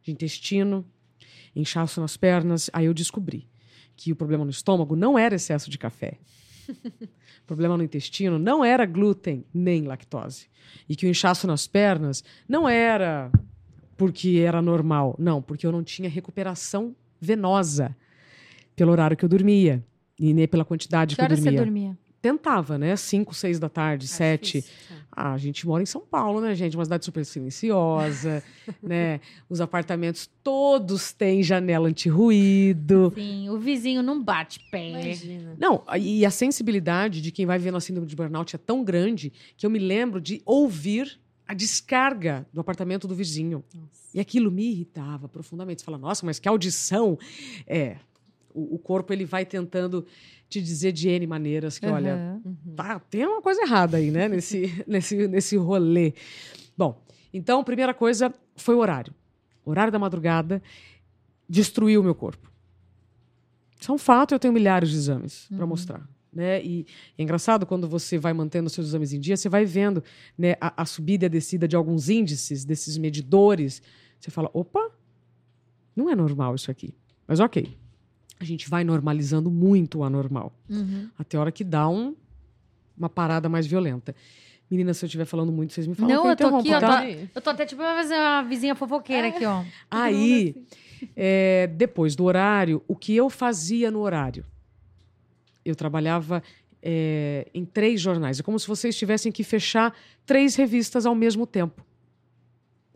de 0.00 0.12
intestino, 0.12 0.86
inchaço 1.56 2.00
nas 2.00 2.16
pernas. 2.16 2.70
Aí 2.72 2.86
eu 2.86 2.94
descobri 2.94 3.50
que 4.02 4.10
o 4.10 4.16
problema 4.16 4.44
no 4.44 4.50
estômago 4.50 4.96
não 4.96 5.16
era 5.16 5.36
excesso 5.36 5.70
de 5.70 5.78
café. 5.78 6.18
O 6.68 7.46
problema 7.46 7.76
no 7.76 7.82
intestino 7.82 8.38
não 8.38 8.64
era 8.64 8.86
glúten 8.86 9.44
nem 9.52 9.82
lactose. 9.82 10.46
E 10.88 10.96
que 10.96 11.06
o 11.06 11.08
inchaço 11.08 11.46
nas 11.46 11.66
pernas 11.66 12.24
não 12.48 12.68
era 12.68 13.30
porque 13.96 14.42
era 14.44 14.62
normal. 14.62 15.14
Não, 15.18 15.42
porque 15.42 15.66
eu 15.66 15.72
não 15.72 15.82
tinha 15.82 16.08
recuperação 16.08 16.94
venosa 17.20 17.96
pelo 18.74 18.90
horário 18.92 19.16
que 19.16 19.24
eu 19.24 19.28
dormia 19.28 19.84
e 20.18 20.32
nem 20.32 20.48
pela 20.48 20.64
quantidade 20.64 21.14
Que 21.14 21.16
que, 21.16 21.22
eu 21.22 21.24
hora 21.24 21.36
você 21.36 21.50
dormia. 21.50 21.98
Tentava, 22.22 22.78
né? 22.78 22.94
5, 22.94 23.34
6 23.34 23.58
da 23.58 23.68
tarde, 23.68 24.06
7. 24.06 24.64
Ah, 25.10 25.32
a 25.32 25.38
gente 25.38 25.66
mora 25.66 25.82
em 25.82 25.86
São 25.86 26.00
Paulo, 26.00 26.40
né, 26.40 26.54
gente? 26.54 26.76
Uma 26.76 26.84
cidade 26.84 27.04
super 27.04 27.26
silenciosa, 27.26 28.44
né? 28.80 29.20
Os 29.50 29.60
apartamentos 29.60 30.30
todos 30.40 31.12
têm 31.12 31.42
janela 31.42 31.88
anti-ruído. 31.88 33.12
Sim, 33.12 33.50
o 33.50 33.58
vizinho 33.58 34.04
não 34.04 34.22
bate 34.22 34.60
pé. 34.70 34.90
Imagina. 34.90 35.56
Não, 35.58 35.82
e 35.98 36.24
a 36.24 36.30
sensibilidade 36.30 37.20
de 37.20 37.32
quem 37.32 37.44
vai 37.44 37.58
vivendo 37.58 37.76
a 37.76 37.80
síndrome 37.80 38.06
de 38.06 38.14
burnout 38.14 38.54
é 38.54 38.58
tão 38.58 38.84
grande 38.84 39.32
que 39.56 39.66
eu 39.66 39.70
me 39.70 39.80
lembro 39.80 40.20
de 40.20 40.40
ouvir 40.46 41.20
a 41.46 41.54
descarga 41.54 42.46
do 42.52 42.60
apartamento 42.60 43.08
do 43.08 43.16
vizinho. 43.16 43.64
Nossa. 43.74 44.02
E 44.14 44.20
aquilo 44.20 44.48
me 44.48 44.70
irritava 44.70 45.28
profundamente. 45.28 45.82
Você 45.82 45.84
fala, 45.84 45.98
nossa, 45.98 46.24
mas 46.24 46.38
que 46.38 46.48
audição! 46.48 47.18
É, 47.66 47.96
o, 48.54 48.76
o 48.76 48.78
corpo 48.78 49.12
ele 49.12 49.24
vai 49.24 49.44
tentando 49.44 50.06
te 50.52 50.62
dizer 50.62 50.92
de 50.92 51.08
N 51.08 51.26
maneiras 51.26 51.78
que, 51.78 51.86
olha. 51.86 52.40
Uhum. 52.44 52.74
tá, 52.76 52.98
tem 53.00 53.26
uma 53.26 53.40
coisa 53.40 53.62
errada 53.62 53.96
aí, 53.96 54.10
né, 54.10 54.28
nesse, 54.28 54.70
nesse, 54.86 55.26
nesse 55.28 55.56
rolê. 55.56 56.12
Bom, 56.76 57.02
então, 57.32 57.64
primeira 57.64 57.94
coisa 57.94 58.32
foi 58.56 58.74
o 58.74 58.78
horário. 58.78 59.14
O 59.64 59.70
horário 59.70 59.92
da 59.92 59.98
madrugada 59.98 60.62
destruiu 61.48 62.00
o 62.00 62.04
meu 62.04 62.14
corpo. 62.14 62.50
Isso 63.80 63.90
é 63.90 63.94
um 63.94 63.98
fato, 63.98 64.34
eu 64.34 64.38
tenho 64.38 64.52
milhares 64.54 64.90
de 64.90 64.96
exames 64.96 65.46
para 65.48 65.60
Uhum. 65.62 65.66
mostrar. 65.66 66.08
Né? 66.32 66.62
E 66.64 66.86
é 67.18 67.22
engraçado 67.22 67.66
quando 67.66 67.86
você 67.88 68.16
vai 68.16 68.32
mantendo 68.32 68.70
seus 68.70 68.86
exames 68.88 69.12
em 69.12 69.20
dia, 69.20 69.36
você 69.36 69.48
vai 69.48 69.64
vendo 69.64 70.02
né, 70.36 70.54
a, 70.60 70.82
a 70.82 70.86
subida 70.86 71.24
e 71.24 71.26
a 71.26 71.28
descida 71.28 71.66
de 71.68 71.76
alguns 71.76 72.08
índices, 72.08 72.64
desses 72.64 72.96
medidores. 72.96 73.82
Você 74.18 74.30
fala, 74.30 74.48
opa, 74.54 74.90
não 75.94 76.08
é 76.08 76.14
normal 76.16 76.54
isso 76.54 76.70
aqui. 76.70 76.94
Mas 77.26 77.38
ok, 77.40 77.76
a 78.42 78.46
gente 78.46 78.68
vai 78.68 78.82
normalizando 78.84 79.50
muito 79.50 79.98
o 80.00 80.04
anormal 80.04 80.52
Uhum. 80.68 81.08
até 81.18 81.36
a 81.36 81.40
hora 81.40 81.52
que 81.52 81.62
dá 81.62 81.88
um- 81.88 82.14
uma 82.98 83.08
parada 83.08 83.48
mais 83.48 83.66
violenta. 83.66 84.14
Menina, 84.70 84.92
se 84.94 85.04
eu 85.04 85.06
estiver 85.06 85.24
falando 85.26 85.52
muito, 85.52 85.72
vocês 85.72 85.86
me 85.86 85.94
falam. 85.94 86.14
Não, 86.14 86.22
que 86.22 86.28
eu 86.42 86.50
tô 86.50 86.56
aqui, 86.56 86.68
eu 86.70 86.80
tá? 86.80 86.98
Aí. 87.00 87.30
Eu 87.34 87.40
tô 87.40 87.50
até 87.50 87.66
tipo 87.66 87.82
vai 87.82 87.94
fazer 88.02 88.14
uma 88.14 88.42
vizinha 88.42 88.74
fofoqueira 88.74 89.28
aqui, 89.28 89.44
ó. 89.44 89.62
Aí, 89.90 90.56
é, 91.14 91.66
depois 91.74 92.16
do 92.16 92.24
horário, 92.24 92.82
o 92.88 92.96
que 92.96 93.14
eu 93.14 93.28
fazia 93.28 93.90
no 93.90 94.00
horário? 94.00 94.44
Eu 95.64 95.76
trabalhava 95.76 96.42
é, 96.82 97.46
em 97.54 97.64
três 97.64 98.00
jornais. 98.00 98.40
É 98.40 98.42
como 98.42 98.58
se 98.58 98.66
vocês 98.66 98.96
tivessem 98.96 99.30
que 99.30 99.44
fechar 99.44 99.94
três 100.26 100.56
revistas 100.56 101.06
ao 101.06 101.14
mesmo 101.14 101.46
tempo. 101.46 101.84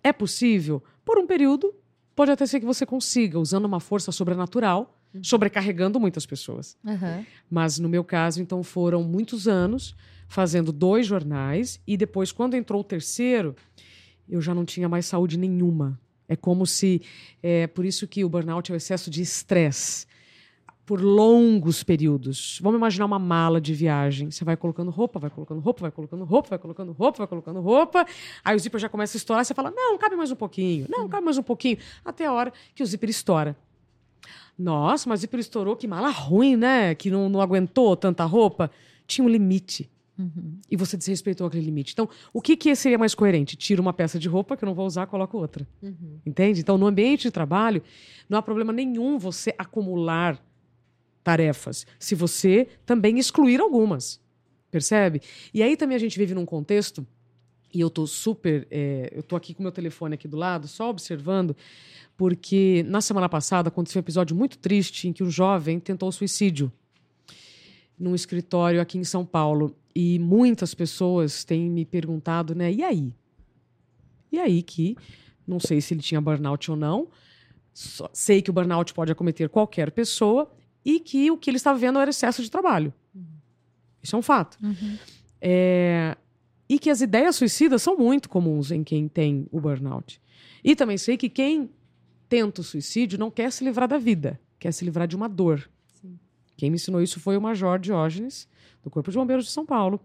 É 0.02 0.12
possível? 0.12 0.82
Por 1.04 1.18
um 1.18 1.26
período, 1.26 1.74
pode 2.14 2.30
até 2.30 2.46
ser 2.46 2.58
que 2.60 2.66
você 2.66 2.84
consiga, 2.86 3.38
usando 3.38 3.64
uma 3.66 3.80
força 3.80 4.10
sobrenatural, 4.10 4.98
sobrecarregando 5.22 5.98
muitas 5.98 6.26
pessoas. 6.26 6.76
Aham. 6.86 7.24
Mas 7.50 7.78
no 7.78 7.88
meu 7.88 8.04
caso, 8.04 8.40
então, 8.40 8.62
foram 8.62 9.02
muitos 9.02 9.48
anos 9.48 9.96
fazendo 10.28 10.72
dois 10.72 11.06
jornais 11.06 11.80
e 11.86 11.96
depois, 11.96 12.32
quando 12.32 12.54
entrou 12.54 12.80
o 12.80 12.84
terceiro, 12.84 13.54
eu 14.28 14.40
já 14.40 14.54
não 14.54 14.64
tinha 14.64 14.88
mais 14.88 15.06
saúde 15.06 15.38
nenhuma. 15.38 15.98
É 16.28 16.34
como 16.34 16.66
se. 16.66 17.00
É 17.42 17.66
por 17.66 17.84
isso 17.84 18.06
que 18.06 18.24
o 18.24 18.28
burnout 18.28 18.70
é 18.70 18.74
o 18.74 18.76
excesso 18.76 19.08
de 19.10 19.22
estresse 19.22 20.06
por 20.86 21.00
longos 21.00 21.82
períodos. 21.82 22.60
Vamos 22.62 22.78
imaginar 22.78 23.06
uma 23.06 23.18
mala 23.18 23.60
de 23.60 23.74
viagem. 23.74 24.30
Você 24.30 24.44
vai 24.44 24.56
colocando 24.56 24.90
roupa, 24.90 25.18
vai 25.18 25.30
colocando 25.30 25.60
roupa, 25.60 25.80
vai 25.82 25.90
colocando 25.90 26.24
roupa, 26.24 26.48
vai 26.50 26.58
colocando 26.58 26.92
roupa, 26.92 27.18
vai 27.18 27.26
colocando 27.26 27.60
roupa. 27.60 28.06
Aí 28.44 28.54
o 28.54 28.58
zíper 28.58 28.80
já 28.80 28.88
começa 28.88 29.16
a 29.16 29.18
estourar. 29.18 29.44
Você 29.44 29.52
fala: 29.52 29.70
não, 29.70 29.98
cabe 29.98 30.16
mais 30.16 30.30
um 30.30 30.36
pouquinho. 30.36 30.86
Não, 30.88 31.08
cabe 31.08 31.24
mais 31.24 31.38
um 31.38 31.42
pouquinho. 31.42 31.78
Até 32.04 32.26
a 32.26 32.32
hora 32.32 32.52
que 32.74 32.82
o 32.82 32.86
zíper 32.86 33.10
estoura. 33.10 33.56
Nossa, 34.58 35.08
mas 35.08 35.20
o 35.20 35.22
zíper 35.22 35.40
estourou, 35.40 35.76
que 35.76 35.86
mala 35.86 36.08
ruim, 36.08 36.56
né? 36.56 36.94
Que 36.94 37.10
não, 37.10 37.28
não 37.28 37.40
aguentou 37.40 37.96
tanta 37.96 38.24
roupa. 38.24 38.70
Tinha 39.06 39.24
um 39.24 39.28
limite. 39.28 39.90
Uhum. 40.18 40.58
E 40.70 40.76
você 40.76 40.96
desrespeitou 40.96 41.46
aquele 41.46 41.64
limite. 41.64 41.92
Então, 41.92 42.08
o 42.32 42.40
que, 42.40 42.56
que 42.56 42.74
seria 42.74 42.96
mais 42.96 43.14
coerente? 43.14 43.54
Tira 43.54 43.82
uma 43.82 43.92
peça 43.92 44.18
de 44.18 44.28
roupa 44.28 44.56
que 44.56 44.64
eu 44.64 44.66
não 44.66 44.74
vou 44.74 44.86
usar, 44.86 45.06
coloco 45.06 45.36
outra. 45.36 45.66
Uhum. 45.82 46.18
Entende? 46.24 46.60
Então, 46.60 46.78
no 46.78 46.86
ambiente 46.86 47.22
de 47.22 47.30
trabalho, 47.30 47.82
não 48.28 48.38
há 48.38 48.42
problema 48.42 48.72
nenhum 48.72 49.18
você 49.18 49.54
acumular 49.58 50.42
tarefas, 51.22 51.86
se 51.98 52.14
você 52.14 52.68
também 52.86 53.18
excluir 53.18 53.60
algumas. 53.60 54.20
Percebe? 54.70 55.20
E 55.52 55.62
aí 55.62 55.76
também 55.76 55.96
a 55.96 55.98
gente 55.98 56.16
vive 56.18 56.34
num 56.34 56.46
contexto, 56.46 57.06
e 57.76 57.80
eu 57.80 57.90
tô 57.90 58.06
super. 58.06 58.66
é, 58.70 59.12
eu 59.14 59.22
tô 59.22 59.36
aqui 59.36 59.52
com 59.52 59.62
meu 59.62 59.70
telefone 59.70 60.14
aqui 60.14 60.26
do 60.26 60.34
lado, 60.34 60.66
só 60.66 60.88
observando, 60.88 61.54
porque 62.16 62.82
na 62.88 63.02
semana 63.02 63.28
passada 63.28 63.68
aconteceu 63.68 63.98
um 63.98 64.02
episódio 64.02 64.34
muito 64.34 64.56
triste 64.56 65.06
em 65.06 65.12
que 65.12 65.22
um 65.22 65.30
jovem 65.30 65.78
tentou 65.78 66.10
suicídio 66.10 66.72
num 67.98 68.14
escritório 68.14 68.80
aqui 68.80 68.96
em 68.96 69.04
São 69.04 69.26
Paulo. 69.26 69.76
E 69.94 70.18
muitas 70.18 70.72
pessoas 70.72 71.44
têm 71.44 71.68
me 71.68 71.84
perguntado, 71.84 72.54
né? 72.54 72.72
E 72.72 72.82
aí? 72.82 73.12
E 74.32 74.38
aí 74.38 74.62
que 74.62 74.96
não 75.46 75.60
sei 75.60 75.82
se 75.82 75.92
ele 75.92 76.00
tinha 76.00 76.18
burnout 76.18 76.70
ou 76.70 76.78
não. 76.78 77.08
só 77.74 78.08
sei 78.10 78.40
que 78.40 78.48
o 78.48 78.54
burnout 78.54 78.94
pode 78.94 79.12
acometer 79.12 79.50
qualquer 79.50 79.90
pessoa 79.90 80.50
e 80.82 80.98
que 80.98 81.30
o 81.30 81.36
que 81.36 81.50
ele 81.50 81.58
estava 81.58 81.78
vendo 81.78 81.98
era 81.98 82.08
excesso 82.08 82.42
de 82.42 82.50
trabalho. 82.50 82.90
Isso 84.02 84.16
é 84.16 84.18
um 84.18 84.22
fato. 84.22 84.56
Uhum. 84.62 84.96
É, 85.42 86.16
e 86.68 86.78
que 86.78 86.90
as 86.90 87.00
ideias 87.00 87.36
suicidas 87.36 87.82
são 87.82 87.96
muito 87.96 88.28
comuns 88.28 88.70
em 88.70 88.82
quem 88.82 89.08
tem 89.08 89.46
o 89.52 89.60
burnout. 89.60 90.20
E 90.64 90.74
também 90.74 90.98
sei 90.98 91.16
que 91.16 91.28
quem 91.28 91.70
tenta 92.28 92.60
o 92.60 92.64
suicídio 92.64 93.18
não 93.18 93.30
quer 93.30 93.52
se 93.52 93.62
livrar 93.64 93.88
da 93.88 93.98
vida, 93.98 94.40
quer 94.58 94.72
se 94.72 94.84
livrar 94.84 95.06
de 95.06 95.14
uma 95.14 95.28
dor. 95.28 95.68
Sim. 96.00 96.18
Quem 96.56 96.70
me 96.70 96.74
ensinou 96.76 97.00
isso 97.00 97.20
foi 97.20 97.36
o 97.36 97.40
Major 97.40 97.78
Diógenes, 97.78 98.48
do 98.82 98.90
Corpo 98.90 99.10
de 99.10 99.16
Bombeiros 99.16 99.44
de 99.46 99.50
São 99.52 99.64
Paulo. 99.64 100.00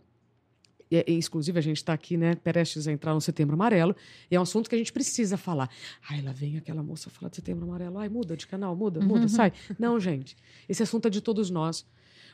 E, 0.89 1.03
e, 1.07 1.17
inclusive, 1.17 1.57
a 1.57 1.61
gente 1.61 1.77
está 1.77 1.93
aqui, 1.93 2.17
né, 2.17 2.35
prestes 2.35 2.85
a 2.87 2.91
entrar 2.91 3.13
no 3.13 3.21
Setembro 3.21 3.53
Amarelo, 3.55 3.95
e 4.29 4.35
é 4.35 4.39
um 4.39 4.43
assunto 4.43 4.69
que 4.69 4.75
a 4.75 4.77
gente 4.77 4.91
precisa 4.91 5.37
falar. 5.37 5.69
Ai, 6.09 6.21
lá 6.21 6.33
vem 6.33 6.57
aquela 6.57 6.83
moça 6.83 7.09
falar 7.09 7.29
de 7.29 7.37
Setembro 7.37 7.63
Amarelo. 7.65 7.97
Ai, 7.97 8.09
muda 8.09 8.35
de 8.35 8.45
canal, 8.45 8.75
muda, 8.75 8.99
muda, 8.99 9.21
Uhum. 9.21 9.27
sai. 9.29 9.53
Não, 9.79 9.99
gente, 9.99 10.35
esse 10.67 10.83
assunto 10.83 11.07
é 11.07 11.09
de 11.09 11.21
todos 11.21 11.49
nós. 11.49 11.85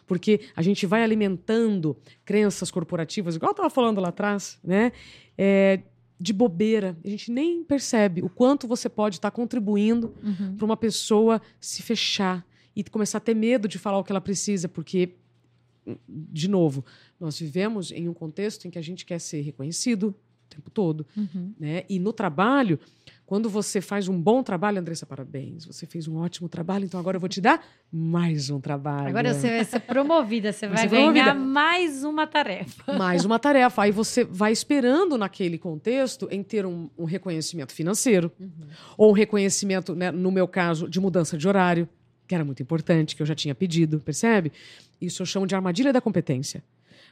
Porque 0.07 0.39
a 0.55 0.61
gente 0.61 0.85
vai 0.85 1.03
alimentando 1.03 1.95
crenças 2.25 2.71
corporativas, 2.71 3.35
igual 3.35 3.49
eu 3.49 3.53
estava 3.53 3.69
falando 3.69 3.99
lá 4.01 4.07
atrás, 4.09 4.57
né? 4.63 4.91
É, 5.37 5.81
de 6.19 6.33
bobeira. 6.33 6.97
A 7.05 7.09
gente 7.09 7.31
nem 7.31 7.63
percebe 7.63 8.23
o 8.23 8.29
quanto 8.29 8.67
você 8.67 8.89
pode 8.89 9.17
estar 9.17 9.29
contribuindo 9.29 10.15
Uhum. 10.23 10.55
para 10.55 10.65
uma 10.65 10.77
pessoa 10.77 11.39
se 11.59 11.83
fechar 11.83 12.43
e 12.75 12.83
começar 12.83 13.17
a 13.19 13.21
ter 13.21 13.35
medo 13.35 13.67
de 13.67 13.77
falar 13.77 13.99
o 13.99 14.03
que 14.03 14.11
ela 14.11 14.21
precisa, 14.21 14.67
porque, 14.67 15.11
de 16.07 16.47
novo, 16.47 16.83
nós 17.19 17.39
vivemos 17.39 17.91
em 17.91 18.07
um 18.07 18.13
contexto 18.13 18.65
em 18.67 18.71
que 18.71 18.79
a 18.79 18.81
gente 18.81 19.05
quer 19.05 19.19
ser 19.19 19.41
reconhecido 19.41 20.09
o 20.09 20.49
tempo 20.49 20.69
todo, 20.71 21.05
Uhum. 21.15 21.53
né? 21.59 21.83
E 21.89 21.99
no 21.99 22.13
trabalho, 22.13 22.79
quando 23.27 23.49
você 23.49 23.81
faz 23.81 24.07
um 24.07 24.19
bom 24.19 24.41
trabalho, 24.41 24.79
Andressa, 24.79 25.05
parabéns, 25.05 25.65
você 25.65 25.85
fez 25.85 26.07
um 26.07 26.15
ótimo 26.17 26.47
trabalho, 26.47 26.85
então 26.85 26.97
agora 26.97 27.17
eu 27.17 27.19
vou 27.19 27.27
te 27.27 27.41
dar 27.41 27.61
mais 27.91 28.49
um 28.49 28.57
trabalho. 28.59 29.09
Agora 29.09 29.33
você 29.33 29.49
vai 29.49 29.65
ser 29.65 29.81
promovida, 29.81 30.53
você 30.53 30.65
Vai 30.65 30.77
vai 30.77 30.87
promovida. 30.87 31.25
ganhar 31.25 31.35
mais 31.35 32.05
uma 32.05 32.25
tarefa. 32.25 32.93
mais 32.97 33.25
uma 33.25 33.37
tarefa. 33.37 33.81
Aí 33.83 33.91
você 33.91 34.23
vai 34.23 34.53
esperando 34.53 35.17
naquele 35.17 35.57
contexto 35.57 36.27
em 36.31 36.41
ter 36.41 36.65
um, 36.65 36.89
um 36.97 37.03
reconhecimento 37.03 37.73
financeiro, 37.73 38.31
Uhum. 38.39 38.49
ou 38.97 39.09
um 39.09 39.13
reconhecimento, 39.13 39.93
né, 39.93 40.09
no 40.09 40.31
meu 40.31 40.47
caso, 40.47 40.89
de 40.89 40.99
mudança 40.99 41.37
de 41.37 41.45
horário, 41.47 41.87
que 42.25 42.33
era 42.33 42.45
muito 42.45 42.63
importante, 42.63 43.13
que 43.13 43.21
eu 43.21 43.25
já 43.25 43.35
tinha 43.35 43.53
pedido, 43.53 43.99
percebe? 43.99 44.51
Isso 45.01 45.21
eu 45.21 45.25
chamo 45.25 45.45
de 45.45 45.53
armadilha 45.53 45.91
da 45.91 45.99
competência. 45.99 46.63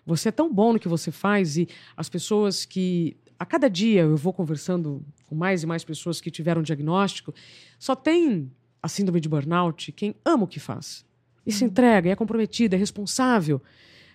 Você 0.05 0.29
é 0.29 0.31
tão 0.31 0.53
bom 0.53 0.71
no 0.73 0.79
que 0.79 0.87
você 0.87 1.11
faz 1.11 1.57
e 1.57 1.67
as 1.97 2.07
pessoas 2.07 2.63
que. 2.63 3.17
A 3.39 3.45
cada 3.45 3.69
dia 3.69 4.01
eu 4.01 4.15
vou 4.15 4.31
conversando 4.33 5.03
com 5.27 5.35
mais 5.35 5.63
e 5.63 5.65
mais 5.65 5.83
pessoas 5.83 6.21
que 6.21 6.31
tiveram 6.31 6.61
diagnóstico, 6.61 7.33
só 7.77 7.95
tem 7.95 8.51
a 8.81 8.87
síndrome 8.87 9.19
de 9.19 9.27
burnout 9.27 9.91
quem 9.91 10.15
ama 10.23 10.43
o 10.45 10.47
que 10.47 10.59
faz. 10.59 11.05
E 11.45 11.51
se 11.51 11.63
entrega, 11.63 12.09
e 12.09 12.11
é 12.11 12.15
comprometida, 12.15 12.75
é 12.75 12.79
responsável. 12.79 13.61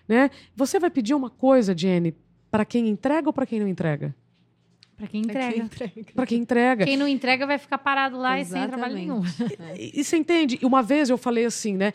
Né? 0.07 0.29
Você 0.55 0.79
vai 0.79 0.89
pedir 0.89 1.13
uma 1.13 1.29
coisa, 1.29 1.77
Jenny, 1.77 2.13
para 2.49 2.65
quem 2.65 2.89
entrega 2.89 3.29
ou 3.29 3.33
para 3.33 3.45
quem 3.45 3.59
não 3.59 3.67
entrega? 3.67 4.13
Pra 4.97 5.07
quem 5.07 5.21
Aqui 5.21 5.29
entrega. 5.31 5.57
entrega. 5.57 6.11
Para 6.13 6.25
quem 6.27 6.39
entrega. 6.39 6.85
Quem 6.85 6.97
não 6.97 7.07
entrega 7.07 7.47
vai 7.47 7.57
ficar 7.57 7.79
parado 7.79 8.17
lá 8.17 8.39
e 8.39 8.45
sem 8.45 8.67
trabalho 8.67 8.97
Exatamente. 8.97 9.43
nenhum. 9.49 9.75
E, 9.75 9.99
e 9.99 10.03
você 10.03 10.15
entende? 10.17 10.59
E 10.61 10.65
Uma 10.65 10.83
vez 10.83 11.09
eu 11.09 11.17
falei 11.17 11.45
assim, 11.45 11.75
né? 11.75 11.91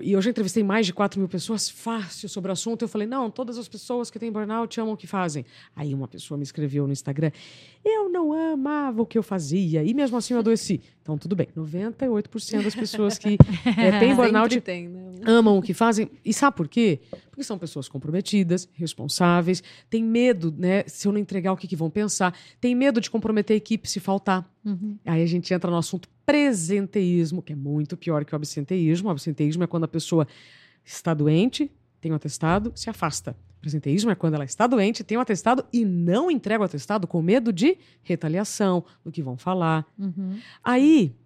E 0.00 0.12
eu 0.12 0.20
já 0.20 0.30
entrevistei 0.30 0.62
mais 0.62 0.86
de 0.86 0.92
4 0.92 1.18
mil 1.18 1.28
pessoas 1.28 1.68
fácil 1.68 2.28
sobre 2.28 2.50
o 2.50 2.52
assunto. 2.52 2.82
Eu 2.82 2.88
falei, 2.88 3.06
não, 3.06 3.30
todas 3.30 3.56
as 3.56 3.68
pessoas 3.68 4.10
que 4.10 4.18
têm 4.18 4.30
burnout 4.30 4.78
amam 4.80 4.94
o 4.94 4.96
que 4.96 5.06
fazem. 5.06 5.44
Aí 5.74 5.94
uma 5.94 6.06
pessoa 6.06 6.36
me 6.36 6.44
escreveu 6.44 6.86
no 6.86 6.92
Instagram, 6.92 7.30
eu 7.84 8.08
não 8.08 8.32
amava 8.32 9.02
o 9.02 9.06
que 9.06 9.16
eu 9.16 9.22
fazia. 9.22 9.82
E 9.82 9.94
mesmo 9.94 10.16
assim 10.16 10.34
eu 10.34 10.40
adoeci. 10.40 10.80
Então, 11.06 11.16
tudo 11.16 11.36
bem. 11.36 11.46
98% 11.56 12.64
das 12.64 12.74
pessoas 12.74 13.16
que 13.16 13.38
é, 13.78 13.96
têm 14.00 14.12
burnout 14.12 14.60
tem, 14.60 14.88
né? 14.88 15.20
amam 15.24 15.56
o 15.56 15.62
que 15.62 15.72
fazem. 15.72 16.10
E 16.24 16.34
sabe 16.34 16.56
por 16.56 16.66
quê? 16.66 16.98
Porque 17.30 17.44
são 17.44 17.56
pessoas 17.56 17.88
comprometidas, 17.88 18.68
responsáveis, 18.74 19.62
têm 19.88 20.02
medo, 20.02 20.52
né? 20.58 20.82
Se 20.88 21.06
eu 21.06 21.12
não 21.12 21.20
entregar, 21.20 21.52
o 21.52 21.56
que, 21.56 21.68
que 21.68 21.76
vão 21.76 21.88
pensar? 21.88 22.36
Tem 22.60 22.74
medo 22.74 23.00
de 23.00 23.08
comprometer 23.08 23.54
a 23.54 23.56
equipe 23.56 23.88
se 23.88 24.00
faltar. 24.00 24.44
Uhum. 24.64 24.98
Aí 25.04 25.22
a 25.22 25.26
gente 25.26 25.54
entra 25.54 25.70
no 25.70 25.76
assunto 25.76 26.08
presenteísmo, 26.26 27.40
que 27.40 27.52
é 27.52 27.56
muito 27.56 27.96
pior 27.96 28.24
que 28.24 28.34
o 28.34 28.36
absenteísmo. 28.36 29.08
O 29.08 29.12
absenteísmo 29.12 29.62
é 29.62 29.66
quando 29.68 29.84
a 29.84 29.88
pessoa 29.88 30.26
está 30.84 31.14
doente, 31.14 31.70
tem 32.00 32.10
um 32.10 32.16
atestado, 32.16 32.72
se 32.74 32.90
afasta. 32.90 33.36
Presenteísmo 33.66 34.12
é 34.12 34.14
quando 34.14 34.34
ela 34.34 34.44
está 34.44 34.64
doente, 34.64 35.02
tem 35.02 35.18
um 35.18 35.20
atestado 35.20 35.66
e 35.72 35.84
não 35.84 36.30
entrega 36.30 36.62
o 36.62 36.64
atestado 36.64 37.04
com 37.04 37.20
medo 37.20 37.52
de 37.52 37.76
retaliação, 38.00 38.84
do 39.04 39.10
que 39.10 39.20
vão 39.20 39.36
falar. 39.36 39.84
Uhum. 39.98 40.38
Aí, 40.62 41.16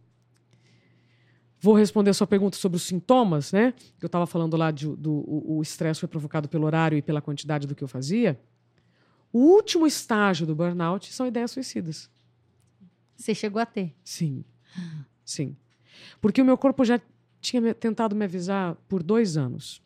vou 1.61 1.75
responder 1.75 2.09
a 2.09 2.15
sua 2.15 2.27
pergunta 2.27 2.57
sobre 2.57 2.77
os 2.77 2.83
sintomas, 2.83 3.53
né? 3.53 3.75
Eu 4.01 4.07
estava 4.07 4.27
falando 4.27 4.57
lá 4.57 4.71
de, 4.71 4.87
do 4.87 5.13
o 5.13 5.59
o 5.59 5.63
estresse 5.63 6.01
foi 6.01 6.09
provocado 6.09 6.49
pelo 6.49 6.65
horário 6.65 6.97
e 6.97 7.03
pela 7.03 7.21
quantidade 7.21 7.67
do 7.67 7.75
que 7.75 7.85
eu 7.85 7.89
fazia. 7.89 8.41
O 9.31 9.41
último 9.41 9.87
estágio 9.87 10.47
do 10.47 10.55
burnout 10.55 11.13
são 11.13 11.27
ideias 11.27 11.51
suicidas. 11.51 12.09
Você 13.17 13.35
chegou 13.35 13.61
a 13.61 13.67
ter. 13.67 13.95
Sim, 14.03 14.47
sim. 15.27 15.55
Porque 16.23 16.41
o 16.41 16.45
meu 16.47 16.57
corpo 16.57 16.87
já 16.87 16.99
tinha 17.39 17.75
tentado 17.75 18.17
me 18.17 18.25
avisar 18.25 18.77
por 18.89 19.03
dois 19.03 19.37
anos. 19.37 19.83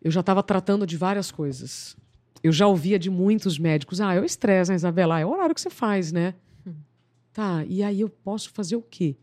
Eu 0.00 0.10
já 0.10 0.20
estava 0.20 0.42
tratando 0.42 0.86
de 0.86 0.96
várias 0.96 1.30
coisas. 1.30 1.96
Eu 2.42 2.52
já 2.52 2.66
ouvia 2.66 2.98
de 2.98 3.10
muitos 3.10 3.58
médicos: 3.58 4.00
ah, 4.00 4.14
é 4.14 4.20
o 4.20 4.24
estresse, 4.24 4.70
né, 4.70 4.76
Isabela? 4.76 5.16
Ah, 5.16 5.20
é 5.20 5.26
o 5.26 5.30
horário 5.30 5.54
que 5.54 5.60
você 5.60 5.70
faz, 5.70 6.12
né? 6.12 6.34
Tá, 7.32 7.64
e 7.68 7.82
aí 7.82 8.00
eu 8.00 8.08
posso 8.08 8.50
fazer 8.50 8.76
o 8.76 8.82
quê? 8.82 9.16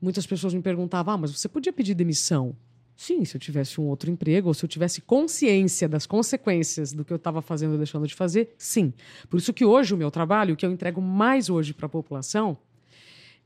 Muitas 0.00 0.26
pessoas 0.26 0.54
me 0.54 0.62
perguntavam: 0.62 1.14
ah, 1.14 1.18
mas 1.18 1.30
você 1.32 1.48
podia 1.48 1.72
pedir 1.72 1.94
demissão? 1.94 2.56
Sim, 2.96 3.24
se 3.24 3.34
eu 3.34 3.40
tivesse 3.40 3.80
um 3.80 3.84
outro 3.84 4.10
emprego, 4.10 4.48
ou 4.48 4.54
se 4.54 4.62
eu 4.62 4.68
tivesse 4.68 5.00
consciência 5.00 5.88
das 5.88 6.04
consequências 6.04 6.92
do 6.92 7.02
que 7.02 7.10
eu 7.10 7.16
estava 7.16 7.40
fazendo 7.40 7.72
ou 7.72 7.78
deixando 7.78 8.06
de 8.06 8.14
fazer, 8.14 8.54
sim. 8.58 8.92
Por 9.28 9.38
isso 9.38 9.54
que 9.54 9.64
hoje 9.64 9.94
o 9.94 9.96
meu 9.96 10.10
trabalho, 10.10 10.52
o 10.52 10.56
que 10.56 10.66
eu 10.66 10.70
entrego 10.70 11.00
mais 11.00 11.48
hoje 11.48 11.72
para 11.72 11.86
a 11.86 11.88
população, 11.88 12.58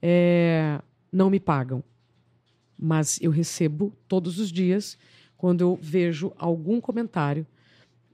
é, 0.02 0.80
não 1.12 1.30
me 1.30 1.38
pagam. 1.38 1.84
Mas 2.76 3.20
eu 3.22 3.30
recebo 3.30 3.96
todos 4.08 4.40
os 4.40 4.50
dias 4.50 4.98
quando 5.36 5.60
eu 5.60 5.78
vejo 5.80 6.32
algum 6.38 6.80
comentário 6.80 7.46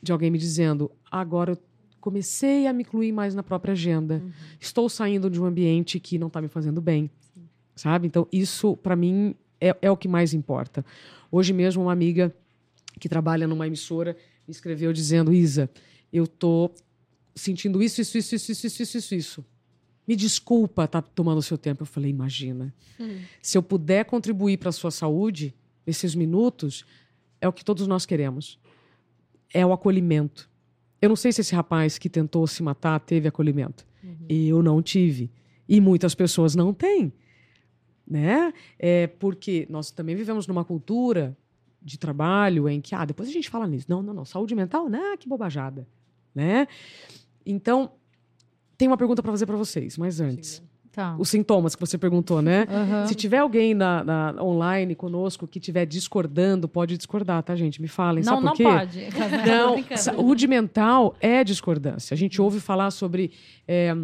de 0.02 0.12
alguém 0.12 0.30
me 0.30 0.38
dizendo: 0.38 0.90
agora 1.10 1.52
eu 1.52 1.58
comecei 2.00 2.66
a 2.66 2.72
me 2.72 2.82
incluir 2.82 3.12
mais 3.12 3.34
na 3.34 3.42
própria 3.42 3.72
agenda, 3.72 4.22
uhum. 4.22 4.30
estou 4.58 4.88
saindo 4.88 5.28
de 5.28 5.40
um 5.40 5.44
ambiente 5.44 6.00
que 6.00 6.18
não 6.18 6.28
está 6.28 6.40
me 6.40 6.48
fazendo 6.48 6.80
bem, 6.80 7.10
Sim. 7.34 7.42
sabe? 7.76 8.06
Então, 8.06 8.26
isso 8.32 8.76
para 8.76 8.96
mim 8.96 9.34
é, 9.60 9.76
é 9.82 9.90
o 9.90 9.96
que 9.96 10.08
mais 10.08 10.32
importa. 10.32 10.84
Hoje 11.30 11.52
mesmo, 11.52 11.82
uma 11.82 11.92
amiga 11.92 12.34
que 12.98 13.08
trabalha 13.08 13.46
numa 13.46 13.66
emissora 13.66 14.16
me 14.46 14.52
escreveu 14.52 14.92
dizendo: 14.92 15.32
Isa, 15.32 15.70
eu 16.12 16.26
tô 16.26 16.70
sentindo 17.34 17.82
isso, 17.82 18.00
isso, 18.00 18.18
isso, 18.18 18.34
isso, 18.34 18.50
isso, 18.52 18.66
isso, 18.66 18.82
isso. 18.82 19.14
isso. 19.14 19.44
Me 20.06 20.16
desculpa 20.16 20.84
estar 20.84 21.02
tá 21.02 21.08
tomando 21.14 21.38
o 21.38 21.42
seu 21.42 21.56
tempo. 21.56 21.82
Eu 21.82 21.86
falei, 21.86 22.10
imagina. 22.10 22.74
Hum. 22.98 23.20
Se 23.40 23.56
eu 23.56 23.62
puder 23.62 24.04
contribuir 24.04 24.56
para 24.56 24.70
a 24.70 24.72
sua 24.72 24.90
saúde, 24.90 25.54
nesses 25.86 26.16
minutos, 26.16 26.84
é 27.40 27.48
o 27.48 27.52
que 27.52 27.64
todos 27.64 27.86
nós 27.86 28.04
queremos. 28.06 28.58
É 29.52 29.64
o 29.64 29.72
acolhimento. 29.72 30.48
Eu 31.00 31.08
não 31.08 31.16
sei 31.16 31.32
se 31.32 31.40
esse 31.40 31.54
rapaz 31.54 31.98
que 31.98 32.08
tentou 32.08 32.46
se 32.46 32.62
matar 32.62 33.00
teve 33.00 33.26
acolhimento. 33.26 33.86
Eu 34.28 34.62
não 34.62 34.82
tive. 34.82 35.30
E 35.68 35.80
muitas 35.80 36.14
pessoas 36.14 36.54
não 36.54 36.72
têm. 36.72 37.12
Né? 38.06 38.52
É 38.78 39.06
porque 39.06 39.66
nós 39.70 39.90
também 39.90 40.16
vivemos 40.16 40.46
numa 40.46 40.64
cultura 40.64 41.36
de 41.82 41.98
trabalho 41.98 42.68
em 42.68 42.80
que, 42.80 42.94
ah, 42.94 43.04
depois 43.04 43.28
a 43.28 43.32
gente 43.32 43.48
fala 43.48 43.66
nisso. 43.66 43.86
Não, 43.88 44.02
não, 44.02 44.12
não. 44.12 44.24
Saúde 44.24 44.54
mental, 44.54 44.88
né? 44.88 45.16
Que 45.18 45.28
bobajada. 45.28 45.86
Né? 46.34 46.66
Então, 47.44 47.92
tem 48.76 48.88
uma 48.88 48.96
pergunta 48.96 49.22
para 49.22 49.32
fazer 49.32 49.46
para 49.46 49.56
vocês, 49.56 49.96
mas 49.96 50.20
antes. 50.20 50.62
Tá. 50.92 51.14
Os 51.18 51.28
sintomas 51.30 51.76
que 51.76 51.80
você 51.80 51.96
perguntou, 51.96 52.42
né? 52.42 52.66
Aham. 52.68 53.06
Se 53.06 53.14
tiver 53.14 53.38
alguém 53.38 53.74
na, 53.74 54.02
na- 54.02 54.42
online 54.42 54.96
conosco 54.96 55.46
que 55.46 55.58
estiver 55.60 55.86
discordando, 55.86 56.68
pode 56.68 56.96
discordar, 56.96 57.42
tá, 57.44 57.54
gente? 57.54 57.80
Me 57.80 57.86
falem. 57.86 58.24
Não, 58.24 58.34
Sabe 58.34 58.44
não 58.44 58.52
por 58.52 58.56
quê? 58.56 58.62
pode. 58.64 59.00
Não, 59.48 59.96
saúde 59.96 60.46
mental 60.48 61.14
é 61.20 61.44
discordância. 61.44 62.12
A 62.12 62.16
gente 62.16 62.42
ouve 62.42 62.58
falar 62.58 62.90
sobre 62.90 63.30
é, 63.68 63.94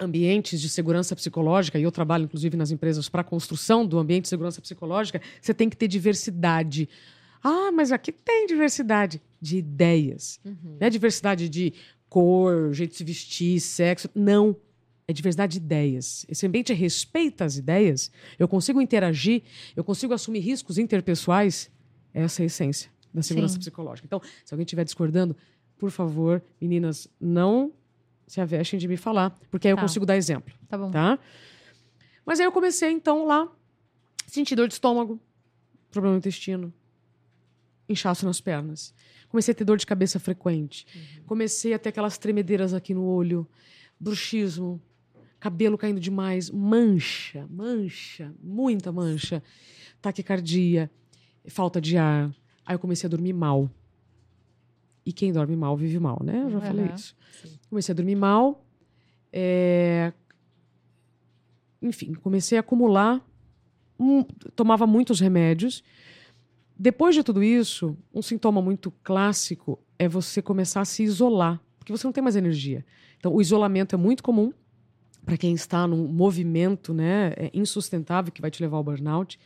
ambientes 0.00 0.60
de 0.60 0.68
segurança 0.68 1.14
psicológica, 1.14 1.78
e 1.78 1.82
eu 1.82 1.92
trabalho, 1.92 2.24
inclusive, 2.24 2.56
nas 2.56 2.70
empresas 2.70 3.08
para 3.08 3.20
a 3.20 3.24
construção 3.24 3.86
do 3.86 3.98
ambiente 3.98 4.22
de 4.22 4.28
segurança 4.28 4.60
psicológica. 4.62 5.20
Você 5.40 5.52
tem 5.52 5.68
que 5.68 5.76
ter 5.76 5.88
diversidade. 5.88 6.88
Ah, 7.42 7.70
mas 7.70 7.92
aqui 7.92 8.10
tem 8.10 8.46
diversidade 8.46 9.20
de 9.40 9.58
ideias. 9.58 10.40
Uhum. 10.42 10.78
Não 10.80 10.86
é 10.86 10.90
diversidade 10.90 11.50
de 11.50 11.74
cor, 12.08 12.72
jeito 12.72 12.92
de 12.92 12.96
se 12.96 13.04
vestir, 13.04 13.60
sexo. 13.60 14.08
Não. 14.14 14.56
É 15.06 15.12
diversidade 15.12 15.58
de 15.58 15.64
ideias. 15.64 16.24
Esse 16.28 16.46
ambiente 16.46 16.72
respeita 16.72 17.44
as 17.44 17.56
ideias. 17.56 18.10
Eu 18.38 18.48
consigo 18.48 18.80
interagir, 18.80 19.42
eu 19.76 19.84
consigo 19.84 20.14
assumir 20.14 20.40
riscos 20.40 20.78
interpessoais. 20.78 21.70
Essa 22.12 22.42
é 22.42 22.44
a 22.44 22.46
essência 22.46 22.90
da 23.12 23.22
segurança 23.22 23.54
Sim. 23.54 23.60
psicológica. 23.60 24.06
Então, 24.06 24.20
se 24.44 24.54
alguém 24.54 24.64
estiver 24.64 24.84
discordando, 24.84 25.36
por 25.78 25.90
favor, 25.90 26.42
meninas, 26.60 27.06
não 27.20 27.72
se 28.26 28.40
avestem 28.40 28.78
de 28.78 28.88
me 28.88 28.96
falar, 28.96 29.38
porque 29.50 29.68
aí 29.68 29.72
eu 29.72 29.76
Tá. 29.76 29.82
consigo 29.82 30.06
dar 30.06 30.16
exemplo, 30.16 30.54
Tá 30.68 30.78
bom. 30.78 30.90
tá? 30.90 31.18
Mas 32.24 32.40
aí 32.40 32.46
eu 32.46 32.52
comecei, 32.52 32.90
então, 32.90 33.26
lá, 33.26 33.52
sentir 34.26 34.56
dor 34.56 34.66
de 34.68 34.74
estômago, 34.74 35.20
problema 35.90 36.14
no 36.14 36.18
intestino, 36.18 36.72
inchaço 37.88 38.24
nas 38.24 38.40
pernas. 38.40 38.94
Comecei 39.28 39.52
a 39.52 39.54
ter 39.54 39.64
dor 39.64 39.76
de 39.76 39.84
cabeça 39.86 40.18
frequente. 40.18 40.86
Comecei 41.26 41.74
a 41.74 41.78
ter 41.78 41.90
aquelas 41.90 42.16
tremedeiras 42.16 42.72
aqui 42.72 42.94
no 42.94 43.04
olho, 43.04 43.46
bruxismo, 44.00 44.80
cabelo 45.44 45.76
caindo 45.76 46.00
demais, 46.00 46.48
mancha, 46.50 47.46
mancha, 47.50 48.34
muita 48.42 48.90
mancha, 48.90 49.42
taquicardia, 50.00 50.90
falta 51.48 51.82
de 51.82 51.98
ar. 51.98 52.34
Aí 52.64 52.74
eu 52.74 52.78
comecei 52.78 53.06
a 53.06 53.10
dormir 53.10 53.34
mal. 53.34 53.70
E 55.04 55.12
quem 55.12 55.30
dorme 55.34 55.54
mal 55.54 55.76
vive 55.76 55.98
mal, 55.98 56.18
né? 56.24 56.44
Eu 56.44 56.50
já 56.50 56.60
falei 56.62 56.86
Aham. 56.86 56.94
isso. 56.94 57.14
Comecei 57.68 57.92
a 57.92 57.96
dormir 57.96 58.14
mal. 58.16 58.64
é, 59.30 60.14
Enfim, 61.82 62.14
comecei 62.14 62.56
a 62.56 62.62
acumular. 62.62 63.20
um- 64.00 64.24
Tomava 64.56 64.86
muitos 64.86 65.20
remédios. 65.20 65.84
Depois 66.74 67.14
de 67.14 67.22
tudo 67.22 67.44
isso, 67.44 67.94
um 68.14 68.22
sintoma 68.22 68.62
muito 68.62 68.90
clássico 69.02 69.78
é 69.98 70.08
você 70.08 70.40
começar 70.40 70.80
a 70.80 70.84
se 70.86 71.02
isolar, 71.02 71.60
porque 71.78 71.92
você 71.92 72.06
não 72.06 72.12
tem 72.14 72.24
mais 72.24 72.34
energia. 72.34 72.82
Então, 73.18 73.34
o 73.34 73.42
isolamento 73.42 73.94
é 73.94 73.98
muito 73.98 74.22
comum 74.22 74.52
para 75.24 75.36
quem 75.36 75.54
está 75.54 75.86
num 75.86 76.06
movimento 76.06 76.92
né, 76.92 77.32
é 77.36 77.50
insustentável 77.54 78.32
que 78.32 78.40
vai 78.40 78.50
te 78.50 78.62
levar 78.62 78.76
ao 78.76 78.84
burnout. 78.84 79.38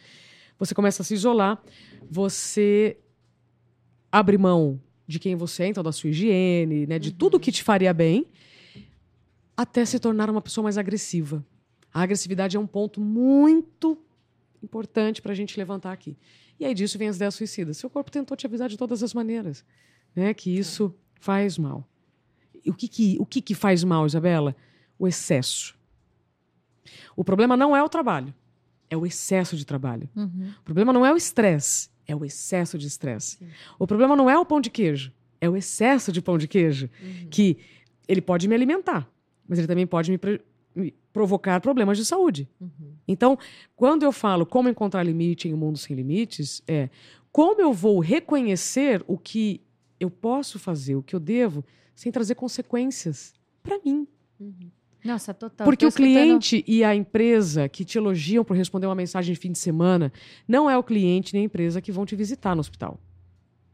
Você 0.59 0.75
começa 0.75 1.03
a 1.03 1.05
se 1.05 1.15
isolar, 1.15 1.63
você 2.11 2.99
abre 4.11 4.37
mão 4.37 4.81
de 5.07 5.19
quem 5.19 5.37
você 5.37 5.65
é, 5.65 5.67
então 5.69 5.83
da 5.83 5.93
sua 5.93 6.11
higiene, 6.11 6.87
né, 6.87 6.99
de 6.99 7.13
tudo 7.13 7.39
que 7.39 7.53
te 7.53 7.63
faria 7.63 7.95
bem, 7.95 8.27
até 9.57 9.85
se 9.85 9.99
tornar 9.99 10.29
uma 10.29 10.43
pessoa 10.43 10.65
mais 10.65 10.77
agressiva. 10.77 11.45
A 11.93 12.03
agressividade 12.03 12.57
é 12.57 12.61
um 12.61 12.67
ponto 12.67 13.01
muito 13.01 13.99
importante 14.63 15.23
para 15.23 15.33
a 15.33 15.35
gente 15.35 15.57
levantar 15.57 15.93
aqui. 15.93 16.17
E 16.59 16.65
aí 16.65 16.75
disso 16.75 16.99
vem 16.99 17.09
as 17.09 17.17
ideias 17.17 17.35
suicidas. 17.35 17.77
Seu 17.77 17.89
corpo 17.89 18.11
tentou 18.11 18.37
te 18.37 18.47
avisar 18.47 18.69
de 18.69 18.77
todas 18.77 19.03
as 19.03 19.15
maneiras, 19.15 19.65
né, 20.15 20.35
que 20.35 20.57
isso 20.57 20.95
faz 21.21 21.57
mal. 21.57 21.89
E 22.65 22.71
o 22.71 22.75
que 22.75 22.89
que, 22.89 23.17
o 23.21 23.25
que 23.25 23.41
que 23.41 23.55
faz 23.55 23.85
mal, 23.85 24.05
Isabela? 24.05 24.55
O 24.99 25.07
excesso. 25.07 25.77
O 27.17 27.25
problema 27.25 27.57
não 27.57 27.77
é 27.77 27.83
o 27.83 27.89
trabalho, 27.89 28.35
é 28.89 28.97
o 28.97 29.05
excesso 29.05 29.57
de 29.57 29.65
trabalho. 29.65 30.09
Uhum. 30.17 30.53
O 30.61 30.65
problema 30.65 30.93
não 30.93 31.05
é 31.05 31.13
o 31.13 31.17
estresse, 31.17 31.91
é 32.07 32.15
o 32.15 32.25
excesso 32.25 32.79
de 32.79 32.87
estresse. 32.87 33.39
O 33.79 33.87
problema 33.87 34.17
não 34.17 34.31
é 34.31 34.39
o 34.39 34.45
pão 34.45 34.61
de 34.61 34.71
queijo, 34.71 35.13
é 35.41 35.49
o 35.49 35.57
excesso 35.57 36.11
de 36.11 36.23
pão 36.23 36.39
de 36.39 36.49
queijo, 36.49 36.89
que 37.31 37.59
ele 38.07 38.21
pode 38.21 38.49
me 38.49 38.55
alimentar, 38.55 39.09
mas 39.47 39.59
ele 39.59 39.69
também 39.69 39.87
pode 39.87 40.11
me, 40.11 40.19
me 40.75 40.95
provocar 41.13 41.61
problemas 41.61 41.99
de 41.99 42.05
saúde. 42.05 42.49
Então, 43.07 43.39
quando 43.77 44.05
eu 44.05 44.13
falo 44.13 44.47
como 44.47 44.69
encontrar 44.69 45.03
limite 45.03 45.49
em 45.49 45.55
um 45.55 45.57
mundo 45.57 45.77
sem 45.79 45.95
limites, 45.95 46.63
é 46.67 46.89
como 47.31 47.61
eu 47.61 47.73
vou 47.73 48.01
reconhecer 48.01 49.05
o 49.07 49.19
que 49.19 49.61
eu 50.01 50.11
posso 50.11 50.59
fazer, 50.59 50.95
o 50.95 51.03
que 51.03 51.15
eu 51.15 51.21
devo, 51.21 51.65
sem 51.95 52.11
trazer 52.13 52.37
consequências 52.37 53.35
para 53.63 53.79
mim. 53.85 54.07
Nossa, 55.05 55.33
total. 55.33 55.65
Porque 55.65 55.87
o 55.87 55.93
cliente 55.93 56.65
e 56.67 56.83
a 56.83 56.95
empresa 56.95 57.69
que 57.69 57.85
te 57.85 57.99
elogiam 57.99 58.45
por 58.45 58.57
responder 58.57 58.87
uma 58.87 58.95
mensagem 58.95 59.33
de 59.33 59.41
fim 59.41 59.53
de 59.53 59.59
semana 59.59 60.13
não 60.47 60.69
é 60.69 60.77
o 60.77 60.83
cliente 60.83 61.33
nem 61.33 61.43
a 61.43 61.47
empresa 61.47 61.81
que 61.81 61.93
vão 61.93 62.05
te 62.05 62.17
visitar 62.17 62.55
no 62.55 62.61
hospital. 62.61 63.01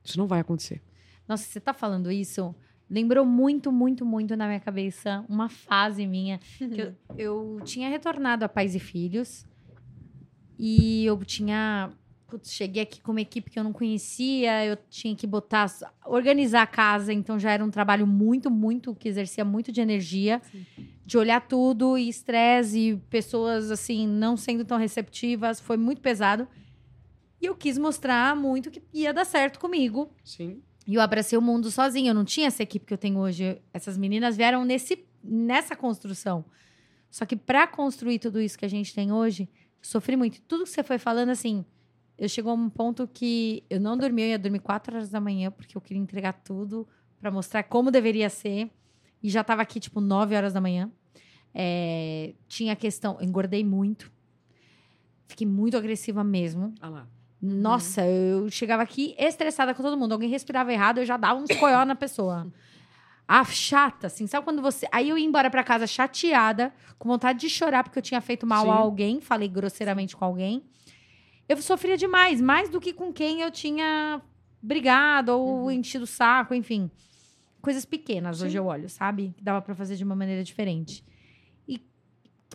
Isso 0.04 0.18
não 0.18 0.26
vai 0.26 0.40
acontecer. 0.40 0.82
Nossa, 1.26 1.44
você 1.44 1.58
tá 1.58 1.72
falando 1.72 2.10
isso. 2.10 2.54
lembrou 2.88 3.24
muito, 3.24 3.72
muito, 3.72 4.04
muito 4.04 4.36
na 4.36 4.46
minha 4.46 4.60
cabeça 4.60 5.24
uma 5.28 5.48
fase 5.48 6.06
minha. 6.06 6.38
que 6.38 6.80
eu, 6.80 6.94
eu 7.16 7.60
tinha 7.64 7.88
retornado 7.88 8.44
a 8.44 8.48
Pais 8.48 8.74
e 8.74 8.78
Filhos 8.78 9.46
e 10.58 11.04
eu 11.04 11.16
tinha. 11.24 11.90
Putz, 12.26 12.52
cheguei 12.52 12.82
aqui 12.82 13.00
com 13.00 13.12
uma 13.12 13.20
equipe 13.20 13.50
que 13.50 13.58
eu 13.58 13.62
não 13.62 13.72
conhecia, 13.72 14.64
eu 14.64 14.76
tinha 14.88 15.14
que 15.14 15.26
botar, 15.26 15.70
organizar 16.06 16.62
a 16.62 16.66
casa, 16.66 17.12
então 17.12 17.38
já 17.38 17.52
era 17.52 17.64
um 17.64 17.70
trabalho 17.70 18.06
muito, 18.06 18.50
muito, 18.50 18.94
que 18.94 19.08
exercia 19.08 19.44
muito 19.44 19.70
de 19.70 19.80
energia, 19.80 20.40
Sim. 20.50 20.66
De 21.04 21.18
olhar 21.18 21.40
tudo, 21.40 21.98
e 21.98 22.08
estresse, 22.08 22.78
e 22.78 22.96
pessoas 22.96 23.70
assim, 23.70 24.06
não 24.06 24.36
sendo 24.36 24.64
tão 24.64 24.78
receptivas, 24.78 25.60
foi 25.60 25.76
muito 25.76 26.00
pesado. 26.00 26.48
E 27.40 27.46
eu 27.46 27.54
quis 27.54 27.76
mostrar 27.76 28.34
muito 28.34 28.70
que 28.70 28.82
ia 28.92 29.12
dar 29.12 29.24
certo 29.24 29.58
comigo. 29.58 30.10
Sim. 30.24 30.62
E 30.86 30.94
eu 30.94 31.00
abracei 31.00 31.36
o 31.36 31.42
mundo 31.42 31.70
sozinha. 31.70 32.10
Eu 32.10 32.14
não 32.14 32.24
tinha 32.24 32.46
essa 32.46 32.62
equipe 32.62 32.86
que 32.86 32.94
eu 32.94 32.98
tenho 32.98 33.18
hoje. 33.18 33.60
Essas 33.72 33.98
meninas 33.98 34.36
vieram 34.36 34.64
nesse, 34.64 35.04
nessa 35.22 35.76
construção. 35.76 36.44
Só 37.10 37.24
que 37.24 37.36
para 37.36 37.66
construir 37.66 38.18
tudo 38.18 38.40
isso 38.40 38.58
que 38.58 38.64
a 38.64 38.68
gente 38.68 38.94
tem 38.94 39.12
hoje, 39.12 39.48
sofri 39.80 40.16
muito. 40.16 40.40
Tudo 40.42 40.64
que 40.64 40.70
você 40.70 40.82
foi 40.82 40.98
falando, 40.98 41.28
assim, 41.28 41.64
eu 42.16 42.28
chegou 42.28 42.52
a 42.52 42.54
um 42.54 42.70
ponto 42.70 43.06
que 43.06 43.64
eu 43.68 43.80
não 43.80 43.96
dormi, 43.96 44.22
eu 44.22 44.28
ia 44.28 44.38
dormir 44.38 44.60
quatro 44.60 44.94
horas 44.94 45.10
da 45.10 45.20
manhã, 45.20 45.50
porque 45.50 45.76
eu 45.76 45.80
queria 45.80 46.02
entregar 46.02 46.32
tudo 46.32 46.88
para 47.20 47.30
mostrar 47.30 47.62
como 47.64 47.90
deveria 47.90 48.28
ser. 48.28 48.70
E 49.24 49.30
já 49.30 49.42
tava 49.42 49.62
aqui, 49.62 49.80
tipo, 49.80 50.02
nove 50.02 50.36
horas 50.36 50.52
da 50.52 50.60
manhã. 50.60 50.92
É, 51.54 52.34
tinha 52.46 52.74
a 52.74 52.76
questão, 52.76 53.16
engordei 53.22 53.64
muito. 53.64 54.12
Fiquei 55.26 55.46
muito 55.46 55.78
agressiva 55.78 56.22
mesmo. 56.22 56.74
Ah 56.78 56.90
lá. 56.90 57.06
Nossa, 57.40 58.06
eu 58.06 58.50
chegava 58.50 58.82
aqui 58.82 59.14
estressada 59.18 59.72
com 59.72 59.82
todo 59.82 59.96
mundo. 59.96 60.12
Alguém 60.12 60.28
respirava 60.28 60.70
errado, 60.70 60.98
eu 60.98 61.06
já 61.06 61.16
dava 61.16 61.40
uns 61.40 61.48
coió 61.58 61.86
na 61.86 61.94
pessoa. 61.94 62.46
Ah, 63.26 63.44
chata, 63.46 64.08
assim. 64.08 64.26
Sabe 64.26 64.44
quando 64.44 64.60
você. 64.60 64.86
Aí 64.92 65.08
eu 65.08 65.16
ia 65.16 65.24
embora 65.24 65.50
pra 65.50 65.64
casa 65.64 65.86
chateada, 65.86 66.70
com 66.98 67.08
vontade 67.08 67.40
de 67.40 67.48
chorar 67.48 67.82
porque 67.82 67.98
eu 67.98 68.02
tinha 68.02 68.20
feito 68.20 68.46
mal 68.46 68.64
Sim. 68.64 68.70
a 68.70 68.74
alguém, 68.74 69.20
falei 69.22 69.48
grosseiramente 69.48 70.14
com 70.14 70.24
alguém. 70.26 70.62
Eu 71.48 71.56
sofria 71.62 71.96
demais, 71.96 72.42
mais 72.42 72.68
do 72.68 72.78
que 72.78 72.92
com 72.92 73.10
quem 73.10 73.40
eu 73.40 73.50
tinha 73.50 74.20
brigado 74.60 75.32
ou 75.32 75.70
enchido 75.70 76.04
o 76.04 76.06
saco, 76.06 76.54
enfim. 76.54 76.90
Coisas 77.64 77.84
pequenas, 77.86 78.42
hoje 78.42 78.52
Sim. 78.52 78.58
eu 78.58 78.66
olho, 78.66 78.88
sabe? 78.90 79.32
Que 79.36 79.42
dava 79.42 79.62
pra 79.62 79.74
fazer 79.74 79.96
de 79.96 80.04
uma 80.04 80.14
maneira 80.14 80.44
diferente. 80.44 81.02
E, 81.66 81.80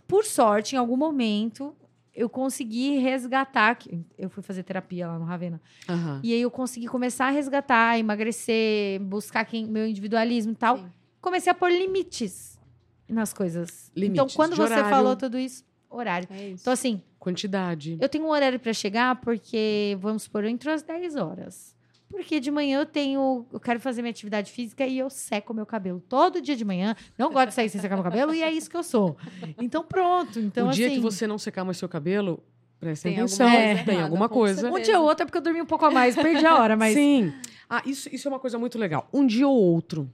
por 0.08 0.24
sorte, 0.24 0.76
em 0.76 0.78
algum 0.78 0.96
momento, 0.96 1.76
eu 2.14 2.30
consegui 2.30 2.98
resgatar. 3.00 3.74
que- 3.76 4.06
Eu 4.18 4.30
fui 4.30 4.44
fazer 4.44 4.62
terapia 4.62 5.08
lá 5.08 5.18
no 5.18 5.26
Ravena. 5.26 5.60
Aham. 5.90 6.20
E 6.24 6.32
aí 6.34 6.42
eu 6.42 6.52
consegui 6.52 6.88
começar 6.88 7.26
a 7.28 7.32
resgatar, 7.32 7.98
emagrecer, 7.98 9.00
buscar 9.02 9.44
quem, 9.46 9.66
meu 9.66 9.88
individualismo 9.88 10.52
e 10.52 10.56
tal. 10.56 10.78
Sim. 10.78 10.86
Comecei 11.20 11.52
a 11.52 11.56
pôr 11.56 11.72
limites 11.72 12.60
nas 13.08 13.34
coisas. 13.34 13.92
então, 13.96 14.04
Limites 14.04 14.36
quando 14.36 14.52
de 14.52 14.58
você 14.58 14.74
horário. 14.74 14.90
falou 14.90 15.16
tudo 15.16 15.40
isso, 15.40 15.66
horário. 15.90 16.28
É 16.32 16.50
isso. 16.50 16.62
Então, 16.62 16.72
assim, 16.74 17.02
Quantidade. 17.18 17.98
eu 18.00 18.08
tenho 18.08 18.26
um 18.26 18.30
horário 18.30 18.60
pra 18.60 18.72
chegar 18.74 19.16
porque, 19.22 19.98
vamos 20.00 20.24
supor, 20.24 20.44
eu 20.44 20.50
entro 20.52 20.70
às 20.72 20.84
10 20.84 21.16
horas. 21.16 21.76
Porque 22.10 22.40
de 22.40 22.50
manhã 22.50 22.80
eu 22.80 22.86
tenho. 22.86 23.46
Eu 23.54 23.60
quero 23.60 23.80
fazer 23.80 24.02
minha 24.02 24.10
atividade 24.10 24.52
física 24.52 24.86
e 24.86 24.98
eu 24.98 25.10
seco 25.10 25.54
meu 25.54 25.66
cabelo 25.66 26.02
todo 26.10 26.42
dia 26.42 26.56
de 26.56 26.66
manhã. 26.66 26.96
Não 27.18 27.32
gosto 27.32 27.50
de 27.50 27.54
sair 27.54 27.70
sem 27.70 27.80
secar 27.80 27.96
meu 27.96 28.04
cabelo 28.04 28.34
e 28.34 28.42
é 28.42 28.52
isso 28.52 28.70
que 28.70 28.76
eu 28.76 28.84
sou. 28.84 29.16
Então, 29.60 29.84
pronto. 29.84 30.40
Então, 30.40 30.70
o 30.70 30.72
dia 30.72 30.88
assim, 30.88 30.96
que 30.96 31.02
você 31.02 31.28
não 31.28 31.38
secar 31.38 31.64
mais 31.64 31.78
seu 31.78 31.88
cabelo, 31.88 32.44
presta 32.80 33.10
Tem 33.10 33.18
atenção. 33.20 33.48
alguma 33.48 33.60
coisa 33.68 33.84
tem 33.86 34.02
alguma 34.02 34.30
coisa. 34.30 34.62
certeza. 34.62 34.80
Um 34.80 34.84
dia 34.84 35.00
ou 35.00 35.06
outro 35.06 35.24
é 35.24 35.26
porque 35.26 35.38
eu 35.38 35.42
dormi 35.42 35.62
um 35.62 35.66
pouco 35.66 35.86
a 35.86 35.92
mais, 35.92 36.16
perdi 36.16 36.46
a 36.46 36.60
hora, 36.60 36.76
mas. 36.76 36.94
Sim. 36.96 37.32
Ah, 37.70 37.84
isso, 37.86 38.10
isso 38.12 38.28
é 38.28 38.32
uma 38.32 38.40
coisa 38.40 38.58
muito 38.58 38.80
legal. 38.80 39.08
Um 39.14 39.26
dia 39.28 39.48
ou 39.48 39.56
outro. 39.56 40.10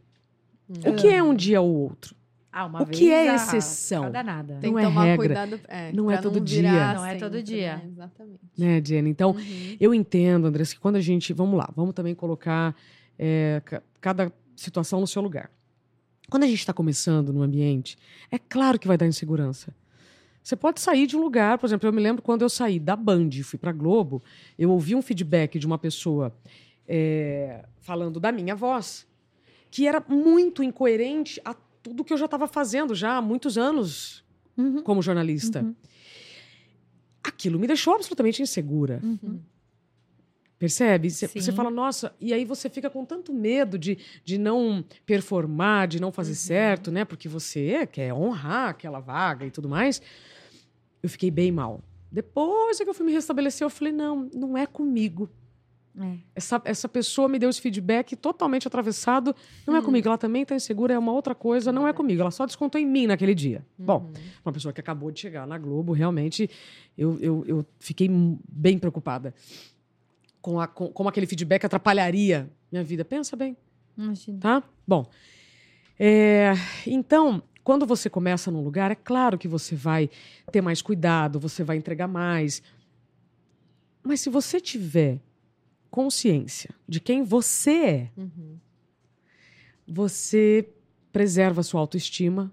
Hum. 0.70 0.92
O 0.92 0.96
que 0.96 1.08
é 1.08 1.24
um 1.24 1.34
dia 1.34 1.62
ou 1.62 1.74
outro? 1.74 2.14
Ah, 2.58 2.66
uma 2.68 2.84
O 2.84 2.86
vez 2.86 2.98
que 2.98 3.12
é 3.12 3.30
a- 3.30 3.36
exceção? 3.36 4.04
Cada 4.04 4.24
nada. 4.24 4.58
Tem 4.62 4.72
Não 4.72 4.80
que 4.80 4.86
é 4.86 4.88
tomar 4.88 5.04
regra. 5.04 5.18
cuidado. 5.18 5.60
É, 5.68 5.92
Não 5.92 6.10
é 6.10 6.18
todo 6.22 6.34
virar 6.36 6.46
dia. 6.46 6.94
Não 6.94 7.06
é 7.06 7.16
todo 7.16 7.44
dia. 7.44 7.76
né? 7.78 7.84
Exatamente. 7.92 8.40
Né, 8.58 8.82
Jenny? 8.86 9.10
Então, 9.10 9.32
Uhum. 9.32 9.78
eu 9.78 9.94
entendo, 9.94 10.48
Andressa, 10.48 10.74
que 10.74 10.80
quando 10.80 10.96
a 10.96 11.02
gente. 11.02 11.34
Vamos 11.34 11.58
lá, 11.58 11.70
vamos 11.76 11.94
também 11.94 12.16
colocar 12.16 12.74
é, 13.20 13.62
ca- 13.66 13.84
cada 14.00 14.32
situação 14.56 15.02
no 15.02 15.08
seu 15.08 15.22
lugar. 15.22 15.50
Quando 16.30 16.44
a 16.44 16.48
gente 16.48 16.60
está 16.60 16.72
começando 16.74 17.34
no 17.34 17.42
ambiente, 17.44 17.98
é 18.32 18.38
claro 18.40 18.80
que 18.80 18.88
vai 18.88 18.98
dar 18.98 19.06
insegurança. 19.06 19.74
Você 20.42 20.56
pode 20.56 20.80
sair 20.80 21.08
de 21.08 21.18
um 21.18 21.22
lugar, 21.22 21.58
por 21.58 21.66
exemplo, 21.66 21.90
eu 21.90 21.94
me 21.94 22.02
lembro 22.02 22.22
quando 22.22 22.42
eu 22.44 22.50
saí 22.50 22.80
da 22.80 22.96
Band 22.96 23.30
e 23.34 23.44
fui 23.44 23.58
para 23.60 23.72
Globo, 23.72 24.22
eu 24.58 24.70
ouvi 24.72 24.96
um 24.96 25.02
feedback 25.02 25.58
de 25.60 25.66
uma 25.68 25.78
pessoa 25.78 26.34
é, 26.88 27.66
falando 27.82 28.20
da 28.20 28.32
minha 28.32 28.56
voz, 28.56 29.06
que 29.72 29.88
era 29.88 30.04
muito 30.08 30.62
incoerente 30.64 31.42
a 31.44 31.54
tudo 31.86 32.04
que 32.04 32.12
eu 32.12 32.18
já 32.18 32.26
estava 32.26 32.48
fazendo 32.48 32.96
já 32.96 33.18
há 33.18 33.22
muitos 33.22 33.58
anos 33.60 34.24
Uhum. 34.58 34.82
como 34.82 35.02
jornalista. 35.04 35.62
Uhum. 35.62 35.76
Aquilo 37.24 37.60
me 37.60 37.68
deixou 37.68 37.94
absolutamente 37.94 38.42
insegura. 38.42 39.00
Uhum. 39.04 39.40
Percebe? 40.58 41.10
Você 41.12 41.52
fala, 41.52 41.70
nossa, 41.70 42.16
e 42.20 42.34
aí 42.34 42.44
você 42.46 42.70
fica 42.70 42.90
com 42.90 43.04
tanto 43.06 43.34
medo 43.34 43.78
de, 43.78 43.98
de 44.24 44.38
não 44.38 44.84
performar, 45.06 45.88
de 45.88 46.00
não 46.00 46.12
fazer 46.12 46.32
Uhum. 46.32 46.36
certo, 46.38 46.92
né? 46.92 47.04
Porque 47.06 47.28
você 47.28 47.86
quer 47.88 48.14
honrar 48.14 48.70
aquela 48.70 49.00
vaga 49.00 49.46
e 49.46 49.52
tudo 49.52 49.68
mais. 49.70 50.02
Eu 51.04 51.10
fiquei 51.10 51.30
bem 51.30 51.52
mal. 51.52 51.82
Depois 52.12 52.80
é 52.80 52.84
que 52.84 52.90
eu 52.90 52.94
fui 52.94 53.06
me 53.06 53.12
restabelecer, 53.12 53.66
eu 53.66 53.70
falei, 53.70 53.92
não, 53.94 54.30
não 54.34 54.58
é 54.58 54.66
comigo. 54.66 55.30
É. 55.98 56.18
Essa, 56.36 56.62
essa 56.66 56.90
pessoa 56.90 57.30
me 57.30 57.40
deu 57.40 57.50
esse 57.50 57.62
feedback 57.62 58.16
totalmente 58.18 58.68
atravessado. 58.68 59.34
Não 59.66 59.76
é 59.76 59.80
Hum. 59.80 59.84
comigo, 59.84 60.08
ela 60.08 60.18
também 60.18 60.42
está 60.42 60.54
insegura, 60.56 60.94
é 60.94 61.00
uma 61.00 61.12
outra 61.14 61.34
coisa, 61.34 61.72
não 61.72 61.88
é 61.88 61.94
comigo. 61.94 62.20
Ela 62.22 62.32
só 62.32 62.46
descontou 62.46 62.80
em 62.82 62.86
mim 62.86 63.08
naquele 63.08 63.34
dia. 63.34 63.66
Bom, 63.78 64.00
Uhum. 64.02 64.14
uma 64.46 64.52
pessoa 64.52 64.74
que 64.74 64.82
acabou 64.82 65.10
de 65.10 65.20
chegar 65.22 65.48
na 65.48 65.58
Globo, 65.58 65.94
realmente, 65.94 66.50
eu, 66.98 67.18
eu, 67.20 67.46
eu 67.48 67.66
fiquei 67.80 68.10
bem 68.50 68.78
preocupada 68.78 69.34
com, 70.42 70.60
a, 70.60 70.68
com 70.68 70.90
como 70.90 71.08
aquele 71.08 71.26
feedback 71.26 71.64
atrapalharia 71.66 72.50
minha 72.72 72.84
vida. 72.84 73.06
Pensa 73.06 73.36
bem, 73.38 73.56
Imagina. 73.98 74.38
tá? 74.40 74.64
Bom, 74.86 75.08
é, 75.98 76.54
então, 76.86 77.42
quando 77.64 77.86
você 77.86 78.10
começa 78.10 78.52
num 78.52 78.62
lugar, 78.62 78.92
é 78.92 78.96
claro 78.96 79.38
que 79.38 79.48
você 79.48 79.76
vai 79.76 80.10
ter 80.52 80.60
mais 80.62 80.82
cuidado, 80.82 81.40
você 81.40 81.64
vai 81.64 81.78
entregar 81.78 82.08
mais. 82.08 82.62
Mas 84.04 84.20
se 84.22 84.30
você 84.30 84.60
tiver 84.60 85.20
consciência 85.96 86.72
de 86.86 87.00
quem 87.00 87.24
você 87.24 87.72
é, 87.86 88.10
Uhum. 88.18 88.58
você 89.88 90.68
preserva 91.14 91.62
a 91.62 91.64
sua 91.64 91.80
autoestima, 91.80 92.52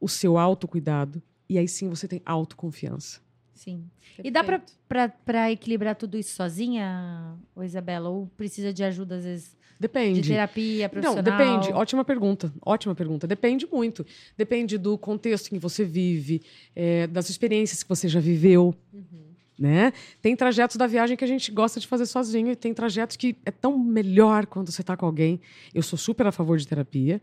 o 0.00 0.08
seu 0.08 0.38
autocuidado, 0.38 1.20
e 1.48 1.58
aí 1.58 1.66
sim 1.66 1.88
você 1.88 2.06
tem 2.06 2.22
autoconfiança. 2.24 3.20
Sim. 3.52 3.84
E 4.22 4.30
dá 4.30 4.44
pra, 4.44 4.58
Perfeito. 4.60 4.78
pra, 4.88 5.08
pra 5.08 5.50
equilibrar 5.50 5.96
tudo 5.96 6.16
isso 6.16 6.34
sozinha, 6.36 7.34
Isabela? 7.62 8.08
Ou 8.08 8.28
precisa 8.36 8.72
de 8.72 8.84
ajuda, 8.84 9.16
às 9.16 9.24
vezes, 9.24 9.46
de 9.46 9.56
Depende. 9.80 10.28
terapia 10.28 10.84
Não, 10.84 10.90
profissional? 10.90 11.22
depende. 11.38 11.72
Ótima 11.72 12.04
pergunta. 12.04 12.52
Ótima 12.64 12.94
pergunta. 12.94 13.26
Depende 13.26 13.66
muito. 13.66 14.06
Depende 14.36 14.78
do 14.78 14.96
contexto 14.96 15.48
em 15.50 15.54
que 15.54 15.58
você 15.58 15.84
vive, 15.84 16.40
é, 16.76 17.06
das 17.08 17.28
experiências 17.30 17.82
que 17.82 17.88
você 17.88 18.06
já 18.08 18.20
viveu. 18.20 18.72
Uhum. 18.92 19.33
Né? 19.58 19.92
Tem 20.20 20.34
trajetos 20.34 20.76
da 20.76 20.86
viagem 20.86 21.16
que 21.16 21.24
a 21.24 21.28
gente 21.28 21.52
gosta 21.52 21.78
de 21.78 21.86
fazer 21.86 22.06
sozinho 22.06 22.50
e 22.50 22.56
tem 22.56 22.74
trajetos 22.74 23.16
que 23.16 23.36
é 23.44 23.52
tão 23.52 23.78
melhor 23.78 24.46
quando 24.46 24.72
você 24.72 24.80
está 24.80 24.96
com 24.96 25.06
alguém. 25.06 25.40
Eu 25.72 25.82
sou 25.82 25.96
super 25.96 26.26
a 26.26 26.32
favor 26.32 26.58
de 26.58 26.66
terapia. 26.66 27.22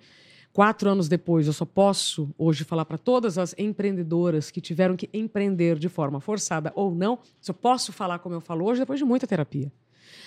Quatro 0.53 0.89
anos 0.89 1.07
depois, 1.07 1.47
eu 1.47 1.53
só 1.53 1.65
posso 1.65 2.29
hoje 2.37 2.65
falar 2.65 2.83
para 2.83 2.97
todas 2.97 3.37
as 3.37 3.55
empreendedoras 3.57 4.51
que 4.51 4.59
tiveram 4.59 4.97
que 4.97 5.09
empreender 5.13 5.79
de 5.79 5.87
forma 5.87 6.19
forçada 6.19 6.73
ou 6.75 6.93
não, 6.93 7.19
só 7.39 7.53
posso 7.53 7.93
falar 7.93 8.19
como 8.19 8.35
eu 8.35 8.41
falo 8.41 8.65
hoje 8.65 8.81
depois 8.81 8.99
de 8.99 9.05
muita 9.05 9.25
terapia. 9.25 9.71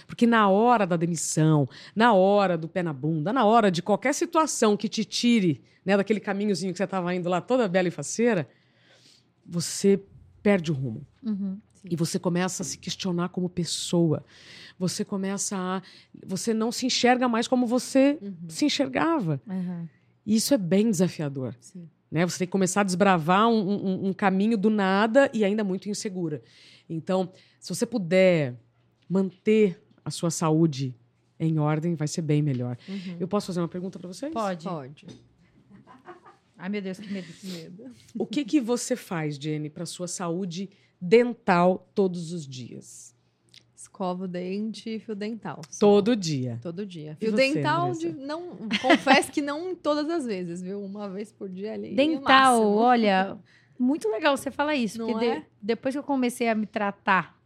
Porque 0.07 0.27
na 0.27 0.49
hora 0.49 0.87
da 0.87 0.97
demissão, 0.97 1.69
na 1.95 2.15
hora 2.15 2.57
do 2.57 2.69
pé 2.69 2.83
na 2.83 2.93
bunda, 2.93 3.33
na 3.33 3.45
hora 3.45 3.71
de 3.71 3.83
qualquer 3.83 4.15
situação 4.15 4.77
que 4.77 4.89
te 4.89 5.05
tire 5.05 5.63
né, 5.85 5.97
daquele 5.97 6.21
caminhozinho 6.21 6.73
que 6.73 6.79
você 6.79 6.85
estava 6.85 7.15
indo 7.15 7.29
lá 7.29 7.43
toda 7.43 7.69
bela 7.69 7.89
e 7.89 7.91
faceira, 7.91 8.49
você 9.47 10.03
perde 10.43 10.73
o 10.73 10.75
rumo. 10.75 11.07
Uhum. 11.23 11.59
E 11.91 11.97
você 11.97 12.19
começa 12.19 12.63
a 12.63 12.67
se 12.67 12.79
questionar 12.79 13.29
como 13.29 13.49
pessoa. 13.49 14.25
Você 14.79 15.05
começa 15.05 15.57
a. 15.57 15.83
Você 16.27 16.55
não 16.55 16.73
se 16.73 16.87
enxerga 16.87 17.29
mais 17.29 17.47
como 17.47 17.67
você 17.67 18.19
Uhum. 18.23 18.35
se 18.49 18.65
enxergava. 18.65 19.41
Uhum. 19.47 19.87
E 20.27 20.35
isso 20.37 20.55
é 20.55 20.59
bem 20.59 20.91
desafiador. 20.91 21.55
Sim. 21.61 21.89
Né? 22.11 22.25
Você 22.27 22.39
tem 22.39 22.47
que 22.47 22.53
começar 22.53 22.81
a 22.81 22.85
desbravar 22.85 23.49
um, 23.49 23.59
um- 23.71 24.07
um 24.09 24.13
caminho 24.13 24.57
do 24.57 24.71
nada 24.71 25.31
e 25.35 25.45
ainda 25.45 25.63
muito 25.63 25.89
insegura. 25.89 26.43
Então, 26.89 27.31
se 27.61 27.75
você 27.75 27.85
puder 27.85 28.55
manter 29.09 29.81
a 30.05 30.11
sua 30.11 30.31
saúde 30.31 30.95
em 31.39 31.59
ordem, 31.59 31.95
vai 31.95 32.09
ser 32.09 32.23
bem 32.23 32.41
melhor. 32.43 32.79
Uhum. 32.89 33.17
Eu 33.21 33.29
posso 33.29 33.47
fazer 33.49 33.61
uma 33.61 33.69
pergunta 33.69 33.99
para 33.99 34.09
vocês? 34.09 34.33
Pode. 34.33 34.65
Pode. 34.65 35.07
Ai, 36.57 36.69
meu 36.69 36.81
Deus, 36.81 36.99
que 36.99 37.13
medo. 37.13 37.27
Medo. 37.43 37.85
O 38.17 38.25
que, 38.27 38.45
que 38.45 38.61
você 38.61 38.95
faz, 38.97 39.37
Jenny, 39.37 39.69
para 39.69 39.85
sua 39.85 40.07
saúde 40.09 40.71
dental 41.09 41.89
todos 41.95 42.33
os 42.33 42.47
dias? 42.47 43.15
Escova 43.77 44.25
o 44.25 44.29
dente 44.29 44.89
e 44.97 44.99
fio 44.99 45.15
dental. 45.15 45.61
só. 45.71 45.79
Todo 45.87 46.17
dia. 46.17 46.59
Todo 46.63 46.85
dia. 46.87 47.13
E 47.21 47.27
Fio 47.27 47.31
você, 47.33 47.55
dental, 47.55 47.93
de, 47.93 48.13
não, 48.13 48.57
confesso 48.81 49.31
que 49.31 49.41
não 49.43 49.75
todas 49.75 50.09
as 50.11 50.25
vezes, 50.27 50.63
viu? 50.63 50.83
Uma 50.83 51.09
vez 51.09 51.31
por 51.31 51.49
dia 51.49 51.75
ali. 51.75 51.95
Dental, 51.95 52.59
máximo. 52.61 52.77
olha, 52.77 53.39
muito 53.79 54.09
legal 54.09 54.37
você 54.37 54.51
falar 54.51 54.75
isso. 54.75 54.99
Não 54.99 55.07
porque 55.07 55.25
de- 55.27 55.33
é? 55.39 55.47
depois 55.61 55.95
que 55.95 55.99
eu 55.99 56.03
comecei 56.03 56.49
a 56.49 56.55
me 56.55 56.67
tratar, 56.67 57.39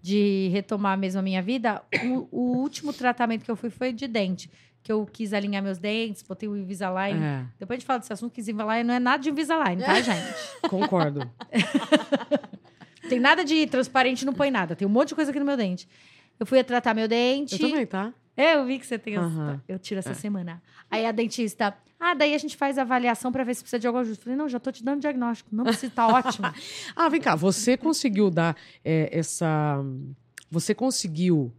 de 0.00 0.48
retomar 0.52 0.96
mesmo 0.98 1.20
a 1.20 1.22
minha 1.22 1.42
vida, 1.42 1.82
o, 2.04 2.26
o 2.30 2.56
último 2.58 2.92
tratamento 2.92 3.44
que 3.44 3.50
eu 3.50 3.56
fui 3.56 3.70
foi 3.70 3.92
de 3.92 4.08
dente. 4.08 4.50
Que 4.82 4.90
eu 4.90 5.06
quis 5.06 5.32
alinhar 5.32 5.62
meus 5.62 5.78
dentes, 5.78 6.22
botei 6.22 6.48
o 6.48 6.56
Invisalign. 6.56 7.22
É, 7.22 7.46
Depois 7.58 7.76
a 7.76 7.78
gente 7.78 7.86
fala 7.86 7.98
desse 8.00 8.12
assunto, 8.12 8.32
que 8.32 8.40
Invisalign 8.40 8.82
não 8.84 8.94
é 8.94 8.98
nada 8.98 9.22
de 9.22 9.28
Invisalign, 9.30 9.80
tá, 9.82 9.94
gente? 10.02 10.68
concordo. 10.68 11.20
Tem 13.12 13.20
nada 13.20 13.44
de 13.44 13.66
transparente, 13.66 14.24
não 14.24 14.32
põe 14.32 14.50
nada. 14.50 14.74
Tem 14.74 14.86
um 14.86 14.90
monte 14.90 15.08
de 15.08 15.14
coisa 15.14 15.30
aqui 15.30 15.38
no 15.38 15.44
meu 15.46 15.56
dente. 15.56 15.88
Eu 16.40 16.46
fui 16.46 16.58
a 16.58 16.64
tratar 16.64 16.94
meu 16.94 17.06
dente. 17.06 17.54
Eu 17.60 17.68
também, 17.68 17.86
tá? 17.86 18.12
É, 18.36 18.54
eu 18.56 18.64
vi 18.64 18.78
que 18.78 18.86
você 18.86 18.98
tem 18.98 19.14
essa. 19.16 19.26
Aham. 19.26 19.62
Eu 19.68 19.78
tiro 19.78 19.98
essa 20.00 20.12
É. 20.12 20.14
semana. 20.14 20.62
Aí 20.90 21.04
a 21.04 21.12
dentista. 21.12 21.76
Ah, 22.00 22.14
daí 22.14 22.34
a 22.34 22.38
gente 22.38 22.56
faz 22.56 22.78
a 22.78 22.82
avaliação 22.82 23.30
pra 23.30 23.44
ver 23.44 23.54
se 23.54 23.62
precisa 23.62 23.78
de 23.78 23.86
algum 23.86 23.98
ajuste. 23.98 24.24
Falei, 24.24 24.36
não, 24.36 24.48
já 24.48 24.58
tô 24.58 24.72
te 24.72 24.82
dando 24.82 25.00
diagnóstico. 25.00 25.50
Não 25.54 25.64
precisa, 25.64 25.92
tá 25.94 26.06
ótimo. 26.08 26.48
Ah, 26.96 27.08
vem 27.08 27.20
cá, 27.20 27.36
você 27.36 27.76
conseguiu 27.76 28.30
dar 28.30 28.56
é, 28.84 29.08
essa. 29.16 29.78
Você 30.50 30.74
conseguiu 30.74 31.52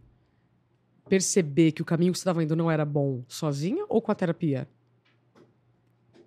perceber 1.08 1.72
que 1.72 1.82
o 1.82 1.84
caminho 1.84 2.12
que 2.12 2.18
você 2.18 2.22
estava 2.22 2.42
indo 2.42 2.56
não 2.56 2.70
era 2.70 2.84
bom 2.84 3.22
sozinha 3.28 3.84
ou 3.88 4.02
com 4.02 4.10
a 4.10 4.14
terapia? 4.14 4.68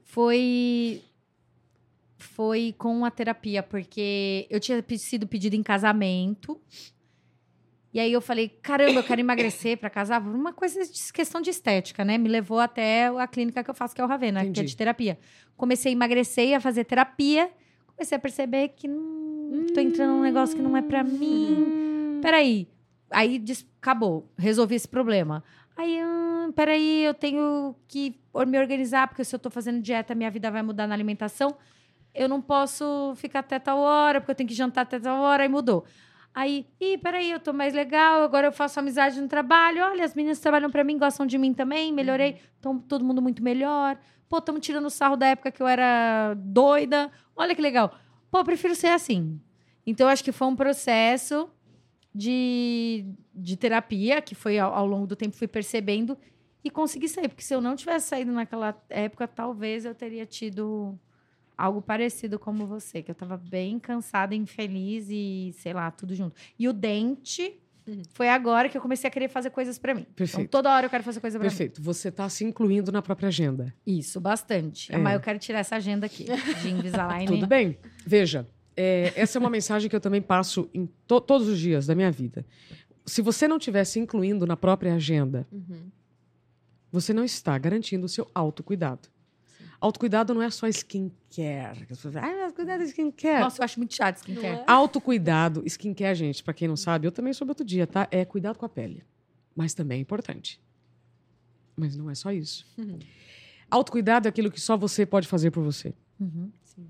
Foi. 0.06 1.02
Foi 2.18 2.74
com 2.78 3.06
a 3.06 3.12
terapia, 3.12 3.62
porque 3.62 4.48
eu 4.50 4.60
tinha 4.60 4.84
sido 4.98 5.28
pedido 5.28 5.56
em 5.56 5.62
casamento. 5.62 6.60
E 7.94 8.00
aí 8.00 8.12
eu 8.12 8.22
falei, 8.22 8.50
caramba, 8.50 9.00
eu 9.00 9.04
quero 9.04 9.22
emagrecer 9.22 9.78
pra 9.78 9.90
casar. 9.90 10.22
Uma 10.22 10.52
coisa 10.52 10.84
de 10.84 11.14
questão 11.14 11.42
de 11.42 11.50
estética, 11.50 12.04
né? 12.04 12.18
Me 12.18 12.28
levou 12.28 12.60
até 12.60 13.08
a 13.08 13.28
clínica 13.28 13.64
que 13.64 13.70
eu 13.70 13.74
faço, 13.74 13.96
que 13.96 14.02
é 14.02 14.04
o 14.04 14.08
Ravena, 14.08 14.42
que 14.42 14.48
é 14.48 14.50
Entendi. 14.50 14.70
de 14.70 14.78
terapia. 14.78 15.18
Comecei 15.56 15.92
a 15.92 15.94
emagrecer, 15.94 16.56
a 16.56 16.60
fazer 16.60 16.84
terapia. 16.84 17.50
Comecei 17.96 18.16
a 18.16 18.20
perceber 18.20 18.70
que 18.70 18.88
não 18.88 19.68
tô 19.74 19.80
entrando 19.80 20.12
num 20.12 20.22
negócio 20.22 20.56
que 20.56 20.62
não 20.62 20.76
é 20.76 20.82
pra 20.82 21.04
mim. 21.04 22.20
Peraí. 22.22 22.68
Aí 23.10 23.44
acabou. 23.80 24.32
Resolvi 24.38 24.76
esse 24.76 24.88
problema. 24.88 25.44
Aí, 25.76 26.00
hum, 26.04 26.52
peraí, 26.52 27.04
eu 27.04 27.14
tenho 27.14 27.76
que 27.88 28.20
me 28.48 28.60
organizar, 28.60 29.08
porque 29.08 29.24
se 29.24 29.36
eu 29.36 29.40
tô 29.40 29.50
fazendo 29.50 29.82
dieta, 29.82 30.14
minha 30.14 30.30
vida 30.30 30.52
vai 30.52 30.62
mudar 30.62 30.88
na 30.88 30.94
alimentação. 30.94 31.56
Eu 32.18 32.28
não 32.28 32.42
posso 32.42 33.14
ficar 33.16 33.40
até 33.40 33.60
tal 33.60 33.78
hora, 33.78 34.20
porque 34.20 34.32
eu 34.32 34.36
tenho 34.36 34.50
que 34.50 34.56
jantar 34.56 34.82
até 34.82 35.00
tal 35.00 35.22
hora, 35.22 35.44
aí 35.44 35.50
mudou. 35.50 35.86
Aí, 36.34 36.68
ih, 36.80 36.98
peraí, 36.98 37.32
eu 37.32 37.40
tô 37.40 37.54
mais 37.54 37.74
legal, 37.74 38.24
agora 38.24 38.48
eu 38.48 38.52
faço 38.52 38.80
amizade 38.80 39.20
no 39.22 39.28
trabalho. 39.28 39.84
Olha, 39.84 40.04
as 40.04 40.14
meninas 40.16 40.38
que 40.38 40.44
trabalham 40.44 40.70
pra 40.70 40.84
mim, 40.84 40.98
gostam 40.98 41.26
de 41.26 41.38
mim 41.38 41.54
também, 41.54 41.94
melhorei. 41.94 42.40
Então, 42.60 42.80
todo 42.80 43.06
mundo 43.06 43.22
muito 43.22 43.44
melhor. 43.44 43.98
Pô, 44.28 44.40
estamos 44.40 44.62
tirando 44.62 44.90
sarro 44.90 45.16
da 45.16 45.28
época 45.28 45.52
que 45.52 45.62
eu 45.62 45.68
era 45.68 46.34
doida. 46.36 47.12
Olha 47.36 47.56
que 47.56 47.62
legal. 47.62 47.96
Pô, 48.30 48.44
prefiro 48.44 48.76
ser 48.76 48.88
assim. 48.88 49.40
Então, 49.86 50.08
acho 50.08 50.24
que 50.24 50.32
foi 50.32 50.48
um 50.48 50.56
processo 50.56 51.50
de, 52.14 53.06
de 53.34 53.56
terapia, 53.56 54.22
que 54.22 54.36
foi 54.36 54.60
ao, 54.60 54.74
ao 54.74 54.86
longo 54.86 55.08
do 55.08 55.16
tempo, 55.16 55.36
fui 55.36 55.48
percebendo 55.48 56.18
e 56.64 56.70
consegui 56.70 57.08
sair. 57.08 57.30
Porque 57.30 57.44
se 57.44 57.54
eu 57.54 57.62
não 57.62 57.76
tivesse 57.76 58.08
saído 58.10 58.32
naquela 58.32 58.76
época, 58.90 59.28
talvez 59.28 59.86
eu 59.86 59.96
teria 59.96 60.26
tido 60.26 61.00
algo 61.58 61.82
parecido 61.82 62.38
como 62.38 62.66
você, 62.68 63.02
que 63.02 63.10
eu 63.10 63.16
tava 63.16 63.36
bem 63.38 63.80
cansada, 63.80 64.36
infeliz 64.36 65.08
e, 65.10 65.54
sei 65.58 65.74
lá, 65.74 65.90
tudo 65.92 66.14
junto. 66.14 66.36
E 66.60 66.68
o 66.68 66.74
dente 66.74 67.60
Uhum. 67.88 68.02
foi 68.14 68.28
agora 68.28 68.68
que 68.68 68.78
eu 68.78 68.82
comecei 68.82 69.08
a 69.08 69.12
querer 69.12 69.30
fazer 69.30 69.50
coisas 69.50 69.80
pra 69.80 69.96
mim. 69.96 70.04
Perfeito. 70.14 70.42
Então, 70.42 70.60
toda 70.60 70.76
hora 70.76 70.86
eu 70.86 70.90
quero 70.90 71.04
fazer 71.06 71.22
coisa 71.22 71.40
pra 71.40 71.46
mim. 71.46 71.50
Perfeito. 71.50 71.82
Você 71.82 72.10
está 72.10 72.28
se 72.28 72.44
incluindo 72.44 72.92
na 72.92 73.02
própria 73.02 73.28
agenda. 73.30 73.74
Isso, 73.86 74.20
bastante. 74.20 74.94
É. 74.94 74.98
Mas 74.98 75.14
eu 75.14 75.22
quero 75.22 75.40
tirar 75.40 75.60
essa 75.60 75.78
agenda 75.78 76.06
aqui 76.06 76.26
de 76.62 76.70
Invisalign. 76.70 77.26
Tudo 77.40 77.48
bem? 77.48 77.78
Veja, 78.06 78.46
é, 78.76 79.14
essa 79.16 79.38
é 79.38 79.40
uma 79.40 79.50
mensagem 79.50 79.90
que 79.90 79.96
eu 79.96 80.02
também 80.02 80.22
passo 80.22 80.70
em 80.74 80.86
to- 81.08 81.22
todos 81.22 81.48
os 81.48 81.58
dias 81.58 81.88
da 81.88 81.96
minha 81.96 82.12
vida. 82.12 82.46
Se 83.06 83.22
você 83.22 83.48
não 83.48 83.56
estiver 83.56 83.86
se 83.86 84.00
incluindo 84.00 84.46
na 84.46 84.58
própria 84.58 84.94
agenda, 84.94 85.48
Uhum. 85.50 85.90
você 86.92 87.14
não 87.14 87.24
está 87.24 87.58
garantindo 87.58 88.06
o 88.06 88.10
seu 88.10 88.30
autocuidado. 88.36 89.08
Autocuidado 89.80 90.34
não 90.34 90.42
é 90.42 90.50
só 90.50 90.68
skincare. 90.68 91.80
As 91.82 91.86
pessoas 91.86 92.14
falam, 92.14 92.30
Ah, 92.30 92.38
mas 92.46 92.54
cuidado 92.54 92.80
da 92.80 92.86
skincare. 92.86 93.40
Nossa, 93.42 93.62
eu 93.62 93.66
acho 93.66 93.80
muito 93.80 93.94
chato 93.94 94.18
skincare. 94.18 94.48
é? 94.62 94.64
Autocuidado, 94.68 95.62
skincare, 95.68 96.16
gente, 96.16 96.44
pra 96.44 96.54
quem 96.54 96.68
não 96.68 96.76
sabe, 96.76 97.06
eu 97.08 97.12
também 97.12 97.32
soube 97.34 97.52
outro 97.52 97.64
dia, 97.66 97.86
tá? 97.86 98.08
É 98.10 98.26
cuidado 98.26 98.58
com 98.58 98.66
a 98.66 98.70
pele. 98.70 99.04
Mas 99.56 99.74
também 99.74 100.00
é 100.00 100.02
importante. 100.02 100.60
Mas 101.76 101.96
não 101.96 102.10
é 102.10 102.16
só 102.16 102.32
isso. 102.32 102.66
Uhum. 102.78 102.98
Autocuidado 103.70 104.28
é 104.28 104.30
aquilo 104.30 104.50
que 104.50 104.60
só 104.60 104.76
você 104.76 105.06
pode 105.06 105.28
fazer 105.28 105.52
por 105.52 105.62
você. 105.64 105.94
Uhum. 106.20 106.52
Sim. 106.64 106.90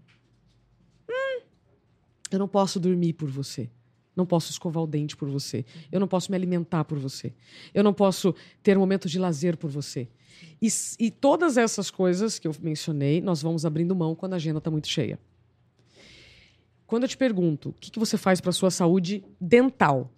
Eu 2.32 2.40
não 2.40 2.48
posso 2.48 2.80
dormir 2.80 3.14
por 3.14 3.30
você. 3.30 3.70
Não 4.18 4.26
posso 4.26 4.49
escovar 4.49 4.84
o 4.84 4.88
dente 4.88 5.15
por 5.15 5.30
você. 5.30 5.63
Eu 5.91 5.99
não 5.99 6.07
posso 6.07 6.32
me 6.32 6.36
alimentar 6.36 6.84
por 6.84 6.97
você. 6.97 7.32
Eu 7.72 7.84
não 7.84 7.93
posso 7.93 8.34
ter 8.63 8.76
momentos 8.76 9.11
de 9.11 9.20
lazer 9.20 9.55
por 9.55 9.70
você. 9.70 10.09
E, 10.59 10.68
e 10.99 11.11
todas 11.11 11.55
essas 11.55 11.91
coisas 11.91 12.39
que 12.39 12.47
eu 12.47 12.55
mencionei, 12.59 13.22
nós 13.22 13.43
vamos 13.43 13.63
abrindo 13.63 13.95
mão 13.95 14.15
quando 14.15 14.34
a 14.34 14.38
agenda 14.38 14.57
está 14.57 14.72
muito 14.72 14.88
cheia. 14.88 15.20
Quando 16.88 17.03
eu 17.03 17.09
te 17.09 17.15
pergunto, 17.15 17.70
o 17.70 17.74
que, 17.74 17.91
que 17.91 17.99
você 17.99 18.18
faz 18.18 18.41
para 18.41 18.51
sua 18.51 18.72
saúde 18.72 19.24
dental? 19.39 20.11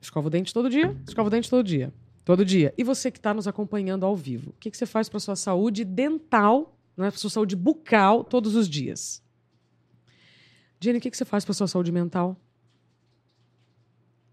Escova 0.00 0.28
o 0.28 0.30
dente 0.30 0.54
todo 0.54 0.70
dia? 0.70 0.96
Escova 1.04 1.26
o 1.26 1.30
dente 1.30 1.50
todo 1.50 1.64
dia. 1.64 1.92
Todo 2.24 2.44
dia. 2.44 2.72
E 2.78 2.84
você 2.84 3.10
que 3.10 3.18
está 3.18 3.34
nos 3.34 3.48
acompanhando 3.48 4.06
ao 4.06 4.14
vivo, 4.14 4.50
o 4.50 4.60
que, 4.60 4.70
que 4.70 4.76
você 4.76 4.86
faz 4.86 5.08
para 5.08 5.18
sua 5.18 5.34
saúde 5.34 5.84
dental, 5.84 6.76
né, 6.96 7.10
para 7.10 7.18
sua 7.18 7.30
saúde 7.30 7.56
bucal 7.56 8.22
todos 8.22 8.54
os 8.54 8.68
dias? 8.68 9.20
Jenny, 10.80 10.98
o 10.98 11.00
que, 11.00 11.10
que 11.10 11.16
você 11.16 11.24
faz 11.24 11.44
para 11.44 11.54
sua 11.54 11.66
saúde 11.66 11.90
mental? 11.90 12.36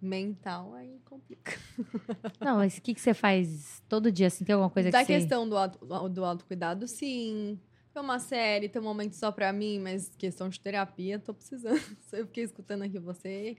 Mental 0.01 0.73
aí 0.75 0.99
complica. 1.05 1.57
Não, 2.39 2.57
mas 2.57 2.77
o 2.77 2.81
que, 2.81 2.93
que 2.93 3.01
você 3.01 3.13
faz 3.13 3.83
todo 3.89 4.11
dia? 4.11 4.27
Assim, 4.27 4.45
tem 4.45 4.53
alguma 4.53 4.69
coisa 4.69 4.89
da 4.89 4.99
que 4.99 5.05
você... 5.05 5.19
questão 5.19 5.47
do, 5.47 5.57
auto, 5.57 6.09
do 6.09 6.23
autocuidado, 6.25 6.87
sim. 6.87 7.59
Ter 7.93 7.99
uma 7.99 8.19
série, 8.19 8.69
ter 8.69 8.79
um 8.79 8.83
momento 8.83 9.13
só 9.15 9.31
pra 9.31 9.51
mim, 9.51 9.79
mas 9.79 10.13
questão 10.17 10.47
de 10.47 10.59
terapia, 10.59 11.19
tô 11.19 11.33
precisando. 11.33 11.81
Eu 12.13 12.25
fiquei 12.27 12.43
escutando 12.43 12.83
aqui 12.83 12.97
você, 12.99 13.57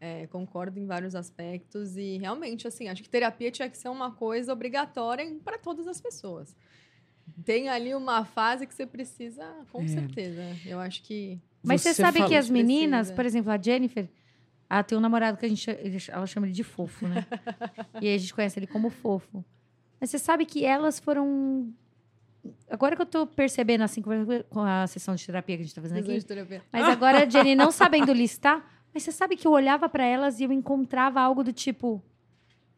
é, 0.00 0.26
concordo 0.28 0.78
em 0.78 0.86
vários 0.86 1.14
aspectos. 1.16 1.96
E 1.96 2.18
realmente, 2.18 2.68
assim, 2.68 2.88
acho 2.88 3.02
que 3.02 3.08
terapia 3.08 3.50
tinha 3.50 3.68
que 3.68 3.76
ser 3.76 3.88
uma 3.88 4.12
coisa 4.12 4.52
obrigatória 4.52 5.26
para 5.44 5.58
todas 5.58 5.88
as 5.88 6.00
pessoas. 6.00 6.54
Tem 7.44 7.68
ali 7.68 7.94
uma 7.94 8.24
fase 8.24 8.66
que 8.66 8.74
você 8.74 8.86
precisa, 8.86 9.44
com 9.72 9.82
É. 9.82 9.88
certeza. 9.88 10.42
Eu 10.66 10.78
acho 10.78 11.02
que. 11.02 11.40
Mas 11.62 11.80
você, 11.82 11.94
Você 11.94 12.02
sabe 12.02 12.26
que 12.26 12.34
as 12.34 12.48
meninas, 12.48 13.08
Precisa. 13.08 13.14
por 13.16 13.26
exemplo, 13.26 13.50
a 13.52 13.60
Jennifer, 13.60 14.08
ela 14.70 14.82
tem 14.84 14.96
um 14.96 15.00
namorado 15.00 15.36
que 15.36 15.44
a 15.44 15.48
gente, 15.48 15.68
ela 16.10 16.26
chama 16.26 16.46
ele 16.46 16.54
de 16.54 16.62
fofo, 16.64 17.06
né? 17.08 17.26
e 18.00 18.06
aí 18.08 18.14
a 18.14 18.18
gente 18.18 18.32
conhece 18.32 18.58
ele 18.58 18.66
como 18.68 18.88
fofo. 18.88 19.44
Mas 20.00 20.10
você 20.10 20.18
sabe 20.18 20.46
que 20.46 20.64
elas 20.64 20.98
foram. 21.00 21.72
Agora 22.70 22.96
que 22.96 23.02
eu 23.02 23.06
tô 23.06 23.26
percebendo, 23.26 23.82
assim, 23.82 24.00
com 24.00 24.60
a- 24.62 24.86
sessão 24.86 25.14
de 25.14 25.26
terapia 25.26 25.56
que 25.56 25.62
a 25.62 25.66
gente 25.66 25.74
tá 25.74 25.82
fazendo 25.82 25.98
aqui. 25.98 26.18
de 26.18 26.24
terapia. 26.24 26.62
Mas 26.72 26.88
agora 26.88 27.24
a 27.24 27.28
Jenny 27.28 27.54
não 27.54 27.70
sabendo 27.72 28.12
listar. 28.12 28.64
Mas 28.94 29.02
você 29.02 29.12
sabe 29.12 29.36
que 29.36 29.46
eu 29.46 29.52
olhava 29.52 29.88
pra 29.88 30.04
elas 30.04 30.40
e 30.40 30.44
eu 30.44 30.52
encontrava 30.52 31.20
algo 31.20 31.44
do 31.44 31.52
tipo. 31.52 32.02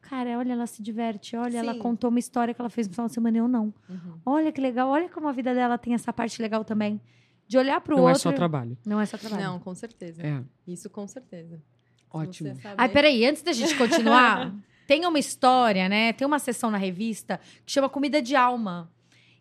Cara, 0.01 0.37
olha, 0.39 0.53
ela 0.53 0.67
se 0.67 0.83
diverte. 0.83 1.37
Olha, 1.37 1.59
ela 1.59 1.75
Sim. 1.75 1.79
contou 1.79 2.11
uma 2.11 2.19
história 2.19 2.53
que 2.53 2.61
ela 2.61 2.69
fez 2.69 2.89
no 2.89 2.93
final 2.95 3.07
de 3.07 3.15
semana 3.15 3.37
e 3.37 3.41
eu 3.41 3.49
não. 3.49 3.73
Uhum. 3.89 4.19
Olha 4.27 4.51
que 4.51 4.61
legal. 4.61 4.89
Olha 4.89 5.09
como 5.09 5.29
a 5.29 5.33
vida 5.33 5.55
dela 5.55 5.79
tem 5.79 5.95
essa 5.95 6.13
parte 6.13 6.43
legal 6.43 6.65
também. 6.65 7.01
De 7.47 7.57
olhar 7.57 7.81
pro 7.81 7.97
Não 7.97 8.03
outro. 8.05 8.17
é 8.17 8.19
só 8.21 8.33
trabalho. 8.33 8.77
Não 8.85 9.01
é 9.01 9.07
só 9.07 9.17
trabalho. 9.17 9.43
Não, 9.43 9.59
com 9.61 9.75
certeza. 9.75 10.23
É, 10.23 10.43
Isso 10.67 10.91
com 10.91 11.07
certeza. 11.07 11.63
Ótimo. 12.13 12.57
Ai, 12.77 12.89
peraí, 12.89 13.25
antes 13.25 13.43
da 13.43 13.53
gente 13.53 13.75
continuar, 13.77 14.53
tem 14.87 15.07
uma 15.07 15.19
história, 15.19 15.89
né? 15.89 16.13
Tem 16.13 16.27
uma 16.27 16.39
sessão 16.39 16.71
na 16.71 16.79
revista 16.79 17.41
que 17.65 17.73
chama 17.73 17.89
Comida 17.89 18.21
de 18.21 18.37
Alma. 18.37 18.91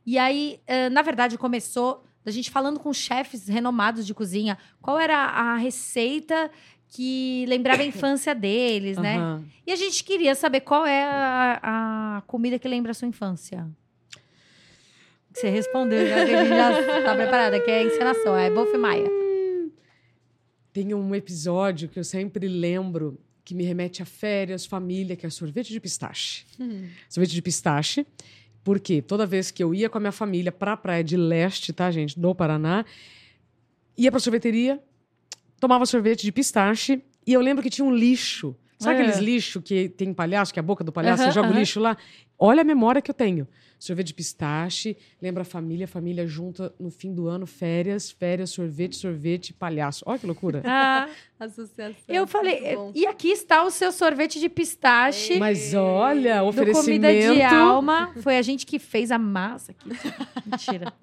E 0.05 0.17
aí, 0.17 0.59
eh, 0.65 0.89
na 0.89 1.01
verdade, 1.01 1.37
começou 1.37 2.03
da 2.23 2.31
gente 2.31 2.49
falando 2.49 2.79
com 2.79 2.93
chefes 2.93 3.47
renomados 3.47 4.05
de 4.05 4.13
cozinha 4.13 4.57
qual 4.81 4.99
era 4.99 5.17
a 5.17 5.55
receita 5.57 6.49
que 6.87 7.45
lembrava 7.47 7.81
a 7.81 7.85
infância 7.85 8.35
deles, 8.35 8.97
né? 8.97 9.17
Aham. 9.17 9.45
E 9.65 9.71
a 9.71 9.75
gente 9.75 10.03
queria 10.03 10.35
saber 10.35 10.61
qual 10.61 10.85
é 10.85 11.03
a, 11.03 12.17
a 12.17 12.21
comida 12.27 12.59
que 12.59 12.67
lembra 12.67 12.91
a 12.91 12.93
sua 12.93 13.07
infância. 13.07 13.67
Você 15.33 15.49
respondeu, 15.49 16.05
já 16.07 16.25
que 16.25 16.33
a 16.33 16.43
gente 16.43 16.49
já 16.49 17.01
tá 17.03 17.15
preparada, 17.15 17.59
que 17.59 17.71
é 17.71 17.79
a 17.79 17.83
encenação, 17.83 18.35
é 18.35 18.49
Wolf 18.49 18.73
Maia. 18.75 19.20
Tem 20.73 20.93
um 20.93 21.13
episódio 21.13 21.89
que 21.89 21.99
eu 21.99 22.03
sempre 22.03 22.47
lembro 22.47 23.19
que 23.43 23.53
me 23.53 23.63
remete 23.63 24.01
a 24.01 24.05
férias, 24.05 24.65
família, 24.65 25.15
que 25.15 25.25
é 25.25 25.29
sorvete 25.29 25.71
de 25.71 25.79
pistache. 25.79 26.45
Uhum. 26.59 26.87
Sorvete 27.09 27.31
de 27.31 27.41
pistache. 27.41 28.05
Porque 28.63 29.01
toda 29.01 29.25
vez 29.25 29.49
que 29.49 29.63
eu 29.63 29.73
ia 29.73 29.89
com 29.89 29.97
a 29.97 30.01
minha 30.01 30.11
família 30.11 30.51
pra 30.51 30.77
Praia 30.77 31.03
de 31.03 31.17
Leste, 31.17 31.73
tá, 31.73 31.89
gente, 31.89 32.19
do 32.19 32.33
Paraná, 32.35 32.85
ia 33.97 34.11
pra 34.11 34.19
sorveteria, 34.19 34.79
tomava 35.59 35.85
sorvete 35.85 36.21
de 36.21 36.31
pistache, 36.31 37.01
e 37.25 37.33
eu 37.33 37.41
lembro 37.41 37.63
que 37.63 37.69
tinha 37.69 37.85
um 37.85 37.93
lixo 37.93 38.55
Sabe 38.81 38.97
É. 38.97 39.01
aqueles 39.01 39.19
lixo 39.19 39.61
que 39.61 39.89
tem 39.89 40.13
palhaço, 40.13 40.51
que 40.53 40.59
é 40.59 40.61
a 40.61 40.63
boca 40.63 40.83
do 40.83 40.91
palhaço, 40.91 41.21
Aham, 41.23 41.31
você 41.31 41.35
joga 41.35 41.47
o 41.47 41.51
aham. 41.51 41.59
lixo 41.59 41.79
lá? 41.79 41.95
Olha 42.37 42.61
a 42.61 42.63
memória 42.63 43.01
que 43.01 43.11
eu 43.11 43.15
tenho. 43.15 43.47
Sorvete 43.77 44.07
de 44.07 44.13
pistache, 44.13 44.95
lembra 45.19 45.41
a 45.41 45.45
família, 45.45 45.85
a 45.85 45.87
família 45.87 46.27
junta 46.27 46.71
no 46.79 46.91
fim 46.91 47.13
do 47.13 47.27
ano, 47.27 47.47
férias, 47.47 48.11
férias, 48.11 48.51
sorvete, 48.51 48.95
sorvete, 48.95 49.53
palhaço. 49.53 50.03
Olha 50.07 50.19
que 50.19 50.25
loucura. 50.27 50.61
Ah, 50.65 51.07
Associação. 51.39 51.95
eu 52.07 52.27
falei, 52.27 52.61
e 52.93 53.07
aqui 53.07 53.29
está 53.29 53.63
o 53.63 53.71
seu 53.71 53.91
sorvete 53.91 54.39
de 54.39 54.47
pistache 54.49 55.39
Mas 55.39 55.73
olha, 55.73 56.39
do 56.41 56.45
oferecimento. 56.47 57.01
Comida 57.07 57.33
de 57.33 57.41
Alma. 57.41 58.11
Foi 58.21 58.37
a 58.37 58.41
gente 58.43 58.65
que 58.65 58.77
fez 58.77 59.11
a 59.11 59.17
massa 59.17 59.71
aqui. 59.71 59.89
Mentira. 60.45 60.93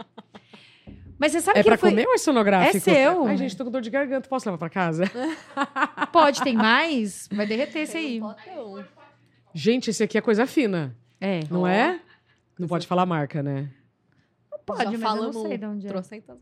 Mas 1.18 1.32
você 1.32 1.40
sabe 1.40 1.58
É 1.58 1.62
que 1.62 1.66
pra 1.68 1.74
eu 1.74 1.78
fui... 1.78 1.90
comer 1.90 2.06
ou 2.06 2.14
é 2.14 2.18
sonográfico? 2.18 2.76
É 2.76 2.80
seu. 2.80 3.26
Ai, 3.26 3.36
gente, 3.36 3.56
tô 3.56 3.64
com 3.64 3.70
dor 3.70 3.80
de 3.80 3.90
garganta. 3.90 4.28
Posso 4.28 4.46
levar 4.48 4.58
pra 4.58 4.70
casa? 4.70 5.04
Pode, 6.12 6.42
tem 6.42 6.54
mais? 6.56 7.28
Vai 7.32 7.46
derreter 7.46 7.80
esse 7.80 7.96
aí. 7.96 8.20
Potão. 8.20 8.84
Gente, 9.54 9.90
esse 9.90 10.02
aqui 10.02 10.16
é 10.16 10.20
coisa 10.20 10.46
fina, 10.46 10.96
É. 11.20 11.40
não 11.50 11.62
Ó, 11.62 11.66
é? 11.68 12.00
Não 12.58 12.68
pode 12.68 12.86
falar 12.86 13.04
marca, 13.06 13.42
né? 13.42 13.70
Pode, 14.66 14.80
Já 14.84 14.84
mas 14.90 14.94
eu 14.94 15.00
falamos 15.00 15.36
não 15.36 15.42
sei 15.48 15.58
de 15.58 15.64
onde 15.66 15.86
é. 15.86 15.90
trocentas. 15.90 16.36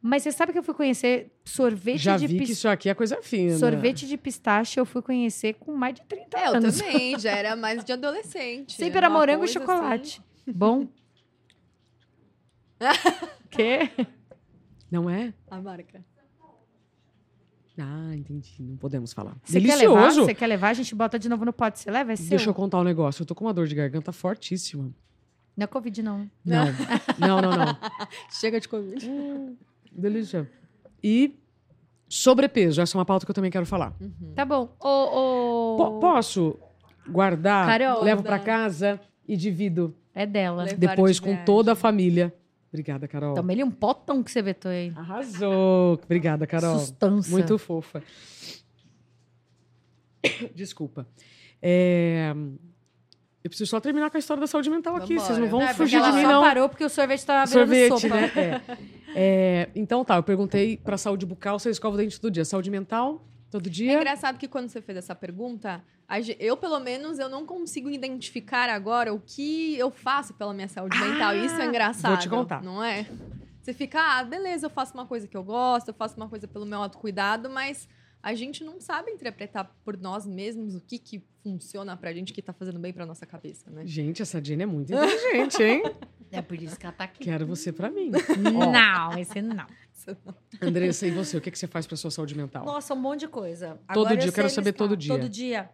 Mas 0.00 0.22
você 0.22 0.32
sabe 0.32 0.52
que 0.52 0.58
eu 0.58 0.62
fui 0.62 0.74
conhecer 0.74 1.30
sorvete 1.44 1.98
Já 1.98 2.16
de 2.16 2.26
vi 2.26 2.32
que 2.34 2.38
pistache. 2.40 2.52
isso 2.58 2.68
aqui 2.68 2.88
é 2.88 2.94
coisa 2.94 3.20
fina. 3.22 3.56
Sorvete 3.56 4.06
de 4.06 4.16
pistache 4.16 4.78
eu 4.80 4.84
fui 4.84 5.00
conhecer 5.02 5.54
com 5.54 5.72
mais 5.76 5.94
de 5.94 6.02
30 6.02 6.38
É, 6.38 6.46
eu 6.48 6.54
anos. 6.54 6.78
também, 6.78 7.18
já 7.20 7.30
era 7.32 7.54
mais 7.56 7.84
de 7.84 7.92
adolescente. 7.92 8.74
Sempre 8.74 8.98
era 8.98 9.08
Uma 9.08 9.18
morango 9.18 9.44
e 9.44 9.48
chocolate. 9.48 10.20
Bom? 10.46 10.88
Quê? 13.50 13.90
Não 14.90 15.08
é? 15.08 15.32
a 15.50 15.60
marca. 15.60 16.04
Ah, 17.78 18.14
entendi. 18.14 18.54
Não 18.60 18.76
podemos 18.76 19.12
falar. 19.12 19.36
Você 19.42 19.60
quer 19.60 19.76
levar? 19.76 19.94
Delicioso. 20.00 20.24
Você 20.26 20.34
quer 20.34 20.46
levar? 20.46 20.68
A 20.68 20.74
gente 20.74 20.94
bota 20.94 21.18
de 21.18 21.28
novo 21.28 21.44
no 21.44 21.52
pote. 21.52 21.80
Você 21.80 21.90
leva? 21.90 22.12
É 22.12 22.16
seu? 22.16 22.28
Deixa 22.28 22.50
eu 22.50 22.54
contar 22.54 22.78
um 22.78 22.84
negócio. 22.84 23.22
Eu 23.22 23.26
tô 23.26 23.34
com 23.34 23.44
uma 23.46 23.54
dor 23.54 23.66
de 23.66 23.74
garganta 23.74 24.12
fortíssima. 24.12 24.92
Não 25.56 25.64
é 25.64 25.66
Covid, 25.66 26.02
não. 26.02 26.30
Não, 26.44 26.66
não, 27.18 27.40
não, 27.40 27.50
não. 27.56 27.78
Chega 28.30 28.60
de 28.60 28.68
Covid. 28.68 29.08
Hum, 29.08 29.56
delícia. 29.90 30.50
E 31.02 31.34
sobrepeso. 32.08 32.80
Essa 32.80 32.96
é 32.96 32.98
uma 32.98 33.04
pauta 33.06 33.24
que 33.24 33.30
eu 33.30 33.34
também 33.34 33.50
quero 33.50 33.64
falar. 33.66 33.94
Uhum. 34.00 34.32
Tá 34.34 34.44
bom. 34.44 34.66
Po- 34.78 35.98
posso 35.98 36.58
guardar, 37.08 37.66
Carol. 37.66 38.02
levo 38.04 38.22
pra 38.22 38.36
Guardar. 38.36 38.44
casa 38.70 39.00
e 39.26 39.34
divido 39.36 39.94
É 40.14 40.26
dela. 40.26 40.64
Levar 40.64 40.76
depois 40.76 41.16
de 41.16 41.22
com 41.22 41.28
viagem. 41.28 41.44
toda 41.46 41.72
a 41.72 41.74
família. 41.74 42.34
Obrigada, 42.72 43.06
Carol. 43.06 43.34
Toma 43.34 43.52
ele 43.52 43.62
um 43.62 43.70
potão 43.70 44.22
que 44.22 44.30
você 44.30 44.40
vetou 44.40 44.70
aí. 44.70 44.92
Arrasou. 44.96 46.00
Obrigada, 46.02 46.46
Carol. 46.46 46.78
Sustância. 46.78 47.30
Muito 47.30 47.58
fofa. 47.58 48.02
Desculpa. 50.54 51.06
É, 51.60 52.32
Eu 53.44 53.50
preciso 53.50 53.68
só 53.70 53.80
terminar 53.80 54.10
com 54.10 54.16
a 54.16 54.20
história 54.20 54.40
da 54.40 54.46
saúde 54.46 54.70
mental 54.70 54.96
aqui. 54.96 55.14
Vambora. 55.16 55.26
Vocês 55.26 55.38
não 55.38 55.48
vão 55.48 55.60
É, 55.62 55.66
porque 55.66 55.82
fugir 55.82 56.00
de 56.02 56.12
mim, 56.12 56.22
não. 56.22 56.42
parou 56.42 56.68
porque 56.68 56.84
o 56.84 56.88
sorvete 56.88 57.26
tava 57.26 57.44
virando 57.46 57.68
Sorvete, 57.68 58.00
sopa. 58.00 58.14
né? 58.14 58.32
É. 58.36 58.78
É, 59.14 59.68
Então 59.74 60.04
tá, 60.04 60.16
eu 60.16 60.22
perguntei 60.22 60.76
pra 60.76 60.96
saúde 60.96 61.26
bucal, 61.26 61.58
você 61.58 61.70
escova 61.70 61.94
o 61.96 61.98
dente 61.98 62.20
todo 62.20 62.32
dia. 62.32 62.44
Saúde 62.44 62.70
mental, 62.70 63.22
todo 63.52 63.66
É 63.68 63.70
dia? 63.70 63.92
engraçado 63.94 64.38
que 64.38 64.48
quando 64.48 64.68
você 64.68 64.80
fez 64.82 64.98
essa 64.98 65.14
pergunta, 65.14 65.82
eu, 66.40 66.56
pelo 66.56 66.80
menos, 66.80 67.18
eu 67.18 67.28
não 67.28 67.46
consigo 67.46 67.88
identificar 67.90 68.68
agora 68.68 69.12
o 69.14 69.20
que 69.20 69.76
eu 69.78 69.90
faço 69.90 70.34
pela 70.34 70.52
minha 70.52 70.68
saúde 70.68 70.96
Ah, 71.00 71.04
mental. 71.06 71.36
Isso 71.36 71.60
é 71.60 71.66
engraçado. 71.66 72.10
vou 72.12 72.18
te 72.20 72.28
contar. 72.28 72.62
Não 72.62 72.82
é? 72.82 73.06
Você 73.62 73.72
fica, 73.72 74.00
ah, 74.00 74.24
beleza, 74.24 74.66
eu 74.66 74.70
faço 74.70 74.92
uma 74.94 75.06
coisa 75.06 75.28
que 75.28 75.36
eu 75.36 75.44
gosto, 75.44 75.88
eu 75.88 75.94
faço 75.94 76.16
uma 76.16 76.28
coisa 76.28 76.48
pelo 76.48 76.66
meu 76.66 76.82
autocuidado, 76.82 77.48
mas 77.48 77.88
a 78.22 78.34
gente 78.34 78.62
não 78.62 78.80
sabe 78.80 79.10
interpretar 79.10 79.74
por 79.84 79.98
nós 79.98 80.24
mesmos 80.24 80.74
o 80.74 80.80
que, 80.80 80.98
que 80.98 81.24
funciona 81.42 81.96
pra 81.96 82.12
gente, 82.12 82.32
que 82.32 82.40
tá 82.40 82.52
fazendo 82.52 82.78
bem 82.78 82.92
pra 82.92 83.04
nossa 83.04 83.26
cabeça, 83.26 83.68
né? 83.70 83.84
Gente, 83.84 84.22
essa 84.22 84.42
Jenny 84.42 84.62
é 84.62 84.66
muito 84.66 84.92
inteligente, 84.92 85.62
hein? 85.62 85.82
É 86.30 86.40
por 86.40 86.60
isso 86.62 86.78
que 86.78 86.86
ela 86.86 86.94
tá 86.94 87.04
aqui. 87.04 87.24
Quero 87.24 87.46
você 87.46 87.72
pra 87.72 87.90
mim. 87.90 88.10
Não, 88.72 89.18
esse 89.18 89.42
não. 89.42 89.66
Andressa, 90.60 91.06
e 91.06 91.10
você? 91.10 91.36
O 91.36 91.40
que, 91.40 91.50
que 91.50 91.58
você 91.58 91.66
faz 91.66 91.86
pra 91.86 91.96
sua 91.96 92.10
saúde 92.10 92.36
mental? 92.36 92.64
Nossa, 92.64 92.94
um 92.94 92.96
monte 92.96 93.20
de 93.20 93.28
coisa. 93.28 93.78
Todo 93.92 94.06
Agora 94.06 94.16
dia, 94.16 94.28
eu 94.28 94.32
quero 94.32 94.48
saber 94.48 94.70
listar. 94.70 94.88
todo 94.88 94.96
dia. 94.96 95.12
Todo 95.12 95.28
dia. 95.28 95.70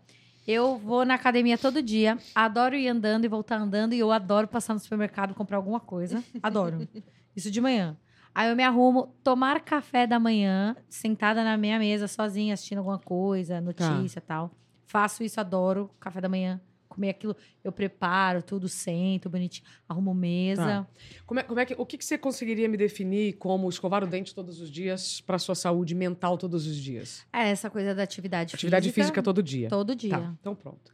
Eu 0.47 0.79
vou 0.79 1.05
na 1.05 1.15
academia 1.15 1.59
todo 1.59 1.83
dia. 1.83 2.19
Adoro 2.35 2.75
ir 2.75 2.89
andando 2.89 3.25
e 3.25 3.29
voltar 3.29 3.61
andando. 3.61 3.93
E 3.93 3.99
eu 3.99 4.11
adoro 4.11 4.49
passar 4.49 4.73
no 4.73 4.81
supermercado 4.81 5.33
e 5.33 5.35
comprar 5.35 5.59
alguma 5.59 5.79
coisa. 5.79 6.25
Adoro. 6.43 6.89
Isso 7.37 7.51
de 7.51 7.61
manhã. 7.61 7.97
Aí 8.39 8.51
eu 8.51 8.55
me 8.55 8.63
arrumo, 8.63 9.13
tomar 9.25 9.61
café 9.63 10.07
da 10.07 10.17
manhã, 10.21 10.77
sentada 10.89 11.43
na 11.43 11.57
minha 11.57 11.77
mesa, 11.77 12.07
sozinha, 12.07 12.55
assistindo 12.55 12.79
alguma 12.79 13.01
coisa, 13.01 13.61
notícia 13.61 14.21
e 14.21 14.23
tal. 14.23 14.53
Faço 14.87 15.25
isso, 15.25 15.41
adoro. 15.41 15.91
Café 15.99 16.21
da 16.21 16.29
manhã, 16.29 16.61
comer 16.89 17.09
aquilo. 17.11 17.35
Eu 17.65 17.73
preparo 17.73 18.41
tudo, 18.41 18.69
sento 18.69 19.29
bonitinho, 19.29 19.67
arrumo 19.89 20.15
mesa. 20.15 20.65
Tá. 20.65 20.87
Como 21.27 21.41
é, 21.41 21.43
como 21.43 21.59
é 21.59 21.67
que, 21.67 21.75
o 21.77 21.85
que, 21.85 21.99
que 21.99 22.05
você 22.05 22.17
conseguiria 22.17 22.69
me 22.69 22.77
definir 22.77 23.33
como 23.39 23.69
escovar 23.69 24.05
o 24.05 24.07
dente 24.07 24.33
todos 24.33 24.61
os 24.61 24.71
dias 24.71 25.21
pra 25.21 25.37
sua 25.37 25.57
saúde 25.57 25.93
mental 25.97 26.39
todos 26.39 26.65
os 26.65 26.77
dias? 26.77 27.27
É 27.33 27.49
essa 27.49 27.69
coisa 27.69 27.93
da 27.93 28.05
atividade, 28.05 28.55
Atividade 28.55 28.85
física. 28.85 29.03
física 29.03 29.21
todo 29.21 29.43
dia. 29.43 29.69
Todo 29.69 29.97
dia. 29.97 30.17
Tá, 30.17 30.35
então 30.41 30.55
pronto. 30.55 30.93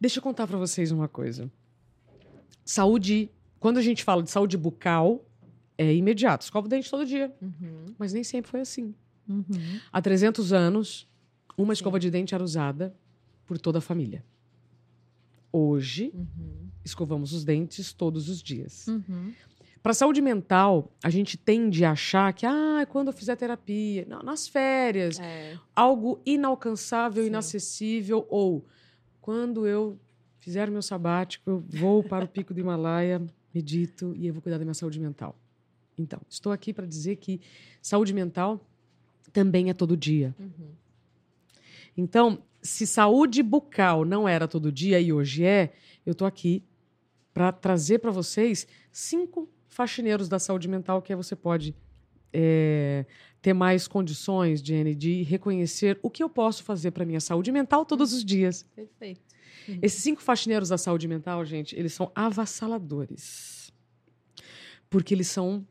Deixa 0.00 0.20
eu 0.20 0.22
contar 0.22 0.46
pra 0.46 0.56
vocês 0.56 0.90
uma 0.90 1.06
coisa. 1.06 1.52
Saúde, 2.64 3.30
quando 3.58 3.76
a 3.76 3.82
gente 3.82 4.02
fala 4.02 4.22
de 4.22 4.30
saúde 4.30 4.56
bucal, 4.56 5.26
é 5.82 5.94
imediato. 5.94 6.44
Escova 6.44 6.66
o 6.66 6.68
dente 6.68 6.90
todo 6.90 7.06
dia. 7.06 7.34
Uhum. 7.40 7.86
Mas 7.98 8.12
nem 8.12 8.22
sempre 8.22 8.50
foi 8.50 8.60
assim. 8.60 8.94
Uhum. 9.28 9.44
Há 9.92 10.02
300 10.02 10.52
anos, 10.52 11.08
uma 11.56 11.74
Sim. 11.74 11.78
escova 11.78 11.98
de 11.98 12.10
dente 12.10 12.34
era 12.34 12.42
usada 12.44 12.94
por 13.46 13.58
toda 13.58 13.78
a 13.78 13.80
família. 13.80 14.24
Hoje, 15.52 16.12
Uhum. 16.14 16.68
escovamos 16.84 17.32
os 17.32 17.44
dentes 17.44 17.92
todos 17.92 18.28
os 18.28 18.42
dias. 18.42 18.86
Uhum. 18.86 19.32
Para 19.82 19.94
saúde 19.94 20.20
mental, 20.20 20.92
a 21.02 21.08
gente 21.08 21.38
tende 21.38 21.84
a 21.84 21.92
achar 21.92 22.32
que, 22.34 22.44
ah, 22.44 22.86
quando 22.88 23.08
eu 23.08 23.12
fizer 23.14 23.34
terapia, 23.34 24.04
não, 24.08 24.22
nas 24.22 24.46
férias, 24.46 25.18
É. 25.18 25.56
algo 25.74 26.20
inalcançável, 26.26 27.22
Sim. 27.22 27.28
inacessível, 27.30 28.26
ou 28.28 28.66
quando 29.20 29.66
eu 29.66 29.98
fizer 30.38 30.70
meu 30.70 30.82
sabático, 30.82 31.48
eu 31.50 31.58
vou 31.66 32.02
para 32.04 32.24
o 32.24 32.28
pico 32.28 32.52
do 32.52 32.60
Himalaia, 32.60 33.22
medito 33.54 34.14
e 34.16 34.26
eu 34.26 34.34
vou 34.34 34.42
cuidar 34.42 34.58
da 34.58 34.64
minha 34.64 34.74
saúde 34.74 35.00
mental. 35.00 35.34
Então, 35.98 36.20
estou 36.28 36.52
aqui 36.52 36.72
para 36.72 36.86
dizer 36.86 37.16
que 37.16 37.40
saúde 37.80 38.12
mental 38.12 38.60
também 39.32 39.70
é 39.70 39.74
todo 39.74 39.96
dia. 39.96 40.34
Uhum. 40.38 40.70
Então, 41.96 42.42
se 42.62 42.86
saúde 42.86 43.42
bucal 43.42 44.04
não 44.04 44.28
era 44.28 44.48
todo 44.48 44.72
dia 44.72 45.00
e 45.00 45.12
hoje 45.12 45.44
é, 45.44 45.72
eu 46.04 46.12
estou 46.12 46.26
aqui 46.26 46.62
para 47.32 47.52
trazer 47.52 47.98
para 47.98 48.10
vocês 48.10 48.66
cinco 48.90 49.48
faxineiros 49.68 50.28
da 50.28 50.38
saúde 50.38 50.68
mental 50.68 51.00
que 51.00 51.14
você 51.14 51.36
pode 51.36 51.74
é, 52.32 53.06
ter 53.40 53.52
mais 53.52 53.88
condições, 53.88 54.60
Jenny, 54.60 54.94
de 54.94 55.22
reconhecer 55.22 55.98
o 56.02 56.10
que 56.10 56.22
eu 56.22 56.28
posso 56.28 56.62
fazer 56.62 56.90
para 56.90 57.04
minha 57.04 57.20
saúde 57.20 57.50
mental 57.50 57.84
todos 57.84 58.12
os 58.12 58.24
dias. 58.24 58.64
Perfeito. 58.74 59.20
Esses 59.80 60.02
cinco 60.02 60.22
faxineiros 60.22 60.68
da 60.68 60.78
saúde 60.78 61.06
mental, 61.06 61.44
gente, 61.44 61.76
eles 61.76 61.92
são 61.92 62.10
avassaladores. 62.14 63.72
Porque 64.88 65.14
eles 65.14 65.28
são. 65.28 65.66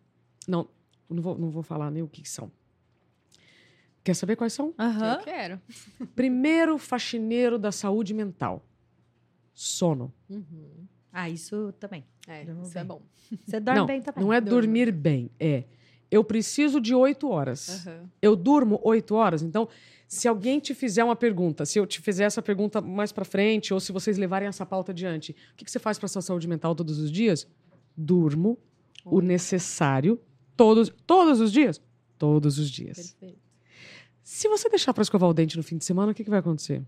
Não, 0.49 0.67
não 1.07 1.21
vou, 1.21 1.37
não 1.37 1.49
vou 1.51 1.61
falar 1.61 1.91
nem 1.91 2.01
o 2.01 2.07
que 2.07 2.27
são. 2.27 2.51
Quer 4.03 4.15
saber 4.15 4.35
quais 4.35 4.51
são? 4.51 4.73
Aham. 4.79 5.13
Eu 5.13 5.23
quero. 5.23 5.61
Primeiro 6.15 6.77
faxineiro 6.79 7.59
da 7.59 7.71
saúde 7.71 8.13
mental: 8.13 8.65
sono. 9.53 10.11
Uhum. 10.27 10.87
Ah, 11.13 11.29
isso 11.29 11.71
também. 11.79 12.03
É, 12.27 12.43
Dormo 12.45 12.63
isso 12.63 12.73
bem. 12.73 12.81
é 12.81 12.85
bom. 12.85 13.01
Você 13.45 13.59
dorme 13.59 13.79
não, 13.79 13.85
bem 13.85 14.01
também. 14.01 14.23
não 14.23 14.33
é 14.33 14.41
dormir 14.41 14.91
bem, 14.91 15.29
é. 15.39 15.65
Eu 16.09 16.23
preciso 16.23 16.81
de 16.81 16.95
oito 16.95 17.29
horas. 17.29 17.85
Aham. 17.85 18.09
Eu 18.19 18.35
durmo 18.35 18.79
oito 18.83 19.13
horas. 19.13 19.43
Então, 19.43 19.67
se 20.07 20.27
alguém 20.27 20.59
te 20.59 20.73
fizer 20.73 21.03
uma 21.03 21.15
pergunta, 21.15 21.63
se 21.67 21.77
eu 21.77 21.85
te 21.85 22.01
fizer 22.01 22.23
essa 22.23 22.41
pergunta 22.41 22.81
mais 22.81 23.11
pra 23.11 23.23
frente, 23.23 23.71
ou 23.71 23.79
se 23.79 23.91
vocês 23.91 24.17
levarem 24.17 24.47
essa 24.47 24.65
pauta 24.65 24.91
adiante, 24.91 25.35
o 25.53 25.55
que, 25.55 25.65
que 25.65 25.69
você 25.69 25.77
faz 25.77 25.99
para 25.99 26.07
sua 26.07 26.23
saúde 26.23 26.47
mental 26.47 26.73
todos 26.73 26.97
os 26.97 27.11
dias? 27.11 27.47
Durmo 27.95 28.57
o 29.05 29.21
necessário 29.21 30.19
todos, 30.59 30.91
todos 31.07 31.39
os 31.39 31.53
dias. 31.53 31.81
Todos 32.17 32.59
os 32.59 32.69
dias. 32.69 33.13
Perfeito. 33.13 33.39
Se 34.21 34.49
você 34.49 34.67
deixar 34.67 34.93
para 34.93 35.01
escovar 35.01 35.29
o 35.29 35.33
dente 35.33 35.55
no 35.55 35.63
fim 35.63 35.77
de 35.77 35.85
semana, 35.85 36.11
o 36.11 36.15
que, 36.15 36.21
que 36.21 36.29
vai 36.29 36.39
acontecer? 36.39 36.83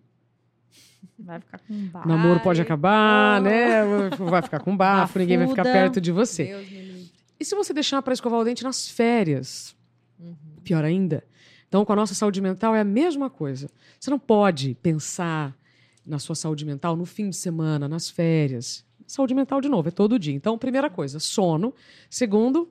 Vai 1.17 1.39
ficar 1.39 1.57
com 1.59 1.73
um 1.73 1.87
bar. 1.87 2.05
O 2.05 2.07
namoro 2.09 2.41
pode 2.41 2.61
acabar, 2.61 3.39
oh. 3.39 3.43
né? 3.45 4.09
Vai 4.29 4.41
ficar 4.41 4.59
com 4.59 4.75
bafo, 4.75 5.17
ninguém 5.17 5.37
vai 5.37 5.47
ficar 5.47 5.63
perto 5.63 6.01
de 6.01 6.11
você. 6.11 6.45
Deus. 6.45 7.11
E 7.39 7.45
se 7.45 7.55
você 7.55 7.73
deixar 7.73 8.01
para 8.01 8.13
escovar 8.13 8.41
o 8.41 8.43
dente 8.43 8.61
nas 8.61 8.89
férias? 8.89 9.73
Uhum. 10.19 10.35
Pior 10.65 10.83
ainda. 10.83 11.23
Então, 11.69 11.85
com 11.85 11.93
a 11.93 11.95
nossa 11.95 12.13
saúde 12.13 12.41
mental 12.41 12.75
é 12.75 12.81
a 12.81 12.83
mesma 12.83 13.29
coisa. 13.29 13.69
Você 13.97 14.11
não 14.11 14.19
pode 14.19 14.75
pensar 14.83 15.57
na 16.05 16.19
sua 16.19 16.35
saúde 16.35 16.65
mental 16.65 16.97
no 16.97 17.05
fim 17.05 17.29
de 17.29 17.37
semana, 17.37 17.87
nas 17.87 18.09
férias. 18.09 18.85
Saúde 19.07 19.33
mental, 19.33 19.61
de 19.61 19.69
novo, 19.69 19.87
é 19.87 19.91
todo 19.91 20.19
dia. 20.19 20.33
Então, 20.33 20.57
primeira 20.57 20.89
coisa, 20.89 21.19
sono. 21.19 21.73
Segundo, 22.09 22.69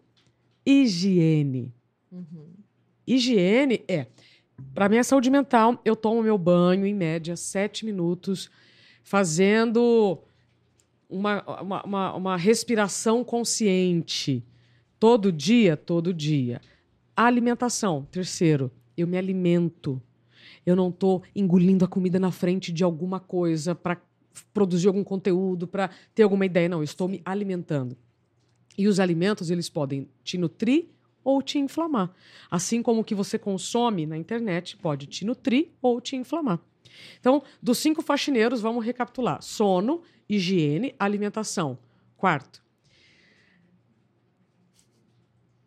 higiene. 0.64 1.72
Uhum. 2.10 2.48
Higiene 3.06 3.84
é. 3.88 4.06
Para 4.74 4.88
minha 4.88 5.02
saúde 5.02 5.30
mental, 5.30 5.80
eu 5.84 5.96
tomo 5.96 6.22
meu 6.22 6.36
banho, 6.36 6.86
em 6.86 6.94
média, 6.94 7.36
sete 7.36 7.84
minutos, 7.84 8.50
fazendo 9.02 10.18
uma, 11.08 11.42
uma, 11.60 11.82
uma, 11.82 12.14
uma 12.14 12.36
respiração 12.36 13.24
consciente. 13.24 14.44
Todo 14.98 15.32
dia, 15.32 15.76
todo 15.76 16.12
dia. 16.12 16.60
A 17.16 17.24
alimentação, 17.24 18.06
terceiro, 18.10 18.70
eu 18.96 19.06
me 19.06 19.16
alimento. 19.16 20.00
Eu 20.64 20.76
não 20.76 20.90
estou 20.90 21.22
engolindo 21.34 21.84
a 21.84 21.88
comida 21.88 22.18
na 22.18 22.30
frente 22.30 22.70
de 22.70 22.84
alguma 22.84 23.18
coisa 23.18 23.74
para 23.74 24.00
produzir 24.52 24.88
algum 24.88 25.02
conteúdo, 25.02 25.66
para 25.66 25.90
ter 26.14 26.22
alguma 26.22 26.46
ideia. 26.46 26.68
Não, 26.68 26.78
eu 26.78 26.84
estou 26.84 27.08
me 27.08 27.20
alimentando. 27.24 27.96
E 28.80 28.88
os 28.88 28.98
alimentos, 28.98 29.50
eles 29.50 29.68
podem 29.68 30.08
te 30.24 30.38
nutrir 30.38 30.86
ou 31.22 31.42
te 31.42 31.58
inflamar. 31.58 32.10
Assim 32.50 32.82
como 32.82 33.02
o 33.02 33.04
que 33.04 33.14
você 33.14 33.38
consome 33.38 34.06
na 34.06 34.16
internet 34.16 34.74
pode 34.74 35.04
te 35.04 35.22
nutrir 35.22 35.68
ou 35.82 36.00
te 36.00 36.16
inflamar. 36.16 36.58
Então, 37.18 37.42
dos 37.62 37.76
cinco 37.76 38.00
faxineiros, 38.00 38.62
vamos 38.62 38.82
recapitular: 38.82 39.42
sono, 39.42 40.00
higiene, 40.26 40.94
alimentação. 40.98 41.78
Quarto, 42.16 42.62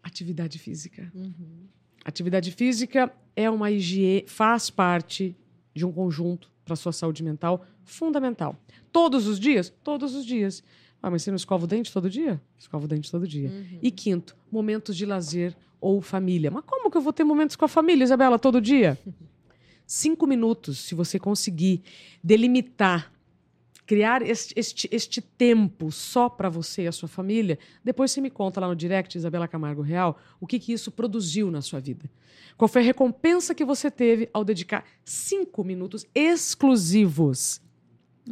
atividade 0.01 0.57
física. 0.57 1.11
Uhum. 1.14 1.68
Atividade 2.03 2.51
física 2.51 3.14
é 3.36 3.47
uma 3.47 3.70
higiene, 3.70 4.28
faz 4.28 4.72
parte 4.72 5.38
de 5.72 5.86
um 5.86 5.91
conjunto 5.91 6.51
para 6.66 6.74
a 6.74 6.78
sua 6.78 6.91
saúde 6.91 7.22
mental 7.22 7.64
fundamental. 7.84 8.59
Todos 8.91 9.28
os 9.28 9.39
dias? 9.39 9.72
Todos 9.84 10.16
os 10.16 10.26
dias. 10.26 10.64
Ah, 11.04 11.12
mas 11.12 11.22
você 11.22 11.32
não 11.32 11.36
escova 11.36 11.66
o 11.66 11.68
dente 11.68 11.91
todo 11.91 12.10
dia? 12.10 12.41
Escova 12.58 12.86
o 12.86 12.88
dente 12.88 13.12
todo 13.12 13.28
dia. 13.28 13.49
Uhum. 13.49 13.80
E 13.82 13.91
quinto, 13.91 14.38
momentos 14.49 14.95
de 14.95 15.06
lazer 15.06 15.54
ou 15.82 16.01
família. 16.01 16.49
Mas 16.49 16.64
como 16.66 16.89
que 16.89 16.95
eu 16.95 17.01
vou 17.01 17.12
ter 17.12 17.26
momentos 17.26 17.58
com 17.58 17.66
a 17.66 17.68
família, 17.68 18.06
Isabela, 18.06 18.39
todo 18.39 18.62
dia? 18.62 18.97
Cinco 19.86 20.26
minutos, 20.26 20.80
se 20.80 20.95
você 20.95 21.20
conseguir 21.20 21.84
delimitar, 22.24 23.12
criar 23.86 24.22
este, 24.22 24.54
este, 24.58 24.88
este 24.93 25.20
tempo 25.20 25.91
só 25.91 26.30
para 26.30 26.47
você 26.47 26.84
e 26.84 26.88
a 26.88 26.91
sua 26.93 27.10
família, 27.10 27.60
depois 27.84 28.10
você 28.10 28.22
me 28.22 28.30
conta 28.30 28.62
lá 28.62 28.70
no 28.70 28.76
direct, 28.76 29.18
Isabela 29.18 29.45
Camargo 29.45 29.82
Real, 29.82 30.18
o 30.39 30.47
que, 30.47 30.58
que 30.58 30.72
isso 30.72 30.89
produziu 30.89 31.51
na 31.51 31.62
sua 31.62 31.82
vida. 31.82 32.10
Qual 32.56 32.70
foi 32.70 32.82
a 32.82 32.86
recompensa 32.86 33.54
que 33.54 33.66
você 33.66 33.91
teve 33.91 34.30
ao 34.32 34.45
dedicar 34.45 34.86
cinco 35.04 35.66
minutos 35.66 36.06
exclusivos 36.16 37.62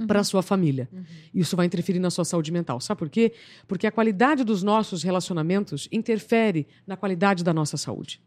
para 0.07 0.19
a 0.21 0.23
sua 0.23 0.41
família. 0.41 0.87
Uhum. 0.91 1.03
Isso 1.33 1.55
vai 1.55 1.65
interferir 1.65 1.99
na 1.99 2.09
sua 2.09 2.23
saúde 2.25 2.51
mental. 2.51 2.79
Sabe 2.79 2.99
por 2.99 3.09
quê? 3.09 3.33
Porque 3.67 3.85
a 3.87 3.91
qualidade 3.91 4.43
dos 4.43 4.63
nossos 4.63 5.03
relacionamentos 5.03 5.87
interfere 5.91 6.67
na 6.87 6.95
qualidade 6.95 7.43
da 7.43 7.53
nossa 7.53 7.77
saúde. 7.77 8.21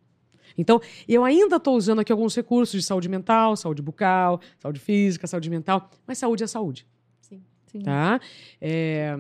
Então, 0.56 0.80
eu 1.08 1.24
ainda 1.24 1.56
estou 1.56 1.76
usando 1.76 1.98
aqui 2.00 2.12
alguns 2.12 2.34
recursos 2.36 2.80
de 2.80 2.86
saúde 2.86 3.08
mental, 3.08 3.56
saúde 3.56 3.82
bucal, 3.82 4.40
saúde 4.58 4.78
física, 4.78 5.26
saúde 5.26 5.50
mental, 5.50 5.90
mas 6.06 6.18
saúde 6.18 6.44
é 6.44 6.46
saúde, 6.46 6.86
Sim. 7.20 7.42
Sim. 7.66 7.80
tá? 7.80 8.20
É, 8.60 9.16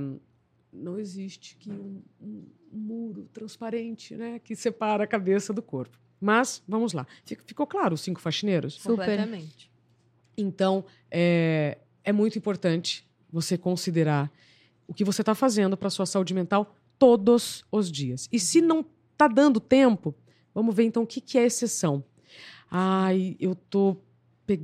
não 0.72 0.98
existe 0.98 1.56
que 1.56 1.70
um, 1.72 2.00
um- 2.22 2.44
muro 2.76 3.28
transparente, 3.32 4.16
né, 4.16 4.38
que 4.40 4.54
separa 4.56 5.04
a 5.04 5.06
cabeça 5.06 5.52
do 5.52 5.62
corpo. 5.62 5.96
Mas, 6.20 6.62
vamos 6.66 6.92
lá. 6.92 7.06
Fic- 7.24 7.42
Ficou 7.46 7.66
claro 7.66 7.94
os 7.94 8.00
cinco 8.00 8.20
faxineiros? 8.20 8.74
Super. 8.74 8.96
Completamente. 9.18 9.70
Então, 10.36 10.84
é, 11.10 11.78
é 12.04 12.12
muito 12.12 12.38
importante 12.38 13.04
você 13.32 13.56
considerar 13.58 14.30
o 14.86 14.94
que 14.94 15.04
você 15.04 15.22
está 15.22 15.34
fazendo 15.34 15.76
para 15.76 15.90
sua 15.90 16.06
saúde 16.06 16.34
mental 16.34 16.76
todos 16.98 17.64
os 17.72 17.90
dias. 17.90 18.28
E 18.30 18.38
se 18.38 18.60
não 18.60 18.84
está 19.12 19.26
dando 19.26 19.58
tempo, 19.58 20.14
vamos 20.54 20.74
ver 20.74 20.84
então 20.84 21.02
o 21.02 21.06
que, 21.06 21.20
que 21.20 21.38
é 21.38 21.44
exceção. 21.44 22.04
Ai, 22.70 23.36
eu 23.40 23.54
tô, 23.54 23.96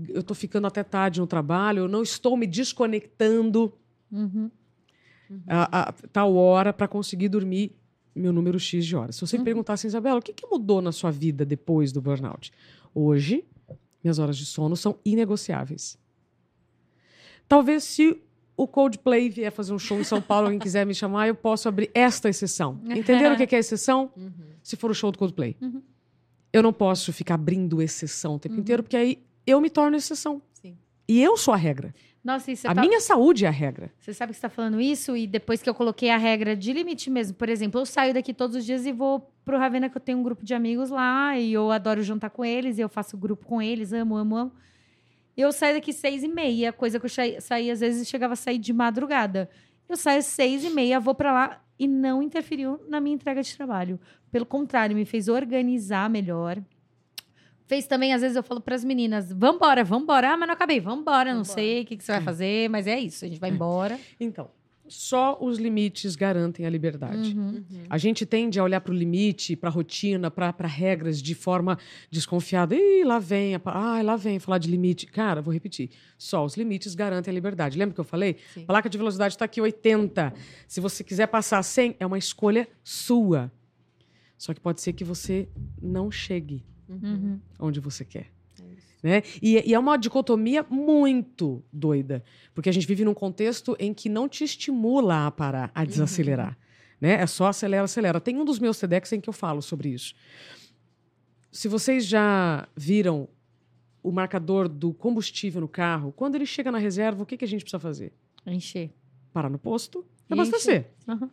eu 0.08 0.22
tô 0.22 0.34
ficando 0.34 0.66
até 0.66 0.82
tarde 0.82 1.20
no 1.20 1.26
trabalho, 1.26 1.80
eu 1.80 1.88
não 1.88 2.02
estou 2.02 2.36
me 2.36 2.46
desconectando 2.46 3.72
Uhum. 4.12 4.50
a, 5.46 5.88
a 5.88 5.92
tal 6.12 6.34
hora 6.34 6.72
para 6.72 6.88
conseguir 6.88 7.28
dormir 7.28 7.76
meu 8.12 8.32
número 8.32 8.58
X 8.58 8.84
de 8.84 8.96
horas. 8.96 9.14
Se 9.14 9.20
você 9.20 9.36
me 9.36 9.40
Uhum. 9.40 9.44
perguntar 9.44 9.74
assim, 9.74 9.86
Isabela, 9.86 10.18
o 10.18 10.22
que, 10.22 10.32
que 10.32 10.44
mudou 10.48 10.82
na 10.82 10.90
sua 10.90 11.12
vida 11.12 11.44
depois 11.46 11.92
do 11.92 12.00
burnout? 12.02 12.50
Hoje, 12.92 13.44
minhas 14.02 14.18
horas 14.18 14.36
de 14.36 14.44
sono 14.44 14.76
são 14.76 14.98
inegociáveis. 15.04 15.96
Talvez 17.50 17.82
se 17.82 18.16
o 18.56 18.64
Coldplay 18.68 19.28
vier 19.28 19.50
fazer 19.50 19.72
um 19.72 19.78
show 19.78 19.98
em 19.98 20.04
São 20.04 20.22
Paulo, 20.22 20.46
alguém 20.46 20.60
quiser 20.60 20.86
me 20.86 20.94
chamar, 20.94 21.26
eu 21.26 21.34
posso 21.34 21.68
abrir 21.68 21.90
esta 21.92 22.28
exceção. 22.28 22.78
Entenderam 22.86 23.34
o 23.34 23.36
que 23.46 23.56
é 23.56 23.58
exceção? 23.58 24.12
Uhum. 24.16 24.30
Se 24.62 24.76
for 24.76 24.88
o 24.90 24.94
show 24.94 25.10
do 25.10 25.18
Coldplay. 25.18 25.56
Uhum. 25.60 25.82
Eu 26.52 26.62
não 26.62 26.72
posso 26.72 27.12
ficar 27.12 27.34
abrindo 27.34 27.82
exceção 27.82 28.36
o 28.36 28.38
tempo 28.38 28.54
Uhum. 28.54 28.60
inteiro, 28.60 28.84
porque 28.84 28.96
aí 28.96 29.18
eu 29.44 29.60
me 29.60 29.68
torno 29.68 29.96
exceção. 29.96 30.40
Sim. 30.52 30.76
E 31.08 31.20
eu 31.20 31.36
sou 31.36 31.52
a 31.52 31.56
regra. 31.56 31.92
Nossa, 32.22 32.54
você 32.54 32.68
a 32.68 32.74
tá- 32.74 32.82
minha 32.82 33.00
saúde 33.00 33.46
é 33.46 33.48
a 33.48 33.50
regra. 33.50 33.90
Você 33.98 34.12
sabe 34.12 34.30
que 34.32 34.34
você 34.36 34.46
está 34.46 34.48
falando 34.50 34.80
isso 34.80 35.16
e 35.16 35.26
depois 35.26 35.60
que 35.62 35.68
eu 35.70 35.74
coloquei 35.74 36.10
a 36.10 36.18
regra 36.18 36.54
de 36.54 36.72
limite 36.72 37.08
mesmo. 37.10 37.34
Por 37.34 37.48
exemplo, 37.48 37.80
eu 37.80 37.86
saio 37.86 38.12
daqui 38.14 38.32
todos 38.34 38.54
os 38.56 38.64
dias 38.64 38.84
e 38.86 38.92
vou 38.92 39.28
pro 39.44 39.56
Ravena, 39.58 39.88
que 39.88 39.96
eu 39.96 40.00
tenho 40.00 40.18
um 40.18 40.22
grupo 40.22 40.44
de 40.44 40.52
amigos 40.54 40.90
lá 40.90 41.36
e 41.38 41.52
eu 41.52 41.70
adoro 41.72 42.00
jantar 42.02 42.30
com 42.30 42.44
eles 42.44 42.76
e 42.78 42.82
eu 42.82 42.88
faço 42.90 43.16
grupo 43.16 43.46
com 43.46 43.60
eles, 43.62 43.92
amo, 43.92 44.16
amo, 44.16 44.36
amo. 44.36 44.52
Eu 45.40 45.52
saio 45.52 45.74
daqui 45.74 45.92
seis 45.92 46.22
e 46.22 46.28
meia, 46.28 46.72
coisa 46.72 46.98
que 46.98 47.06
eu 47.06 47.10
saí, 47.10 47.40
saí 47.40 47.70
às 47.70 47.80
vezes 47.80 48.08
chegava 48.08 48.34
a 48.34 48.36
sair 48.36 48.58
de 48.58 48.72
madrugada. 48.72 49.48
Eu 49.88 49.96
saio 49.96 50.22
seis 50.22 50.64
e 50.64 50.70
meia, 50.70 51.00
vou 51.00 51.14
para 51.14 51.32
lá 51.32 51.64
e 51.78 51.88
não 51.88 52.22
interferiu 52.22 52.80
na 52.88 53.00
minha 53.00 53.14
entrega 53.14 53.42
de 53.42 53.56
trabalho. 53.56 53.98
Pelo 54.30 54.46
contrário, 54.46 54.94
me 54.94 55.04
fez 55.04 55.28
organizar 55.28 56.08
melhor. 56.10 56.62
Fez 57.66 57.86
também, 57.86 58.12
às 58.12 58.20
vezes 58.20 58.36
eu 58.36 58.42
falo 58.42 58.60
para 58.60 58.74
as 58.74 58.84
meninas, 58.84 59.32
vambora, 59.32 59.82
vambora. 59.84 60.30
Ah, 60.32 60.36
mas 60.36 60.46
não 60.48 60.54
acabei, 60.54 60.80
vambora, 60.80 61.32
não 61.32 61.42
Vambora. 61.44 61.54
sei 61.54 61.82
o 61.82 61.86
que, 61.86 61.96
que 61.96 62.04
você 62.04 62.12
vai 62.12 62.20
fazer, 62.20 62.68
mas 62.68 62.86
é 62.86 62.98
isso, 62.98 63.24
a 63.24 63.28
gente 63.28 63.38
vai 63.40 63.50
embora. 63.50 63.98
Então, 64.18 64.50
só 64.90 65.38
os 65.40 65.58
limites 65.58 66.16
garantem 66.16 66.66
a 66.66 66.70
liberdade. 66.70 67.36
Uhum. 67.36 67.48
Uhum. 67.48 67.82
A 67.88 67.96
gente 67.96 68.26
tende 68.26 68.58
a 68.58 68.64
olhar 68.64 68.80
para 68.80 68.92
o 68.92 68.94
limite, 68.94 69.54
para 69.56 69.70
a 69.70 69.72
rotina, 69.72 70.30
para 70.30 70.66
regras 70.66 71.22
de 71.22 71.34
forma 71.34 71.78
desconfiada. 72.10 72.74
Ih, 72.74 73.04
lá 73.04 73.18
vem, 73.18 73.54
a 73.54 73.60
ah, 73.64 74.02
lá 74.02 74.16
vem 74.16 74.38
falar 74.38 74.58
de 74.58 74.70
limite. 74.70 75.06
Cara, 75.06 75.40
vou 75.40 75.54
repetir. 75.54 75.90
Só 76.18 76.44
os 76.44 76.56
limites 76.56 76.94
garantem 76.94 77.30
a 77.30 77.34
liberdade. 77.34 77.78
Lembra 77.78 77.94
que 77.94 78.00
eu 78.00 78.04
falei? 78.04 78.36
Sim. 78.52 78.66
Placa 78.66 78.90
de 78.90 78.98
velocidade 78.98 79.34
está 79.34 79.44
aqui 79.44 79.60
80. 79.60 80.34
Se 80.66 80.80
você 80.80 81.04
quiser 81.04 81.28
passar 81.28 81.62
100, 81.62 81.96
é 82.00 82.06
uma 82.06 82.18
escolha 82.18 82.68
sua. 82.82 83.50
Só 84.36 84.52
que 84.52 84.60
pode 84.60 84.80
ser 84.80 84.92
que 84.92 85.04
você 85.04 85.48
não 85.80 86.10
chegue 86.10 86.64
Uhum. 86.90 87.38
onde 87.58 87.78
você 87.78 88.04
quer. 88.04 88.32
Né? 89.02 89.22
E, 89.40 89.70
e 89.70 89.74
é 89.74 89.78
uma 89.78 89.96
dicotomia 89.96 90.64
muito 90.68 91.62
doida, 91.72 92.22
porque 92.54 92.68
a 92.68 92.72
gente 92.72 92.86
vive 92.86 93.04
num 93.04 93.14
contexto 93.14 93.74
em 93.78 93.94
que 93.94 94.08
não 94.08 94.28
te 94.28 94.44
estimula 94.44 95.26
a 95.26 95.30
parar, 95.30 95.70
a 95.74 95.84
desacelerar. 95.84 96.58
Né? 97.00 97.14
É 97.14 97.26
só 97.26 97.46
acelera, 97.46 97.84
acelera. 97.84 98.20
Tem 98.20 98.36
um 98.36 98.44
dos 98.44 98.58
meus 98.58 98.78
TEDx 98.78 99.12
em 99.12 99.20
que 99.20 99.28
eu 99.28 99.32
falo 99.32 99.62
sobre 99.62 99.88
isso. 99.88 100.14
Se 101.50 101.66
vocês 101.66 102.06
já 102.06 102.68
viram 102.76 103.28
o 104.02 104.12
marcador 104.12 104.68
do 104.68 104.92
combustível 104.92 105.60
no 105.60 105.68
carro, 105.68 106.12
quando 106.12 106.34
ele 106.34 106.46
chega 106.46 106.70
na 106.70 106.78
reserva, 106.78 107.22
o 107.22 107.26
que, 107.26 107.36
que 107.36 107.44
a 107.44 107.48
gente 107.48 107.62
precisa 107.62 107.80
fazer? 107.80 108.12
Encher. 108.46 108.90
Parar 109.32 109.48
no 109.48 109.58
posto 109.58 110.04
e 110.28 110.32
E 110.32 110.34
abastecer. 110.34 110.90
Uhum. 111.08 111.30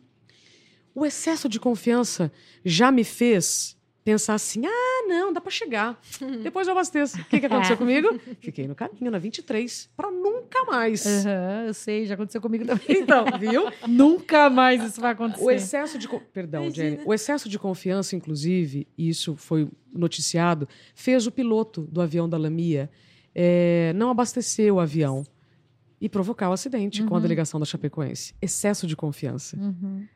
O 0.94 1.06
excesso 1.06 1.48
de 1.48 1.60
confiança 1.60 2.32
já 2.64 2.90
me 2.90 3.04
fez 3.04 3.77
pensar 4.08 4.34
assim: 4.34 4.62
ah, 4.64 5.04
não, 5.06 5.32
dá 5.32 5.40
pra 5.40 5.50
chegar. 5.50 6.00
Depois 6.42 6.66
eu 6.66 6.72
abasteço. 6.72 7.20
O 7.20 7.24
que, 7.24 7.40
que 7.40 7.46
aconteceu 7.46 7.76
comigo? 7.76 8.08
Fiquei 8.40 8.66
no 8.66 8.74
caminho, 8.74 9.10
na 9.10 9.18
23, 9.18 9.90
pra 9.96 10.10
nunca 10.10 10.64
mais. 10.64 11.04
Aham, 11.06 11.64
eu 11.66 11.74
sei, 11.74 12.06
já 12.06 12.14
aconteceu 12.14 12.40
comigo 12.40 12.64
também. 12.66 12.84
Então, 13.02 13.24
viu? 13.38 13.64
Nunca 13.86 14.48
mais 14.48 14.82
isso 14.82 15.00
vai 15.00 15.12
acontecer. 15.12 15.44
O 15.44 15.50
excesso 15.50 15.98
de. 15.98 16.08
Perdão, 16.32 16.70
Jenny. 16.70 17.00
O 17.04 17.12
excesso 17.12 17.48
de 17.48 17.58
confiança, 17.58 18.16
inclusive, 18.16 18.86
e 18.96 19.08
isso 19.10 19.36
foi 19.36 19.68
noticiado, 19.92 20.66
fez 20.94 21.26
o 21.26 21.30
piloto 21.30 21.82
do 21.82 22.00
avião 22.00 22.28
da 22.28 22.38
Lamia 22.38 22.90
eh, 23.34 23.92
não 23.94 24.10
abastecer 24.10 24.72
o 24.72 24.80
avião 24.80 25.24
e 26.00 26.08
provocar 26.08 26.48
o 26.48 26.52
acidente 26.52 27.02
com 27.02 27.14
a 27.14 27.16
Uhum. 27.18 27.22
delegação 27.22 27.58
da 27.60 27.66
Chapecoense. 27.66 28.34
Excesso 28.40 28.86
de 28.86 28.94
confiança. 28.96 29.56
Uhum. 29.58 30.06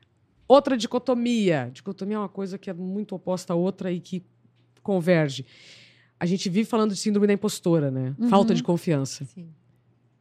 Outra 0.52 0.76
dicotomia. 0.76 1.70
Dicotomia 1.72 2.16
é 2.16 2.18
uma 2.18 2.28
coisa 2.28 2.58
que 2.58 2.68
é 2.68 2.74
muito 2.74 3.14
oposta 3.14 3.54
à 3.54 3.56
outra 3.56 3.90
e 3.90 3.98
que 3.98 4.22
converge. 4.82 5.46
A 6.20 6.26
gente 6.26 6.50
vive 6.50 6.68
falando 6.68 6.90
de 6.90 6.98
síndrome 6.98 7.26
da 7.26 7.32
impostora, 7.32 7.90
né? 7.90 8.14
Uhum. 8.18 8.28
Falta 8.28 8.54
de 8.54 8.62
confiança. 8.62 9.24
Sim. 9.24 9.48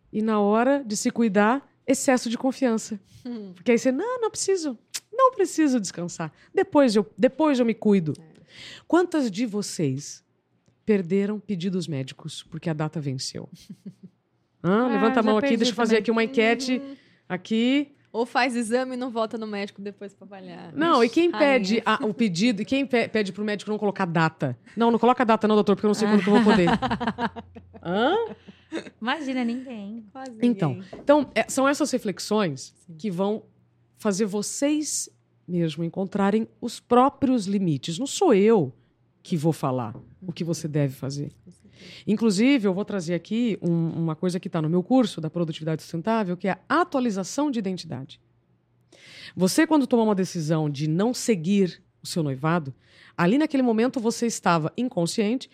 E 0.09 0.21
na 0.21 0.39
hora 0.39 0.85
de 0.85 0.95
se 0.95 1.11
cuidar, 1.11 1.69
excesso 1.85 2.29
de 2.29 2.37
confiança. 2.37 2.97
Hum. 3.25 3.51
Porque 3.53 3.71
aí 3.73 3.77
você, 3.77 3.91
não, 3.91 4.21
não 4.21 4.31
preciso. 4.31 4.79
Não 5.11 5.31
preciso 5.33 5.81
descansar. 5.81 6.31
Depois 6.55 6.95
eu, 6.95 7.05
depois 7.17 7.59
eu 7.59 7.65
me 7.65 7.73
cuido. 7.73 8.13
Quantas 8.87 9.29
de 9.29 9.45
vocês 9.45 10.23
perderam 10.85 11.41
pedidos 11.41 11.89
médicos 11.89 12.41
porque 12.43 12.69
a 12.69 12.73
data 12.73 13.01
venceu? 13.01 13.49
Hã? 14.63 14.85
Ah, 14.85 14.87
Levanta 14.87 15.19
a 15.19 15.23
mão 15.23 15.37
aqui, 15.37 15.57
deixa 15.57 15.73
eu 15.73 15.75
fazer 15.75 15.95
também. 15.95 16.01
aqui 16.03 16.11
uma 16.11 16.23
enquete. 16.23 16.77
Uhum. 16.77 16.95
Aqui. 17.27 17.95
Ou 18.13 18.25
faz 18.25 18.55
exame 18.55 18.93
e 18.95 18.97
não 18.97 19.09
volta 19.09 19.37
no 19.37 19.47
médico 19.47 19.81
depois 19.81 20.13
pra 20.13 20.25
avaliar. 20.25 20.73
Não, 20.73 21.01
e 21.03 21.07
quem 21.09 21.31
pede 21.31 21.81
a- 21.85 21.99
o 22.05 22.13
pedido, 22.13 22.61
e 22.61 22.65
quem 22.65 22.85
pe- 22.85 23.07
pede 23.07 23.31
pro 23.31 23.43
médico 23.43 23.71
não 23.71 23.77
colocar 23.77 24.05
data? 24.05 24.57
Não, 24.75 24.91
não 24.91 24.99
coloca 24.99 25.23
data 25.25 25.47
não, 25.47 25.55
doutor, 25.55 25.75
porque 25.75 25.85
eu 25.85 25.89
não 25.89 25.93
sei 25.95 26.07
quando 26.09 26.21
que 26.21 26.29
eu 26.29 26.33
vou 26.33 26.43
poder. 26.43 26.67
Hã? 27.83 28.15
Imagina, 29.01 29.43
ninguém. 29.43 30.05
Quase 30.11 30.31
Então, 30.41 30.73
ninguém. 30.73 30.89
Então, 30.93 31.29
é- 31.35 31.45
são 31.49 31.67
essas 31.67 31.89
reflexões 31.91 32.73
Sim. 32.85 32.95
que 32.97 33.09
vão 33.09 33.43
fazer 33.97 34.25
vocês 34.25 35.09
mesmo 35.47 35.83
encontrarem 35.83 36.47
os 36.59 36.79
próprios 36.79 37.45
limites. 37.45 37.97
Não 37.97 38.07
sou 38.07 38.33
eu 38.33 38.73
que 39.23 39.35
vou 39.37 39.53
falar 39.53 39.95
o 40.21 40.31
que 40.31 40.43
você 40.43 40.67
deve 40.67 40.93
fazer. 40.95 41.31
Inclusive, 42.05 42.67
eu 42.67 42.73
vou 42.73 42.85
trazer 42.85 43.13
aqui 43.13 43.57
um- 43.61 43.89
uma 43.89 44.15
coisa 44.15 44.39
que 44.39 44.47
está 44.47 44.61
no 44.61 44.69
meu 44.69 44.83
curso 44.83 45.21
da 45.21 45.29
produtividade 45.29 45.81
sustentável, 45.81 46.35
que 46.37 46.47
é 46.47 46.57
a 46.67 46.81
atualização 46.81 47.49
de 47.51 47.59
identidade. 47.59 48.19
Você, 49.35 49.65
quando 49.65 49.87
tomar 49.87 50.03
uma 50.03 50.15
decisão 50.15 50.69
de 50.69 50.87
não 50.87 51.13
seguir 51.13 51.81
o 52.03 52.07
seu 52.07 52.23
noivado, 52.23 52.73
ali 53.15 53.37
naquele 53.37 53.63
momento 53.63 53.99
você 53.99 54.25
estava 54.25 54.71
inconsciente, 54.75 55.49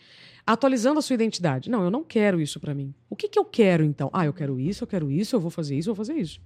atualizando 0.46 1.00
a 1.00 1.02
sua 1.02 1.14
identidade. 1.14 1.70
Não, 1.70 1.84
eu 1.84 1.92
não 1.92 2.04
quero 2.04 2.40
isso 2.40 2.60
para 2.60 2.74
mim. 2.74 2.94
O 3.10 3.16
que, 3.16 3.28
que 3.28 3.38
eu 3.38 3.44
quero 3.44 3.84
então? 3.84 4.10
Ah, 4.14 4.26
eu 4.26 4.34
quero 4.34 4.60
isso, 4.60 4.84
eu 4.84 4.88
quero 4.88 5.12
isso, 5.12 5.36
eu 5.36 5.40
vou 5.40 5.52
fazer 5.52 5.78
isso, 5.78 5.90
eu 5.90 5.94
vou 5.94 6.06
fazer 6.06 6.18
isso. 6.20 6.40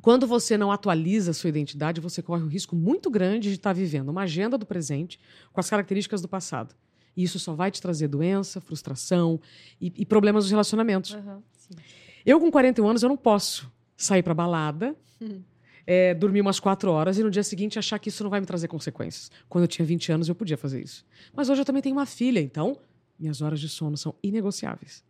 Quando 0.00 0.26
você 0.26 0.56
não 0.56 0.72
atualiza 0.72 1.32
a 1.32 1.34
sua 1.34 1.48
identidade, 1.48 2.00
você 2.00 2.22
corre 2.22 2.42
um 2.42 2.46
risco 2.46 2.74
muito 2.74 3.10
grande 3.10 3.48
de 3.48 3.56
estar 3.56 3.72
vivendo 3.72 4.08
uma 4.08 4.22
agenda 4.22 4.56
do 4.56 4.64
presente 4.64 5.20
com 5.52 5.60
as 5.60 5.68
características 5.68 6.22
do 6.22 6.28
passado. 6.28 6.74
E 7.16 7.22
isso 7.22 7.38
só 7.38 7.54
vai 7.54 7.70
te 7.70 7.80
trazer 7.82 8.08
doença, 8.08 8.60
frustração 8.60 9.40
e, 9.80 9.92
e 9.96 10.06
problemas 10.06 10.44
nos 10.44 10.50
relacionamentos. 10.50 11.10
Sim. 11.56 11.76
Eu, 12.24 12.38
com 12.40 12.50
41 12.50 12.88
anos, 12.88 13.02
eu 13.02 13.08
não 13.08 13.16
posso 13.16 13.70
sair 13.96 14.22
pra 14.22 14.34
balada, 14.34 14.94
Uhum. 15.20 15.42
é, 15.86 16.14
dormir 16.14 16.40
umas 16.40 16.58
quatro 16.58 16.90
horas 16.90 17.18
e 17.18 17.22
no 17.22 17.30
dia 17.30 17.42
seguinte 17.42 17.78
achar 17.78 17.98
que 17.98 18.08
isso 18.08 18.22
não 18.22 18.30
vai 18.30 18.40
me 18.40 18.46
trazer 18.46 18.68
consequências. 18.68 19.30
Quando 19.48 19.64
eu 19.64 19.68
tinha 19.68 19.84
20 19.84 20.12
anos, 20.12 20.28
eu 20.28 20.34
podia 20.34 20.56
fazer 20.56 20.82
isso. 20.82 21.04
Mas 21.34 21.48
hoje 21.50 21.60
eu 21.60 21.64
também 21.64 21.82
tenho 21.82 21.94
uma 21.96 22.06
filha, 22.06 22.40
então 22.40 22.78
minhas 23.18 23.42
horas 23.42 23.60
de 23.60 23.68
sono 23.68 23.96
são 23.98 24.14
inegociáveis. 24.22 25.04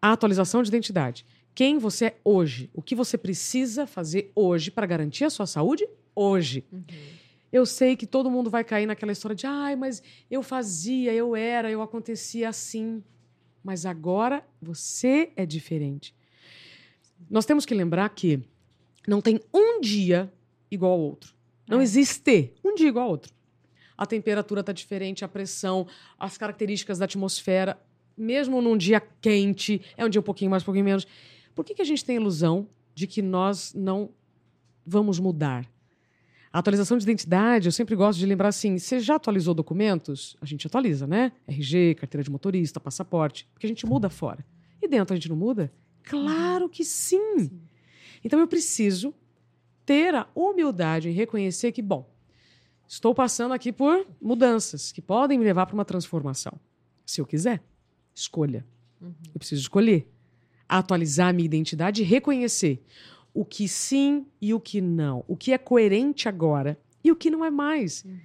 A 0.00 0.12
atualização 0.12 0.62
de 0.62 0.68
identidade. 0.68 1.26
Quem 1.54 1.78
você 1.78 2.06
é 2.06 2.16
hoje? 2.24 2.70
O 2.72 2.80
que 2.82 2.94
você 2.94 3.16
precisa 3.18 3.86
fazer 3.86 4.32
hoje 4.34 4.70
para 4.70 4.86
garantir 4.86 5.24
a 5.24 5.30
sua 5.30 5.46
saúde 5.46 5.86
hoje? 6.14 6.64
Uhum. 6.72 6.82
Eu 7.54 7.64
sei 7.64 7.94
que 7.94 8.04
todo 8.04 8.28
mundo 8.28 8.50
vai 8.50 8.64
cair 8.64 8.84
naquela 8.84 9.12
história 9.12 9.36
de, 9.36 9.46
ai, 9.46 9.76
mas 9.76 10.02
eu 10.28 10.42
fazia, 10.42 11.12
eu 11.14 11.36
era, 11.36 11.70
eu 11.70 11.80
acontecia 11.82 12.48
assim. 12.48 13.00
Mas 13.62 13.86
agora 13.86 14.44
você 14.60 15.30
é 15.36 15.46
diferente. 15.46 16.12
Nós 17.30 17.46
temos 17.46 17.64
que 17.64 17.72
lembrar 17.72 18.08
que 18.08 18.40
não 19.06 19.20
tem 19.20 19.38
um 19.54 19.80
dia 19.80 20.32
igual 20.68 20.90
ao 20.94 20.98
outro. 20.98 21.32
Não 21.68 21.78
É. 21.78 21.84
existe 21.84 22.52
um 22.64 22.74
dia 22.74 22.88
igual 22.88 23.04
ao 23.04 23.10
outro. 23.12 23.32
A 23.96 24.04
temperatura 24.04 24.60
está 24.60 24.72
diferente, 24.72 25.24
a 25.24 25.28
pressão, 25.28 25.86
as 26.18 26.36
características 26.36 26.98
da 26.98 27.04
atmosfera, 27.04 27.80
mesmo 28.16 28.60
num 28.60 28.76
dia 28.76 29.00
quente, 29.20 29.80
é 29.96 30.04
um 30.04 30.08
dia 30.08 30.20
um 30.20 30.24
pouquinho 30.24 30.50
mais, 30.50 30.64
um 30.64 30.66
pouquinho 30.66 30.86
menos. 30.86 31.06
Por 31.54 31.64
que, 31.64 31.72
que 31.72 31.82
a 31.82 31.84
gente 31.84 32.04
tem 32.04 32.16
a 32.16 32.20
ilusão 32.20 32.68
de 32.96 33.06
que 33.06 33.22
nós 33.22 33.72
não 33.74 34.10
vamos 34.84 35.20
mudar? 35.20 35.72
A 36.54 36.60
atualização 36.60 36.96
de 36.96 37.02
identidade, 37.02 37.66
eu 37.66 37.72
sempre 37.72 37.96
gosto 37.96 38.20
de 38.20 38.26
lembrar 38.26 38.46
assim: 38.46 38.78
você 38.78 39.00
já 39.00 39.16
atualizou 39.16 39.54
documentos? 39.54 40.36
A 40.40 40.46
gente 40.46 40.64
atualiza, 40.68 41.04
né? 41.04 41.32
RG, 41.48 41.96
carteira 41.96 42.22
de 42.22 42.30
motorista, 42.30 42.78
passaporte, 42.78 43.48
porque 43.52 43.66
a 43.66 43.68
gente 43.68 43.84
muda 43.84 44.08
fora. 44.08 44.46
E 44.80 44.86
dentro 44.86 45.14
a 45.14 45.16
gente 45.16 45.28
não 45.28 45.34
muda? 45.34 45.72
Claro 46.04 46.68
que 46.68 46.84
sim. 46.84 47.40
Sim. 47.40 47.60
Então 48.22 48.38
eu 48.38 48.46
preciso 48.46 49.12
ter 49.84 50.14
a 50.14 50.28
humildade 50.32 51.08
em 51.08 51.12
reconhecer 51.12 51.72
que, 51.72 51.82
bom, 51.82 52.08
estou 52.86 53.12
passando 53.12 53.52
aqui 53.52 53.72
por 53.72 54.06
mudanças 54.22 54.92
que 54.92 55.02
podem 55.02 55.36
me 55.36 55.44
levar 55.44 55.66
para 55.66 55.74
uma 55.74 55.84
transformação. 55.84 56.52
Se 57.04 57.20
eu 57.20 57.26
quiser, 57.26 57.64
escolha. 58.14 58.64
Uhum. 59.00 59.12
Eu 59.34 59.40
preciso 59.40 59.60
escolher. 59.60 60.08
Atualizar 60.68 61.30
a 61.30 61.32
minha 61.32 61.46
identidade 61.46 62.02
e 62.02 62.04
reconhecer 62.04 62.80
o 63.34 63.44
que 63.44 63.68
sim 63.68 64.24
e 64.40 64.54
o 64.54 64.60
que 64.60 64.80
não. 64.80 65.24
O 65.28 65.36
que 65.36 65.52
é 65.52 65.58
coerente 65.58 66.28
agora 66.28 66.78
e 67.02 67.10
o 67.12 67.16
que 67.16 67.30
não 67.30 67.44
é 67.44 67.50
mais. 67.50 68.04
Uhum. 68.04 68.18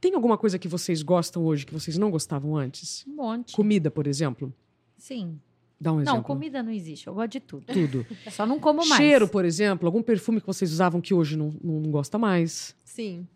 Tem 0.00 0.14
alguma 0.14 0.38
coisa 0.38 0.58
que 0.58 0.68
vocês 0.68 1.02
gostam 1.02 1.44
hoje 1.44 1.66
que 1.66 1.72
vocês 1.74 1.98
não 1.98 2.10
gostavam 2.10 2.56
antes? 2.56 3.04
Um 3.06 3.16
monte. 3.16 3.52
Comida, 3.54 3.90
por 3.90 4.06
exemplo? 4.06 4.54
Sim. 4.96 5.38
Dá 5.80 5.92
um 5.92 6.00
exemplo. 6.00 6.16
Não, 6.18 6.22
comida 6.22 6.62
não 6.62 6.70
existe. 6.72 7.06
Eu 7.08 7.14
gosto 7.14 7.30
de 7.32 7.40
tudo. 7.40 7.66
Tudo. 7.66 8.06
Só 8.30 8.46
não 8.46 8.58
como 8.60 8.78
mais. 8.78 8.94
Cheiro, 8.96 9.28
por 9.28 9.44
exemplo, 9.44 9.86
algum 9.86 10.02
perfume 10.02 10.40
que 10.40 10.46
vocês 10.46 10.72
usavam 10.72 11.00
que 11.00 11.12
hoje 11.14 11.36
não, 11.36 11.52
não 11.62 11.82
gosta 11.90 12.16
mais. 12.18 12.74
Sim. 12.84 13.26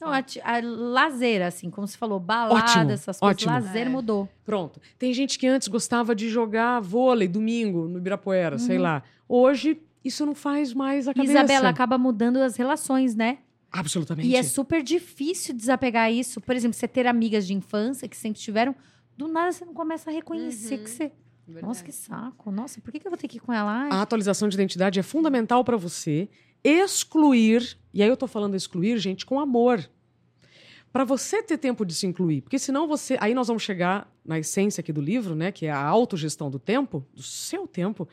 Não, 0.00 0.08
a, 0.08 0.18
a 0.18 0.60
lazer, 0.62 1.42
assim, 1.42 1.70
como 1.70 1.86
você 1.88 1.96
falou, 1.96 2.20
balada, 2.20 2.54
Ótimo, 2.60 2.90
essas 2.90 3.18
coisas. 3.18 3.36
ótimo. 3.42 3.50
Lazer 3.52 3.86
É. 3.86 3.88
mudou. 3.88 4.28
Pronto. 4.44 4.80
Tem 4.98 5.12
gente 5.14 5.38
que 5.38 5.46
antes 5.46 5.68
gostava 5.68 6.14
de 6.14 6.28
jogar 6.28 6.80
vôlei 6.80 7.26
domingo 7.26 7.88
no 7.88 7.98
Ibirapuera, 7.98 8.58
sei 8.58 8.76
Uhum. 8.76 8.82
lá. 8.82 9.02
Hoje, 9.28 9.80
isso 10.06 10.24
não 10.26 10.34
faz 10.34 10.72
mais 10.72 11.06
a 11.08 11.14
cabeça. 11.14 11.32
Isabela, 11.32 11.68
acaba 11.68 11.98
mudando 11.98 12.38
as 12.38 12.56
relações, 12.56 13.14
né? 13.14 13.38
Absolutamente. 13.70 14.28
E 14.28 14.36
é 14.36 14.42
super 14.42 14.82
difícil 14.82 15.54
desapegar 15.54 16.10
isso. 16.12 16.40
Por 16.40 16.54
exemplo, 16.56 16.74
você 16.76 16.88
ter 16.88 17.06
amigas 17.06 17.46
de 17.46 17.52
infância 17.54 18.08
que 18.08 18.16
sempre 18.16 18.40
tiveram, 18.40 18.74
do 19.16 19.28
nada 19.28 19.52
você 19.52 19.64
não 19.64 19.74
começa 19.74 20.08
a 20.10 20.12
reconhecer 20.12 20.78
Uhum. 20.78 20.84
que 20.84 20.90
você. 20.90 21.12
Verdade. 21.46 21.66
Nossa, 21.66 21.84
que 21.84 21.92
saco. 21.92 22.50
Nossa, 22.50 22.80
por 22.80 22.90
que, 22.90 22.98
que 22.98 23.06
eu 23.06 23.10
vou 23.10 23.18
ter 23.18 23.28
que 23.28 23.36
ir 23.36 23.40
com 23.40 23.52
ela? 23.52 23.70
Ai, 23.70 23.88
A 23.92 24.02
atualização 24.02 24.48
de 24.48 24.56
identidade 24.56 24.98
é 24.98 25.02
fundamental 25.02 25.62
para 25.62 25.76
você 25.76 26.28
excluir, 26.64 27.76
e 27.94 28.02
aí 28.02 28.08
eu 28.08 28.16
tô 28.16 28.26
falando 28.26 28.56
excluir, 28.56 28.98
gente, 28.98 29.24
com 29.24 29.38
amor. 29.38 29.88
Para 30.92 31.04
você 31.04 31.42
ter 31.42 31.58
tempo 31.58 31.84
de 31.84 31.94
se 31.94 32.06
incluir, 32.06 32.40
porque 32.40 32.58
senão 32.58 32.88
você, 32.88 33.16
aí 33.20 33.34
nós 33.34 33.46
vamos 33.48 33.62
chegar 33.62 34.10
na 34.24 34.38
essência 34.38 34.80
aqui 34.80 34.92
do 34.92 35.00
livro, 35.00 35.34
né, 35.34 35.52
que 35.52 35.66
é 35.66 35.70
a 35.70 35.78
autogestão 35.84 36.50
do 36.50 36.58
tempo, 36.58 37.04
do 37.14 37.22
seu 37.22 37.66
tempo. 37.66 38.08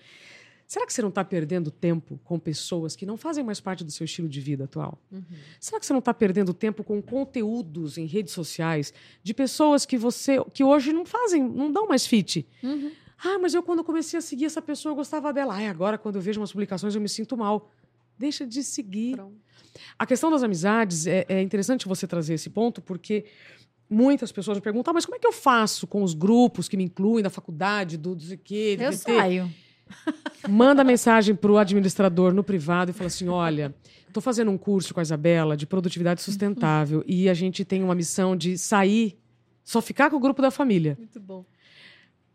Será 0.73 0.87
que 0.87 0.93
você 0.93 1.03
não 1.03 1.09
está 1.09 1.23
perdendo 1.23 1.69
tempo 1.69 2.19
com 2.23 2.39
pessoas 2.39 2.95
que 2.95 3.05
não 3.05 3.15
fazem 3.15 3.43
mais 3.43 3.59
parte 3.59 3.83
do 3.83 3.91
seu 3.91 4.05
estilo 4.05 4.27
de 4.27 4.41
vida 4.41 4.63
atual? 4.63 4.99
Uhum. 5.11 5.21
Será 5.59 5.79
que 5.79 5.85
você 5.85 5.93
não 5.93 5.99
está 5.99 6.11
perdendo 6.15 6.51
tempo 6.51 6.83
com 6.83 6.99
conteúdos 6.99 7.95
em 7.95 8.07
redes 8.07 8.33
sociais 8.33 8.91
de 9.21 9.35
pessoas 9.35 9.85
que 9.85 9.95
você 9.99 10.43
que 10.51 10.63
hoje 10.63 10.91
não 10.91 11.05
fazem, 11.05 11.43
não 11.47 11.71
dão 11.71 11.87
mais 11.87 12.07
fit? 12.07 12.47
uhum. 12.63 12.91
Ah, 13.23 13.37
mas 13.37 13.53
eu 13.53 13.61
quando 13.61 13.83
comecei 13.83 14.17
a 14.17 14.21
seguir 14.21 14.45
essa 14.45 14.63
pessoa 14.63 14.93
eu 14.93 14.95
gostava 14.95 15.31
dela. 15.31 15.53
Ai, 15.53 15.67
agora 15.67 15.95
quando 15.95 16.15
eu 16.15 16.21
vejo 16.23 16.41
umas 16.41 16.51
publicações 16.51 16.95
eu 16.95 17.01
me 17.01 17.07
sinto 17.07 17.37
mal. 17.37 17.69
Deixa 18.17 18.43
de 18.43 18.63
seguir. 18.63 19.15
Pronto. 19.15 19.37
A 19.99 20.07
questão 20.07 20.31
das 20.31 20.41
amizades 20.41 21.05
é, 21.05 21.23
é 21.29 21.39
interessante 21.39 21.87
você 21.87 22.07
trazer 22.07 22.33
esse 22.33 22.49
ponto 22.49 22.81
porque 22.81 23.25
muitas 23.87 24.31
pessoas 24.31 24.57
me 24.57 24.63
perguntam, 24.63 24.89
ah, 24.89 24.95
mas 24.95 25.05
como 25.05 25.17
é 25.17 25.19
que 25.19 25.27
eu 25.27 25.33
faço 25.33 25.85
com 25.85 26.01
os 26.01 26.15
grupos 26.15 26.67
que 26.67 26.75
me 26.75 26.85
incluem 26.85 27.21
da 27.21 27.29
faculdade, 27.29 27.95
do, 27.95 28.15
do 28.15 28.25
do 28.25 28.33
Eu 28.33 28.91
VT?" 28.91 28.97
saio. 28.97 29.53
Manda 30.47 30.84
mensagem 30.84 31.35
para 31.35 31.51
o 31.51 31.57
administrador 31.57 32.34
no 32.34 32.43
privado 32.43 32.91
e 32.91 32.93
fala 32.93 33.07
assim: 33.07 33.27
olha, 33.27 33.73
estou 34.07 34.22
fazendo 34.22 34.51
um 34.51 34.57
curso 34.57 34.93
com 34.93 34.99
a 34.99 35.03
Isabela 35.03 35.55
de 35.55 35.65
produtividade 35.65 36.22
sustentável 36.22 37.03
e 37.07 37.30
a 37.30 37.34
gente 37.34 37.64
tem 37.64 37.84
uma 37.84 37.95
missão 37.95 38.35
de 38.35 38.57
sair, 38.57 39.18
só 39.64 39.81
ficar 39.81 40.10
com 40.10 40.18
o 40.18 40.19
grupo 40.19 40.41
da 40.41 40.51
família. 40.51 40.95
Muito 40.97 41.19
bom. 41.19 41.45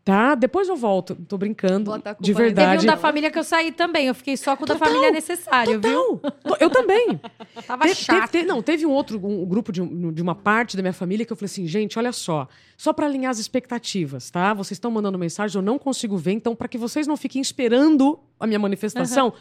Tá? 0.09 0.35
Depois 0.35 0.67
eu 0.67 0.75
volto. 0.75 1.15
Tô 1.27 1.37
brincando. 1.37 1.91
De 1.97 2.03
na 2.03 2.13
Teve 2.15 2.33
verdade. 2.33 2.83
um 2.83 2.87
da 2.87 2.97
família 2.97 3.29
que 3.29 3.37
eu 3.37 3.43
saí 3.43 3.71
também. 3.71 4.07
Eu 4.07 4.15
fiquei 4.15 4.35
só 4.35 4.55
com 4.55 4.63
o 4.63 4.67
da 4.67 4.75
família 4.77 5.11
necessário, 5.11 5.79
viu? 5.79 6.19
Eu 6.59 6.69
também. 6.69 7.19
Tava 7.67 7.85
Te- 7.87 7.95
te- 7.95 8.03
chato. 8.05 8.31
te- 8.31 8.43
não, 8.43 8.61
teve 8.61 8.85
um 8.85 8.91
outro 8.91 9.23
um 9.25 9.45
grupo 9.45 9.71
de, 9.71 9.81
um- 9.81 10.11
de 10.11 10.21
uma 10.21 10.33
parte 10.35 10.75
da 10.75 10.81
minha 10.81 10.93
família 10.93 11.25
que 11.25 11.31
eu 11.31 11.37
falei 11.37 11.45
assim, 11.45 11.67
gente, 11.67 11.97
olha 11.99 12.11
só, 12.11 12.47
só 12.77 12.91
para 12.91 13.05
alinhar 13.05 13.29
as 13.31 13.39
expectativas, 13.39 14.29
tá? 14.31 14.53
Vocês 14.53 14.77
estão 14.77 14.89
mandando 14.89 15.17
mensagem, 15.19 15.57
eu 15.57 15.61
não 15.61 15.77
consigo 15.77 16.17
ver, 16.17 16.31
então 16.31 16.55
para 16.55 16.67
que 16.67 16.77
vocês 16.77 17.05
não 17.05 17.15
fiquem 17.15 17.41
esperando 17.41 18.19
a 18.39 18.47
minha 18.47 18.59
manifestação, 18.59 19.33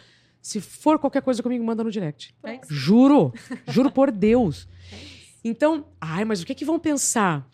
se 0.43 0.61
for 0.61 0.99
qualquer 0.99 1.23
coisa 1.23 1.43
comigo, 1.43 1.65
manda 1.65 1.83
no 1.83 1.91
direct. 1.91 2.35
É. 2.45 2.61
Juro, 2.69 3.33
juro 3.69 3.91
por 3.91 4.11
Deus. 4.11 4.69
Então, 5.43 5.87
ai, 6.01 6.25
mas 6.25 6.43
o 6.43 6.47
que 6.47 6.55
que 6.55 6.65
vão 6.65 6.79
pensar? 6.79 7.49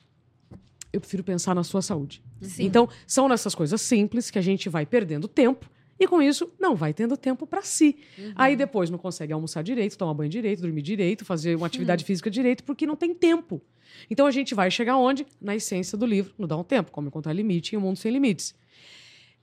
Eu 0.93 1.01
prefiro 1.01 1.25
pensar 1.25 1.55
na 1.55 1.65
sua 1.65 1.83
saúde. 1.83 2.23
Sim. 2.45 2.65
Então, 2.65 2.89
são 3.07 3.29
nessas 3.29 3.55
coisas 3.55 3.81
simples 3.81 4.31
que 4.31 4.39
a 4.39 4.43
gente 4.43 4.69
vai 4.69 4.87
perdendo 4.87 5.29
tempo 5.29 5.71
e 5.99 6.07
com 6.07 6.21
isso 6.21 6.51
não 6.59 6.75
vai 6.75 6.93
tendo 6.93 7.17
tempo 7.17 7.47
para 7.47 7.63
si. 7.63 7.97
Uhum. 8.19 8.33
Aí 8.35 8.57
depois 8.57 8.91
não 8.91 8.99
consegue 8.99 9.33
almoçar 9.33 9.63
direito, 9.63 9.97
tomar 9.97 10.15
banho 10.15 10.31
direito, 10.31 10.63
dormir 10.63 10.83
direito, 10.83 11.25
fazer 11.25 11.57
uma 11.57 11.67
atividade 11.67 12.05
física 12.05 12.31
direito, 12.31 12.65
porque 12.65 12.87
não 12.87 12.97
tem 12.97 13.15
tempo. 13.15 13.63
Então 14.11 14.27
a 14.27 14.31
gente 14.31 14.55
vai 14.55 14.71
chegar 14.71 14.97
onde? 14.97 15.27
Na 15.41 15.55
essência 15.55 15.97
do 15.97 16.05
livro, 16.05 16.35
no 16.37 16.47
Dá 16.47 16.57
um 16.57 16.65
Tempo, 16.65 16.91
como 16.91 17.09
encontrar 17.09 17.33
limite 17.33 17.75
em 17.75 17.79
um 17.79 17.83
mundo 17.83 17.97
sem 17.97 18.11
limites. 18.11 18.55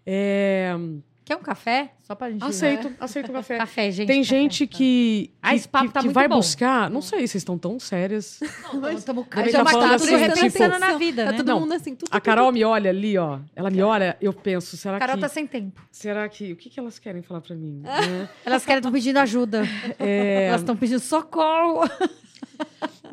É, 0.06 0.76
Quer 1.23 1.35
um 1.38 1.41
café? 1.41 1.93
Só 2.02 2.15
pra 2.15 2.30
gente... 2.31 2.43
Aceito, 2.43 2.91
aceito 2.99 3.30
o 3.30 3.34
café. 3.34 3.57
Café, 3.60 3.91
gente. 3.91 4.07
Tem 4.07 4.22
café. 4.22 4.35
gente 4.35 4.68
que, 4.68 5.31
Ah, 5.41 5.56
esse 5.56 5.68
papo 5.68 5.88
que- 5.88 5.93
tá 5.93 5.99
que 5.99 6.07
muito 6.07 6.15
vai 6.15 6.27
bom. 6.27 6.38
buscar. 6.38 6.89
Não 6.89 7.02
sei, 7.02 7.19
vocês 7.19 7.35
estão 7.35 7.57
tão 7.57 7.80
sérias. 7.80 8.39
Estamos 8.98 9.27
Gabi 9.30 9.52
já 9.52 9.64
tá 9.64 9.69
falando 9.72 9.93
assim, 9.93 10.06
tudo 10.07 10.18
refletindo 10.18 10.80
na 10.80 10.98
vida, 10.98 11.26
Tá 11.26 11.31
né? 11.31 11.38
todo 11.38 11.48
Não, 11.48 11.60
mundo 11.60 11.73
assim, 11.73 11.95
tudo. 11.95 12.10
A 12.11 12.19
Carol 12.19 12.52
me 12.52 12.64
olha 12.65 12.89
ali, 12.89 13.18
ó. 13.18 13.39
Ela 13.56 13.69
me 13.69 13.81
olha, 13.84 14.18
eu 14.19 14.34
penso, 14.34 14.76
será 14.76 14.98
Carol 14.99 15.15
que. 15.15 15.22
tá 15.22 15.30
sem 15.30 15.45
tempo. 15.48 15.80
Será 15.91 16.27
que. 16.27 16.52
O 16.52 16.56
que, 16.56 16.69
que 16.72 16.80
elas 16.80 16.98
querem 16.99 17.22
falar 17.22 17.39
pra 17.41 17.56
mim? 17.56 17.81
né? 17.81 18.27
Elas 18.43 18.65
querem 18.65 18.80
estão 18.80 18.91
pedindo 18.91 19.18
ajuda. 19.18 19.64
É, 19.99 20.48
Elas 20.48 20.61
estão 20.61 20.76
pedindo 20.76 20.99
socorro. 20.99 21.88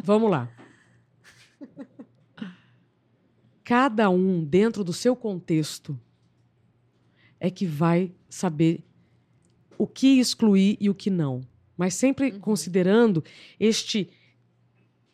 Vamos 0.02 0.30
lá. 0.30 0.48
Cada 3.62 4.08
um, 4.08 4.42
dentro 4.42 4.82
do 4.82 4.92
seu 4.94 5.14
contexto, 5.14 5.98
é 7.40 7.50
que 7.50 7.66
vai 7.66 8.12
saber 8.28 8.84
o 9.76 9.86
que 9.86 10.18
excluir 10.18 10.76
e 10.80 10.90
o 10.90 10.94
que 10.94 11.10
não. 11.10 11.40
Mas 11.76 11.94
sempre 11.94 12.32
considerando 12.32 13.22
este 13.58 14.10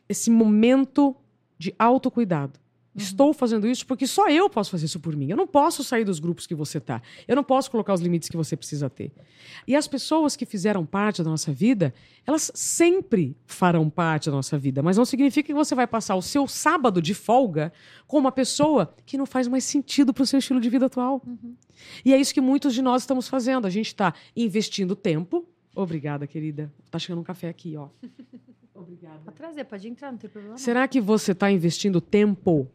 esse 0.09 0.31
momento 0.31 1.17
de 1.59 1.75
autocuidado. 1.79 2.59
Estou 2.97 3.33
fazendo 3.33 3.67
isso 3.67 3.85
porque 3.87 4.07
só 4.07 4.29
eu 4.29 4.49
posso 4.49 4.71
fazer 4.71 4.87
isso 4.87 5.01
por 5.01 5.17
mim. 5.17 5.29
Eu 5.29 5.37
não 5.37 5.49
posso 5.49 5.83
sair 5.83 6.05
dos 6.05 6.21
grupos 6.21 6.47
que 6.47 6.55
você 6.55 6.79
está. 6.79 7.03
Eu 7.27 7.35
não 7.35 7.43
posso 7.43 7.69
colocar 7.69 7.93
os 7.93 8.01
limites 8.01 8.29
que 8.29 8.37
você 8.37 8.57
precisa 8.57 8.89
ter. 8.89 9.11
E 9.67 9.75
as 9.75 9.89
pessoas 9.89 10.37
que 10.37 10.47
fizeram 10.47 10.87
parte 10.87 11.23
da 11.23 11.29
nossa 11.29 11.53
vida, 11.53 11.93
elas 12.25 12.53
sempre 12.55 13.37
farão 13.47 13.91
parte 13.91 14.31
da 14.31 14.37
nossa 14.37 14.57
vida, 14.57 14.81
mas 14.81 14.97
não 14.97 15.05
significa 15.05 15.47
que 15.47 15.55
você 15.55 15.75
vai 15.75 15.89
passar 15.89 16.15
o 16.15 16.23
seu 16.23 16.47
sábado 16.47 17.03
de 17.03 17.15
folga 17.15 17.73
com 18.07 18.17
uma 18.19 18.31
pessoa 18.31 18.95
que 19.05 19.19
não 19.19 19.27
faz 19.27 19.49
mais 19.49 19.65
sentido 19.65 20.15
para 20.15 20.23
o 20.23 20.27
seu 20.27 20.39
estilo 20.39 20.61
de 20.61 20.71
vida 20.71 20.87
atual. 20.87 21.21
E 22.05 22.15
é 22.15 22.21
isso 22.21 22.33
que 22.33 22.41
muitos 22.41 22.75
de 22.75 22.81
nós 22.81 23.03
estamos 23.03 23.27
fazendo. 23.27 23.67
A 23.67 23.71
gente 23.71 23.89
está 23.89 24.15
investindo 24.37 24.95
tempo. 24.95 25.45
Obrigada, 25.75 26.29
querida. 26.29 26.73
Tá 26.93 26.99
chegando 27.01 27.21
um 27.21 27.25
café 27.25 27.49
aqui, 27.49 27.77
ó. 27.77 27.89
Obrigada. 28.73 29.21
Pode 29.25 29.37
trazer, 29.37 29.65
pode 29.65 29.89
entrar, 29.89 30.11
não 30.13 30.19
tem 30.19 30.31
problema. 30.31 30.59
Será 30.59 30.87
que 30.87 31.01
você 31.01 31.33
está 31.33 31.51
investindo 31.51 32.01
tempo 32.01 32.71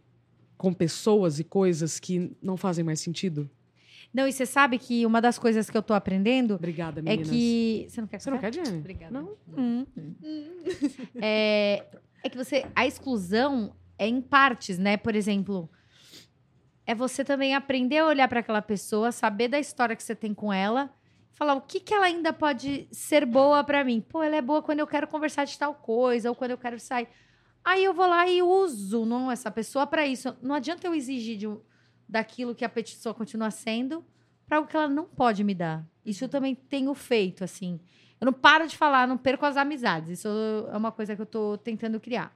com 0.59 0.73
pessoas 0.73 1.39
e 1.39 1.43
coisas 1.45 2.01
que 2.01 2.35
não 2.41 2.57
fazem 2.57 2.83
mais 2.83 2.99
sentido? 2.99 3.49
Não, 4.13 4.27
e 4.27 4.33
você 4.33 4.45
sabe 4.45 4.77
que 4.77 5.05
uma 5.05 5.21
das 5.21 5.39
coisas 5.39 5.69
que 5.69 5.77
eu 5.77 5.81
tô 5.81 5.93
aprendendo 5.93 6.55
Obrigada, 6.55 6.99
é 6.99 7.03
meninas. 7.03 7.29
que. 7.29 7.85
Você 7.87 8.01
não 8.01 8.07
quer 8.09 8.19
Você 8.19 8.29
não 8.29 8.37
quer, 8.39 8.53
Jenny? 8.53 8.79
Obrigada. 8.79 9.13
Não? 9.13 9.37
Hum. 9.57 9.85
É, 11.21 11.85
é 12.21 12.29
que 12.29 12.35
você. 12.35 12.65
A 12.75 12.85
exclusão 12.85 13.73
é 13.97 14.05
em 14.05 14.19
partes, 14.19 14.77
né? 14.77 14.97
Por 14.97 15.15
exemplo, 15.15 15.69
é 16.85 16.93
você 16.93 17.23
também 17.23 17.55
aprender 17.55 17.99
a 17.99 18.07
olhar 18.07 18.27
para 18.27 18.41
aquela 18.41 18.61
pessoa, 18.61 19.13
saber 19.13 19.47
da 19.47 19.59
história 19.59 19.95
que 19.95 20.03
você 20.03 20.15
tem 20.15 20.33
com 20.33 20.51
ela, 20.51 20.93
falar 21.31 21.53
o 21.53 21.61
que, 21.61 21.79
que 21.79 21.93
ela 21.93 22.07
ainda 22.07 22.33
pode 22.33 22.85
ser 22.91 23.25
boa 23.25 23.63
para 23.63 23.81
mim. 23.85 24.01
Pô, 24.01 24.21
ela 24.21 24.35
é 24.35 24.41
boa 24.41 24.61
quando 24.61 24.79
eu 24.79 24.87
quero 24.87 25.07
conversar 25.07 25.45
de 25.45 25.57
tal 25.57 25.73
coisa, 25.73 26.27
ou 26.27 26.35
quando 26.35 26.51
eu 26.51 26.57
quero 26.57 26.77
sair. 26.81 27.07
Aí 27.63 27.83
eu 27.83 27.93
vou 27.93 28.07
lá 28.07 28.27
e 28.27 28.41
uso 28.41 29.05
não, 29.05 29.31
essa 29.31 29.51
pessoa 29.51 29.85
para 29.85 30.05
isso. 30.07 30.35
Não 30.41 30.55
adianta 30.55 30.87
eu 30.87 30.93
exigir 30.95 31.37
de 31.37 31.47
daquilo 32.07 32.55
que 32.55 32.65
a 32.65 32.69
pessoa 32.69 33.13
continua 33.13 33.51
sendo 33.51 34.03
para 34.47 34.57
algo 34.57 34.67
que 34.69 34.75
ela 34.75 34.87
não 34.87 35.05
pode 35.05 35.43
me 35.43 35.53
dar. 35.53 35.85
Isso 36.03 36.23
eu 36.23 36.29
também 36.29 36.55
tenho 36.55 36.93
feito, 36.95 37.43
assim. 37.43 37.79
Eu 38.19 38.25
não 38.25 38.33
paro 38.33 38.67
de 38.67 38.75
falar, 38.75 39.07
não 39.07 39.17
perco 39.17 39.45
as 39.45 39.55
amizades. 39.57 40.19
Isso 40.19 40.27
é 40.71 40.75
uma 40.75 40.91
coisa 40.91 41.15
que 41.15 41.21
eu 41.21 41.25
tô 41.25 41.57
tentando 41.57 41.99
criar. 41.99 42.35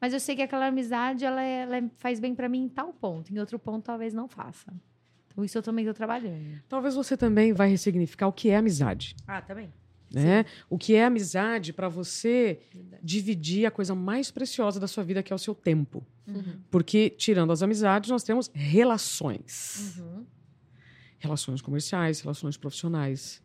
Mas 0.00 0.12
eu 0.12 0.20
sei 0.20 0.36
que 0.36 0.42
aquela 0.42 0.66
amizade, 0.66 1.24
ela, 1.24 1.42
é- 1.42 1.62
ela 1.62 1.76
é- 1.78 1.90
faz 1.96 2.20
bem 2.20 2.34
para 2.34 2.48
mim 2.48 2.64
em 2.64 2.68
tal 2.68 2.92
ponto. 2.92 3.32
Em 3.32 3.38
outro 3.38 3.58
ponto, 3.58 3.82
talvez 3.84 4.12
não 4.12 4.28
faça. 4.28 4.72
Então, 5.28 5.42
isso 5.42 5.56
eu 5.56 5.62
também 5.62 5.84
tô 5.86 5.94
trabalhando. 5.94 6.60
Talvez 6.68 6.94
você 6.94 7.16
também 7.16 7.52
vai 7.54 7.68
ressignificar 7.70 8.28
o 8.28 8.32
que 8.32 8.50
é 8.50 8.56
amizade. 8.56 9.16
Ah, 9.26 9.40
também. 9.40 9.72
Né? 10.22 10.44
O 10.68 10.78
que 10.78 10.94
é 10.94 11.04
amizade 11.04 11.72
para 11.72 11.88
você 11.88 12.60
dividir 13.02 13.66
a 13.66 13.70
coisa 13.70 13.94
mais 13.94 14.30
preciosa 14.30 14.78
da 14.78 14.86
sua 14.86 15.04
vida, 15.04 15.22
que 15.22 15.32
é 15.32 15.36
o 15.36 15.38
seu 15.38 15.54
tempo. 15.54 16.06
Uhum. 16.26 16.60
Porque, 16.70 17.10
tirando 17.10 17.52
as 17.52 17.62
amizades, 17.62 18.10
nós 18.10 18.22
temos 18.22 18.50
relações. 18.54 19.98
Uhum. 19.98 20.24
Relações 21.18 21.60
comerciais, 21.60 22.20
relações 22.20 22.56
profissionais. 22.56 23.42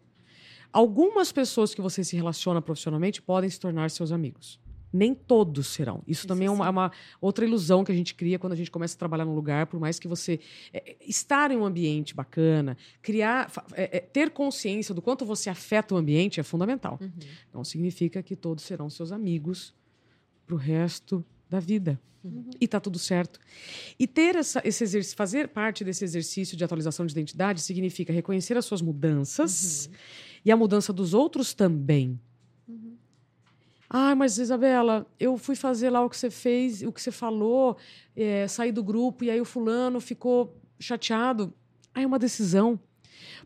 Algumas 0.71 1.31
pessoas 1.31 1.73
que 1.73 1.81
você 1.81 2.03
se 2.03 2.15
relaciona 2.15 2.61
profissionalmente 2.61 3.21
podem 3.21 3.49
se 3.49 3.59
tornar 3.59 3.89
seus 3.89 4.11
amigos. 4.11 4.59
Nem 4.91 5.13
todos 5.13 5.67
serão. 5.67 5.97
Isso, 6.07 6.21
Isso 6.21 6.27
também 6.27 6.47
é 6.47 6.51
uma, 6.51 6.65
é 6.65 6.69
uma 6.69 6.91
outra 7.21 7.45
ilusão 7.45 7.83
que 7.83 7.91
a 7.91 7.95
gente 7.95 8.15
cria 8.15 8.39
quando 8.39 8.53
a 8.53 8.55
gente 8.55 8.71
começa 8.71 8.95
a 8.95 8.97
trabalhar 8.97 9.25
num 9.25 9.35
lugar, 9.35 9.67
por 9.67 9.79
mais 9.79 9.99
que 9.99 10.07
você 10.07 10.39
é, 10.73 10.95
estar 11.01 11.51
em 11.51 11.57
um 11.57 11.65
ambiente 11.65 12.15
bacana, 12.15 12.77
criar, 13.01 13.51
é, 13.73 13.97
é, 13.97 13.99
ter 13.99 14.31
consciência 14.31 14.93
do 14.93 15.01
quanto 15.01 15.25
você 15.25 15.49
afeta 15.49 15.93
o 15.93 15.97
ambiente 15.97 16.39
é 16.39 16.43
fundamental. 16.43 16.97
Uhum. 16.99 17.11
Não 17.53 17.63
significa 17.63 18.23
que 18.23 18.35
todos 18.35 18.63
serão 18.63 18.89
seus 18.89 19.11
amigos 19.11 19.73
pro 20.45 20.55
resto 20.55 21.23
da 21.49 21.59
vida. 21.59 21.99
E 22.59 22.67
tá 22.67 22.79
tudo 22.79 22.99
certo. 22.99 23.39
E 23.97 24.05
ter 24.05 24.35
essa, 24.35 24.61
esse 24.65 24.83
exercício, 24.83 25.15
fazer 25.15 25.47
parte 25.47 25.83
desse 25.83 26.03
exercício 26.03 26.57
de 26.57 26.63
atualização 26.63 27.05
de 27.05 27.13
identidade 27.13 27.61
significa 27.61 28.11
reconhecer 28.11 28.57
as 28.57 28.65
suas 28.65 28.81
mudanças 28.81 29.89
e 30.43 30.51
a 30.51 30.57
mudança 30.57 30.91
dos 30.91 31.13
outros 31.13 31.53
também. 31.53 32.19
Ah, 33.89 34.13
mas 34.15 34.37
Isabela, 34.37 35.07
eu 35.19 35.35
fui 35.37 35.55
fazer 35.55 35.89
lá 35.89 36.05
o 36.05 36.09
que 36.09 36.15
você 36.15 36.29
fez, 36.29 36.83
o 36.83 36.91
que 36.91 37.01
você 37.01 37.11
falou, 37.11 37.75
é, 38.15 38.47
saí 38.47 38.71
do 38.71 38.83
grupo 38.83 39.23
e 39.23 39.31
aí 39.31 39.41
o 39.41 39.45
fulano 39.45 39.99
ficou 39.99 40.55
chateado. 40.79 41.51
Ah, 41.93 42.01
é 42.03 42.05
uma 42.05 42.19
decisão. 42.19 42.79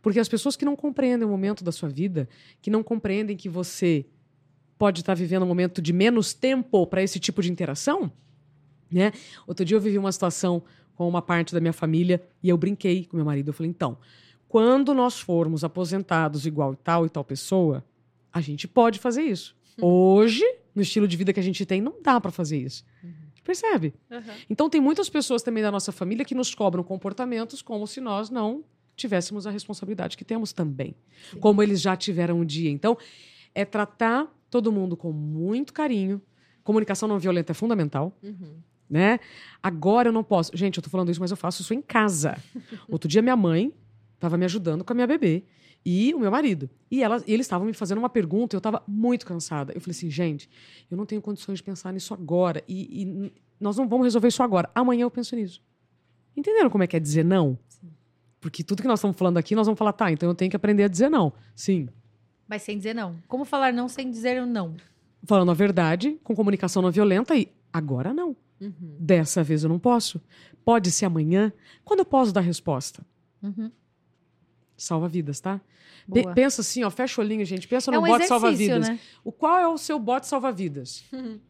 Porque 0.01 0.19
as 0.19 0.27
pessoas 0.27 0.57
que 0.57 0.65
não 0.65 0.75
compreendem 0.75 1.25
o 1.25 1.31
momento 1.31 1.63
da 1.63 1.71
sua 1.71 1.87
vida, 1.87 2.27
que 2.61 2.69
não 2.69 2.83
compreendem 2.83 3.37
que 3.37 3.47
você 3.47 4.05
pode 4.77 4.99
estar 4.99 5.13
vivendo 5.13 5.43
um 5.43 5.47
momento 5.47 5.81
de 5.81 5.93
menos 5.93 6.33
tempo 6.33 6.85
para 6.85 7.01
esse 7.01 7.21
tipo 7.21 7.41
de 7.41 7.49
interação, 7.49 8.11
né? 8.91 9.13
Outro 9.47 9.63
dia 9.63 9.77
eu 9.77 9.81
vivi 9.81 9.97
uma 9.97 10.11
situação 10.11 10.61
com 10.93 11.07
uma 11.07 11.21
parte 11.21 11.53
da 11.53 11.61
minha 11.61 11.73
família 11.73 12.21
e 12.43 12.49
eu 12.49 12.57
brinquei 12.57 13.05
com 13.05 13.15
meu 13.15 13.25
marido. 13.25 13.47
Eu 13.47 13.53
falei, 13.53 13.69
então, 13.69 13.97
quando 14.49 14.93
nós 14.93 15.19
formos 15.19 15.63
aposentados 15.63 16.45
igual 16.45 16.75
tal 16.75 17.05
e 17.05 17.09
tal 17.09 17.23
pessoa, 17.23 17.83
a 18.31 18.41
gente 18.41 18.67
pode 18.67 18.99
fazer 18.99 19.21
isso. 19.21 19.55
Hoje, 19.81 20.43
no 20.75 20.81
estilo 20.81 21.07
de 21.07 21.15
vida 21.17 21.33
que 21.33 21.39
a 21.39 21.43
gente 21.43 21.65
tem, 21.65 21.81
não 21.81 22.01
dá 22.01 22.19
para 22.21 22.31
fazer 22.31 22.57
isso. 22.57 22.83
Percebe? 23.43 23.93
Então 24.49 24.69
tem 24.69 24.79
muitas 24.79 25.09
pessoas 25.09 25.41
também 25.43 25.61
da 25.61 25.71
nossa 25.71 25.91
família 25.91 26.23
que 26.23 26.33
nos 26.33 26.55
cobram 26.55 26.81
comportamentos 26.83 27.61
como 27.61 27.85
se 27.85 27.99
nós 27.99 28.29
não 28.29 28.63
tivéssemos 28.95 29.45
a 29.45 29.51
responsabilidade 29.51 30.15
que 30.15 30.23
temos 30.23 30.53
também, 30.53 30.95
como 31.39 31.61
eles 31.61 31.81
já 31.81 31.95
tiveram 31.97 32.39
um 32.39 32.45
dia. 32.45 32.69
Então, 32.69 32.95
é 33.53 33.65
tratar 33.65 34.27
todo 34.49 34.71
mundo 34.71 34.95
com 34.95 35.11
muito 35.11 35.73
carinho. 35.73 36.21
Comunicação 36.63 37.09
não 37.09 37.19
violenta 37.19 37.51
é 37.51 37.55
fundamental, 37.55 38.15
Uhum. 38.23 38.55
né? 38.89 39.19
Agora 39.61 40.07
eu 40.09 40.13
não 40.13 40.23
posso. 40.23 40.55
Gente, 40.55 40.77
eu 40.77 40.83
tô 40.83 40.89
falando 40.89 41.09
isso, 41.11 41.19
mas 41.19 41.31
eu 41.31 41.35
faço 41.37 41.61
isso 41.63 41.73
em 41.73 41.81
casa. 41.81 42.37
Outro 42.87 43.09
dia 43.09 43.21
minha 43.21 43.35
mãe 43.35 43.73
estava 44.15 44.37
me 44.37 44.45
ajudando 44.45 44.83
com 44.85 44.93
a 44.93 44.95
minha 44.95 45.07
bebê 45.07 45.43
e 45.85 46.13
o 46.13 46.19
meu 46.19 46.31
marido. 46.31 46.69
E, 46.89 47.03
elas, 47.03 47.23
e 47.27 47.33
eles 47.33 47.45
estavam 47.45 47.67
me 47.67 47.73
fazendo 47.73 47.97
uma 47.97 48.09
pergunta 48.09 48.55
eu 48.55 48.59
estava 48.59 48.83
muito 48.87 49.25
cansada. 49.25 49.73
Eu 49.73 49.81
falei 49.81 49.95
assim, 49.95 50.09
gente, 50.09 50.49
eu 50.89 50.95
não 50.95 51.05
tenho 51.05 51.21
condições 51.21 51.57
de 51.57 51.63
pensar 51.63 51.91
nisso 51.91 52.13
agora 52.13 52.63
e, 52.67 53.03
e 53.03 53.33
nós 53.59 53.77
não 53.77 53.87
vamos 53.87 54.05
resolver 54.05 54.27
isso 54.27 54.43
agora. 54.43 54.69
Amanhã 54.73 55.03
eu 55.03 55.11
penso 55.11 55.35
nisso. 55.35 55.61
Entenderam 56.35 56.69
como 56.69 56.83
é 56.83 56.87
que 56.87 56.95
é 56.95 56.99
dizer 56.99 57.23
não? 57.23 57.57
Porque 58.39 58.63
tudo 58.63 58.81
que 58.81 58.87
nós 58.87 58.99
estamos 58.99 59.17
falando 59.17 59.37
aqui, 59.37 59.55
nós 59.55 59.67
vamos 59.67 59.77
falar, 59.77 59.93
tá, 59.93 60.11
então 60.11 60.27
eu 60.29 60.35
tenho 60.35 60.49
que 60.49 60.55
aprender 60.55 60.83
a 60.83 60.87
dizer 60.87 61.09
não. 61.09 61.31
Sim. 61.55 61.87
Mas 62.47 62.61
sem 62.61 62.77
dizer 62.77 62.93
não. 62.93 63.15
Como 63.27 63.45
falar 63.45 63.71
não 63.71 63.87
sem 63.87 64.09
dizer 64.09 64.41
um 64.41 64.45
não? 64.45 64.75
Falando 65.23 65.51
a 65.51 65.53
verdade, 65.53 66.19
com 66.23 66.35
comunicação 66.35 66.81
não 66.81 66.91
violenta 66.91 67.35
e 67.35 67.49
agora 67.71 68.13
não. 68.13 68.35
Uhum. 68.59 68.97
Dessa 68.99 69.43
vez 69.43 69.63
eu 69.63 69.69
não 69.69 69.79
posso. 69.79 70.21
Pode 70.63 70.91
ser 70.91 71.05
amanhã. 71.05 71.53
Quando 71.83 71.99
eu 71.99 72.05
posso 72.05 72.33
dar 72.33 72.41
resposta? 72.41 73.05
Uhum. 73.41 73.71
Salva 74.83 75.07
vidas, 75.07 75.39
tá? 75.39 75.61
Pe- 76.11 76.33
pensa 76.33 76.61
assim, 76.61 76.83
ó, 76.83 76.89
fecha 76.89 77.21
o 77.21 77.23
olhinho, 77.23 77.45
gente. 77.45 77.67
Pensa 77.67 77.89
É 77.89 77.93
no 77.93 77.99
um 77.99 78.01
bote 78.01 78.23
exercício, 78.23 78.39
salva-vidas. 78.39 78.89
né? 78.89 78.99
O 79.23 79.31
qual 79.31 79.57
é 79.57 79.67
o 79.67 79.77
seu 79.77 79.97
bote 79.97 80.27
salva-vidas? 80.27 81.05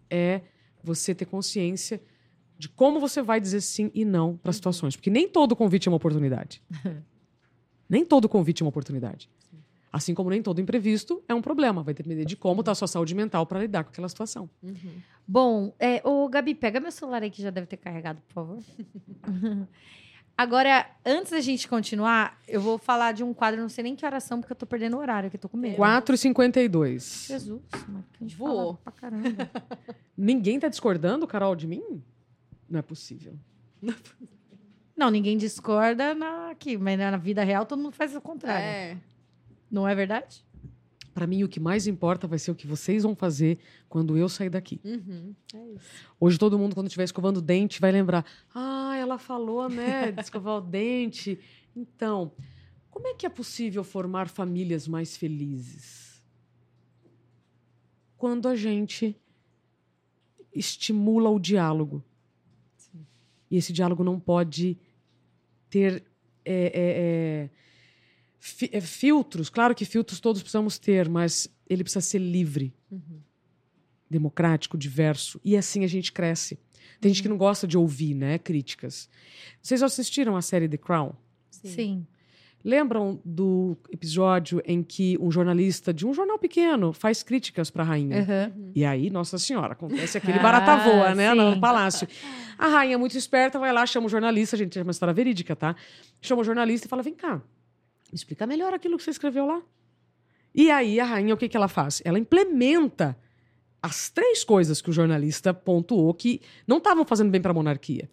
é 0.10 0.41
você 0.84 1.15
ter 1.15 1.26
consciência 1.26 2.01
de 2.57 2.69
como 2.69 2.99
você 2.99 3.22
vai 3.22 3.39
dizer 3.41 3.61
sim 3.61 3.89
e 3.93 4.05
não 4.05 4.38
para 4.38 4.53
situações, 4.53 4.95
porque 4.95 5.10
nem 5.10 5.27
todo 5.27 5.55
convite 5.55 5.88
é 5.88 5.91
uma 5.91 5.97
oportunidade. 5.97 6.61
nem 7.89 8.05
todo 8.05 8.30
convite 8.30 8.61
é 8.61 8.65
uma 8.65 8.69
oportunidade. 8.69 9.30
Assim 9.91 10.14
como 10.15 10.30
nem 10.30 10.41
todo 10.41 10.60
imprevisto 10.60 11.23
é 11.27 11.34
um 11.35 11.41
problema, 11.41 11.84
vai 11.84 11.93
depender 11.93 12.26
de 12.26 12.35
como 12.35 12.61
está 12.61 12.72
a 12.72 12.76
sua 12.76 12.88
saúde 12.88 13.14
mental 13.14 13.45
para 13.45 13.60
lidar 13.60 13.84
com 13.84 13.91
aquela 13.91 14.10
situação. 14.10 14.49
Uhum. 14.61 14.76
Bom, 15.27 15.73
é, 15.80 16.01
ô 16.07 16.27
Gabi, 16.30 16.55
pega 16.55 16.80
meu 16.80 16.91
celular 16.91 17.22
aí 17.22 17.30
que 17.30 17.41
já 17.41 17.49
deve 17.51 17.68
ter 17.68 17.77
carregado, 17.77 18.19
por 18.27 18.34
favor. 18.34 18.60
Agora, 20.35 20.89
antes 21.05 21.31
da 21.31 21.39
gente 21.41 21.68
continuar, 21.68 22.41
eu 22.47 22.60
vou 22.60 22.80
falar 22.80 23.11
de 23.11 23.23
um 23.23 23.34
quadro, 23.34 23.61
não 23.61 23.69
sei 23.69 23.84
nem 23.84 23.95
que 23.95 24.03
oração, 24.03 24.39
porque 24.41 24.51
eu 24.51 24.57
tô 24.57 24.65
perdendo 24.65 24.97
o 24.97 24.99
horário, 24.99 25.30
que 25.30 25.35
eu 25.35 25.39
tô 25.39 25.47
com 25.47 25.57
medo. 25.57 25.77
4h52. 25.77 27.27
Jesus, 27.27 27.61
mas 27.88 28.05
que 28.11 28.23
a 28.23 28.27
gente 28.27 28.35
Voou. 28.35 28.76
pra 28.76 28.91
caramba. 28.91 29.49
Ninguém 30.18 30.60
tá 30.60 30.68
discordando, 30.68 31.27
Carol, 31.27 31.55
de 31.55 31.68
mim? 31.68 32.03
Não 32.68 32.80
é 32.80 32.81
possível. 32.81 33.38
Não, 34.95 35.10
ninguém 35.10 35.38
discorda 35.38 36.14
na, 36.14 36.51
aqui, 36.51 36.77
mas 36.77 36.99
na 36.99 37.18
vida 37.18 37.43
real 37.43 37.65
todo 37.65 37.81
mundo 37.81 37.95
faz 37.95 38.15
o 38.15 38.22
contrário. 38.22 38.64
É. 38.64 38.97
Não 39.69 39.88
é 39.88 39.95
verdade? 39.95 40.45
Para 41.14 41.27
mim, 41.27 41.44
o 41.44 41.49
que 41.49 41.60
mais 41.60 41.85
importa 41.85 42.27
vai 42.27 42.40
ser 42.40 42.52
o 42.52 42.56
que 42.56 42.65
vocês 42.65 43.03
vão 43.03 43.15
fazer 43.15 43.60
quando 43.88 44.18
eu 44.18 44.27
sair 44.27 44.49
daqui. 44.49 44.81
Uhum. 44.84 45.35
É 45.53 45.68
isso. 45.76 45.85
Hoje, 46.19 46.38
todo 46.40 46.57
mundo, 46.57 46.73
quando 46.73 46.88
estiver 46.88 47.03
escovando 47.03 47.38
o 47.38 47.41
dente, 47.41 47.80
vai 47.80 47.91
lembrar: 47.91 48.26
ah, 48.53 48.95
ela 48.98 49.18
falou, 49.18 49.69
né, 49.69 50.11
de 50.11 50.22
escovar 50.22 50.57
o 50.57 50.61
dente. 50.61 51.40
Então, 51.76 52.31
como 52.90 53.07
é 53.07 53.14
que 53.14 53.26
é 53.26 53.30
possível 53.30 53.84
formar 53.84 54.27
famílias 54.27 54.88
mais 54.88 55.15
felizes? 55.15 56.23
Quando 58.18 58.48
a 58.48 58.56
gente 58.56 59.15
estimula 60.53 61.30
o 61.30 61.40
diálogo. 61.40 62.03
Sim. 62.77 63.06
E 63.49 63.57
esse 63.57 63.73
diálogo 63.73 64.03
não 64.03 64.19
pode 64.19 64.77
ter 65.69 66.03
é, 66.45 66.53
é, 66.53 66.69
é, 66.76 67.49
fi- 68.45 68.69
é, 68.73 68.81
filtros. 68.81 69.49
Claro 69.49 69.73
que 69.73 69.85
filtros 69.85 70.19
todos 70.19 70.41
precisamos 70.41 70.77
ter, 70.77 71.07
mas 71.07 71.47
ele 71.69 71.81
precisa 71.83 72.01
ser 72.01 72.19
livre, 72.19 72.73
Uhum. 72.91 73.19
democrático, 74.09 74.77
diverso. 74.77 75.39
E 75.43 75.55
assim 75.57 75.83
a 75.83 75.87
gente 75.87 76.11
cresce. 76.11 76.59
Tem 76.99 77.11
gente 77.13 77.23
que 77.23 77.29
não 77.29 77.37
gosta 77.37 77.65
de 77.65 77.77
ouvir, 77.77 78.13
né, 78.13 78.37
críticas. 78.37 79.09
Vocês 79.61 79.81
assistiram 79.81 80.35
a 80.35 80.41
série 80.41 80.67
The 80.67 80.77
Crown? 80.77 81.13
Sim. 81.49 82.05
Lembram 82.65 83.19
do 83.25 83.75
episódio 83.91 84.61
em 84.65 84.81
que 84.83 85.17
um 85.19 85.29
jornalista 85.29 85.93
de 85.93 86.05
um 86.05 86.13
jornal 86.13 86.37
pequeno 86.39 86.93
faz 86.93 87.21
críticas 87.21 87.69
para 87.69 87.83
a 87.83 87.85
rainha? 87.85 88.21
Aham. 88.21 88.53
E 88.73 88.85
aí, 88.85 89.09
Nossa 89.09 89.37
Senhora, 89.37 89.73
acontece 89.73 90.17
aquele 90.17 90.39
Ah, 90.39 90.41
barata 90.43 90.77
voa, 90.77 91.13
né? 91.15 91.31
sim. 91.31 91.35
No 91.37 91.59
palácio. 91.59 92.07
A 92.57 92.67
rainha, 92.67 92.97
muito 92.97 93.17
esperta, 93.17 93.59
vai 93.59 93.73
lá, 93.73 93.85
chama 93.85 94.05
o 94.07 94.09
jornalista, 94.09 94.55
gente, 94.55 94.79
é 94.79 94.81
uma 94.83 94.91
história 94.91 95.13
verídica, 95.13 95.55
tá? 95.57 95.75
Chama 96.21 96.41
o 96.41 96.45
jornalista 96.45 96.87
e 96.87 96.89
fala: 96.89 97.03
vem 97.03 97.13
cá, 97.13 97.41
me 98.14 98.15
explica 98.15 98.45
melhor 98.45 98.73
aquilo 98.73 98.95
que 98.98 99.03
você 99.03 99.10
escreveu 99.10 99.45
lá. 99.48 99.61
E 100.53 100.69
aí, 100.69 100.99
a 100.99 101.06
rainha, 101.06 101.34
o 101.34 101.38
que, 101.38 101.49
que 101.49 101.57
ela 101.57 101.68
faz? 101.68 102.02
Ela 102.06 102.19
implementa 102.19 103.18
as 103.81 104.10
três 104.10 104.44
coisas 104.44 104.81
que 104.81 104.90
o 104.90 104.94
jornalista 104.94 105.53
pontuou 105.53 106.14
que 106.14 106.40
não 106.68 106.77
estavam 106.77 107.03
fazendo 107.03 107.31
bem 107.31 107.41
para 107.41 107.52
a 107.52 107.53
monarquia. 107.53 108.10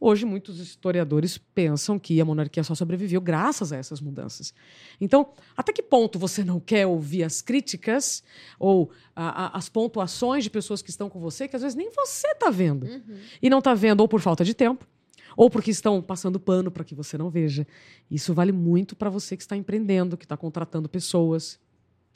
Hoje, 0.00 0.26
muitos 0.26 0.58
historiadores 0.58 1.38
pensam 1.38 1.98
que 1.98 2.20
a 2.20 2.24
monarquia 2.24 2.62
só 2.64 2.74
sobreviveu 2.74 3.20
graças 3.22 3.72
a 3.72 3.76
essas 3.76 4.00
mudanças. 4.02 4.52
Então, 5.00 5.28
até 5.56 5.72
que 5.72 5.82
ponto 5.82 6.18
você 6.18 6.44
não 6.44 6.60
quer 6.60 6.84
ouvir 6.86 7.22
as 7.22 7.40
críticas 7.40 8.22
ou 8.58 8.90
a- 9.16 9.46
a- 9.46 9.56
as 9.56 9.68
pontuações 9.70 10.44
de 10.44 10.50
pessoas 10.50 10.82
que 10.82 10.90
estão 10.90 11.08
com 11.08 11.20
você, 11.20 11.46
que 11.48 11.56
às 11.56 11.62
vezes 11.62 11.76
nem 11.76 11.90
você 11.90 12.26
está 12.26 12.50
vendo? 12.50 12.84
Uhum. 12.84 13.18
E 13.40 13.48
não 13.48 13.60
está 13.60 13.72
vendo 13.72 14.00
ou 14.00 14.08
por 14.08 14.20
falta 14.20 14.44
de 14.44 14.52
tempo, 14.52 14.86
ou 15.36 15.50
porque 15.50 15.70
estão 15.70 16.00
passando 16.02 16.38
pano 16.38 16.70
para 16.70 16.84
que 16.84 16.94
você 16.94 17.18
não 17.18 17.30
veja. 17.30 17.66
Isso 18.10 18.32
vale 18.34 18.52
muito 18.52 18.94
para 18.94 19.10
você 19.10 19.36
que 19.36 19.42
está 19.42 19.56
empreendendo, 19.56 20.16
que 20.16 20.24
está 20.24 20.36
contratando 20.36 20.88
pessoas. 20.88 21.60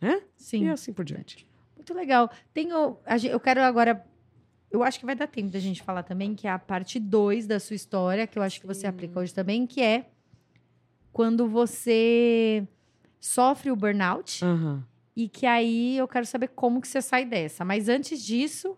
Né? 0.00 0.22
Sim. 0.36 0.64
E 0.64 0.70
assim 0.70 0.92
por 0.92 1.04
diante. 1.04 1.46
Muito 1.76 1.92
legal. 1.94 2.30
Tenho, 2.52 2.98
eu 3.30 3.40
quero 3.40 3.62
agora. 3.62 4.04
Eu 4.70 4.82
acho 4.82 5.00
que 5.00 5.06
vai 5.06 5.14
dar 5.14 5.26
tempo 5.26 5.50
da 5.50 5.58
gente 5.58 5.82
falar 5.82 6.02
também, 6.02 6.34
que 6.34 6.46
é 6.46 6.50
a 6.50 6.58
parte 6.58 7.00
2 7.00 7.46
da 7.46 7.58
sua 7.58 7.74
história, 7.74 8.26
que 8.26 8.38
eu 8.38 8.42
acho 8.42 8.60
que 8.60 8.66
você 8.66 8.82
Sim. 8.82 8.86
aplica 8.88 9.18
hoje 9.18 9.32
também, 9.32 9.66
que 9.66 9.80
é 9.80 10.10
quando 11.10 11.48
você 11.48 12.68
sofre 13.18 13.70
o 13.70 13.76
burnout 13.76 14.44
Aham. 14.44 14.84
e 15.16 15.28
que 15.28 15.46
aí 15.46 15.96
eu 15.96 16.06
quero 16.06 16.26
saber 16.26 16.48
como 16.48 16.80
que 16.80 16.86
você 16.86 17.00
sai 17.00 17.24
dessa. 17.24 17.64
Mas 17.64 17.88
antes 17.88 18.22
disso, 18.22 18.76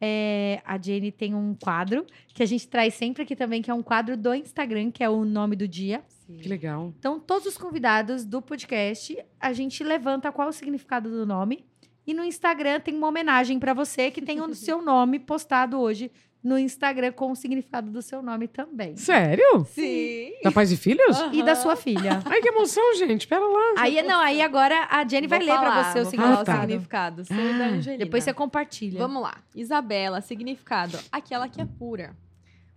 é, 0.00 0.60
a 0.64 0.78
Jenny 0.78 1.10
tem 1.10 1.34
um 1.34 1.54
quadro 1.54 2.06
que 2.28 2.42
a 2.42 2.46
gente 2.46 2.68
traz 2.68 2.94
sempre 2.94 3.22
aqui 3.22 3.34
também, 3.34 3.62
que 3.62 3.70
é 3.70 3.74
um 3.74 3.82
quadro 3.82 4.16
do 4.16 4.34
Instagram, 4.34 4.90
que 4.90 5.02
é 5.02 5.08
o 5.08 5.24
nome 5.24 5.56
do 5.56 5.66
dia. 5.66 6.02
Sim. 6.08 6.36
Que 6.38 6.48
legal. 6.48 6.92
Então, 6.98 7.18
todos 7.18 7.46
os 7.46 7.56
convidados 7.56 8.24
do 8.24 8.42
podcast, 8.42 9.16
a 9.40 9.52
gente 9.52 9.82
levanta 9.82 10.32
qual 10.32 10.48
o 10.48 10.52
significado 10.52 11.10
do 11.10 11.24
nome. 11.24 11.64
E 12.06 12.14
no 12.14 12.22
Instagram 12.22 12.78
tem 12.78 12.94
uma 12.94 13.08
homenagem 13.08 13.58
para 13.58 13.74
você 13.74 14.10
que 14.10 14.22
tem 14.22 14.40
o 14.40 14.52
seu 14.54 14.80
nome 14.80 15.18
postado 15.18 15.80
hoje 15.80 16.10
no 16.42 16.58
Instagram 16.58 17.12
com 17.12 17.32
o 17.32 17.36
significado 17.36 17.90
do 17.90 18.00
seu 18.00 18.22
nome 18.22 18.46
também. 18.46 18.96
Sério? 18.96 19.64
Sim. 19.66 20.32
Da 20.42 20.52
Pais 20.52 20.70
e 20.70 20.76
Filhos? 20.76 21.18
E 21.32 21.42
da 21.42 21.54
sua 21.54 21.76
filha. 21.76 22.22
Ai, 22.26 22.40
que 22.40 22.48
emoção, 22.48 22.94
gente. 22.96 23.26
Pera 23.26 23.44
lá. 23.44 23.74
Aí, 23.78 24.00
não, 24.02 24.20
aí 24.20 24.40
agora 24.40 24.86
a 24.90 25.06
Jenny 25.06 25.26
vai 25.26 25.40
Vou 25.40 25.48
ler 25.48 25.58
para 25.58 25.70
falar, 25.70 25.92
você 25.92 25.98
o 26.00 26.04
vou 26.04 26.44
falar 26.44 26.60
significado. 26.60 27.22
o 27.22 27.24
significado. 27.24 27.90
Ah. 27.92 27.96
Depois 27.96 28.24
você 28.24 28.32
compartilha. 28.32 28.98
Vamos 28.98 29.22
lá. 29.22 29.34
Isabela, 29.54 30.20
significado. 30.20 30.98
Aquela 31.10 31.48
que 31.48 31.60
é 31.60 31.66
pura. 31.66 32.14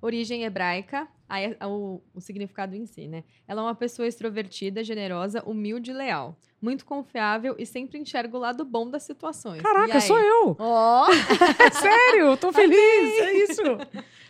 Origem 0.01 0.43
hebraica, 0.43 1.07
aí 1.27 1.55
é 1.59 1.67
o, 1.67 2.01
o 2.13 2.21
significado 2.21 2.75
em 2.75 2.85
si, 2.85 3.07
né? 3.07 3.23
Ela 3.47 3.61
é 3.61 3.63
uma 3.65 3.75
pessoa 3.75 4.07
extrovertida, 4.07 4.83
generosa, 4.83 5.43
humilde 5.45 5.91
e 5.91 5.93
leal. 5.93 6.37
Muito 6.61 6.85
confiável 6.85 7.55
e 7.57 7.65
sempre 7.65 7.97
enxerga 7.99 8.35
o 8.35 8.39
lado 8.39 8.63
bom 8.65 8.89
das 8.89 9.03
situações. 9.03 9.61
Caraca, 9.61 9.99
sou 10.01 10.17
eu. 10.19 10.55
Ó! 10.59 11.07
Sério, 11.71 12.35
tô 12.37 12.51
feliz. 12.51 12.77
É 13.19 13.33
isso. 13.43 13.61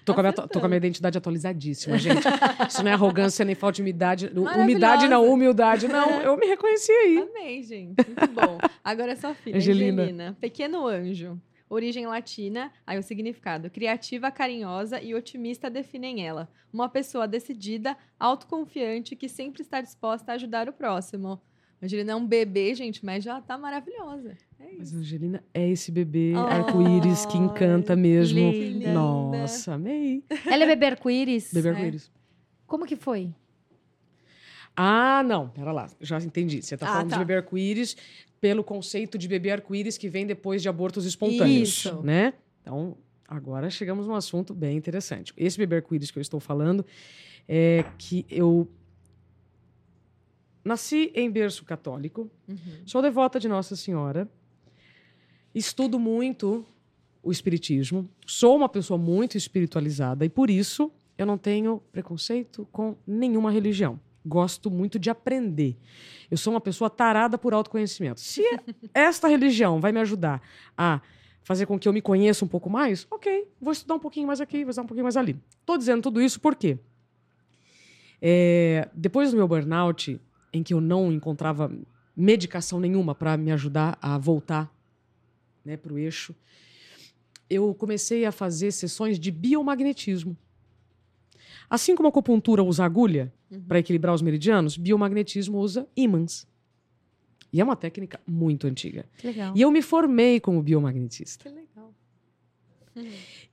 Tô 0.05 0.13
com, 0.15 0.21
a 0.21 0.23
minha, 0.23 0.33
tô 0.33 0.59
com 0.59 0.65
a 0.65 0.69
minha 0.69 0.77
identidade 0.77 1.17
atualizadíssima, 1.17 1.97
gente. 1.97 2.23
Isso 2.67 2.83
não 2.83 2.89
é 2.89 2.93
arrogância 2.93 3.45
nem 3.45 3.53
falta 3.53 3.75
de 3.75 3.81
umidade. 3.83 4.31
Umidade 4.57 5.07
não, 5.07 5.31
humildade 5.31 5.87
não. 5.87 6.21
Eu 6.21 6.35
me 6.35 6.47
reconheci 6.47 6.91
aí. 6.91 7.17
Amei, 7.19 7.61
gente. 7.61 7.95
Muito 8.07 8.27
bom. 8.33 8.57
Agora 8.83 9.11
é 9.11 9.15
sua 9.15 9.35
filha, 9.35 9.57
Angelina. 9.57 10.01
Angelina. 10.01 10.37
Pequeno 10.41 10.87
anjo. 10.87 11.39
Origem 11.69 12.07
latina, 12.07 12.71
aí 12.85 12.97
o 12.97 13.03
significado. 13.03 13.69
Criativa, 13.69 14.31
carinhosa 14.31 14.99
e 15.01 15.13
otimista 15.13 15.69
definem 15.69 16.25
ela. 16.25 16.49
Uma 16.73 16.89
pessoa 16.89 17.27
decidida, 17.27 17.95
autoconfiante, 18.19 19.15
que 19.15 19.29
sempre 19.29 19.61
está 19.61 19.79
disposta 19.79 20.31
a 20.31 20.35
ajudar 20.35 20.67
o 20.67 20.73
próximo. 20.73 21.39
Angelina 21.81 22.11
é 22.11 22.15
um 22.15 22.25
bebê, 22.25 22.73
gente, 22.75 23.05
mas 23.05 23.23
já 23.23 23.39
tá 23.39 23.57
maravilhosa. 23.57 24.35
É 24.59 24.73
Mas 24.77 24.93
Angelina 24.93 25.43
é 25.53 25.69
esse 25.69 25.91
bebê 25.91 26.33
Ai, 26.35 26.59
arco-íris 26.59 27.25
que 27.25 27.37
encanta 27.37 27.95
mesmo. 27.95 28.37
linda. 28.51 28.91
Nossa, 28.91 29.75
amei. 29.75 30.23
Ela 30.45 30.63
é 30.63 30.67
bebê 30.67 30.87
arco-íris? 30.87 31.53
Bebê 31.53 31.69
É. 31.69 31.71
arco-íris. 31.71 32.11
Como 32.67 32.85
que 32.85 32.95
foi? 32.97 33.33
Ah, 34.75 35.23
não, 35.23 35.49
pera 35.49 35.71
lá, 35.71 35.89
já 35.99 36.17
entendi. 36.19 36.61
Você 36.61 36.77
tá 36.77 36.85
Ah, 36.87 36.91
falando 36.93 37.09
tá. 37.09 37.15
de 37.17 37.19
bebê 37.25 37.35
arco-íris 37.37 37.95
pelo 38.39 38.63
conceito 38.63 39.17
de 39.17 39.27
bebê 39.27 39.51
arco-íris 39.51 39.97
que 39.97 40.09
vem 40.09 40.25
depois 40.25 40.61
de 40.61 40.69
abortos 40.69 41.05
espontâneos, 41.05 41.69
Isso. 41.69 42.01
né? 42.01 42.33
Então, 42.61 42.97
agora 43.27 43.69
chegamos 43.69 44.07
num 44.07 44.15
assunto 44.15 44.53
bem 44.53 44.77
interessante. 44.77 45.33
Esse 45.35 45.57
bebê 45.57 45.77
arco-íris 45.77 46.11
que 46.11 46.17
eu 46.17 46.21
estou 46.21 46.39
falando 46.39 46.85
é 47.47 47.83
que 47.97 48.25
eu 48.29 48.67
nasci 50.63 51.11
em 51.15 51.29
berço 51.31 51.63
católico, 51.65 52.29
Uhum. 52.47 52.57
Sou 52.85 53.01
devota 53.01 53.39
de 53.39 53.47
Nossa 53.47 53.75
Senhora. 53.75 54.29
Estudo 55.53 55.99
muito 55.99 56.65
o 57.23 57.31
espiritismo. 57.31 58.09
Sou 58.25 58.55
uma 58.55 58.69
pessoa 58.69 58.97
muito 58.97 59.37
espiritualizada 59.37 60.25
e 60.25 60.29
por 60.29 60.49
isso 60.49 60.91
eu 61.17 61.25
não 61.25 61.37
tenho 61.37 61.81
preconceito 61.91 62.67
com 62.71 62.95
nenhuma 63.05 63.51
religião. 63.51 63.99
Gosto 64.29 64.69
muito 64.69 64.99
de 64.99 65.09
aprender. 65.09 65.75
Eu 66.29 66.37
sou 66.37 66.53
uma 66.53 66.61
pessoa 66.61 66.87
tarada 66.87 67.35
por 67.35 67.51
autoconhecimento. 67.51 68.19
Se 68.19 68.43
esta 68.93 69.27
religião 69.27 69.81
vai 69.81 69.91
me 69.91 69.99
ajudar 69.99 70.39
a 70.77 71.01
fazer 71.41 71.65
com 71.65 71.79
que 71.79 71.87
eu 71.87 71.93
me 71.93 72.01
conheça 72.01 72.45
um 72.45 72.47
pouco 72.47 72.69
mais, 72.69 73.07
ok, 73.09 73.47
vou 73.59 73.73
estudar 73.73 73.95
um 73.95 73.99
pouquinho 73.99 74.27
mais 74.27 74.39
aqui, 74.39 74.63
vou 74.63 74.69
estudar 74.69 74.83
um 74.83 74.87
pouquinho 74.87 75.03
mais 75.03 75.17
ali. 75.17 75.35
Estou 75.59 75.79
dizendo 75.79 76.03
tudo 76.03 76.21
isso 76.21 76.39
por 76.39 76.55
quê? 76.55 76.77
É, 78.21 78.87
depois 78.93 79.31
do 79.31 79.37
meu 79.37 79.47
burnout, 79.47 80.21
em 80.53 80.61
que 80.61 80.75
eu 80.75 80.79
não 80.79 81.11
encontrava 81.11 81.71
medicação 82.15 82.79
nenhuma 82.79 83.15
para 83.15 83.35
me 83.35 83.51
ajudar 83.51 83.97
a 83.99 84.15
voltar 84.19 84.71
né, 85.65 85.75
para 85.75 85.91
o 85.91 85.97
eixo, 85.97 86.35
eu 87.49 87.73
comecei 87.73 88.25
a 88.25 88.31
fazer 88.31 88.71
sessões 88.71 89.19
de 89.19 89.31
biomagnetismo. 89.31 90.37
Assim 91.67 91.95
como 91.95 92.07
a 92.07 92.09
acupuntura 92.09 92.63
usa 92.63 92.85
agulha 92.85 93.33
Uhum. 93.51 93.61
para 93.61 93.79
equilibrar 93.79 94.13
os 94.13 94.21
meridianos, 94.21 94.77
biomagnetismo 94.77 95.57
usa 95.57 95.87
ímãs. 95.97 96.47
E 97.51 97.59
é 97.59 97.63
uma 97.63 97.75
técnica 97.75 98.19
muito 98.27 98.67
antiga. 98.67 99.05
Que 99.17 99.27
legal. 99.27 99.53
E 99.55 99.61
eu 99.61 99.71
me 99.71 99.81
formei 99.81 100.39
como 100.39 100.61
biomagnetista. 100.61 101.49
Que 101.49 101.55
legal. 101.55 101.93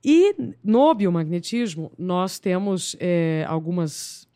E 0.03 0.35
no 0.63 0.93
biomagnetismo, 0.93 1.91
nós 1.97 2.37
temos 2.37 2.95
é, 2.99 3.43
algumas 3.47 4.27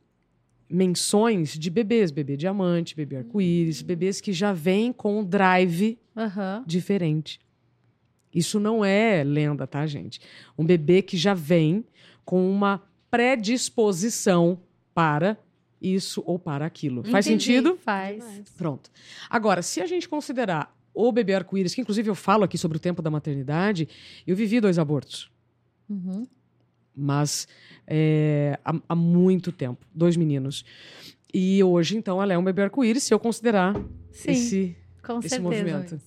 menções 0.69 1.57
de 1.59 1.69
bebês, 1.69 2.11
bebê 2.11 2.37
diamante, 2.37 2.95
bebê 2.95 3.17
arco-íris, 3.17 3.81
bebês 3.81 4.21
que 4.21 4.31
já 4.31 4.53
vêm 4.53 4.91
com 4.93 5.19
um 5.19 5.23
drive 5.23 5.99
Aham. 6.15 6.63
diferente. 6.65 7.39
Isso 8.33 8.59
não 8.59 8.83
é 8.83 9.23
lenda, 9.23 9.67
tá, 9.67 9.85
gente? 9.85 10.21
Um 10.57 10.65
bebê 10.65 11.01
que 11.01 11.17
já 11.17 11.33
vem 11.33 11.83
com 12.23 12.49
uma 12.49 12.81
predisposição 13.09 14.57
para 14.93 15.37
isso 15.81 16.21
ou 16.25 16.37
para 16.37 16.65
aquilo. 16.65 17.03
Faz 17.03 17.25
Entendi. 17.27 17.45
sentido? 17.45 17.75
Faz. 17.77 18.23
Pronto. 18.57 18.89
Agora, 19.29 19.61
se 19.61 19.81
a 19.81 19.85
gente 19.87 20.07
considerar 20.07 20.75
o 20.93 21.11
bebê 21.11 21.33
arco-íris, 21.33 21.73
que 21.73 21.81
inclusive 21.81 22.09
eu 22.09 22.15
falo 22.15 22.43
aqui 22.43 22.57
sobre 22.57 22.77
o 22.77 22.79
tempo 22.79 23.01
da 23.01 23.09
maternidade, 23.09 23.87
eu 24.27 24.35
vivi 24.35 24.59
dois 24.59 24.77
abortos. 24.77 25.29
Uhum. 25.89 26.25
mas 26.95 27.47
é, 27.85 28.57
há, 28.63 28.73
há 28.87 28.95
muito 28.95 29.51
tempo. 29.51 29.85
Dois 29.93 30.15
meninos. 30.15 30.63
E 31.33 31.61
hoje, 31.63 31.97
então, 31.97 32.21
ela 32.21 32.31
é 32.33 32.37
um 32.37 32.43
bebê 32.43 32.61
arco-íris, 32.63 33.03
se 33.03 33.13
eu 33.13 33.19
considerar 33.19 33.73
Sim, 34.11 34.31
esse, 34.31 34.77
com 35.03 35.19
esse 35.19 35.29
certeza. 35.29 35.41
movimento. 35.41 35.99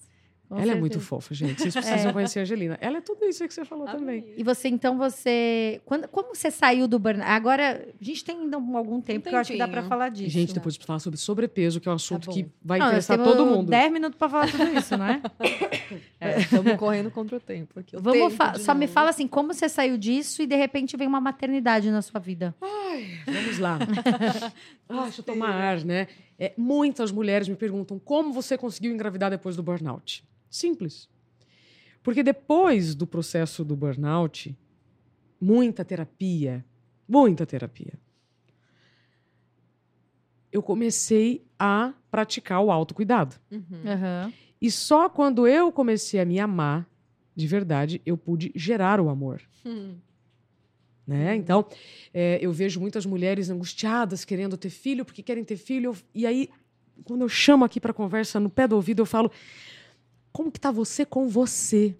Com 0.48 0.58
ela 0.58 0.72
é 0.72 0.74
muito 0.74 0.92
certeza. 0.94 1.08
fofa, 1.08 1.34
gente. 1.34 1.60
Vocês 1.60 1.74
precisam 1.74 2.12
conhecer 2.12 2.38
a 2.38 2.42
Angelina. 2.42 2.78
Ela 2.80 2.98
é 2.98 3.00
tudo 3.00 3.24
isso 3.24 3.46
que 3.46 3.52
você 3.54 3.64
falou 3.64 3.86
também. 3.86 4.24
E 4.36 4.44
você, 4.44 4.68
então, 4.68 4.96
você. 4.98 5.80
Quando, 5.84 6.06
como 6.08 6.34
você 6.34 6.50
saiu 6.50 6.86
do 6.86 6.98
burnout? 6.98 7.28
Agora, 7.30 7.86
a 8.00 8.04
gente 8.04 8.24
tem 8.24 8.36
ainda 8.38 8.56
algum 8.56 9.00
tempo 9.00 9.28
que 9.28 9.34
eu 9.34 9.38
acho 9.38 9.52
que 9.52 9.58
dá 9.58 9.66
pra 9.66 9.76
tempinho. 9.76 9.88
falar 9.88 10.08
disso. 10.10 10.30
Gente, 10.30 10.52
depois 10.54 10.76
de 10.76 10.84
falar 10.84 10.98
sobre 10.98 11.18
sobrepeso, 11.18 11.80
que 11.80 11.88
é 11.88 11.92
um 11.92 11.94
assunto 11.94 12.26
bom. 12.26 12.32
que 12.32 12.46
vai 12.62 12.78
Não, 12.78 12.86
interessar 12.86 13.18
temos 13.18 13.32
todo 13.32 13.46
mundo. 13.46 13.70
10 13.70 13.92
minutos 13.92 14.18
pra 14.18 14.28
falar 14.28 14.50
tudo 14.50 14.64
isso, 14.78 14.96
não 14.96 15.06
é? 15.08 15.20
Estamos 16.38 16.74
correndo 16.76 17.10
contra 17.10 17.36
o 17.36 17.40
tempo 17.40 17.80
aqui. 17.80 17.96
o 17.96 18.00
Vamos 18.00 18.34
tempo 18.34 18.58
só 18.58 18.74
me 18.74 18.82
novo. 18.86 18.92
fala 18.92 19.10
assim, 19.10 19.26
como 19.26 19.52
você 19.52 19.68
saiu 19.68 19.96
disso 19.96 20.42
e 20.42 20.46
de 20.46 20.56
repente 20.56 20.96
vem 20.96 21.06
uma 21.08 21.20
maternidade 21.20 21.90
na 21.90 22.02
sua 22.02 22.20
vida? 22.20 22.54
Vamos 23.26 23.58
lá. 23.58 23.78
ah, 24.88 25.02
deixa 25.04 25.20
eu 25.20 25.24
tomar 25.24 25.50
ar, 25.50 25.84
né? 25.84 26.06
É, 26.38 26.52
muitas 26.56 27.12
mulheres 27.12 27.48
me 27.48 27.56
perguntam 27.56 27.98
como 27.98 28.32
você 28.32 28.58
conseguiu 28.58 28.92
engravidar 28.92 29.30
depois 29.30 29.56
do 29.56 29.62
burnout. 29.62 30.24
Simples. 30.54 31.08
Porque 32.02 32.22
depois 32.22 32.94
do 32.94 33.06
processo 33.08 33.64
do 33.64 33.74
burnout, 33.74 34.56
muita 35.40 35.84
terapia, 35.84 36.64
muita 37.08 37.44
terapia. 37.44 37.94
Eu 40.52 40.62
comecei 40.62 41.44
a 41.58 41.92
praticar 42.10 42.60
o 42.60 42.70
autocuidado. 42.70 43.34
Uhum. 43.50 43.82
Aham. 43.84 44.32
E 44.60 44.70
só 44.70 45.08
quando 45.08 45.48
eu 45.48 45.72
comecei 45.72 46.20
a 46.20 46.24
me 46.24 46.38
amar, 46.38 46.88
de 47.34 47.46
verdade, 47.48 48.00
eu 48.06 48.16
pude 48.16 48.52
gerar 48.54 49.00
o 49.00 49.08
amor. 49.08 49.42
Hum. 49.66 49.96
Né? 51.04 51.34
Então, 51.34 51.66
é, 52.14 52.38
eu 52.40 52.52
vejo 52.52 52.80
muitas 52.80 53.04
mulheres 53.04 53.50
angustiadas 53.50 54.24
querendo 54.24 54.56
ter 54.56 54.70
filho 54.70 55.04
porque 55.04 55.22
querem 55.22 55.42
ter 55.44 55.56
filho. 55.56 55.90
Eu- 55.90 55.96
E 56.14 56.26
aí, 56.26 56.48
quando 57.02 57.22
eu 57.22 57.28
chamo 57.28 57.64
aqui 57.64 57.80
para 57.80 57.92
conversa 57.92 58.38
no 58.38 58.48
pé 58.48 58.68
do 58.68 58.76
ouvido, 58.76 59.02
eu 59.02 59.06
falo: 59.06 59.30
como 60.34 60.50
que 60.50 60.58
tá 60.60 60.70
você 60.72 61.06
com 61.06 61.28
você? 61.28 61.94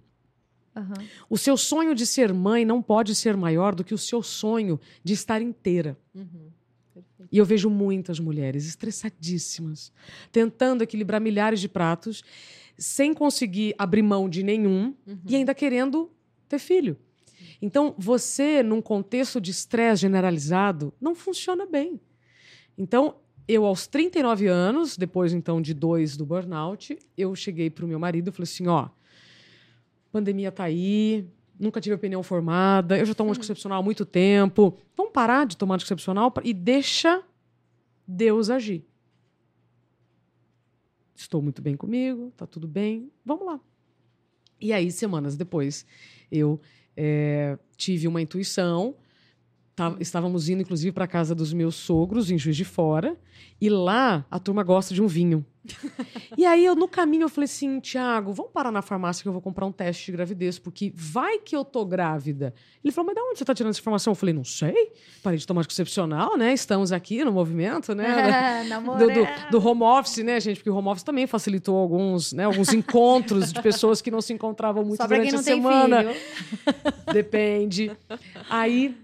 aham. 0.75 0.93
O 1.29 1.37
seu 1.37 1.55
sonho 1.55 1.95
de 1.95 2.05
ser 2.05 2.33
mãe 2.33 2.65
não 2.65 2.81
pode 2.81 3.15
ser 3.15 3.37
maior 3.37 3.73
do 3.73 3.81
que 3.81 3.93
o 3.93 3.97
seu 3.97 4.21
sonho 4.21 4.77
de 5.01 5.13
estar 5.13 5.41
inteira. 5.41 5.97
Uhum. 6.13 6.51
E 7.31 7.37
eu 7.37 7.45
vejo 7.45 7.69
muitas 7.69 8.19
mulheres 8.19 8.67
estressadíssimas, 8.67 9.91
tentando 10.33 10.83
equilibrar 10.83 11.21
milhares 11.21 11.61
de 11.61 11.69
pratos, 11.69 12.23
sem 12.77 13.13
conseguir 13.13 13.73
abrir 13.77 14.01
mão 14.01 14.27
de 14.29 14.43
nenhum 14.43 14.93
Uhum. 15.07 15.17
e 15.25 15.35
ainda 15.37 15.55
querendo 15.55 16.11
ter 16.49 16.59
filho. 16.59 16.97
Então, 17.61 17.95
você, 17.97 18.61
num 18.61 18.81
contexto 18.81 19.39
de 19.39 19.51
estresse 19.51 20.01
generalizado, 20.01 20.93
não 20.99 21.15
funciona 21.15 21.65
bem. 21.65 21.99
Então, 22.77 23.15
eu, 23.47 23.65
aos 23.65 23.87
39 23.87 24.47
anos, 24.47 24.97
depois 24.97 25.33
então 25.33 25.61
de 25.61 25.73
dois 25.73 26.17
do 26.17 26.25
burnout, 26.25 26.97
eu 27.17 27.35
cheguei 27.35 27.69
para 27.69 27.85
o 27.85 27.87
meu 27.87 27.99
marido 27.99 28.29
e 28.29 28.31
falei 28.31 28.43
assim: 28.43 28.67
ó, 28.67 28.89
pandemia 30.11 30.51
tá 30.51 30.63
aí, 30.63 31.27
nunca 31.59 31.79
tive 31.79 31.95
opinião 31.95 32.23
formada, 32.23 32.97
eu 32.97 33.05
já 33.05 33.13
tomo 33.13 33.31
anticoncepcional 33.31 33.79
há 33.79 33.83
muito 33.83 34.05
tempo. 34.05 34.77
Vamos 34.95 35.11
parar 35.13 35.45
de 35.45 35.57
tomar 35.57 35.75
anticoncepcional 35.75 36.33
e 36.43 36.53
deixa 36.53 37.23
Deus 38.07 38.49
agir. 38.49 38.83
Estou 41.13 41.41
muito 41.41 41.61
bem 41.61 41.77
comigo, 41.77 42.31
tá 42.35 42.45
tudo 42.45 42.67
bem, 42.67 43.11
vamos 43.25 43.45
lá. 43.45 43.59
E 44.59 44.73
aí, 44.73 44.91
semanas 44.91 45.37
depois, 45.37 45.85
eu 46.31 46.59
eh, 46.95 47.57
tive 47.77 48.07
uma 48.07 48.21
intuição. 48.21 48.95
Tá- 49.75 49.95
estávamos 49.99 50.47
indo, 50.47 50.61
inclusive, 50.61 50.93
para 50.93 51.05
casa 51.05 51.35
dos 51.35 51.51
meus 51.51 51.75
sogros, 51.75 52.31
em 52.31 52.37
Juiz 52.37 52.55
de 52.55 52.63
Fora. 52.63 53.17
E 53.59 53.69
lá, 53.69 54.25
a 54.31 54.39
turma 54.39 54.63
gosta 54.63 54.93
de 54.93 55.01
um 55.01 55.07
vinho. 55.07 55.45
e 56.37 56.45
aí, 56.45 56.63
eu, 56.63 56.75
no 56.75 56.87
caminho, 56.87 57.23
eu 57.23 57.29
falei 57.29 57.45
assim, 57.45 57.79
Tiago, 57.81 58.31
vamos 58.31 58.51
parar 58.53 58.71
na 58.71 58.81
farmácia 58.81 59.21
que 59.23 59.27
eu 59.27 59.33
vou 59.33 59.41
comprar 59.41 59.65
um 59.65 59.71
teste 59.73 60.05
de 60.05 60.11
gravidez, 60.13 60.57
porque 60.59 60.93
vai 60.95 61.39
que 61.39 61.55
eu 61.55 61.65
tô 61.65 61.83
grávida. 61.85 62.53
Ele 62.83 62.93
falou, 62.93 63.07
mas 63.07 63.15
de 63.15 63.21
onde 63.21 63.39
você 63.39 63.43
tá 63.45 63.53
tirando 63.53 63.71
essa 63.71 63.79
informação? 63.81 64.11
Eu 64.11 64.15
falei, 64.15 64.33
não 64.33 64.43
sei. 64.45 64.91
Parei 65.23 65.37
de 65.39 65.45
tomar 65.47 65.61
anticoncepcional, 65.61 66.37
né? 66.37 66.53
Estamos 66.53 66.91
aqui 66.93 67.23
no 67.25 67.31
movimento, 67.33 67.93
né? 67.95 68.63
do, 68.63 68.69
Namorando. 68.69 69.13
do- 69.13 69.59
do 69.59 69.67
home 69.67 69.83
office, 69.83 70.23
né, 70.23 70.39
gente? 70.39 70.57
Porque 70.57 70.69
o 70.69 70.75
home 70.75 70.87
office 70.89 71.03
também 71.03 71.27
facilitou 71.27 71.75
alguns, 71.77 72.31
né, 72.31 72.45
alguns 72.45 72.71
encontros 72.71 73.51
de 73.51 73.61
pessoas 73.61 74.01
que 74.01 74.09
não 74.11 74.21
se 74.21 74.31
encontravam 74.31 74.85
muito 74.85 74.97
Só 75.01 75.07
durante 75.07 75.23
quem 75.23 75.33
a 75.33 75.37
não 75.37 75.43
tem 75.43 75.55
semana. 75.55 76.03
filho. 76.13 76.15
Depende. 77.11 77.91
Aí, 78.49 78.95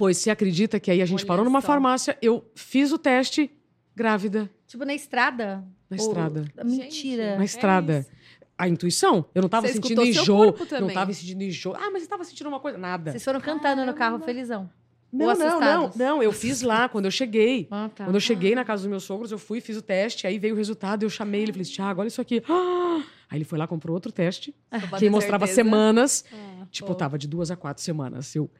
pois 0.00 0.16
se 0.16 0.30
acredita 0.30 0.80
que 0.80 0.90
aí 0.90 1.02
a 1.02 1.04
gente 1.04 1.18
Olha 1.20 1.26
parou 1.26 1.44
numa 1.44 1.60
só. 1.60 1.66
farmácia, 1.66 2.16
eu 2.22 2.42
fiz 2.54 2.90
o 2.90 2.96
teste 2.96 3.50
grávida 3.94 4.48
Tipo, 4.66 4.86
na 4.86 4.94
estrada? 4.94 5.62
na 5.90 5.96
Ou- 6.00 6.08
estrada. 6.08 6.44
Mentira. 6.64 7.36
Na 7.36 7.42
É 7.42 7.44
estrada. 7.44 7.98
isso. 8.00 8.08
A 8.56 8.66
intuição, 8.68 9.26
eu 9.34 9.42
não 9.42 9.48
tava 9.50 9.66
Você 9.66 9.74
sentindo 9.74 10.02
enjoo, 10.04 10.54
não 10.80 10.88
tava 10.88 11.12
sentindo 11.12 11.42
enjoo. 11.42 11.74
Ah, 11.74 11.90
mas 11.90 12.02
você 12.02 12.08
tava 12.08 12.24
sentindo 12.24 12.46
uma 12.48 12.60
coisa, 12.60 12.78
nada. 12.78 13.10
Vocês 13.10 13.22
foram 13.24 13.40
cantando 13.42 13.80
no 13.84 13.92
carro, 13.92 14.18
Caramba. 14.18 14.24
felizão. 14.24 14.70
Não, 15.12 15.26
Ou 15.26 15.34
não, 15.36 15.60
não, 15.60 15.90
não, 15.96 16.22
eu 16.22 16.30
fiz 16.32 16.62
lá 16.62 16.88
quando 16.88 17.04
eu 17.06 17.10
cheguei. 17.10 17.66
Ah, 17.70 17.90
tá. 17.94 18.04
Quando 18.04 18.14
eu 18.14 18.20
cheguei 18.20 18.54
na 18.54 18.64
casa 18.64 18.82
dos 18.84 18.90
meus 18.90 19.02
sogros, 19.04 19.30
eu 19.32 19.38
fui, 19.38 19.60
fiz 19.60 19.76
o 19.76 19.82
teste, 19.82 20.26
aí 20.26 20.38
veio 20.38 20.54
o 20.54 20.56
resultado, 20.56 21.02
eu 21.02 21.10
chamei 21.10 21.42
ele 21.42 21.50
e 21.50 21.52
falei, 21.54 21.66
Tiago, 21.66 22.00
olha 22.00 22.08
isso 22.08 22.20
aqui. 22.22 22.42
Ah! 22.48 23.02
Aí 23.30 23.38
ele 23.38 23.44
foi 23.44 23.56
lá, 23.60 23.66
comprou 23.68 23.94
outro 23.94 24.10
teste, 24.10 24.52
Só 24.72 24.86
pra 24.88 24.98
que 24.98 25.08
mostrava 25.08 25.46
certeza. 25.46 25.68
semanas. 25.68 26.24
Ah, 26.32 26.66
Tipo, 26.68 26.88
pô. 26.88 26.94
tava 26.96 27.16
de 27.16 27.28
duas 27.28 27.48
a 27.50 27.54
quatro 27.56 27.80
semanas. 27.80 28.34
Eu, 28.34 28.50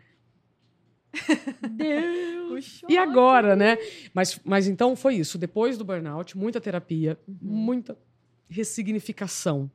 Deus. 1.71 2.83
e 2.89 2.97
agora, 2.97 3.57
né? 3.57 3.77
Mas, 4.15 4.41
mas 4.45 4.67
então 4.69 4.95
foi 4.97 5.17
isso. 5.17 5.37
Depois 5.39 5.77
do 5.79 5.85
burnout, 5.85 6.37
muita 6.37 6.61
terapia, 6.61 7.19
Uhum. 7.27 7.37
muita 7.41 7.97
ressignificação. 8.49 9.71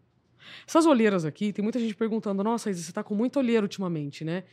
Essas 0.68 0.86
olheiras 0.86 1.26
aqui, 1.26 1.52
tem 1.52 1.64
muita 1.64 1.80
gente 1.80 1.96
perguntando: 1.96 2.44
nossa, 2.44 2.70
Isa, 2.70 2.82
você 2.84 2.92
tá 2.92 3.04
com 3.04 3.16
muita 3.16 3.40
olheira 3.40 3.64
ultimamente, 3.64 4.24
né? 4.24 4.44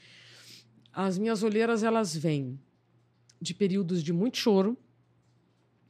As 0.93 1.19
minhas 1.19 1.43
olheiras, 1.43 1.83
elas 1.83 2.15
vêm 2.17 2.59
de 3.41 3.55
períodos 3.55 4.03
de 4.03 4.13
muito 4.13 4.37
choro. 4.39 4.77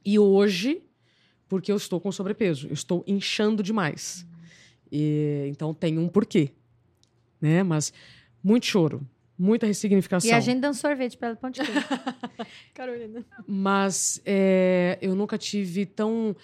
E 0.05 0.19
hoje, 0.19 0.81
porque 1.47 1.71
eu 1.71 1.77
estou 1.77 1.99
com 2.01 2.11
sobrepeso, 2.11 2.67
eu 2.67 2.73
estou 2.73 3.03
inchando 3.07 3.63
demais. 3.63 4.25
E, 4.91 5.47
então 5.49 5.73
tem 5.73 5.97
um 5.97 6.07
porquê, 6.09 6.51
né? 7.39 7.63
Mas 7.63 7.93
muito 8.43 8.65
choro, 8.65 9.07
muita 9.37 9.65
ressignificação. 9.65 10.29
E 10.29 10.33
a 10.33 10.39
gente 10.39 10.59
dando 10.59 10.75
sorvete 10.75 11.17
pra 11.17 11.29
ela, 11.29 11.37
pão 11.37 11.49
de 11.49 11.61
queijo. 11.61 11.79
Carolina. 12.73 13.25
Mas 13.47 14.21
é, 14.25 14.97
eu 15.01 15.15
nunca 15.15 15.37
tive 15.37 15.85
tão 15.85 16.35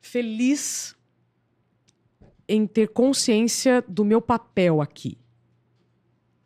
feliz 0.00 0.94
em 2.48 2.66
ter 2.66 2.88
consciência 2.88 3.84
do 3.88 4.04
meu 4.04 4.20
papel 4.20 4.80
aqui. 4.80 5.18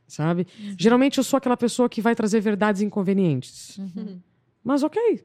Sabe? 0.07 0.47
Geralmente 0.79 1.19
eu 1.19 1.25
sou 1.25 1.37
aquela 1.37 1.57
pessoa 1.57 1.89
que 1.89 2.01
vai 2.01 2.15
trazer 2.17 2.41
verdades 2.41 2.83
inconvenientes. 2.83 3.79
Uhum. 3.79 4.21
Mas 4.65 4.83
ok. 4.83 5.25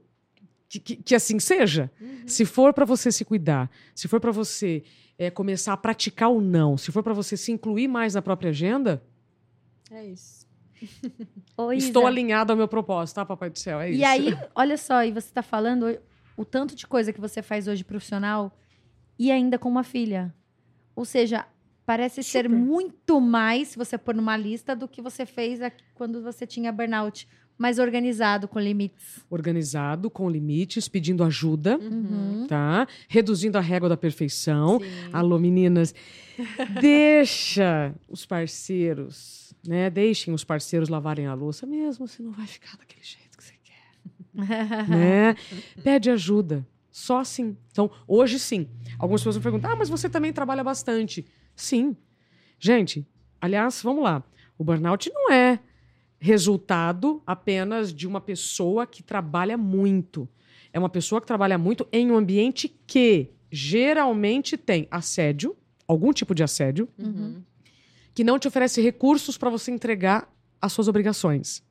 Que, 0.68 0.80
que- 0.80 0.96
que 0.98 1.16
assim 1.16 1.40
seja. 1.40 1.90
Uhum. 2.00 2.28
Se 2.28 2.46
for 2.46 2.74
para 2.74 2.86
você 2.86 3.12
se 3.12 3.24
cuidar, 3.26 3.72
se 3.96 4.08
for 4.08 4.20
para 4.20 4.32
você 4.32 4.84
é, 5.18 5.32
começar 5.32 5.74
a 5.74 5.78
praticar 5.78 6.30
o 6.30 6.42
não, 6.42 6.78
se 6.78 6.92
for 6.92 7.02
para 7.02 7.14
você 7.14 7.36
se 7.38 7.52
incluir 7.52 7.88
mais 7.88 8.14
na 8.14 8.22
própria 8.22 8.50
agenda, 8.50 9.02
É 9.96 10.06
isso. 10.06 10.46
Isa, 10.82 11.88
estou 11.88 12.06
alinhado 12.06 12.52
ao 12.52 12.58
meu 12.58 12.68
propósito, 12.68 13.16
tá, 13.16 13.26
Papai 13.26 13.50
do 13.50 13.58
Céu? 13.58 13.80
É 13.80 13.90
isso. 13.90 14.00
E 14.02 14.04
aí, 14.04 14.38
olha 14.54 14.78
só, 14.78 15.04
e 15.06 15.12
você 15.12 15.32
tá 15.32 15.42
falando 15.42 15.98
o 16.36 16.44
tanto 16.44 16.76
de 16.76 16.86
coisa 16.86 17.14
que 17.14 17.22
você 17.22 17.42
faz 17.42 17.66
hoje 17.66 17.82
profissional 17.84 18.52
e 19.18 19.32
ainda 19.32 19.58
com 19.58 19.70
uma 19.70 19.84
filha. 19.84 20.36
Ou 20.94 21.06
seja, 21.06 21.46
parece 21.86 22.22
ser 22.22 22.44
Super. 22.44 22.58
muito 22.58 23.22
mais, 23.22 23.70
se 23.70 23.78
você 23.78 23.98
pôr 23.98 24.14
numa 24.14 24.36
lista, 24.36 24.76
do 24.76 24.86
que 24.86 25.02
você 25.02 25.26
fez 25.26 25.60
quando 25.94 26.22
você 26.22 26.46
tinha 26.46 26.74
burnout. 26.74 27.26
Mais 27.58 27.80
organizado, 27.80 28.48
com 28.48 28.60
limites. 28.60 29.24
Organizado, 29.30 30.10
com 30.10 30.30
limites, 30.30 30.88
pedindo 30.90 31.24
ajuda. 31.24 31.78
Uhum. 31.78 32.46
tá? 32.48 32.86
Reduzindo 33.08 33.58
a 33.58 33.62
régua 33.62 33.88
da 33.88 33.96
perfeição. 33.96 34.80
Sim. 34.80 34.86
Alô, 35.14 35.40
meninas, 35.40 35.96
deixa 36.82 37.96
os 38.10 38.26
parceiros, 38.26 39.54
né? 39.66 39.90
Deixem 39.90 40.34
os 40.34 40.44
parceiros 40.44 40.90
lavarem 40.90 41.28
a 41.28 41.34
louça 41.34 41.66
mesmo, 41.66 42.08
você 42.08 42.22
não 42.22 42.32
vai 42.32 42.46
ficar 42.46 42.78
daquele 42.78 43.04
jeito 43.04 43.38
que 43.38 43.44
você 43.44 43.54
quer, 43.64 44.88
né? 44.90 45.36
Pede 45.82 46.10
ajuda, 46.10 46.66
só 46.92 47.20
assim. 47.20 47.56
Então, 47.72 47.90
hoje 48.06 48.38
sim. 48.38 48.68
Algumas 49.00 49.22
pessoas 49.22 49.38
me 49.38 49.44
perguntam: 49.44 49.72
"Ah, 49.72 49.76
mas 49.78 49.88
você 49.90 50.10
também 50.10 50.34
trabalha 50.34 50.64
bastante?" 50.64 51.26
Sim. 51.56 51.96
Gente, 52.60 53.08
aliás, 53.40 53.82
vamos 53.82 54.04
lá. 54.04 54.22
O 54.58 54.64
burnout 54.64 55.10
não 55.14 55.32
é 55.32 55.60
resultado 56.26 57.22
apenas 57.26 57.94
de 57.94 58.08
uma 58.08 58.20
pessoa 58.20 58.88
que 58.88 59.04
trabalha 59.04 59.56
muito. 59.56 60.28
É 60.74 60.80
uma 60.80 60.90
pessoa 60.90 61.22
que 61.22 61.28
trabalha 61.28 61.56
muito 61.56 61.88
em 61.92 62.12
um 62.12 62.18
ambiente 62.18 62.68
que 62.88 63.30
geralmente 63.52 64.58
tem 64.58 64.88
assédio, 64.90 65.56
algum 65.88 66.12
tipo 66.12 66.34
de 66.34 66.42
assédio, 66.44 66.90
Uhum. 66.98 67.44
que 68.16 68.24
não 68.24 68.40
te 68.40 68.48
oferece 68.48 68.82
recursos 68.82 69.38
para 69.38 69.52
você 69.52 69.70
entregar 69.72 70.28
às 70.60 70.74
suas 70.74 70.88
obrigações. 70.88 71.64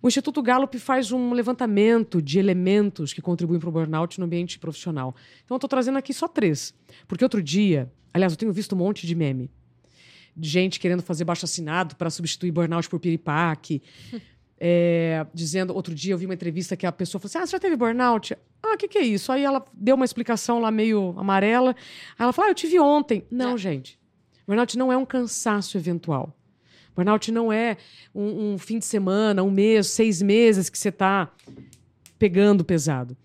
O 0.00 0.06
Instituto 0.06 0.40
Gallup 0.40 0.78
faz 0.78 1.10
um 1.10 1.32
levantamento 1.32 2.22
de 2.22 2.38
elementos 2.38 3.12
que 3.12 3.20
contribuem 3.20 3.58
para 3.58 3.68
o 3.68 3.72
burnout 3.72 4.18
no 4.20 4.26
ambiente 4.26 4.58
profissional. 4.60 5.14
Então, 5.44 5.54
eu 5.54 5.58
estou 5.58 5.68
trazendo 5.68 5.98
aqui 5.98 6.14
só 6.14 6.28
três. 6.28 6.72
Porque 7.08 7.24
outro 7.24 7.42
dia, 7.42 7.90
aliás, 8.14 8.32
eu 8.32 8.36
tenho 8.36 8.52
visto 8.52 8.74
um 8.74 8.78
monte 8.78 9.06
de 9.08 9.14
meme 9.14 9.50
de 10.36 10.48
gente 10.48 10.80
querendo 10.80 11.02
fazer 11.02 11.24
baixo 11.24 11.44
assinado 11.44 11.96
para 11.96 12.10
substituir 12.10 12.50
burnout 12.50 12.88
por 12.88 12.98
piripaque. 13.00 13.82
É, 14.64 15.26
dizendo, 15.34 15.74
outro 15.74 15.92
dia 15.92 16.14
eu 16.14 16.18
vi 16.18 16.24
uma 16.24 16.34
entrevista 16.34 16.76
que 16.76 16.86
a 16.86 16.92
pessoa 16.92 17.18
falou 17.20 17.28
assim: 17.28 17.38
Ah, 17.38 17.44
você 17.46 17.50
já 17.50 17.58
teve 17.58 17.74
burnout? 17.74 18.32
Ah, 18.62 18.74
o 18.74 18.76
que, 18.76 18.86
que 18.86 18.96
é 18.96 19.02
isso? 19.02 19.32
Aí 19.32 19.42
ela 19.42 19.64
deu 19.74 19.96
uma 19.96 20.04
explicação 20.04 20.60
lá 20.60 20.70
meio 20.70 21.16
amarela. 21.18 21.70
Aí 22.16 22.22
ela 22.22 22.32
falou: 22.32 22.46
Ah, 22.46 22.50
eu 22.52 22.54
tive 22.54 22.78
ontem. 22.78 23.26
Não, 23.28 23.54
É. 23.54 23.58
gente. 23.58 23.98
Burnout 24.46 24.78
não 24.78 24.92
é 24.92 24.96
um 24.96 25.04
cansaço 25.04 25.76
eventual. 25.76 26.32
Burnout 26.94 27.32
não 27.32 27.52
é 27.52 27.76
um, 28.14 28.52
um 28.52 28.58
fim 28.58 28.78
de 28.78 28.84
semana, 28.84 29.42
um 29.42 29.50
mês, 29.50 29.88
seis 29.88 30.22
meses 30.22 30.70
que 30.70 30.78
você 30.78 30.90
está 30.90 31.28
pegando 32.16 32.64
pesado. 32.64 33.16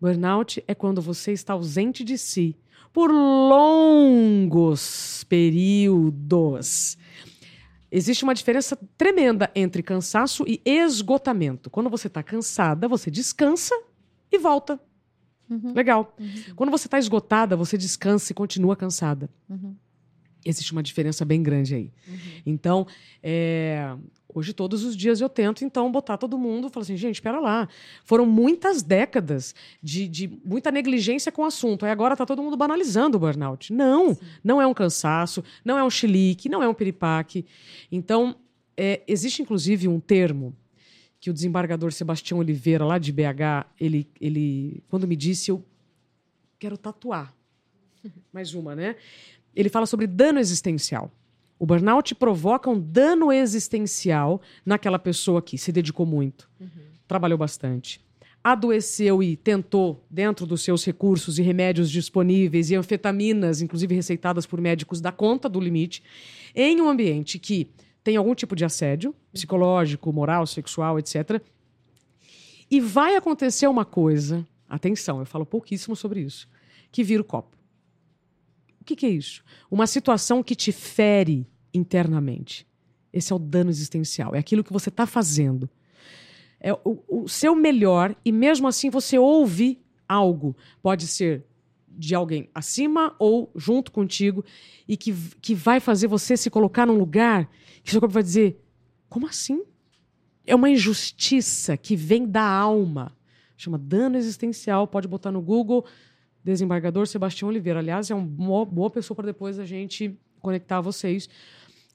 Burnout 0.00 0.64
é 0.66 0.74
quando 0.74 1.02
você 1.02 1.30
está 1.32 1.52
ausente 1.52 2.02
de 2.04 2.16
si 2.16 2.56
por 2.96 3.12
longos 3.12 4.86
períodos. 5.28 6.96
Existe 7.92 8.24
uma 8.24 8.34
diferença 8.34 8.74
tremenda 8.96 9.50
entre 9.54 9.82
cansaço 9.82 10.46
e 10.48 10.62
esgotamento. 10.64 11.68
Quando 11.68 11.90
você 11.90 12.06
está 12.06 12.22
cansada, 12.22 12.88
você 12.88 13.10
descansa 13.10 13.74
e 14.32 14.38
volta. 14.38 14.80
Uhum. 15.50 15.74
Legal. 15.74 16.16
Quando 16.54 16.70
você 16.70 16.86
está 16.86 16.98
esgotada, 16.98 17.54
você 17.54 17.76
descansa 17.76 18.32
e 18.32 18.34
continua 18.34 18.74
cansada. 18.74 19.28
Uhum. 19.46 19.76
Existe 20.42 20.72
uma 20.72 20.82
diferença 20.82 21.22
bem 21.22 21.42
grande 21.42 21.74
aí. 21.74 21.92
Então, 22.46 22.86
é, 23.22 23.94
hoje 24.38 24.52
todos 24.52 24.84
os 24.84 24.94
dias 24.94 25.22
eu 25.22 25.30
tento, 25.30 25.64
então, 25.64 25.90
botar 25.90 26.18
todo 26.18 26.36
mundo, 26.36 26.68
falar 26.68 26.84
assim, 26.84 26.96
gente, 26.96 27.14
espera 27.14 27.40
lá. 27.40 27.66
Foram 28.04 28.26
muitas 28.26 28.82
décadas 28.82 29.54
de, 29.82 30.06
de 30.06 30.28
muita 30.44 30.70
negligência 30.70 31.32
com 31.32 31.40
o 31.40 31.46
assunto. 31.46 31.86
Aí 31.86 31.90
agora 31.90 32.12
está 32.12 32.26
todo 32.26 32.42
mundo 32.42 32.54
banalizando 32.54 33.16
o 33.16 33.20
burnout. 33.20 33.72
Não, 33.72 34.16
não 34.44 34.60
é 34.60 34.66
um 34.66 34.74
cansaço, 34.74 35.42
não 35.64 35.78
é 35.78 35.82
um 35.82 35.88
chilique, 35.88 36.50
não 36.50 36.62
é 36.62 36.68
um 36.68 36.74
piripaque. 36.74 37.46
Então, 37.90 38.36
é, 38.76 39.00
existe 39.08 39.40
inclusive 39.40 39.88
um 39.88 39.98
termo 39.98 40.54
que 41.18 41.30
o 41.30 41.32
desembargador 41.32 41.90
Sebastião 41.90 42.38
Oliveira, 42.38 42.84
lá 42.84 42.98
de 42.98 43.10
BH, 43.10 43.66
ele, 43.80 44.06
ele 44.20 44.82
quando 44.90 45.08
me 45.08 45.16
disse, 45.16 45.50
eu 45.50 45.64
quero 46.58 46.76
tatuar. 46.76 47.34
Mais 48.30 48.52
uma, 48.52 48.76
né? 48.76 48.96
Ele 49.54 49.70
fala 49.70 49.86
sobre 49.86 50.06
dano 50.06 50.38
existencial. 50.38 51.10
O 51.58 51.64
burnout 51.64 52.14
provoca 52.14 52.68
um 52.68 52.78
dano 52.78 53.32
existencial 53.32 54.40
naquela 54.64 54.98
pessoa 54.98 55.40
que 55.40 55.56
se 55.56 55.72
dedicou 55.72 56.04
muito, 56.04 56.50
trabalhou 57.08 57.38
bastante, 57.38 58.00
adoeceu 58.44 59.22
e 59.22 59.36
tentou, 59.36 60.04
dentro 60.08 60.46
dos 60.46 60.62
seus 60.62 60.84
recursos 60.84 61.38
e 61.38 61.42
remédios 61.42 61.90
disponíveis 61.90 62.70
e 62.70 62.76
anfetaminas, 62.76 63.62
inclusive 63.62 63.94
receitadas 63.94 64.46
por 64.46 64.60
médicos, 64.60 65.00
dar 65.00 65.12
conta 65.12 65.48
do 65.48 65.58
limite, 65.58 66.02
em 66.54 66.80
um 66.80 66.88
ambiente 66.88 67.38
que 67.38 67.68
tem 68.04 68.16
algum 68.16 68.34
tipo 68.34 68.54
de 68.54 68.64
assédio 68.64 69.14
psicológico, 69.32 70.12
moral, 70.12 70.46
sexual, 70.46 70.98
etc. 70.98 71.40
E 72.70 72.80
vai 72.80 73.16
acontecer 73.16 73.66
uma 73.66 73.84
coisa, 73.84 74.46
atenção, 74.68 75.18
eu 75.18 75.26
falo 75.26 75.46
pouquíssimo 75.46 75.96
sobre 75.96 76.20
isso, 76.20 76.48
que 76.92 77.02
vira 77.02 77.22
o 77.22 77.24
copo. 77.24 77.55
Que, 78.86 78.94
que 78.94 79.06
é 79.06 79.10
isso? 79.10 79.42
Uma 79.70 79.86
situação 79.86 80.42
que 80.42 80.54
te 80.54 80.70
fere 80.70 81.46
internamente. 81.74 82.66
Esse 83.12 83.32
é 83.32 83.36
o 83.36 83.38
dano 83.38 83.68
existencial. 83.68 84.34
É 84.34 84.38
aquilo 84.38 84.62
que 84.62 84.72
você 84.72 84.88
está 84.88 85.06
fazendo. 85.06 85.68
É 86.60 86.72
o, 86.72 87.02
o 87.08 87.28
seu 87.28 87.54
melhor 87.54 88.14
e 88.24 88.30
mesmo 88.30 88.68
assim 88.68 88.88
você 88.88 89.18
ouve 89.18 89.82
algo. 90.08 90.56
Pode 90.80 91.06
ser 91.06 91.44
de 91.88 92.14
alguém 92.14 92.48
acima 92.54 93.14
ou 93.18 93.50
junto 93.56 93.90
contigo 93.90 94.44
e 94.86 94.96
que, 94.96 95.12
que 95.40 95.54
vai 95.54 95.80
fazer 95.80 96.06
você 96.06 96.36
se 96.36 96.50
colocar 96.50 96.86
num 96.86 96.98
lugar 96.98 97.50
que 97.82 97.90
seu 97.90 98.00
corpo 98.00 98.14
vai 98.14 98.22
dizer: 98.22 98.62
como 99.08 99.26
assim? 99.26 99.64
É 100.46 100.54
uma 100.54 100.70
injustiça 100.70 101.76
que 101.76 101.96
vem 101.96 102.24
da 102.24 102.44
alma. 102.44 103.16
Chama 103.56 103.78
dano 103.78 104.16
existencial. 104.16 104.86
Pode 104.86 105.08
botar 105.08 105.32
no 105.32 105.42
Google. 105.42 105.84
Desembargador 106.46 107.08
Sebastião 107.08 107.48
Oliveira. 107.48 107.80
Aliás, 107.80 108.08
é 108.08 108.14
uma 108.14 108.64
boa- 108.64 108.88
pessoa 108.88 109.16
para 109.16 109.26
depois 109.26 109.58
a 109.58 109.64
gente 109.66 110.16
conectar 110.40 110.80
vocês, 110.80 111.28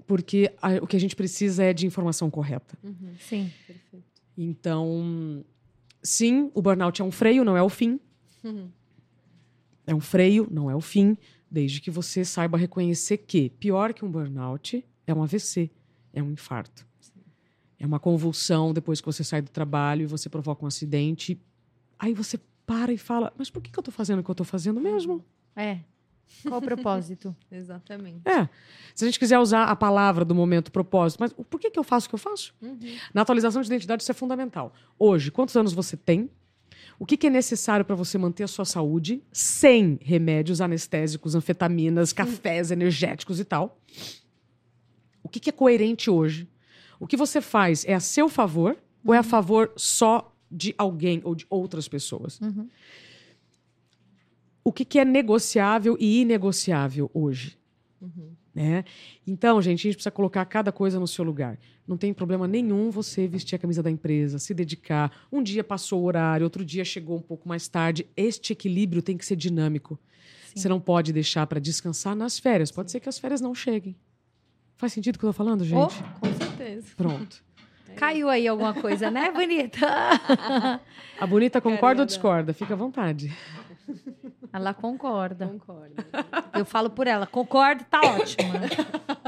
porque 0.05 0.51
a- 0.61 0.75
o 0.83 0.85
que 0.87 0.97
a 0.97 0.99
gente 0.99 1.15
precisa 1.15 1.63
é 1.63 1.71
de 1.71 1.87
informação 1.87 2.29
correta. 2.29 2.77
Sim. 3.19 3.49
Perfeito. 3.65 4.05
Então, 4.37 5.45
sim, 6.03 6.51
o 6.53 6.61
burnout 6.61 7.01
é 7.01 7.05
um 7.05 7.11
freio, 7.11 7.45
não 7.45 7.55
é 7.55 7.63
o 7.63 7.69
fim. 7.69 7.97
É 9.87 9.95
um 9.95 10.01
freio, 10.01 10.47
não 10.51 10.69
é 10.69 10.75
o 10.75 10.81
fim, 10.81 11.17
desde 11.49 11.79
que 11.79 11.89
você 11.89 12.25
saiba 12.25 12.57
reconhecer 12.57 13.17
que 13.19 13.49
pior 13.51 13.93
que 13.93 14.03
um 14.03 14.11
burnout 14.11 14.83
é 15.07 15.13
um 15.13 15.23
AVC, 15.23 15.71
é 16.13 16.21
um 16.21 16.31
infarto. 16.31 16.85
É 17.79 17.85
uma 17.85 17.99
convulsão 17.99 18.73
depois 18.73 18.99
que 18.99 19.05
você 19.05 19.23
sai 19.23 19.41
do 19.41 19.49
trabalho 19.49 20.03
e 20.03 20.05
você 20.05 20.27
provoca 20.29 20.63
um 20.65 20.67
acidente. 20.67 21.39
Aí 21.97 22.13
você 22.13 22.37
para 22.71 22.93
e 22.93 22.97
fala: 22.97 23.33
Mas 23.37 23.49
por 23.49 23.61
que 23.61 23.69
que 23.69 23.77
eu 23.77 23.83
tô 23.83 23.91
fazendo 23.91 24.19
o 24.19 24.23
que 24.23 24.31
eu 24.31 24.35
tô 24.35 24.45
fazendo 24.45 24.79
mesmo? 24.79 25.23
É. 25.53 25.79
Qual 26.47 26.61
o 26.61 26.63
propósito? 26.63 27.35
Exatamente. 27.51 28.21
É. 28.23 28.47
Se 28.95 29.03
a 29.03 29.07
gente 29.07 29.19
quiser 29.19 29.37
usar 29.37 29.65
a 29.65 29.75
palavra 29.75 30.23
do 30.23 30.33
momento 30.33 30.71
propósito, 30.71 31.19
mas 31.19 31.33
por 31.33 31.59
que, 31.59 31.69
que 31.69 31.77
eu 31.77 31.83
faço 31.83 32.07
o 32.07 32.09
que 32.09 32.15
eu 32.15 32.19
faço? 32.19 32.55
Uhum. 32.61 32.79
Na 33.13 33.23
atualização 33.23 33.61
de 33.61 33.67
identidade, 33.67 34.03
isso 34.03 34.11
é 34.11 34.15
fundamental. 34.15 34.73
Hoje, 34.97 35.29
quantos 35.29 35.57
anos 35.57 35.73
você 35.73 35.97
tem? 35.97 36.29
O 36.97 37.05
que, 37.05 37.17
que 37.17 37.27
é 37.27 37.29
necessário 37.29 37.83
para 37.83 37.95
você 37.95 38.17
manter 38.17 38.43
a 38.43 38.47
sua 38.47 38.63
saúde 38.63 39.21
sem 39.33 39.99
remédios 40.01 40.61
anestésicos, 40.61 41.35
anfetaminas, 41.35 42.13
cafés 42.13 42.71
energéticos 42.71 43.37
e 43.39 43.43
tal? 43.43 43.77
O 45.21 45.27
que, 45.27 45.41
que 45.41 45.49
é 45.49 45.53
coerente 45.53 46.09
hoje? 46.09 46.47
O 46.99 47.05
que 47.05 47.17
você 47.17 47.41
faz 47.41 47.83
é 47.85 47.93
a 47.93 47.99
seu 47.99 48.29
favor 48.29 48.77
ou 49.03 49.13
é 49.13 49.17
a 49.17 49.23
favor 49.23 49.73
só 49.75 50.30
de 50.51 50.75
alguém 50.77 51.21
ou 51.23 51.33
de 51.33 51.45
outras 51.49 51.87
pessoas? 51.87 52.39
Uhum. 52.41 52.67
O 54.63 54.71
que, 54.71 54.85
que 54.85 54.99
é 54.99 55.05
negociável 55.05 55.97
e 55.99 56.21
inegociável 56.21 57.09
hoje? 57.13 57.57
Né? 58.53 58.83
Então, 59.25 59.61
gente, 59.61 59.79
a 59.79 59.83
gente 59.83 59.95
precisa 59.95 60.11
colocar 60.11 60.43
cada 60.45 60.71
coisa 60.71 60.99
no 60.99 61.07
seu 61.07 61.23
lugar. 61.23 61.57
Não 61.87 61.97
tem 61.97 62.13
problema 62.13 62.47
nenhum 62.47 62.89
você 62.91 63.27
vestir 63.27 63.55
a 63.55 63.59
camisa 63.59 63.81
da 63.81 63.89
empresa, 63.89 64.39
se 64.39 64.53
dedicar. 64.53 65.11
Um 65.31 65.41
dia 65.41 65.63
passou 65.63 66.01
o 66.01 66.05
horário, 66.05 66.43
outro 66.43 66.63
dia 66.65 66.83
chegou 66.83 67.17
um 67.17 67.21
pouco 67.21 67.47
mais 67.47 67.67
tarde. 67.67 68.05
Este 68.15 68.53
equilíbrio 68.53 69.01
tem 69.01 69.17
que 69.17 69.25
ser 69.25 69.35
dinâmico. 69.35 69.99
Você 70.53 70.67
não 70.67 70.81
pode 70.81 71.13
deixar 71.13 71.47
para 71.47 71.59
descansar 71.59 72.15
nas 72.15 72.37
férias. 72.37 72.71
Pode 72.71 72.91
ser 72.91 72.99
que 72.99 73.07
as 73.07 73.17
férias 73.17 73.39
não 73.39 73.55
cheguem. 73.55 73.95
Faz 74.75 74.93
sentido 74.93 75.15
o 75.15 75.19
que 75.19 75.25
eu 75.25 75.29
tô 75.29 75.33
falando, 75.33 75.63
gente? 75.63 75.95
Com 76.19 76.33
certeza. 76.33 76.87
Pronto. 76.97 77.43
Caiu 77.95 78.29
aí 78.29 78.47
alguma 78.47 78.73
coisa, 78.73 79.11
né, 79.11 79.29
bonita? 79.33 79.87
A 81.19 81.27
bonita 81.27 81.61
concorda 81.61 82.01
ou 82.01 82.05
discorda? 82.05 82.53
Fica 82.53 82.73
à 82.73 82.77
vontade. 82.77 83.35
Ela 84.53 84.73
concorda. 84.73 85.47
Concordo. 85.47 85.95
Eu 86.53 86.65
falo 86.65 86.89
por 86.89 87.07
ela. 87.07 87.25
Concordo, 87.25 87.83
tá 87.85 88.01
ótima. 88.01 88.53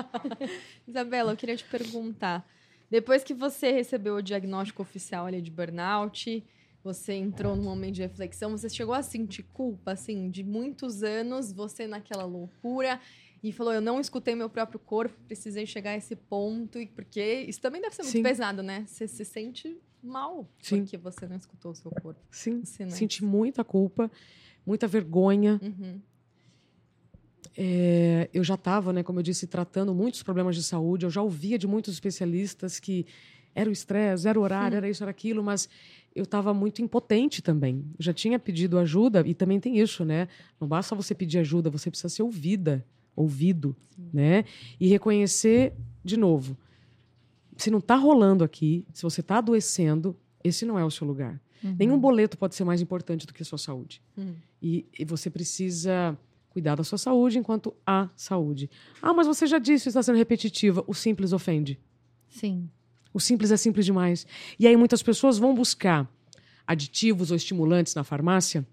Isabela, 0.87 1.31
eu 1.31 1.37
queria 1.37 1.55
te 1.55 1.63
perguntar. 1.63 2.45
Depois 2.89 3.23
que 3.23 3.33
você 3.33 3.71
recebeu 3.71 4.15
o 4.15 4.21
diagnóstico 4.21 4.81
oficial 4.81 5.25
ali 5.25 5.41
de 5.41 5.49
burnout, 5.49 6.43
você 6.83 7.13
entrou 7.13 7.55
num 7.55 7.63
momento 7.63 7.95
de 7.95 8.01
reflexão, 8.01 8.51
você 8.51 8.69
chegou 8.69 8.93
a 8.93 9.01
sentir 9.01 9.43
culpa, 9.53 9.93
assim, 9.93 10.29
de 10.29 10.43
muitos 10.43 11.01
anos, 11.01 11.51
você 11.51 11.87
naquela 11.87 12.25
loucura, 12.25 12.99
e 13.43 13.51
falou, 13.51 13.73
eu 13.73 13.81
não 13.81 13.99
escutei 13.99 14.33
meu 14.35 14.49
próprio 14.49 14.79
corpo, 14.79 15.13
precisei 15.27 15.65
chegar 15.65 15.91
a 15.91 15.97
esse 15.97 16.15
ponto, 16.15 16.79
e 16.79 16.87
porque 16.87 17.45
isso 17.47 17.59
também 17.59 17.81
deve 17.81 17.93
ser 17.93 18.03
muito 18.03 18.13
Sim. 18.13 18.23
pesado, 18.23 18.63
né? 18.63 18.85
Você 18.87 19.05
se 19.05 19.25
sente 19.25 19.77
mal 20.01 20.47
Sim. 20.61 20.79
porque 20.79 20.97
você 20.97 21.27
não 21.27 21.35
escutou 21.35 21.71
o 21.71 21.75
seu 21.75 21.91
corpo. 21.91 22.21
Sim. 22.31 22.63
Senti 22.63 23.23
muita 23.23 23.61
culpa, 23.63 24.09
muita 24.65 24.87
vergonha. 24.87 25.59
Uhum. 25.61 25.99
É, 27.55 28.29
eu 28.33 28.43
já 28.43 28.55
estava, 28.55 28.93
né, 28.93 29.03
como 29.03 29.19
eu 29.19 29.23
disse, 29.23 29.45
tratando 29.45 29.93
muitos 29.93 30.23
problemas 30.23 30.55
de 30.55 30.63
saúde. 30.63 31.05
Eu 31.05 31.09
já 31.09 31.21
ouvia 31.21 31.57
de 31.57 31.67
muitos 31.67 31.93
especialistas 31.93 32.79
que 32.79 33.05
era 33.53 33.69
o 33.69 33.73
estresse, 33.73 34.27
era 34.27 34.39
o 34.39 34.41
horário, 34.41 34.77
era 34.77 34.89
isso, 34.89 35.03
era 35.03 35.11
aquilo, 35.11 35.43
mas 35.43 35.69
eu 36.15 36.23
estava 36.23 36.53
muito 36.53 36.81
impotente 36.81 37.41
também. 37.41 37.85
Eu 37.99 38.03
já 38.03 38.13
tinha 38.13 38.39
pedido 38.39 38.79
ajuda 38.79 39.21
e 39.27 39.33
também 39.33 39.59
tem 39.59 39.77
isso, 39.77 40.05
né? 40.05 40.27
Não 40.59 40.67
basta 40.67 40.95
você 40.95 41.13
pedir 41.13 41.39
ajuda, 41.39 41.69
você 41.69 41.89
precisa 41.91 42.09
ser 42.09 42.23
ouvida, 42.23 42.85
ouvido, 43.15 43.75
né? 44.11 44.45
E 44.79 44.87
reconhecer 44.87 45.73
de 46.03 46.17
novo. 46.17 46.57
Se 47.55 47.69
não 47.69 47.79
está 47.79 47.95
rolando 47.95 48.43
aqui, 48.43 48.85
se 48.93 49.03
você 49.03 49.21
está 49.21 49.37
adoecendo, 49.37 50.15
esse 50.43 50.65
não 50.65 50.77
é 50.77 50.83
o 50.83 50.91
seu 50.91 51.05
lugar. 51.05 51.39
Nenhum 51.77 51.97
boleto 51.97 52.37
pode 52.37 52.55
ser 52.55 52.65
mais 52.65 52.81
importante 52.81 53.25
do 53.25 53.33
que 53.33 53.41
a 53.41 53.45
sua 53.45 53.57
saúde. 53.57 54.01
Uhum. 54.17 54.35
E, 54.61 54.85
e 54.99 55.05
você 55.05 55.29
precisa 55.29 56.17
cuidar 56.49 56.75
da 56.75 56.83
sua 56.83 56.97
saúde 56.97 57.39
enquanto 57.39 57.73
há 57.85 58.09
saúde. 58.15 58.69
Ah, 59.01 59.13
mas 59.13 59.25
você 59.25 59.47
já 59.47 59.59
disse, 59.59 59.87
está 59.87 60.03
sendo 60.03 60.17
repetitiva. 60.17 60.83
O 60.87 60.93
simples 60.93 61.31
ofende. 61.31 61.79
Sim. 62.29 62.69
O 63.13 63.19
simples 63.19 63.51
é 63.51 63.57
simples 63.57 63.85
demais. 63.85 64.27
E 64.59 64.67
aí 64.67 64.75
muitas 64.75 65.01
pessoas 65.01 65.37
vão 65.37 65.55
buscar 65.55 66.09
aditivos 66.67 67.31
ou 67.31 67.37
estimulantes 67.37 67.95
na 67.95 68.03
farmácia 68.03 68.67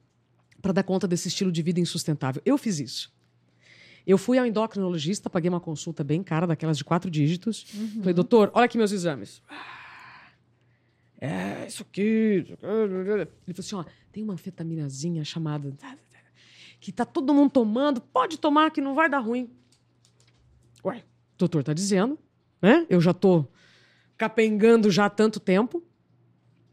para 0.60 0.72
dar 0.72 0.82
conta 0.82 1.06
desse 1.06 1.28
estilo 1.28 1.52
de 1.52 1.62
vida 1.62 1.80
insustentável. 1.80 2.42
Eu 2.44 2.58
fiz 2.58 2.80
isso. 2.80 3.12
Eu 4.10 4.18
fui 4.18 4.38
ao 4.38 4.44
endocrinologista, 4.44 5.30
paguei 5.30 5.48
uma 5.48 5.60
consulta 5.60 6.02
bem 6.02 6.20
cara, 6.20 6.44
daquelas 6.44 6.76
de 6.76 6.82
quatro 6.82 7.08
dígitos. 7.08 7.62
Falei, 8.00 8.12
doutor, 8.12 8.50
olha 8.52 8.64
aqui 8.64 8.76
meus 8.76 8.90
exames. 8.90 9.40
É, 11.20 11.64
isso 11.68 11.82
aqui. 11.82 12.44
isso 12.44 12.54
aqui. 12.54 12.60
Ele 12.66 13.54
falou 13.54 13.60
assim: 13.60 13.74
ó, 13.76 13.84
tem 14.10 14.24
uma 14.24 14.32
anfetaminazinha 14.32 15.24
chamada. 15.24 15.72
que 16.80 16.90
tá 16.90 17.04
todo 17.04 17.32
mundo 17.32 17.52
tomando, 17.52 18.00
pode 18.00 18.36
tomar 18.36 18.72
que 18.72 18.80
não 18.80 18.96
vai 18.96 19.08
dar 19.08 19.20
ruim. 19.20 19.48
Ué, 20.84 21.04
o 21.34 21.38
doutor 21.38 21.62
tá 21.62 21.72
dizendo, 21.72 22.18
né? 22.60 22.84
Eu 22.90 23.00
já 23.00 23.14
tô 23.14 23.46
capengando 24.18 24.90
já 24.90 25.04
há 25.04 25.10
tanto 25.10 25.38
tempo. 25.38 25.84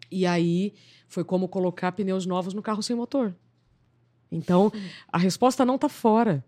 E 0.09 0.25
aí 0.25 0.73
foi 1.07 1.23
como 1.23 1.47
colocar 1.47 1.91
pneus 1.91 2.25
novos 2.25 2.55
no 2.55 2.63
carro 2.63 2.81
sem 2.81 2.95
motor. 2.95 3.35
Então, 4.31 4.71
a 5.07 5.19
resposta 5.19 5.63
não 5.63 5.77
tá 5.77 5.87
fora. 5.87 6.43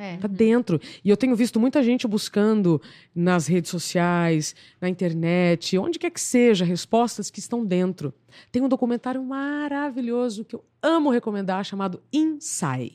É. 0.00 0.16
Tá 0.16 0.28
dentro. 0.28 0.80
E 1.04 1.10
eu 1.10 1.16
tenho 1.16 1.34
visto 1.34 1.58
muita 1.58 1.82
gente 1.82 2.06
buscando 2.06 2.80
nas 3.12 3.48
redes 3.48 3.68
sociais, 3.68 4.54
na 4.80 4.88
internet, 4.88 5.76
onde 5.76 5.98
quer 5.98 6.10
que 6.10 6.20
seja, 6.20 6.64
respostas 6.64 7.30
que 7.30 7.40
estão 7.40 7.66
dentro. 7.66 8.14
Tem 8.52 8.62
um 8.62 8.68
documentário 8.68 9.20
maravilhoso 9.24 10.44
que 10.44 10.54
eu 10.54 10.64
amo 10.80 11.10
recomendar, 11.10 11.64
chamado 11.64 12.00
Insai. 12.12 12.92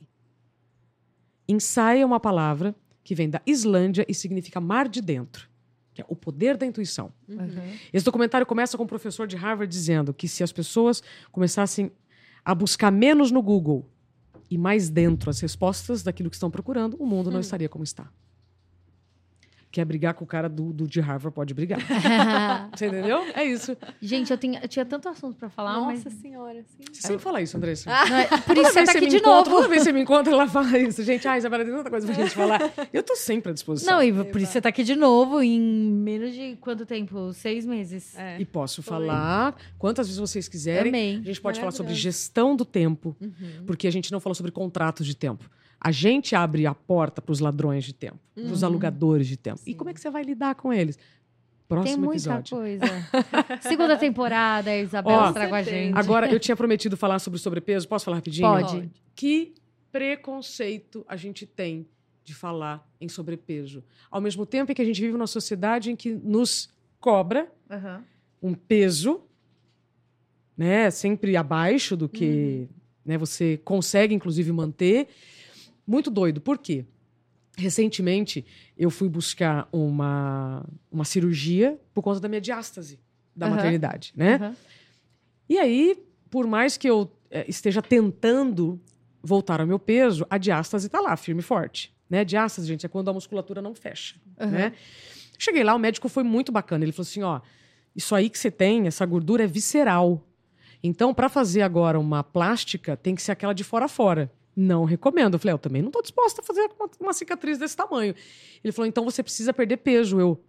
Insai 1.45 1.99
é 2.01 2.05
uma 2.05 2.21
palavra 2.21 2.73
que 3.03 3.13
vem 3.13 3.30
da 3.30 3.41
Islândia 3.45 4.05
e 4.07 4.13
significa 4.13 4.61
mar 4.61 4.88
de 4.88 5.01
dentro, 5.01 5.49
que 5.93 6.01
é 6.01 6.05
o 6.07 6.15
poder 6.15 6.55
da 6.55 6.65
intuição. 6.65 7.11
Uhum. 7.27 7.73
Esse 7.91 8.05
documentário 8.05 8.47
começa 8.47 8.77
com 8.77 8.85
um 8.85 8.88
professor 8.88 9.27
de 9.27 9.35
Harvard 9.35 9.69
dizendo 9.69 10.13
que 10.13 10.25
se 10.25 10.41
as 10.41 10.53
pessoas 10.53 11.03
começassem 11.34 11.91
a 12.45 12.55
buscar 12.55 12.91
menos 12.91 13.30
no 13.30 13.41
Google 13.41 13.89
e 14.53 14.57
mais 14.57 14.88
dentro 14.88 15.31
as 15.31 15.39
respostas 15.39 16.03
daquilo 16.03 16.30
que 16.30 16.35
estão 16.35 16.51
procurando, 16.51 16.95
o 16.99 17.07
mundo 17.07 17.31
não 17.31 17.39
estaria 17.39 17.67
como 17.67 17.84
está. 17.84 18.07
Quer 19.73 19.85
brigar 19.85 20.13
com 20.13 20.23
o 20.23 20.27
cara 20.27 20.47
do, 20.47 20.71
do 20.71 20.87
de 20.87 21.01
Harvard, 21.01 21.33
pode 21.33 21.51
brigar. 21.51 21.79
Você 22.77 22.85
entendeu? 22.85 23.23
É 23.33 23.43
isso. 23.43 23.75
Gente, 23.99 24.29
eu, 24.29 24.37
tinha- 24.37 24.59
eu 24.61 24.67
tinha 24.67 24.85
tanto 24.85 25.09
assunto 25.09 25.35
pra 25.35 25.49
falar, 25.49 25.73
Nossa 25.79 26.09
mas. 26.11 26.13
senhora, 26.21 26.63
sim. 26.77 26.83
Você 26.93 27.01
sempre 27.07 27.23
fala 27.23 27.41
isso, 27.41 27.57
Andressa. 27.57 27.89
Não 27.89 28.15
é- 28.17 28.27
Por 28.45 28.55
isso 28.55 28.71
você 28.71 28.83
tá 28.83 28.91
aqui 28.91 29.07
de 29.07 29.15
encontra, 29.17 29.31
novo. 29.49 29.49
Toda 29.49 29.67
vez 29.67 29.81
que 29.81 29.85
você 29.85 29.91
me 29.91 30.01
encontra, 30.01 30.31
ela 30.31 30.47
fala 30.47 30.77
isso. 30.77 31.01
Gente, 31.03 31.27
ai, 31.27 31.39
Isabela, 31.39 31.65
tem 31.65 31.73
tanta 31.73 31.89
coisa 31.89 32.05
pra 32.05 32.15
gente 32.15 32.35
falar. 32.35 32.71
Eu 32.93 33.01
tô 33.01 33.15
sempre 33.15 33.49
à 33.49 33.53
disposição. 33.53 33.95
Não, 33.95 34.03
e 34.03 34.13
por 34.25 34.39
isso 34.39 34.51
você 34.51 34.61
tá 34.61 34.69
aqui 34.69 34.83
de 34.83 34.95
novo 34.95 35.41
em 35.41 35.59
menos 35.59 36.33
de 36.35 36.55
quanto 36.61 36.85
tempo? 36.85 37.33
Seis 37.33 37.65
meses. 37.65 38.15
É. 38.15 38.39
E 38.39 38.45
posso 38.45 38.83
Foi. 38.83 38.91
falar 38.99 39.55
quantas 39.79 40.05
vezes 40.05 40.19
vocês 40.19 40.47
quiserem. 40.47 40.89
Amei. 40.89 41.15
A 41.17 41.25
gente 41.25 41.41
pode 41.41 41.59
falar 41.59 41.71
sobre 41.71 41.95
gestão 41.95 42.55
do 42.55 42.63
tempo, 42.63 43.15
Uhum. 43.19 43.63
porque 43.65 43.87
a 43.87 43.91
gente 43.91 44.11
não 44.11 44.19
falou 44.19 44.35
sobre 44.35 44.51
contratos 44.51 45.07
de 45.07 45.15
tempo. 45.15 45.49
A 45.84 45.91
gente 45.91 46.34
abre 46.35 46.65
a 46.65 46.73
porta 46.73 47.22
para 47.22 47.34
os 47.34 47.39
ladrões 47.41 47.84
de 47.84 47.93
tempo, 47.93 48.18
para 48.34 48.43
os 48.45 48.61
Uhum. 48.61 48.69
alugadores 48.69 49.27
de 49.27 49.35
tempo. 49.35 49.60
E 49.65 49.72
Sim. 49.72 49.77
como 49.77 49.89
é 49.89 49.93
que 49.93 49.99
você 49.99 50.10
vai 50.10 50.23
lidar 50.23 50.55
com 50.55 50.72
eles? 50.72 50.97
Próximo 51.68 51.95
Tem 51.95 52.03
muita 52.05 52.14
episódio. 52.30 52.57
coisa. 52.57 52.85
Segunda 53.61 53.97
temporada, 53.97 54.69
a 54.72 54.77
Isabela 54.77 55.23
Ó, 55.23 55.27
estraga 55.27 55.55
a 55.57 55.64
certeza. 55.64 55.85
gente. 55.88 55.97
Agora, 55.97 56.31
eu 56.31 56.39
tinha 56.39 56.55
prometido 56.55 56.95
falar 56.95 57.19
sobre 57.19 57.38
sobrepeso. 57.39 57.88
Posso 57.88 58.05
falar 58.05 58.18
rapidinho? 58.18 58.47
Pode. 58.47 58.89
Que 59.15 59.53
preconceito 59.91 61.03
a 61.07 61.15
gente 61.15 61.45
tem 61.45 61.88
de 62.23 62.34
falar 62.34 62.88
em 63.01 63.10
sobrepeso. 63.10 63.84
Ao 64.10 64.22
mesmo 64.22 64.45
tempo 64.45 64.72
em 64.72 64.76
que 64.76 64.81
a 64.81 64.85
gente 64.85 65.01
vive 65.01 65.14
numa 65.14 65.27
sociedade 65.27 65.91
em 65.91 65.95
que 65.95 66.14
nos 66.14 66.69
cobra 66.99 67.51
Aham. 67.69 68.03
um 68.41 68.53
peso, 68.53 69.22
né, 70.57 70.89
sempre 70.91 71.35
abaixo 71.35 71.97
do 71.97 72.07
que 72.07 72.68
né, 73.05 73.18
você 73.18 73.57
consegue, 73.65 74.14
inclusive, 74.15 74.51
manter. 74.51 75.07
Muito 75.85 76.10
doido. 76.10 76.41
Por 76.41 76.57
quê? 76.57 76.85
Recentemente, 77.57 78.45
eu 78.77 78.89
fui 78.89 79.07
buscar 79.07 79.68
uma, 79.72 80.65
uma 80.91 81.05
cirurgia 81.05 81.80
por 81.93 82.01
conta 82.01 82.19
da 82.19 82.27
minha 82.27 82.41
diástase 82.41 82.99
da 83.35 83.45
Aham. 83.45 83.55
maternidade, 83.55 84.14
né? 84.15 84.35
Aham. 84.35 84.55
E 85.49 85.60
aí, 85.60 86.03
por 86.30 86.47
mais 86.47 86.77
que 86.77 86.89
eu 86.89 87.11
eh, 87.30 87.45
esteja 87.47 87.81
tentando 87.81 88.81
voltar 89.22 89.61
ao 89.61 89.68
meu 89.68 89.77
peso, 89.77 90.26
a 90.30 90.38
diástase 90.38 90.88
está 90.88 90.99
lá, 90.99 91.15
firme 91.15 91.41
e 91.41 91.43
forte. 91.43 91.93
Né? 92.10 92.26
Diástase, 92.26 92.68
gente, 92.68 92.85
é 92.85 92.89
quando 92.89 93.10
a 93.10 93.14
musculatura 93.14 93.61
não 93.61 93.76
fecha. 93.76 94.15
Aham. 94.39 94.51
Né? 94.51 94.73
Cheguei 95.38 95.64
lá, 95.64 95.76
o 95.76 95.80
médico 95.80 96.07
foi 96.07 96.23
muito 96.23 96.51
bacana. 96.51 96.84
Ele 96.85 96.91
falou 96.91 97.07
assim: 97.07 97.23
ó, 97.23 97.41
isso 97.95 98.15
aí 98.15 98.30
que 98.30 98.39
você 98.39 98.49
tem, 98.49 98.88
essa 98.88 99.05
gordura 99.05 99.43
é 99.43 99.47
visceral. 99.47 100.26
Então, 100.81 101.14
para 101.14 101.30
fazer 101.30 101.61
agora 101.61 101.99
uma 101.99 102.23
plástica, 102.23 102.97
tem 102.97 103.15
que 103.15 103.22
ser 103.22 103.31
aquela 103.31 103.53
de 103.53 103.64
fora 103.64 103.85
a 103.85 103.88
fora. 103.88 104.31
Não 104.55 104.84
recomendo. 104.85 105.34
Eu 105.34 105.39
falei, 105.39 105.53
eu 105.53 105.59
também 105.59 105.81
não 105.81 105.89
estou 105.89 106.01
disposta 106.01 106.41
a 106.41 106.43
fazer 106.43 106.69
uma, 106.80 106.89
uma 106.99 107.13
cicatriz 107.13 107.57
desse 107.57 107.75
tamanho. 107.75 108.13
Ele 108.63 108.71
falou, 108.71 108.88
então 108.88 109.03
você 109.03 109.23
precisa 109.23 109.53
perder 109.53 109.77
peso. 109.77 110.19
Eu, 110.19 110.43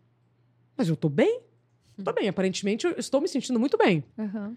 mas 0.76 0.88
eu 0.88 0.96
tô 0.96 1.08
bem? 1.08 1.40
Tô 2.02 2.12
bem, 2.12 2.28
aparentemente 2.28 2.86
eu 2.86 2.92
estou 2.98 3.20
me 3.20 3.28
sentindo 3.28 3.58
muito 3.60 3.76
bem. 3.76 4.04
Aham. 4.18 4.56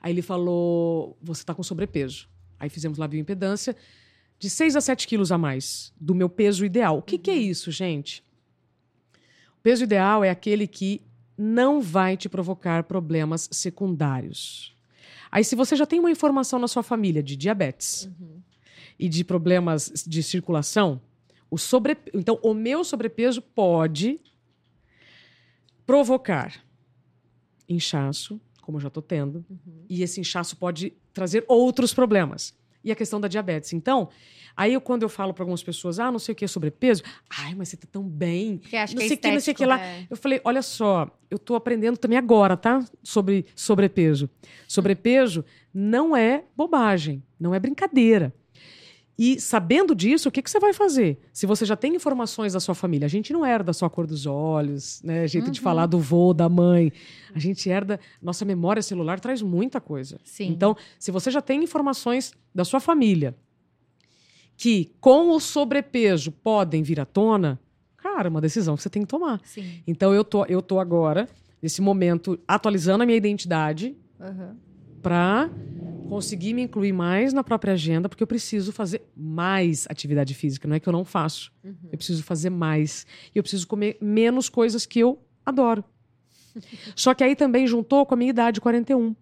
Aí 0.00 0.12
ele 0.12 0.22
falou: 0.22 1.16
você 1.20 1.42
está 1.42 1.54
com 1.54 1.62
sobrepeso. 1.62 2.28
Aí 2.58 2.68
fizemos 2.68 2.98
lá 2.98 3.06
bioimpedância 3.08 3.76
de 4.38 4.48
6 4.48 4.76
a 4.76 4.80
7 4.80 5.06
quilos 5.06 5.32
a 5.32 5.38
mais 5.38 5.92
do 6.00 6.14
meu 6.14 6.28
peso 6.28 6.64
ideal. 6.64 6.98
O 6.98 7.02
que, 7.02 7.18
que 7.18 7.30
é 7.30 7.36
isso, 7.36 7.70
gente? 7.70 8.22
O 9.58 9.60
peso 9.62 9.84
ideal 9.84 10.22
é 10.22 10.30
aquele 10.30 10.66
que 10.66 11.02
não 11.36 11.80
vai 11.80 12.16
te 12.16 12.28
provocar 12.28 12.84
problemas 12.84 13.48
secundários. 13.50 14.76
Aí, 15.30 15.44
se 15.44 15.54
você 15.54 15.76
já 15.76 15.84
tem 15.86 15.98
uma 16.00 16.10
informação 16.10 16.58
na 16.58 16.68
sua 16.68 16.82
família 16.82 17.22
de 17.22 17.36
diabetes 17.36 18.04
Uhum. 18.20 18.40
e 18.98 19.08
de 19.08 19.22
problemas 19.24 19.92
de 20.06 20.22
circulação, 20.22 21.00
o 21.50 21.56
sobre... 21.58 21.96
então 22.14 22.38
o 22.42 22.52
meu 22.54 22.84
sobrepeso 22.84 23.40
pode 23.42 24.20
provocar 25.86 26.62
inchaço, 27.68 28.40
como 28.62 28.76
eu 28.78 28.82
já 28.82 28.88
estou 28.88 29.02
tendo, 29.02 29.44
Uhum. 29.48 29.84
e 29.88 30.02
esse 30.02 30.20
inchaço 30.20 30.56
pode 30.56 30.92
trazer 31.12 31.44
outros 31.48 31.92
problemas. 31.94 32.54
E 32.82 32.92
a 32.92 32.94
questão 32.96 33.20
da 33.20 33.28
diabetes. 33.28 33.72
Então, 33.72 34.08
aí 34.56 34.72
eu, 34.72 34.80
quando 34.80 35.02
eu 35.02 35.08
falo 35.08 35.34
para 35.34 35.42
algumas 35.42 35.62
pessoas, 35.62 35.98
ah, 35.98 36.10
não 36.10 36.18
sei 36.18 36.32
o 36.32 36.36
que 36.36 36.44
é 36.44 36.48
sobrepeso, 36.48 37.02
ai, 37.28 37.54
mas 37.54 37.68
você 37.68 37.76
tá 37.76 37.86
tão 37.90 38.02
bem. 38.02 38.58
Que 38.58 38.76
acho 38.76 38.94
não 38.94 39.00
que 39.00 39.04
é 39.04 39.08
sei 39.08 39.16
o 39.16 39.20
que, 39.20 39.30
não 39.30 39.40
sei 39.40 39.52
o 39.52 39.56
que 39.56 39.66
lá. 39.66 39.80
É. 39.80 40.06
Eu 40.08 40.16
falei, 40.16 40.40
olha 40.44 40.62
só, 40.62 41.10
eu 41.30 41.38
tô 41.38 41.54
aprendendo 41.54 41.98
também 41.98 42.18
agora, 42.18 42.56
tá? 42.56 42.84
Sobre 43.02 43.46
sobrepeso. 43.54 44.30
Sobrepeso 44.66 45.44
não 45.72 46.16
é 46.16 46.44
bobagem, 46.56 47.22
não 47.38 47.54
é 47.54 47.60
brincadeira. 47.60 48.34
E 49.18 49.40
sabendo 49.40 49.96
disso, 49.96 50.28
o 50.28 50.32
que, 50.32 50.40
que 50.40 50.48
você 50.48 50.60
vai 50.60 50.72
fazer? 50.72 51.18
Se 51.32 51.44
você 51.44 51.64
já 51.66 51.74
tem 51.74 51.92
informações 51.96 52.52
da 52.52 52.60
sua 52.60 52.74
família, 52.74 53.04
a 53.06 53.08
gente 53.08 53.32
não 53.32 53.44
herda 53.44 53.72
só 53.72 53.86
a 53.86 53.90
cor 53.90 54.06
dos 54.06 54.26
olhos, 54.26 55.02
né? 55.02 55.26
Jeito 55.26 55.50
de 55.50 55.58
Uhum. 55.58 55.64
falar 55.64 55.86
do 55.86 55.98
vô, 55.98 56.32
da 56.32 56.48
mãe. 56.48 56.92
A 57.34 57.38
gente 57.40 57.68
herda. 57.68 57.98
Nossa 58.22 58.44
memória 58.44 58.80
celular 58.80 59.18
traz 59.18 59.42
muita 59.42 59.80
coisa. 59.80 60.20
Sim. 60.22 60.46
Então, 60.52 60.76
se 61.00 61.10
você 61.10 61.32
já 61.32 61.42
tem 61.42 61.64
informações 61.64 62.32
da 62.54 62.64
sua 62.64 62.78
família 62.78 63.34
que 64.56 64.92
com 65.00 65.30
o 65.30 65.40
sobrepeso 65.40 66.30
podem 66.32 66.82
vir 66.82 67.00
à 67.00 67.04
tona, 67.04 67.58
cara, 67.96 68.28
é 68.28 68.30
uma 68.30 68.40
decisão 68.40 68.76
que 68.76 68.82
você 68.82 68.90
tem 68.90 69.02
que 69.02 69.08
tomar. 69.08 69.40
Sim. 69.44 69.82
Então 69.86 70.12
eu 70.14 70.22
tô, 70.24 70.44
eu 70.46 70.62
tô 70.62 70.78
agora, 70.80 71.28
nesse 71.62 71.80
momento, 71.80 72.38
atualizando 72.46 73.02
a 73.02 73.06
minha 73.06 73.18
identidade 73.18 73.96
Aham. 74.20 74.56
para 75.02 75.50
conseguir 76.08 76.54
me 76.54 76.62
incluir 76.62 76.92
mais 76.92 77.32
na 77.32 77.44
própria 77.44 77.74
agenda, 77.74 78.08
porque 78.08 78.22
eu 78.22 78.26
preciso 78.26 78.72
fazer 78.72 79.02
mais 79.16 79.86
atividade 79.90 80.34
física. 80.34 80.66
Não 80.66 80.76
é 80.76 80.80
que 80.80 80.88
eu 80.88 80.92
não 80.92 81.04
faço. 81.04 81.52
Uhum. 81.62 81.74
Eu 81.92 81.98
preciso 81.98 82.22
fazer 82.22 82.50
mais. 82.50 83.06
E 83.34 83.38
eu 83.38 83.42
preciso 83.42 83.66
comer 83.66 83.98
menos 84.00 84.48
coisas 84.48 84.86
que 84.86 84.98
eu 84.98 85.20
adoro. 85.44 85.84
Só 86.96 87.14
que 87.14 87.22
aí 87.22 87.36
também 87.36 87.66
juntou 87.66 88.04
com 88.06 88.14
a 88.14 88.16
minha 88.16 88.30
idade, 88.30 88.60
41. 88.60 89.14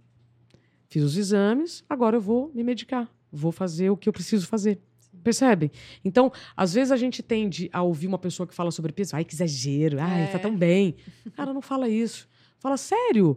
Fiz 0.89 1.03
os 1.03 1.17
exames, 1.17 1.85
agora 1.91 2.17
eu 2.17 2.21
vou 2.21 2.51
me 2.55 2.63
medicar. 2.63 3.11
Vou 3.33 3.51
fazer 3.51 3.91
o 3.91 3.97
que 3.97 4.09
eu 4.09 4.13
preciso 4.13 4.47
fazer. 4.47 4.81
Percebem? 5.25 5.71
Então, 6.05 6.33
às 6.57 6.73
vezes 6.75 6.93
a 6.93 6.97
gente 6.97 7.21
tende 7.21 7.69
a 7.73 7.83
ouvir 7.83 8.07
uma 8.07 8.19
pessoa 8.19 8.47
que 8.47 8.55
fala 8.55 8.71
sobre 8.71 8.93
peso. 8.93 9.17
Ai, 9.17 9.25
que 9.25 9.35
exagero. 9.35 9.99
Ai, 10.01 10.23
É. 10.23 10.27
tá 10.29 10.39
tão 10.39 10.57
bem. 10.57 10.95
Cara, 11.35 11.53
não 11.53 11.61
fala 11.61 11.89
isso. 11.89 12.29
Fala, 12.61 12.77
sério? 12.77 13.37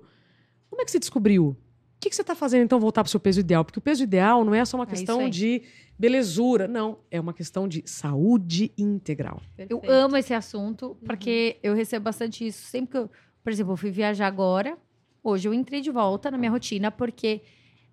Como 0.69 0.81
é 0.81 0.85
que 0.85 0.91
você 0.91 0.99
descobriu? 0.99 1.57
O 1.99 2.01
que, 2.01 2.09
que 2.09 2.15
você 2.15 2.21
está 2.21 2.33
fazendo, 2.33 2.63
então, 2.63 2.79
voltar 2.79 3.03
para 3.03 3.09
o 3.09 3.11
seu 3.11 3.19
peso 3.19 3.41
ideal? 3.41 3.65
Porque 3.65 3.77
o 3.77 3.81
peso 3.81 4.01
ideal 4.01 4.45
não 4.45 4.55
é 4.55 4.63
só 4.63 4.77
uma 4.77 4.85
É 4.85 4.87
questão 4.87 5.19
aí. 5.19 5.29
de 5.29 5.63
belezura. 5.97 6.65
Não. 6.65 6.99
É 7.11 7.19
uma 7.19 7.33
questão 7.33 7.67
de 7.67 7.83
saúde 7.85 8.71
integral. 8.77 9.41
Eu 9.57 9.67
Perfeito. 9.81 9.91
amo 9.91 10.15
esse 10.15 10.33
assunto, 10.33 10.97
porque 11.05 11.57
eu 11.61 11.73
recebo 11.75 12.05
bastante 12.05 12.47
isso. 12.47 12.65
Sempre 12.67 12.91
que 12.91 12.97
eu, 12.99 13.09
por 13.43 13.51
exemplo, 13.51 13.73
eu 13.73 13.77
fui 13.77 13.91
viajar 13.91 14.27
agora, 14.27 14.77
hoje 15.21 15.49
eu 15.49 15.53
entrei 15.53 15.81
de 15.81 15.91
volta 15.91 16.31
na 16.31 16.37
minha 16.37 16.49
rotina, 16.51 16.89
porque 16.89 17.41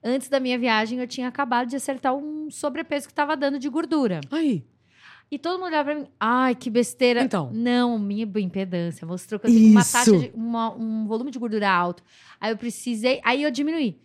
antes 0.04 0.28
da 0.28 0.38
minha 0.38 0.56
viagem 0.56 1.00
eu 1.00 1.08
tinha 1.08 1.26
acabado 1.26 1.66
de 1.68 1.74
acertar 1.74 2.14
um 2.14 2.48
sobrepeso 2.48 3.08
que 3.08 3.12
estava 3.12 3.36
dando 3.36 3.58
de 3.58 3.68
gordura. 3.68 4.20
Aí. 4.30 4.64
E 5.30 5.38
todo 5.38 5.54
mundo 5.58 5.66
olhava 5.68 5.90
pra 5.90 6.00
mim, 6.00 6.06
ai, 6.20 6.54
que 6.54 6.70
besteira. 6.70 7.22
Então. 7.22 7.50
Não, 7.52 7.98
minha 7.98 8.24
bioimpedância 8.24 9.06
mostrou 9.06 9.40
que 9.40 9.46
eu 9.46 9.50
tenho 9.52 9.70
uma 9.72 9.84
taxa 9.84 10.16
de, 10.16 10.30
uma- 10.34 10.72
um 10.74 11.06
volume 11.06 11.30
de 11.32 11.38
gordura 11.38 11.68
alto. 11.70 12.02
Aí 12.40 12.52
eu 12.52 12.56
precisei, 12.56 13.20
aí 13.24 13.42
eu 13.42 13.50
diminuí. 13.50 13.98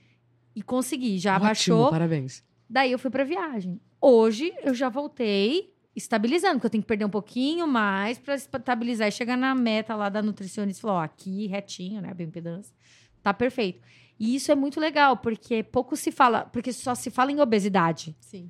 E 0.56 0.61
consegui, 0.64 1.18
já 1.19 1.34
Ótimo, 1.35 1.45
abaixou. 1.45 1.89
parabéns. 1.91 2.43
Daí 2.69 2.91
eu 2.91 2.98
fui 2.99 3.10
pra 3.11 3.23
viagem. 3.23 3.80
Hoje 4.02 4.52
eu 4.64 4.73
já 4.73 4.89
voltei 4.89 5.72
estabilizando, 5.95 6.56
porque 6.56 6.65
eu 6.68 6.72
tenho 6.72 6.81
que 6.84 6.88
perder 6.88 7.06
um 7.06 7.10
pouquinho 7.10 7.68
mais 7.68 8.18
pra 8.18 8.34
estabilizar 8.34 9.07
e 9.07 9.11
chegar 9.11 9.38
na 9.38 9.53
meta 9.53 9.95
lá 9.95 10.10
da 10.10 10.22
nutricionista. 10.23 10.81
Falou, 10.81 10.98
ó, 10.98 11.02
aqui 11.03 11.45
retinho, 11.48 12.02
né, 12.02 12.14
bioimpedância. 12.14 12.73
Tá 13.22 13.31
perfeito. 13.34 13.80
E 14.19 14.35
isso 14.35 14.52
é 14.52 14.56
muito 14.56 14.80
legal, 14.80 15.18
porque 15.18 15.61
pouco 15.64 15.95
se 15.95 16.11
fala, 16.11 16.45
porque 16.45 16.73
só 16.73 16.95
se 16.95 17.11
fala 17.11 17.31
em 17.31 17.39
obesidade. 17.39 18.15
Sim. 18.19 18.49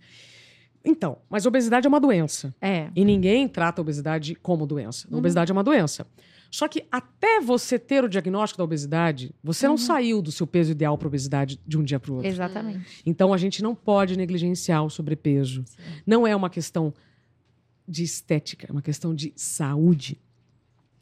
Então, 0.83 1.19
mas 1.29 1.45
obesidade 1.45 1.85
é 1.85 1.89
uma 1.89 1.99
doença. 1.99 2.53
É. 2.59 2.89
E 2.95 3.05
ninguém 3.05 3.47
trata 3.47 3.81
a 3.81 3.83
obesidade 3.83 4.33
como 4.35 4.65
doença. 4.65 5.07
Uhum. 5.11 5.19
obesidade 5.19 5.51
é 5.51 5.53
uma 5.53 5.63
doença. 5.63 6.05
Só 6.49 6.67
que 6.67 6.83
até 6.91 7.39
você 7.39 7.79
ter 7.79 8.03
o 8.03 8.09
diagnóstico 8.09 8.57
da 8.57 8.63
obesidade, 8.63 9.33
você 9.43 9.67
não 9.67 9.75
Uhum. 9.75 9.77
saiu 9.77 10.21
do 10.21 10.31
seu 10.31 10.45
peso 10.45 10.71
ideal 10.71 10.97
para 10.97 11.07
obesidade 11.07 11.59
de 11.65 11.77
um 11.77 11.83
dia 11.83 11.99
para 11.99 12.11
o 12.11 12.15
outro. 12.15 12.29
Exatamente. 12.29 13.01
Então 13.05 13.33
a 13.33 13.37
gente 13.37 13.63
não 13.63 13.73
pode 13.73 14.17
negligenciar 14.17 14.83
o 14.83 14.89
sobrepeso. 14.89 15.63
Sim. 15.65 15.77
Não 16.05 16.27
é 16.27 16.35
uma 16.35 16.49
questão 16.49 16.93
de 17.87 18.03
estética, 18.03 18.67
é 18.69 18.71
uma 18.71 18.81
questão 18.81 19.13
de 19.15 19.31
saúde. 19.35 20.19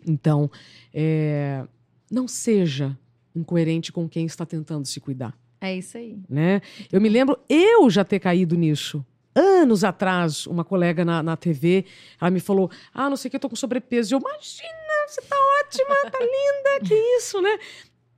Então, 0.05 0.49
é, 0.93 1.65
não 2.11 2.27
seja 2.27 2.97
incoerente 3.35 3.91
com 3.91 4.07
quem 4.07 4.25
está 4.25 4.45
tentando 4.45 4.85
se 4.85 4.99
cuidar. 4.99 5.37
É 5.61 5.75
isso 5.75 5.97
aí. 5.97 6.17
né? 6.29 6.61
Eu 6.91 7.01
me 7.01 7.09
lembro 7.09 7.37
eu 7.49 7.89
já 7.89 8.03
ter 8.05 8.19
caído 8.19 8.55
nisso. 8.55 9.05
Anos 9.39 9.83
atrás, 9.83 10.45
uma 10.47 10.63
colega 10.65 11.05
na, 11.05 11.23
na 11.23 11.37
TV, 11.37 11.85
ela 12.19 12.29
me 12.29 12.39
falou: 12.39 12.69
Ah, 12.93 13.09
não 13.09 13.15
sei 13.17 13.27
o 13.27 13.31
que, 13.31 13.35
eu 13.37 13.39
tô 13.41 13.49
com 13.49 13.55
sobrepeso. 13.55 14.13
E 14.13 14.15
eu, 14.15 14.19
imagina, 14.19 14.69
você 15.07 15.21
tá 15.21 15.35
ótima, 15.61 15.95
tá 16.11 16.19
linda, 16.19 16.85
que 16.87 16.93
isso, 17.17 17.41
né? 17.41 17.57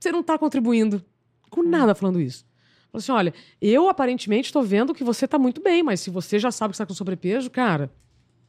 Você 0.00 0.10
não 0.10 0.22
tá 0.22 0.36
contribuindo 0.36 1.02
com 1.48 1.62
nada 1.62 1.94
falando 1.94 2.20
isso. 2.20 2.44
Falou 2.90 2.98
assim: 3.00 3.12
olha, 3.12 3.32
eu 3.60 3.88
aparentemente 3.88 4.48
estou 4.48 4.62
vendo 4.64 4.92
que 4.92 5.04
você 5.04 5.28
tá 5.28 5.38
muito 5.38 5.62
bem, 5.62 5.82
mas 5.82 6.00
se 6.00 6.10
você 6.10 6.38
já 6.40 6.50
sabe 6.50 6.72
que 6.72 6.74
está 6.74 6.84
com 6.86 6.92
sobrepeso, 6.92 7.48
cara, 7.50 7.88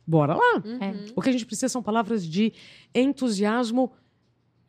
bora 0.06 0.34
lá. 0.36 0.56
Uhum. 0.66 1.06
O 1.16 1.22
que 1.22 1.30
a 1.30 1.32
gente 1.32 1.46
precisa 1.46 1.70
são 1.70 1.84
palavras 1.84 2.26
de 2.28 2.52
entusiasmo 2.94 3.92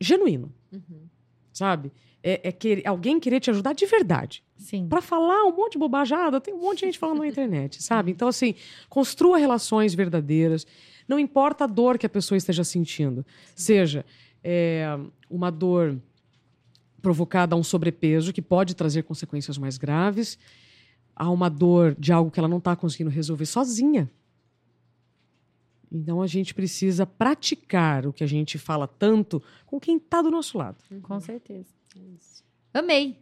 genuíno, 0.01 0.52
Uhum. 0.70 1.09
sabe? 1.52 1.90
É, 2.22 2.48
é 2.48 2.52
querer- 2.52 2.86
alguém 2.86 3.18
querer 3.18 3.40
te 3.40 3.51
ajudar 3.51 3.72
de 3.72 3.86
verdade. 3.86 4.44
Sim. 4.56 4.89
Pra 4.89 5.01
falar 5.01 5.44
um 5.44 5.56
monte 5.56 5.72
de 5.72 5.78
bobajada, 5.78 6.40
tem 6.40 6.55
um 6.55 6.60
monte 6.60 6.81
de 6.81 6.86
gente 6.86 6.98
falando 6.98 7.18
na 7.18 7.26
internet, 7.26 7.82
sabe? 7.82 8.12
Então, 8.12 8.28
assim, 8.28 8.55
construa 8.89 9.36
relações 9.36 9.94
verdadeiras. 9.94 10.66
Não 11.09 11.18
importa 11.18 11.64
a 11.64 11.66
dor 11.66 11.98
que 11.98 12.06
a 12.06 12.09
pessoa 12.09 12.39
esteja 12.39 12.64
sentindo. 12.64 13.26
Seja 13.55 14.05
é, 14.43 14.86
uma 15.28 15.51
dor 15.51 16.01
provocada 17.02 17.55
a 17.55 17.59
um 17.59 17.62
sobrepeso, 17.62 18.32
que 18.32 18.40
pode 18.40 18.74
trazer 18.74 19.02
consequências 19.02 19.59
mais 19.59 19.76
graves, 19.76 20.39
a 21.14 21.31
uma 21.31 21.51
dor 21.51 21.94
de 21.98 22.12
algo 22.12 22.31
que 22.31 22.39
ela 22.39 22.48
não 22.48 22.59
está 22.59 22.74
conseguindo 22.74 23.10
resolver 23.10 23.47
sozinha. 23.47 24.10
Então, 25.93 26.22
a 26.22 26.26
gente 26.26 26.55
precisa 26.55 27.06
praticar 27.06 28.06
o 28.06 28.12
que 28.12 28.24
a 28.24 28.26
gente 28.26 28.59
fala 28.59 28.89
tanto 28.89 29.43
com 29.66 29.78
quem 29.78 29.97
está 29.97 30.22
do 30.22 30.31
nosso 30.31 30.56
lado. 30.56 30.78
Com 31.02 31.20
certeza. 31.20 31.68
É. 31.97 32.78
Amei. 32.78 33.18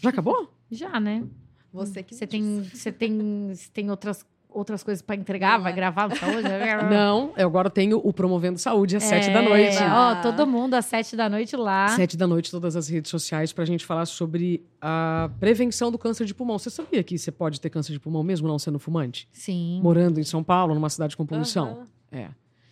Já 0.00 0.10
acabou? 0.10 0.53
Já, 0.70 0.98
né? 1.00 1.24
Você 1.72 2.02
que 2.02 2.14
Você 2.14 2.24
me 2.24 2.30
tem, 2.30 2.62
você 2.62 2.92
tem, 2.92 3.48
você 3.54 3.68
tem 3.72 3.90
outras, 3.90 4.24
outras 4.48 4.82
coisas 4.84 5.02
pra 5.02 5.16
entregar? 5.16 5.56
Não 5.56 5.64
Vai 5.64 5.72
é. 5.72 5.74
gravar 5.74 6.08
no 6.08 6.16
saúde? 6.16 6.42
Não, 6.90 7.32
eu 7.36 7.46
agora 7.48 7.68
tenho 7.68 7.98
o 7.98 8.12
Promovendo 8.12 8.58
Saúde 8.58 8.96
às 8.96 9.02
sete 9.02 9.30
da 9.32 9.42
É, 9.42 9.48
noite. 9.48 9.76
Ó, 9.82 10.22
todo 10.22 10.46
mundo 10.46 10.74
às 10.74 10.84
sete 10.86 11.16
da 11.16 11.28
noite 11.28 11.56
lá. 11.56 11.88
Sete 11.88 12.16
da 12.16 12.26
noite, 12.26 12.50
todas 12.50 12.76
as 12.76 12.88
redes 12.88 13.10
sociais, 13.10 13.52
para 13.52 13.64
a 13.64 13.66
gente 13.66 13.84
falar 13.84 14.06
sobre 14.06 14.64
a 14.80 15.28
prevenção 15.40 15.90
do 15.90 15.98
câncer 15.98 16.24
de 16.26 16.34
pulmão. 16.34 16.58
Você 16.58 16.70
sabia 16.70 17.02
que 17.02 17.18
você 17.18 17.32
pode 17.32 17.60
ter 17.60 17.70
câncer 17.70 17.92
de 17.92 17.98
pulmão 17.98 18.22
mesmo 18.22 18.46
não 18.46 18.58
sendo 18.58 18.78
fumante? 18.78 19.28
Sim. 19.32 19.80
Morando 19.82 20.20
em 20.20 20.24
São 20.24 20.44
Paulo, 20.44 20.74
numa 20.74 20.88
cidade 20.90 21.16
com 21.16 21.26
poluição? 21.26 21.68
Aham. 21.68 21.86
É. 22.12 22.28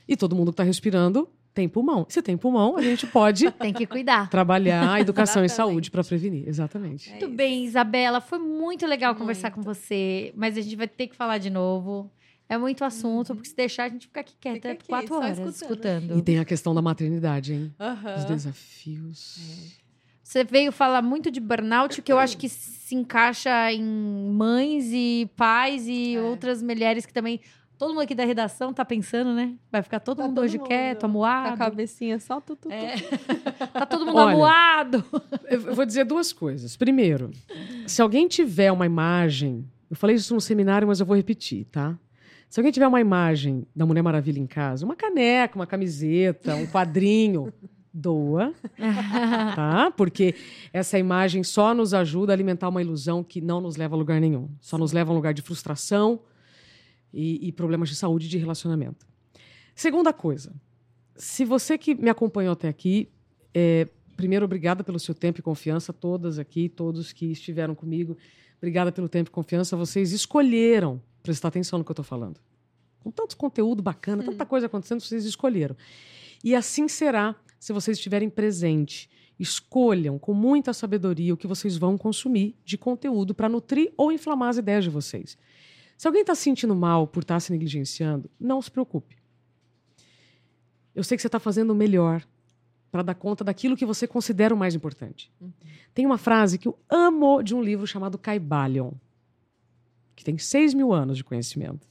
E 0.06 0.16
todo 0.16 0.36
mundo 0.36 0.48
que 0.48 0.54
está 0.54 0.62
respirando 0.62 1.28
tem 1.54 1.68
pulmão. 1.68 2.06
Se 2.08 2.22
tem 2.22 2.36
pulmão, 2.36 2.76
a 2.76 2.82
gente 2.82 3.06
pode 3.06 3.50
Tem 3.60 3.72
que 3.72 3.86
cuidar. 3.86 4.28
trabalhar 4.30 4.92
a 4.94 5.00
educação 5.00 5.44
e 5.44 5.48
saúde 5.48 5.90
para 5.90 6.02
prevenir. 6.02 6.48
Exatamente. 6.48 7.08
É 7.08 7.12
Muito 7.12 7.26
isso. 7.26 7.34
bem, 7.34 7.64
Isabela. 7.64 8.20
Foi 8.20 8.38
muito 8.38 8.86
legal 8.86 9.14
conversar 9.14 9.50
Muito. 9.50 9.56
com 9.66 9.74
você, 9.74 10.32
mas 10.36 10.56
a 10.56 10.60
gente 10.60 10.76
vai 10.76 10.88
ter 10.88 11.06
que 11.08 11.16
falar 11.16 11.38
de 11.38 11.50
novo. 11.50 12.10
É 12.48 12.58
muito 12.58 12.84
assunto, 12.84 13.34
porque 13.34 13.48
se 13.48 13.56
deixar, 13.56 13.84
a 13.84 13.88
gente 13.88 14.06
fica 14.08 14.20
aqui 14.20 14.34
quieta 14.38 14.56
Fica 14.56 14.72
aqui, 14.72 14.86
quatro 14.88 15.14
horas 15.14 15.38
escutando. 15.38 15.54
escutando. 15.54 16.18
E 16.18 16.22
tem 16.22 16.38
a 16.38 16.44
questão 16.44 16.74
da 16.74 16.82
maternidade, 16.82 17.54
hein? 17.54 17.74
Aham. 17.80 18.14
Os 18.16 18.24
desafios. 18.26 19.78
Você 20.22 20.44
veio 20.44 20.72
falar 20.72 21.02
muito 21.02 21.30
de 21.30 21.40
burnout, 21.40 22.00
que 22.02 22.12
eu 22.12 22.18
acho 22.18 22.36
que 22.38 22.48
se 22.48 22.94
encaixa 22.94 23.70
em 23.72 23.82
mães 24.32 24.86
e 24.92 25.30
pais 25.36 25.86
e 25.86 26.14
É. 26.16 26.20
outras 26.20 26.62
mulheres 26.62 27.04
que 27.06 27.12
também. 27.12 27.40
Todo 27.82 27.94
mundo 27.94 28.02
aqui 28.02 28.14
da 28.14 28.24
redação 28.24 28.72
tá 28.72 28.84
pensando, 28.84 29.34
né? 29.34 29.56
Vai 29.68 29.82
ficar 29.82 29.98
todo 29.98 30.18
Tá 30.18 30.22
mundo 30.22 30.36
todo 30.36 30.44
hoje 30.44 30.56
mundo 30.56 30.68
quieto, 30.68 31.00
Com 31.00 31.06
a 31.06 31.08
amuado. 31.08 31.58
cabecinha 31.58 32.20
só 32.20 32.40
tu, 32.40 32.54
tu, 32.54 32.68
tu. 32.68 32.72
É. 32.72 32.94
tá 33.74 33.84
todo 33.84 34.06
mundo 34.06 34.18
Olha. 34.18 34.34
amuado. 34.34 35.04
Eu 35.50 35.62
eu 35.62 35.74
vou 35.74 35.84
dizer 35.84 36.04
duas 36.04 36.32
coisas. 36.32 36.76
Primeiro, 36.76 37.32
se 37.84 38.00
alguém 38.00 38.28
tiver 38.28 38.70
uma 38.70 38.86
imagem, 38.86 39.68
eu 39.90 39.96
falei 39.96 40.14
isso 40.14 40.32
no 40.32 40.40
seminário, 40.40 40.86
mas 40.86 41.00
eu 41.00 41.06
vou 41.06 41.16
repetir, 41.16 41.64
tá? 41.72 41.98
Se 42.48 42.60
alguém 42.60 42.70
tiver 42.70 42.86
uma 42.86 43.00
imagem 43.00 43.66
da 43.74 43.84
Mulher 43.84 44.02
Maravilha 44.02 44.38
em 44.38 44.46
casa, 44.46 44.84
uma 44.84 44.94
caneca, 44.94 45.56
uma 45.56 45.66
camiseta, 45.66 46.54
um 46.54 46.68
quadrinho, 46.68 47.52
doa, 47.92 48.54
tá? 49.56 49.92
Porque 49.96 50.36
essa 50.72 51.00
imagem 51.00 51.42
só 51.42 51.74
nos 51.74 51.92
ajuda 51.92 52.32
a 52.32 52.34
alimentar 52.36 52.68
uma 52.68 52.80
ilusão 52.80 53.24
que 53.24 53.40
não 53.40 53.60
nos 53.60 53.74
leva 53.74 53.96
a 53.96 53.98
lugar 53.98 54.20
nenhum. 54.20 54.48
Só 54.60 54.78
nos 54.78 54.92
leva 54.92 55.10
a 55.10 55.12
um 55.12 55.16
lugar 55.16 55.34
de 55.34 55.42
frustração 55.42 56.20
e, 57.12 57.48
e 57.48 57.52
problemas 57.52 57.88
de 57.88 57.94
saúde 57.94 58.26
e 58.26 58.28
de 58.28 58.38
relacionamento. 58.38 59.06
Segunda 59.74 60.12
coisa, 60.12 60.52
se 61.16 61.44
você 61.44 61.76
que 61.78 61.94
me 61.94 62.10
acompanhou 62.10 62.52
até 62.52 62.68
aqui, 62.68 63.08
é, 63.54 63.88
primeiro, 64.16 64.44
obrigada 64.44 64.84
pelo 64.84 64.98
seu 64.98 65.14
tempo 65.14 65.40
e 65.40 65.42
confiança, 65.42 65.92
todas 65.92 66.38
aqui, 66.38 66.68
todos 66.68 67.12
que 67.12 67.26
estiveram 67.26 67.74
comigo. 67.74 68.16
Obrigada 68.58 68.92
pelo 68.92 69.08
tempo 69.08 69.28
e 69.28 69.32
confiança. 69.32 69.76
Vocês 69.76 70.12
escolheram 70.12 71.02
prestar 71.22 71.48
atenção 71.48 71.78
no 71.78 71.84
que 71.84 71.90
eu 71.90 71.94
estou 71.94 72.04
falando. 72.04 72.40
Com 73.00 73.10
tanto 73.10 73.36
conteúdo 73.36 73.82
bacana, 73.82 74.22
tanta 74.22 74.46
coisa 74.46 74.66
acontecendo, 74.66 75.00
vocês 75.00 75.24
escolheram. 75.24 75.76
E 76.44 76.54
assim 76.54 76.86
será 76.86 77.34
se 77.58 77.72
vocês 77.72 77.96
estiverem 77.96 78.30
presente. 78.30 79.10
Escolham 79.38 80.18
com 80.18 80.32
muita 80.32 80.72
sabedoria 80.72 81.34
o 81.34 81.36
que 81.36 81.46
vocês 81.46 81.76
vão 81.76 81.98
consumir 81.98 82.56
de 82.64 82.78
conteúdo 82.78 83.34
para 83.34 83.48
nutrir 83.48 83.92
ou 83.96 84.12
inflamar 84.12 84.50
as 84.50 84.58
ideias 84.58 84.84
de 84.84 84.90
vocês. 84.90 85.36
Se 86.02 86.08
alguém 86.08 86.22
está 86.22 86.34
se 86.34 86.42
sentindo 86.42 86.74
mal 86.74 87.06
por 87.06 87.22
estar 87.22 87.38
se 87.38 87.52
negligenciando, 87.52 88.28
não 88.40 88.60
se 88.60 88.68
preocupe. 88.68 89.16
Eu 90.96 91.04
sei 91.04 91.16
que 91.16 91.22
você 91.22 91.28
está 91.28 91.38
fazendo 91.38 91.70
o 91.70 91.76
melhor 91.76 92.26
para 92.90 93.04
dar 93.04 93.14
conta 93.14 93.44
daquilo 93.44 93.76
que 93.76 93.86
você 93.86 94.04
considera 94.04 94.52
o 94.52 94.58
mais 94.58 94.74
importante. 94.74 95.30
Tem 95.94 96.04
uma 96.04 96.18
frase 96.18 96.58
que 96.58 96.66
eu 96.66 96.76
amo 96.90 97.40
de 97.40 97.54
um 97.54 97.62
livro 97.62 97.86
chamado 97.86 98.18
Caibalion, 98.18 98.90
que 100.16 100.24
tem 100.24 100.36
6 100.36 100.74
mil 100.74 100.92
anos 100.92 101.18
de 101.18 101.22
conhecimento. 101.22 101.86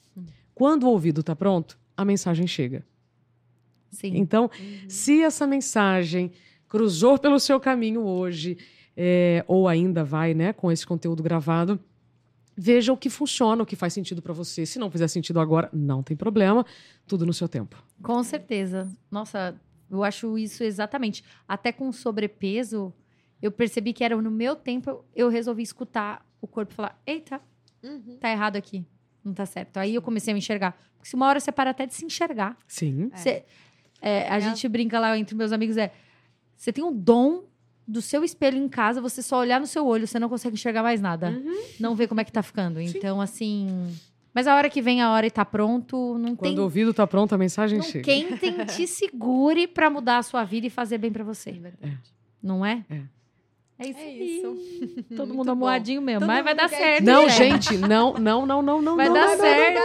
Quando 0.53 0.83
o 0.83 0.89
ouvido 0.89 1.21
está 1.21 1.33
pronto, 1.33 1.79
a 1.95 2.03
mensagem 2.03 2.45
chega. 2.45 2.85
Sim. 3.91 4.17
Então, 4.17 4.51
se 4.89 5.21
essa 5.21 5.47
mensagem 5.47 6.33
cruzou 6.67 7.17
pelo 7.17 7.39
seu 7.39 7.61
caminho 7.61 8.01
hoje, 8.01 8.57
é, 8.97 9.45
ou 9.47 9.69
ainda 9.69 10.03
vai, 10.03 10.33
né, 10.33 10.51
com 10.51 10.69
esse 10.69 10.85
conteúdo 10.85 11.23
gravado, 11.23 11.79
veja 12.63 12.93
o 12.93 12.97
que 12.97 13.09
funciona, 13.09 13.63
o 13.63 13.65
que 13.65 13.75
faz 13.75 13.91
sentido 13.93 14.21
para 14.21 14.33
você. 14.33 14.65
Se 14.67 14.77
não 14.77 14.91
fizer 14.91 15.07
sentido 15.07 15.39
agora, 15.39 15.67
não 15.73 16.03
tem 16.03 16.15
problema, 16.15 16.63
tudo 17.07 17.25
no 17.25 17.33
seu 17.33 17.47
tempo. 17.47 17.75
Com 18.03 18.21
certeza. 18.23 18.87
Nossa, 19.09 19.59
eu 19.89 20.03
acho 20.03 20.37
isso 20.37 20.63
exatamente. 20.63 21.23
Até 21.47 21.71
com 21.71 21.91
sobrepeso, 21.91 22.93
eu 23.41 23.51
percebi 23.51 23.93
que 23.93 24.03
era 24.03 24.15
no 24.21 24.29
meu 24.29 24.55
tempo, 24.55 25.03
eu 25.15 25.27
resolvi 25.27 25.63
escutar 25.63 26.23
o 26.39 26.45
corpo 26.47 26.73
falar: 26.73 27.01
eita, 27.05 27.41
Uhum. 27.81 28.17
tá 28.19 28.29
errado 28.29 28.57
aqui. 28.57 28.85
Não 29.23 29.33
tá 29.33 29.45
certo. 29.45 29.77
Aí 29.77 29.95
eu 29.95 30.01
comecei 30.01 30.31
a 30.31 30.35
me 30.35 30.39
enxergar. 30.39 30.77
Porque 30.95 31.09
se 31.09 31.15
uma 31.15 31.27
hora 31.27 31.39
você 31.39 31.51
para 31.51 31.71
até 31.71 31.85
de 31.87 31.95
se 31.95 32.05
enxergar. 32.05 32.55
Sim. 32.67 33.09
É. 33.11 33.17
Você- 33.17 33.45
é, 34.01 34.29
a 34.29 34.37
É. 34.37 34.39
gente 34.41 34.67
brinca 34.67 34.99
lá 34.99 35.17
entre 35.17 35.35
meus 35.35 35.51
amigos: 35.51 35.77
é. 35.77 35.91
Você 36.55 36.71
tem 36.71 36.83
um 36.83 36.93
dom 36.95 37.43
do 37.91 38.01
seu 38.01 38.23
espelho 38.23 38.57
em 38.57 38.69
casa, 38.69 39.01
você 39.01 39.21
só 39.21 39.37
olhar 39.39 39.59
no 39.59 39.67
seu 39.67 39.85
olho, 39.85 40.07
você 40.07 40.17
não 40.17 40.29
consegue 40.29 40.55
enxergar 40.55 40.81
mais 40.81 41.01
nada. 41.01 41.29
Uhum. 41.29 41.61
Não 41.79 41.95
vê 41.95 42.07
como 42.07 42.21
é 42.21 42.23
que 42.23 42.31
tá 42.31 42.41
ficando. 42.41 42.79
Então, 42.79 43.19
assim. 43.21 43.67
Mas 44.33 44.47
a 44.47 44.55
hora 44.55 44.69
que 44.69 44.81
vem 44.81 45.01
a 45.01 45.11
hora 45.11 45.27
e 45.27 45.31
tá 45.31 45.43
pronto, 45.43 46.17
não 46.17 46.35
Quando 46.35 46.51
tem 46.55 46.59
o 46.59 46.63
ouvido 46.63 46.91
está 46.91 47.05
pronto, 47.05 47.33
a 47.35 47.37
mensagem 47.37 47.77
não 47.79 47.83
chega. 47.85 48.05
quem 48.05 48.37
tem 48.37 48.65
te 48.65 48.87
segure 48.87 49.67
pra 49.67 49.89
mudar 49.89 50.19
a 50.19 50.23
sua 50.23 50.43
vida 50.45 50.67
e 50.67 50.69
fazer 50.69 50.97
bem 50.97 51.11
pra 51.11 51.21
É 51.21 51.25
você. 51.25 51.51
verdade. 51.51 51.97
Não 52.41 52.65
é? 52.65 52.83
É. 52.89 53.01
É 53.77 53.87
isso. 53.89 53.99
É 53.99 54.11
isso. 54.13 54.57
Todo 55.17 55.27
Muito 55.27 55.35
mundo 55.35 55.51
amoadinho 55.51 56.01
mesmo. 56.01 56.21
Todo 56.21 56.27
mas 56.29 56.43
vai 56.45 56.55
dar 56.55 56.69
certo. 56.69 57.03
Não, 57.03 57.23
né? 57.23 57.29
gente, 57.29 57.77
não, 57.77 58.13
não, 58.13 58.45
não, 58.45 58.61
não, 58.61 58.81
não. 58.81 58.95
Vai 58.95 59.07
não, 59.07 59.13
dar 59.15 59.27
não, 59.35 59.37
certo. 59.37 59.81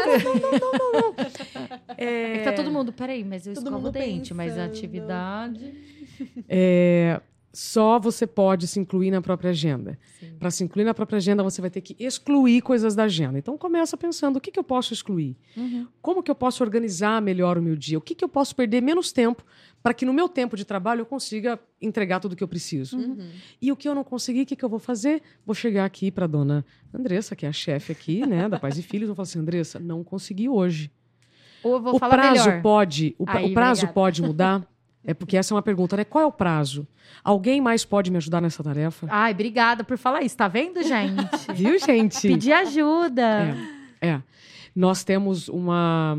É, 1.96 2.32
É 2.34 2.38
que 2.38 2.44
tá 2.44 2.52
todo 2.52 2.70
mundo, 2.70 2.92
peraí, 2.92 3.24
mas 3.24 3.46
eu 3.46 3.54
Todo 3.54 3.66
escovo 3.66 3.88
o 3.88 3.90
dente, 3.90 4.32
mas 4.34 4.56
a 4.58 4.64
atividade. 4.66 5.72
é, 6.48 7.20
só 7.56 7.98
você 7.98 8.26
pode 8.26 8.66
se 8.66 8.78
incluir 8.78 9.10
na 9.10 9.22
própria 9.22 9.48
agenda. 9.48 9.98
Para 10.38 10.50
se 10.50 10.62
incluir 10.62 10.84
na 10.84 10.92
própria 10.92 11.16
agenda, 11.16 11.42
você 11.42 11.62
vai 11.62 11.70
ter 11.70 11.80
que 11.80 11.96
excluir 11.98 12.60
coisas 12.60 12.94
da 12.94 13.04
agenda. 13.04 13.38
Então 13.38 13.56
começa 13.56 13.96
pensando, 13.96 14.36
o 14.36 14.40
que, 14.42 14.50
que 14.50 14.58
eu 14.58 14.62
posso 14.62 14.92
excluir? 14.92 15.34
Uhum. 15.56 15.86
Como 16.02 16.22
que 16.22 16.30
eu 16.30 16.34
posso 16.34 16.62
organizar 16.62 17.22
melhor 17.22 17.56
o 17.56 17.62
meu 17.62 17.74
dia? 17.74 17.96
O 17.96 18.00
que, 18.02 18.14
que 18.14 18.22
eu 18.22 18.28
posso 18.28 18.54
perder 18.54 18.82
menos 18.82 19.10
tempo 19.10 19.42
para 19.82 19.94
que 19.94 20.04
no 20.04 20.12
meu 20.12 20.28
tempo 20.28 20.54
de 20.54 20.66
trabalho 20.66 21.00
eu 21.00 21.06
consiga 21.06 21.58
entregar 21.80 22.20
tudo 22.20 22.34
o 22.34 22.36
que 22.36 22.44
eu 22.44 22.48
preciso? 22.48 22.98
Uhum. 22.98 23.30
E 23.62 23.72
o 23.72 23.76
que 23.76 23.88
eu 23.88 23.94
não 23.94 24.04
consegui, 24.04 24.42
o 24.42 24.46
que, 24.46 24.54
que 24.54 24.64
eu 24.64 24.68
vou 24.68 24.78
fazer? 24.78 25.22
Vou 25.46 25.54
chegar 25.54 25.86
aqui 25.86 26.10
para 26.10 26.26
dona 26.26 26.62
Andressa, 26.92 27.34
que 27.34 27.46
é 27.46 27.48
a 27.48 27.54
chefe 27.54 27.90
aqui, 27.90 28.26
né, 28.26 28.50
da 28.50 28.60
Paz 28.60 28.76
e 28.76 28.82
Filhos, 28.82 29.06
vou 29.06 29.16
falar 29.16 29.24
assim, 29.24 29.38
Andressa, 29.38 29.78
não 29.78 30.04
consegui 30.04 30.46
hoje. 30.46 30.90
Ou 31.62 31.72
eu 31.76 31.80
vou 31.80 31.96
o 31.96 31.98
falar 31.98 32.16
prazo 32.16 32.48
melhor. 32.48 32.62
pode, 32.62 33.16
o, 33.18 33.24
Aí, 33.26 33.50
o 33.50 33.54
prazo 33.54 33.80
obrigada. 33.80 33.94
pode 33.94 34.20
mudar? 34.20 34.75
É 35.06 35.14
porque 35.14 35.36
essa 35.36 35.52
é 35.52 35.54
uma 35.54 35.62
pergunta, 35.62 35.96
né? 35.96 36.04
Qual 36.04 36.22
é 36.22 36.26
o 36.26 36.32
prazo? 36.32 36.86
Alguém 37.22 37.60
mais 37.60 37.84
pode 37.84 38.10
me 38.10 38.16
ajudar 38.16 38.40
nessa 38.40 38.62
tarefa? 38.62 39.06
Ai, 39.08 39.32
obrigada 39.32 39.84
por 39.84 39.96
falar 39.96 40.22
isso. 40.22 40.36
Tá 40.36 40.48
vendo, 40.48 40.82
gente? 40.82 41.22
Viu, 41.54 41.78
gente? 41.78 42.26
Pedir 42.26 42.52
ajuda. 42.52 43.56
É, 44.00 44.08
é. 44.08 44.22
Nós 44.74 45.04
temos 45.04 45.48
uma 45.48 46.18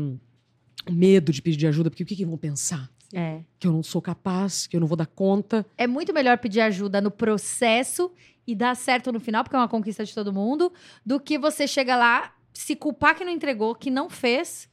um 0.88 0.94
medo 0.94 1.32
de 1.32 1.42
pedir 1.42 1.66
ajuda, 1.66 1.90
porque 1.90 2.02
o 2.02 2.06
que, 2.06 2.16
que 2.16 2.24
vão 2.24 2.38
pensar? 2.38 2.90
É. 3.12 3.40
Que 3.58 3.66
eu 3.66 3.72
não 3.72 3.82
sou 3.82 4.00
capaz, 4.00 4.66
que 4.66 4.76
eu 4.76 4.80
não 4.80 4.86
vou 4.86 4.96
dar 4.96 5.06
conta. 5.06 5.66
É 5.76 5.86
muito 5.86 6.12
melhor 6.12 6.38
pedir 6.38 6.60
ajuda 6.60 7.00
no 7.00 7.10
processo 7.10 8.10
e 8.46 8.54
dar 8.54 8.74
certo 8.74 9.12
no 9.12 9.20
final, 9.20 9.44
porque 9.44 9.54
é 9.54 9.58
uma 9.58 9.68
conquista 9.68 10.04
de 10.04 10.14
todo 10.14 10.32
mundo, 10.32 10.72
do 11.04 11.20
que 11.20 11.38
você 11.38 11.66
chega 11.66 11.94
lá, 11.94 12.32
se 12.54 12.74
culpar 12.74 13.14
que 13.14 13.24
não 13.24 13.32
entregou, 13.32 13.74
que 13.74 13.90
não 13.90 14.08
fez, 14.08 14.68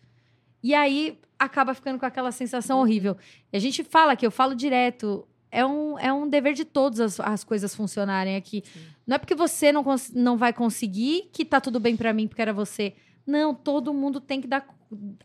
e 0.63 0.73
aí 0.73 1.19
acaba 1.37 1.73
ficando 1.73 1.99
com 1.99 2.05
aquela 2.05 2.31
sensação 2.31 2.79
horrível. 2.79 3.17
E 3.51 3.57
a 3.57 3.59
gente 3.59 3.83
fala 3.83 4.15
que 4.15 4.25
eu 4.25 4.31
falo 4.31 4.55
direto. 4.55 5.27
É 5.51 5.65
um, 5.65 5.97
é 5.99 6.11
um 6.11 6.27
dever 6.27 6.53
de 6.53 6.65
todos 6.65 6.99
as, 6.99 7.19
as 7.19 7.43
coisas 7.43 7.73
funcionarem 7.73 8.35
aqui. 8.35 8.61
Não 9.07 9.15
é 9.15 9.17
porque 9.17 9.35
você 9.35 9.71
não, 9.71 9.83
não 10.13 10.35
vai 10.37 10.51
conseguir 10.51 11.29
que 11.31 11.45
tá 11.45 11.61
tudo 11.61 11.79
bem 11.79 11.95
pra 11.95 12.11
mim 12.11 12.27
porque 12.27 12.41
era 12.41 12.51
você. 12.51 12.93
Não, 13.25 13.53
todo 13.55 13.93
mundo 13.93 14.19
tem 14.19 14.41
que 14.41 14.47
dar 14.47 14.67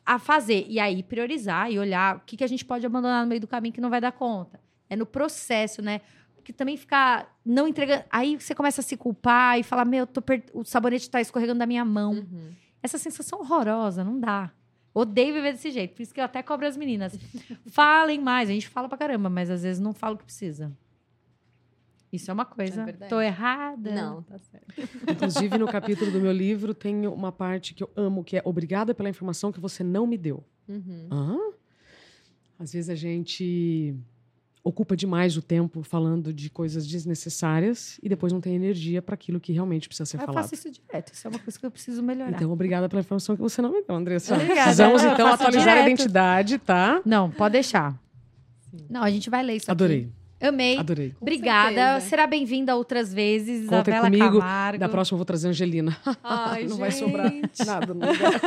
a 0.06 0.18
fazer. 0.18 0.66
E 0.68 0.78
aí 0.78 1.02
priorizar 1.02 1.70
e 1.72 1.78
olhar 1.78 2.16
o 2.16 2.20
que, 2.20 2.36
que 2.36 2.44
a 2.44 2.46
gente 2.46 2.64
pode 2.64 2.86
abandonar 2.86 3.22
no 3.22 3.28
meio 3.28 3.40
do 3.40 3.48
caminho 3.48 3.74
que 3.74 3.80
não 3.80 3.90
vai 3.90 4.00
dar 4.00 4.12
conta. 4.12 4.60
É 4.88 4.94
no 4.94 5.04
processo, 5.04 5.82
né? 5.82 6.00
Porque 6.34 6.52
também 6.52 6.76
ficar 6.76 7.36
não 7.44 7.66
entregando. 7.66 8.04
Aí 8.10 8.36
você 8.40 8.54
começa 8.54 8.80
a 8.80 8.84
se 8.84 8.96
culpar 8.96 9.58
e 9.58 9.62
falar: 9.62 9.84
Meu, 9.84 10.06
per- 10.06 10.44
o 10.54 10.64
sabonete 10.64 11.10
tá 11.10 11.20
escorregando 11.20 11.58
da 11.58 11.66
minha 11.66 11.84
mão. 11.84 12.12
Uhum. 12.12 12.52
Essa 12.82 12.98
sensação 12.98 13.40
horrorosa, 13.40 14.02
não 14.04 14.18
dá. 14.18 14.50
Odeio 14.92 15.34
viver 15.34 15.52
desse 15.52 15.70
jeito. 15.70 15.94
Por 15.94 16.02
isso 16.02 16.12
que 16.12 16.20
eu 16.20 16.24
até 16.24 16.42
cobro 16.42 16.66
as 16.66 16.76
meninas. 16.76 17.18
Falem 17.66 18.20
mais. 18.20 18.48
A 18.48 18.52
gente 18.52 18.68
fala 18.68 18.88
pra 18.88 18.98
caramba, 18.98 19.30
mas 19.30 19.50
às 19.50 19.62
vezes 19.62 19.80
não 19.80 19.92
fala 19.92 20.14
o 20.14 20.18
que 20.18 20.24
precisa. 20.24 20.72
Isso 22.12 22.28
é 22.30 22.34
uma 22.34 22.44
coisa. 22.44 22.82
É. 22.82 23.06
Tô 23.06 23.20
errada. 23.20 23.92
Não, 23.92 24.22
tá 24.22 24.36
certo. 24.38 24.74
Inclusive, 25.08 25.56
no 25.56 25.66
capítulo 25.68 26.10
do 26.10 26.20
meu 26.20 26.32
livro, 26.32 26.74
tem 26.74 27.06
uma 27.06 27.30
parte 27.30 27.72
que 27.72 27.84
eu 27.84 27.90
amo, 27.94 28.24
que 28.24 28.36
é 28.36 28.42
obrigada 28.44 28.92
pela 28.92 29.08
informação 29.08 29.52
que 29.52 29.60
você 29.60 29.84
não 29.84 30.06
me 30.06 30.18
deu. 30.18 30.42
Uhum. 30.68 31.08
Hã? 31.10 31.38
Às 32.58 32.72
vezes 32.72 32.90
a 32.90 32.94
gente 32.96 33.94
ocupa 34.62 34.94
demais 34.96 35.36
o 35.36 35.42
tempo 35.42 35.82
falando 35.82 36.32
de 36.32 36.50
coisas 36.50 36.86
desnecessárias 36.86 37.98
e 38.02 38.08
depois 38.08 38.32
não 38.32 38.40
tem 38.40 38.54
energia 38.54 39.00
para 39.00 39.14
aquilo 39.14 39.40
que 39.40 39.52
realmente 39.52 39.88
precisa 39.88 40.04
ser 40.06 40.16
Eu 40.18 40.26
falado. 40.26 40.42
faço 40.42 40.54
isso 40.54 40.70
direto. 40.70 41.12
Isso 41.12 41.26
é 41.26 41.30
uma 41.30 41.38
coisa 41.38 41.58
que 41.58 41.64
eu 41.66 41.70
preciso 41.70 42.02
melhorar. 42.02 42.32
Então, 42.32 42.50
obrigada 42.52 42.88
pela 42.88 43.00
informação 43.00 43.34
que 43.36 43.42
você 43.42 43.62
não 43.62 43.72
me 43.72 43.82
deu, 43.82 43.96
Andressa. 43.96 44.34
Obrigada. 44.34 44.62
Precisamos, 44.62 45.02
Eu 45.02 45.12
então, 45.12 45.26
atualizar 45.28 45.68
a 45.68 45.80
direto. 45.80 45.86
identidade, 45.92 46.58
tá? 46.58 47.00
Não, 47.04 47.30
pode 47.30 47.52
deixar. 47.54 47.94
Sim. 48.70 48.86
Não, 48.88 49.02
a 49.02 49.10
gente 49.10 49.28
vai 49.30 49.42
ler 49.42 49.56
isso 49.56 49.64
aqui. 49.64 49.70
Adorei, 49.72 50.08
Amei. 50.40 50.78
adorei. 50.78 51.10
Com 51.10 51.16
Obrigada. 51.24 51.74
certeza. 51.74 52.08
Será 52.08 52.26
bem-vinda 52.26 52.76
outras 52.76 53.12
vezes, 53.12 53.66
Contem 53.68 53.94
Isabela 53.94 54.04
comigo. 54.04 54.38
Camargo. 54.38 54.78
Da 54.78 54.88
próxima 54.88 55.14
eu 55.16 55.18
vou 55.18 55.24
trazer 55.26 55.48
a 55.48 55.50
Angelina. 55.50 55.96
Ai, 56.22 56.64
não 56.68 56.76
vai 56.76 56.90
sobrar 56.92 57.30
gente. 57.30 57.64
nada. 57.66 57.92
Não 57.92 58.00
vai. 58.00 58.40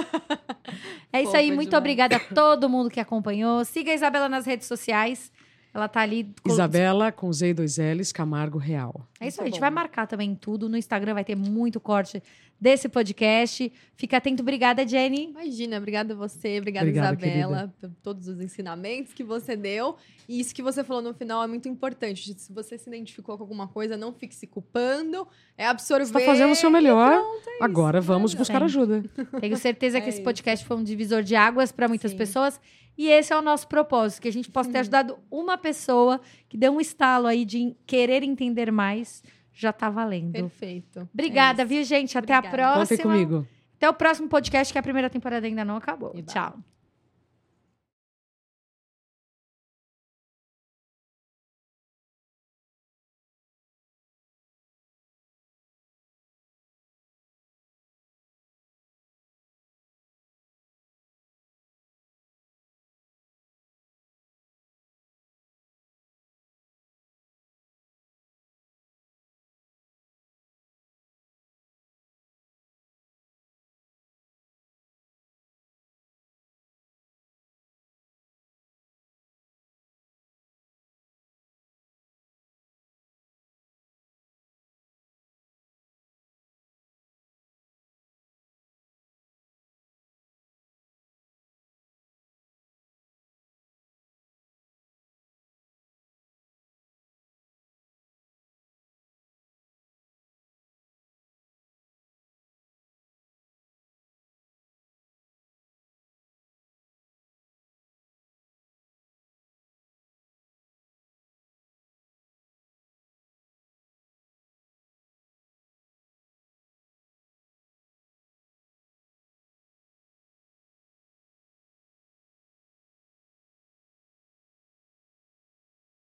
É 1.12 1.22
isso 1.24 1.36
aí. 1.36 1.48
Muito 1.52 1.70
demais. 1.70 1.80
obrigada 1.82 2.16
a 2.16 2.20
todo 2.20 2.70
mundo 2.70 2.90
que 2.90 3.00
acompanhou. 3.00 3.64
Siga 3.66 3.92
a 3.92 3.96
Isabela 3.96 4.28
nas 4.30 4.46
redes 4.46 4.68
sociais. 4.68 5.32
Ela 5.74 5.88
tá 5.88 6.02
ali. 6.02 6.32
com- 6.44 6.50
Isabela 6.52 7.12
com 7.12 7.32
Z 7.34 7.50
e 7.50 7.54
dois 7.54 7.78
L's, 7.78 8.12
Camargo 8.12 8.58
Real. 8.60 9.08
É 9.20 9.28
isso 9.28 9.42
aí. 9.42 9.46
A 9.48 9.50
gente 9.50 9.56
bom. 9.56 9.62
vai 9.62 9.72
marcar 9.72 10.06
também 10.06 10.36
tudo. 10.36 10.70
No 10.70 10.78
Instagram 10.78 11.14
vai 11.16 11.24
ter 11.26 11.36
muito 11.36 11.80
corte 11.80 12.22
desse 12.62 12.88
podcast. 12.88 13.72
Fica 13.96 14.18
atento. 14.18 14.42
Obrigada, 14.44 14.88
Jenny. 14.88 15.30
Imagina, 15.32 15.78
obrigada 15.78 16.14
a 16.14 16.16
você, 16.18 16.60
obrigada, 16.60 16.86
Obrigada, 16.86 17.26
Isabela, 17.26 17.74
por 17.82 17.90
todos 18.04 18.28
os 18.28 18.40
ensinamentos 18.40 19.14
que 19.14 19.24
você 19.24 19.56
deu. 19.56 19.96
E 20.30 20.40
isso 20.40 20.54
que 20.54 20.62
você 20.62 20.84
falou 20.84 21.02
no 21.02 21.14
final 21.14 21.44
é 21.44 21.48
muito 21.48 21.68
importante. 21.68 22.34
Se 22.40 22.54
você 22.54 22.78
se 22.78 22.88
identificou 22.90 23.36
com 23.38 23.44
alguma 23.44 23.68
coisa, 23.68 23.98
não 23.98 24.14
fique 24.14 24.36
se 24.36 24.46
culpando. 24.46 25.28
É 25.58 25.66
absorver. 25.66 26.06
Você 26.06 26.18
está 26.18 26.26
fazendo 26.32 26.52
o 26.52 26.56
seu 26.56 26.70
melhor. 26.70 27.14
é 27.60 27.64
Agora 27.64 27.98
isso, 28.00 28.08
vamos 28.08 28.34
buscar 28.36 28.62
ajuda. 28.64 29.04
Tenho 29.40 29.58
certeza 29.58 30.00
que 30.00 30.06
É 30.06 30.10
esse 30.10 30.18
isso. 30.20 30.24
podcast 30.24 30.66
foi 30.66 30.78
um 30.78 30.84
divisor 30.84 31.24
de 31.24 31.36
águas 31.36 31.72
para 31.72 31.88
muitas 31.88 32.12
Sim. 32.12 32.18
pessoas. 32.18 32.62
E 32.98 33.10
esse 33.10 33.34
é 33.34 33.38
o 33.38 33.42
nosso 33.42 33.68
propósito, 33.68 34.22
que 34.22 34.28
a 34.28 34.32
gente 34.32 34.52
possa 34.52 34.72
ter 34.72 34.80
ajudado 34.80 35.18
uma 35.32 35.58
pessoa 35.58 36.22
que 36.48 36.58
deu 36.58 36.72
um 36.74 36.80
estalo 36.80 37.28
aí 37.28 37.44
de 37.44 37.76
querer 37.86 38.24
entender 38.24 38.72
mais. 38.72 39.24
Já 39.52 39.72
tá 39.72 39.90
valendo. 39.90 40.32
Perfeito. 40.32 41.08
Obrigada, 41.14 41.62
É 41.62 41.66
viu, 41.66 41.84
gente? 41.84 42.18
Até 42.18 42.34
a 42.34 42.42
próxima. 42.42 42.98
Contem 42.98 42.98
comigo. 42.98 43.48
Até 43.78 43.90
o 43.90 43.94
próximo 43.94 44.28
podcast, 44.28 44.72
que 44.72 44.80
a 44.80 44.84
primeira 44.84 45.10
temporada 45.10 45.46
ainda 45.46 45.64
não 45.64 45.76
acabou. 45.76 46.12
E 46.16 46.22
vai. 46.22 46.34
Tchau. 46.34 46.58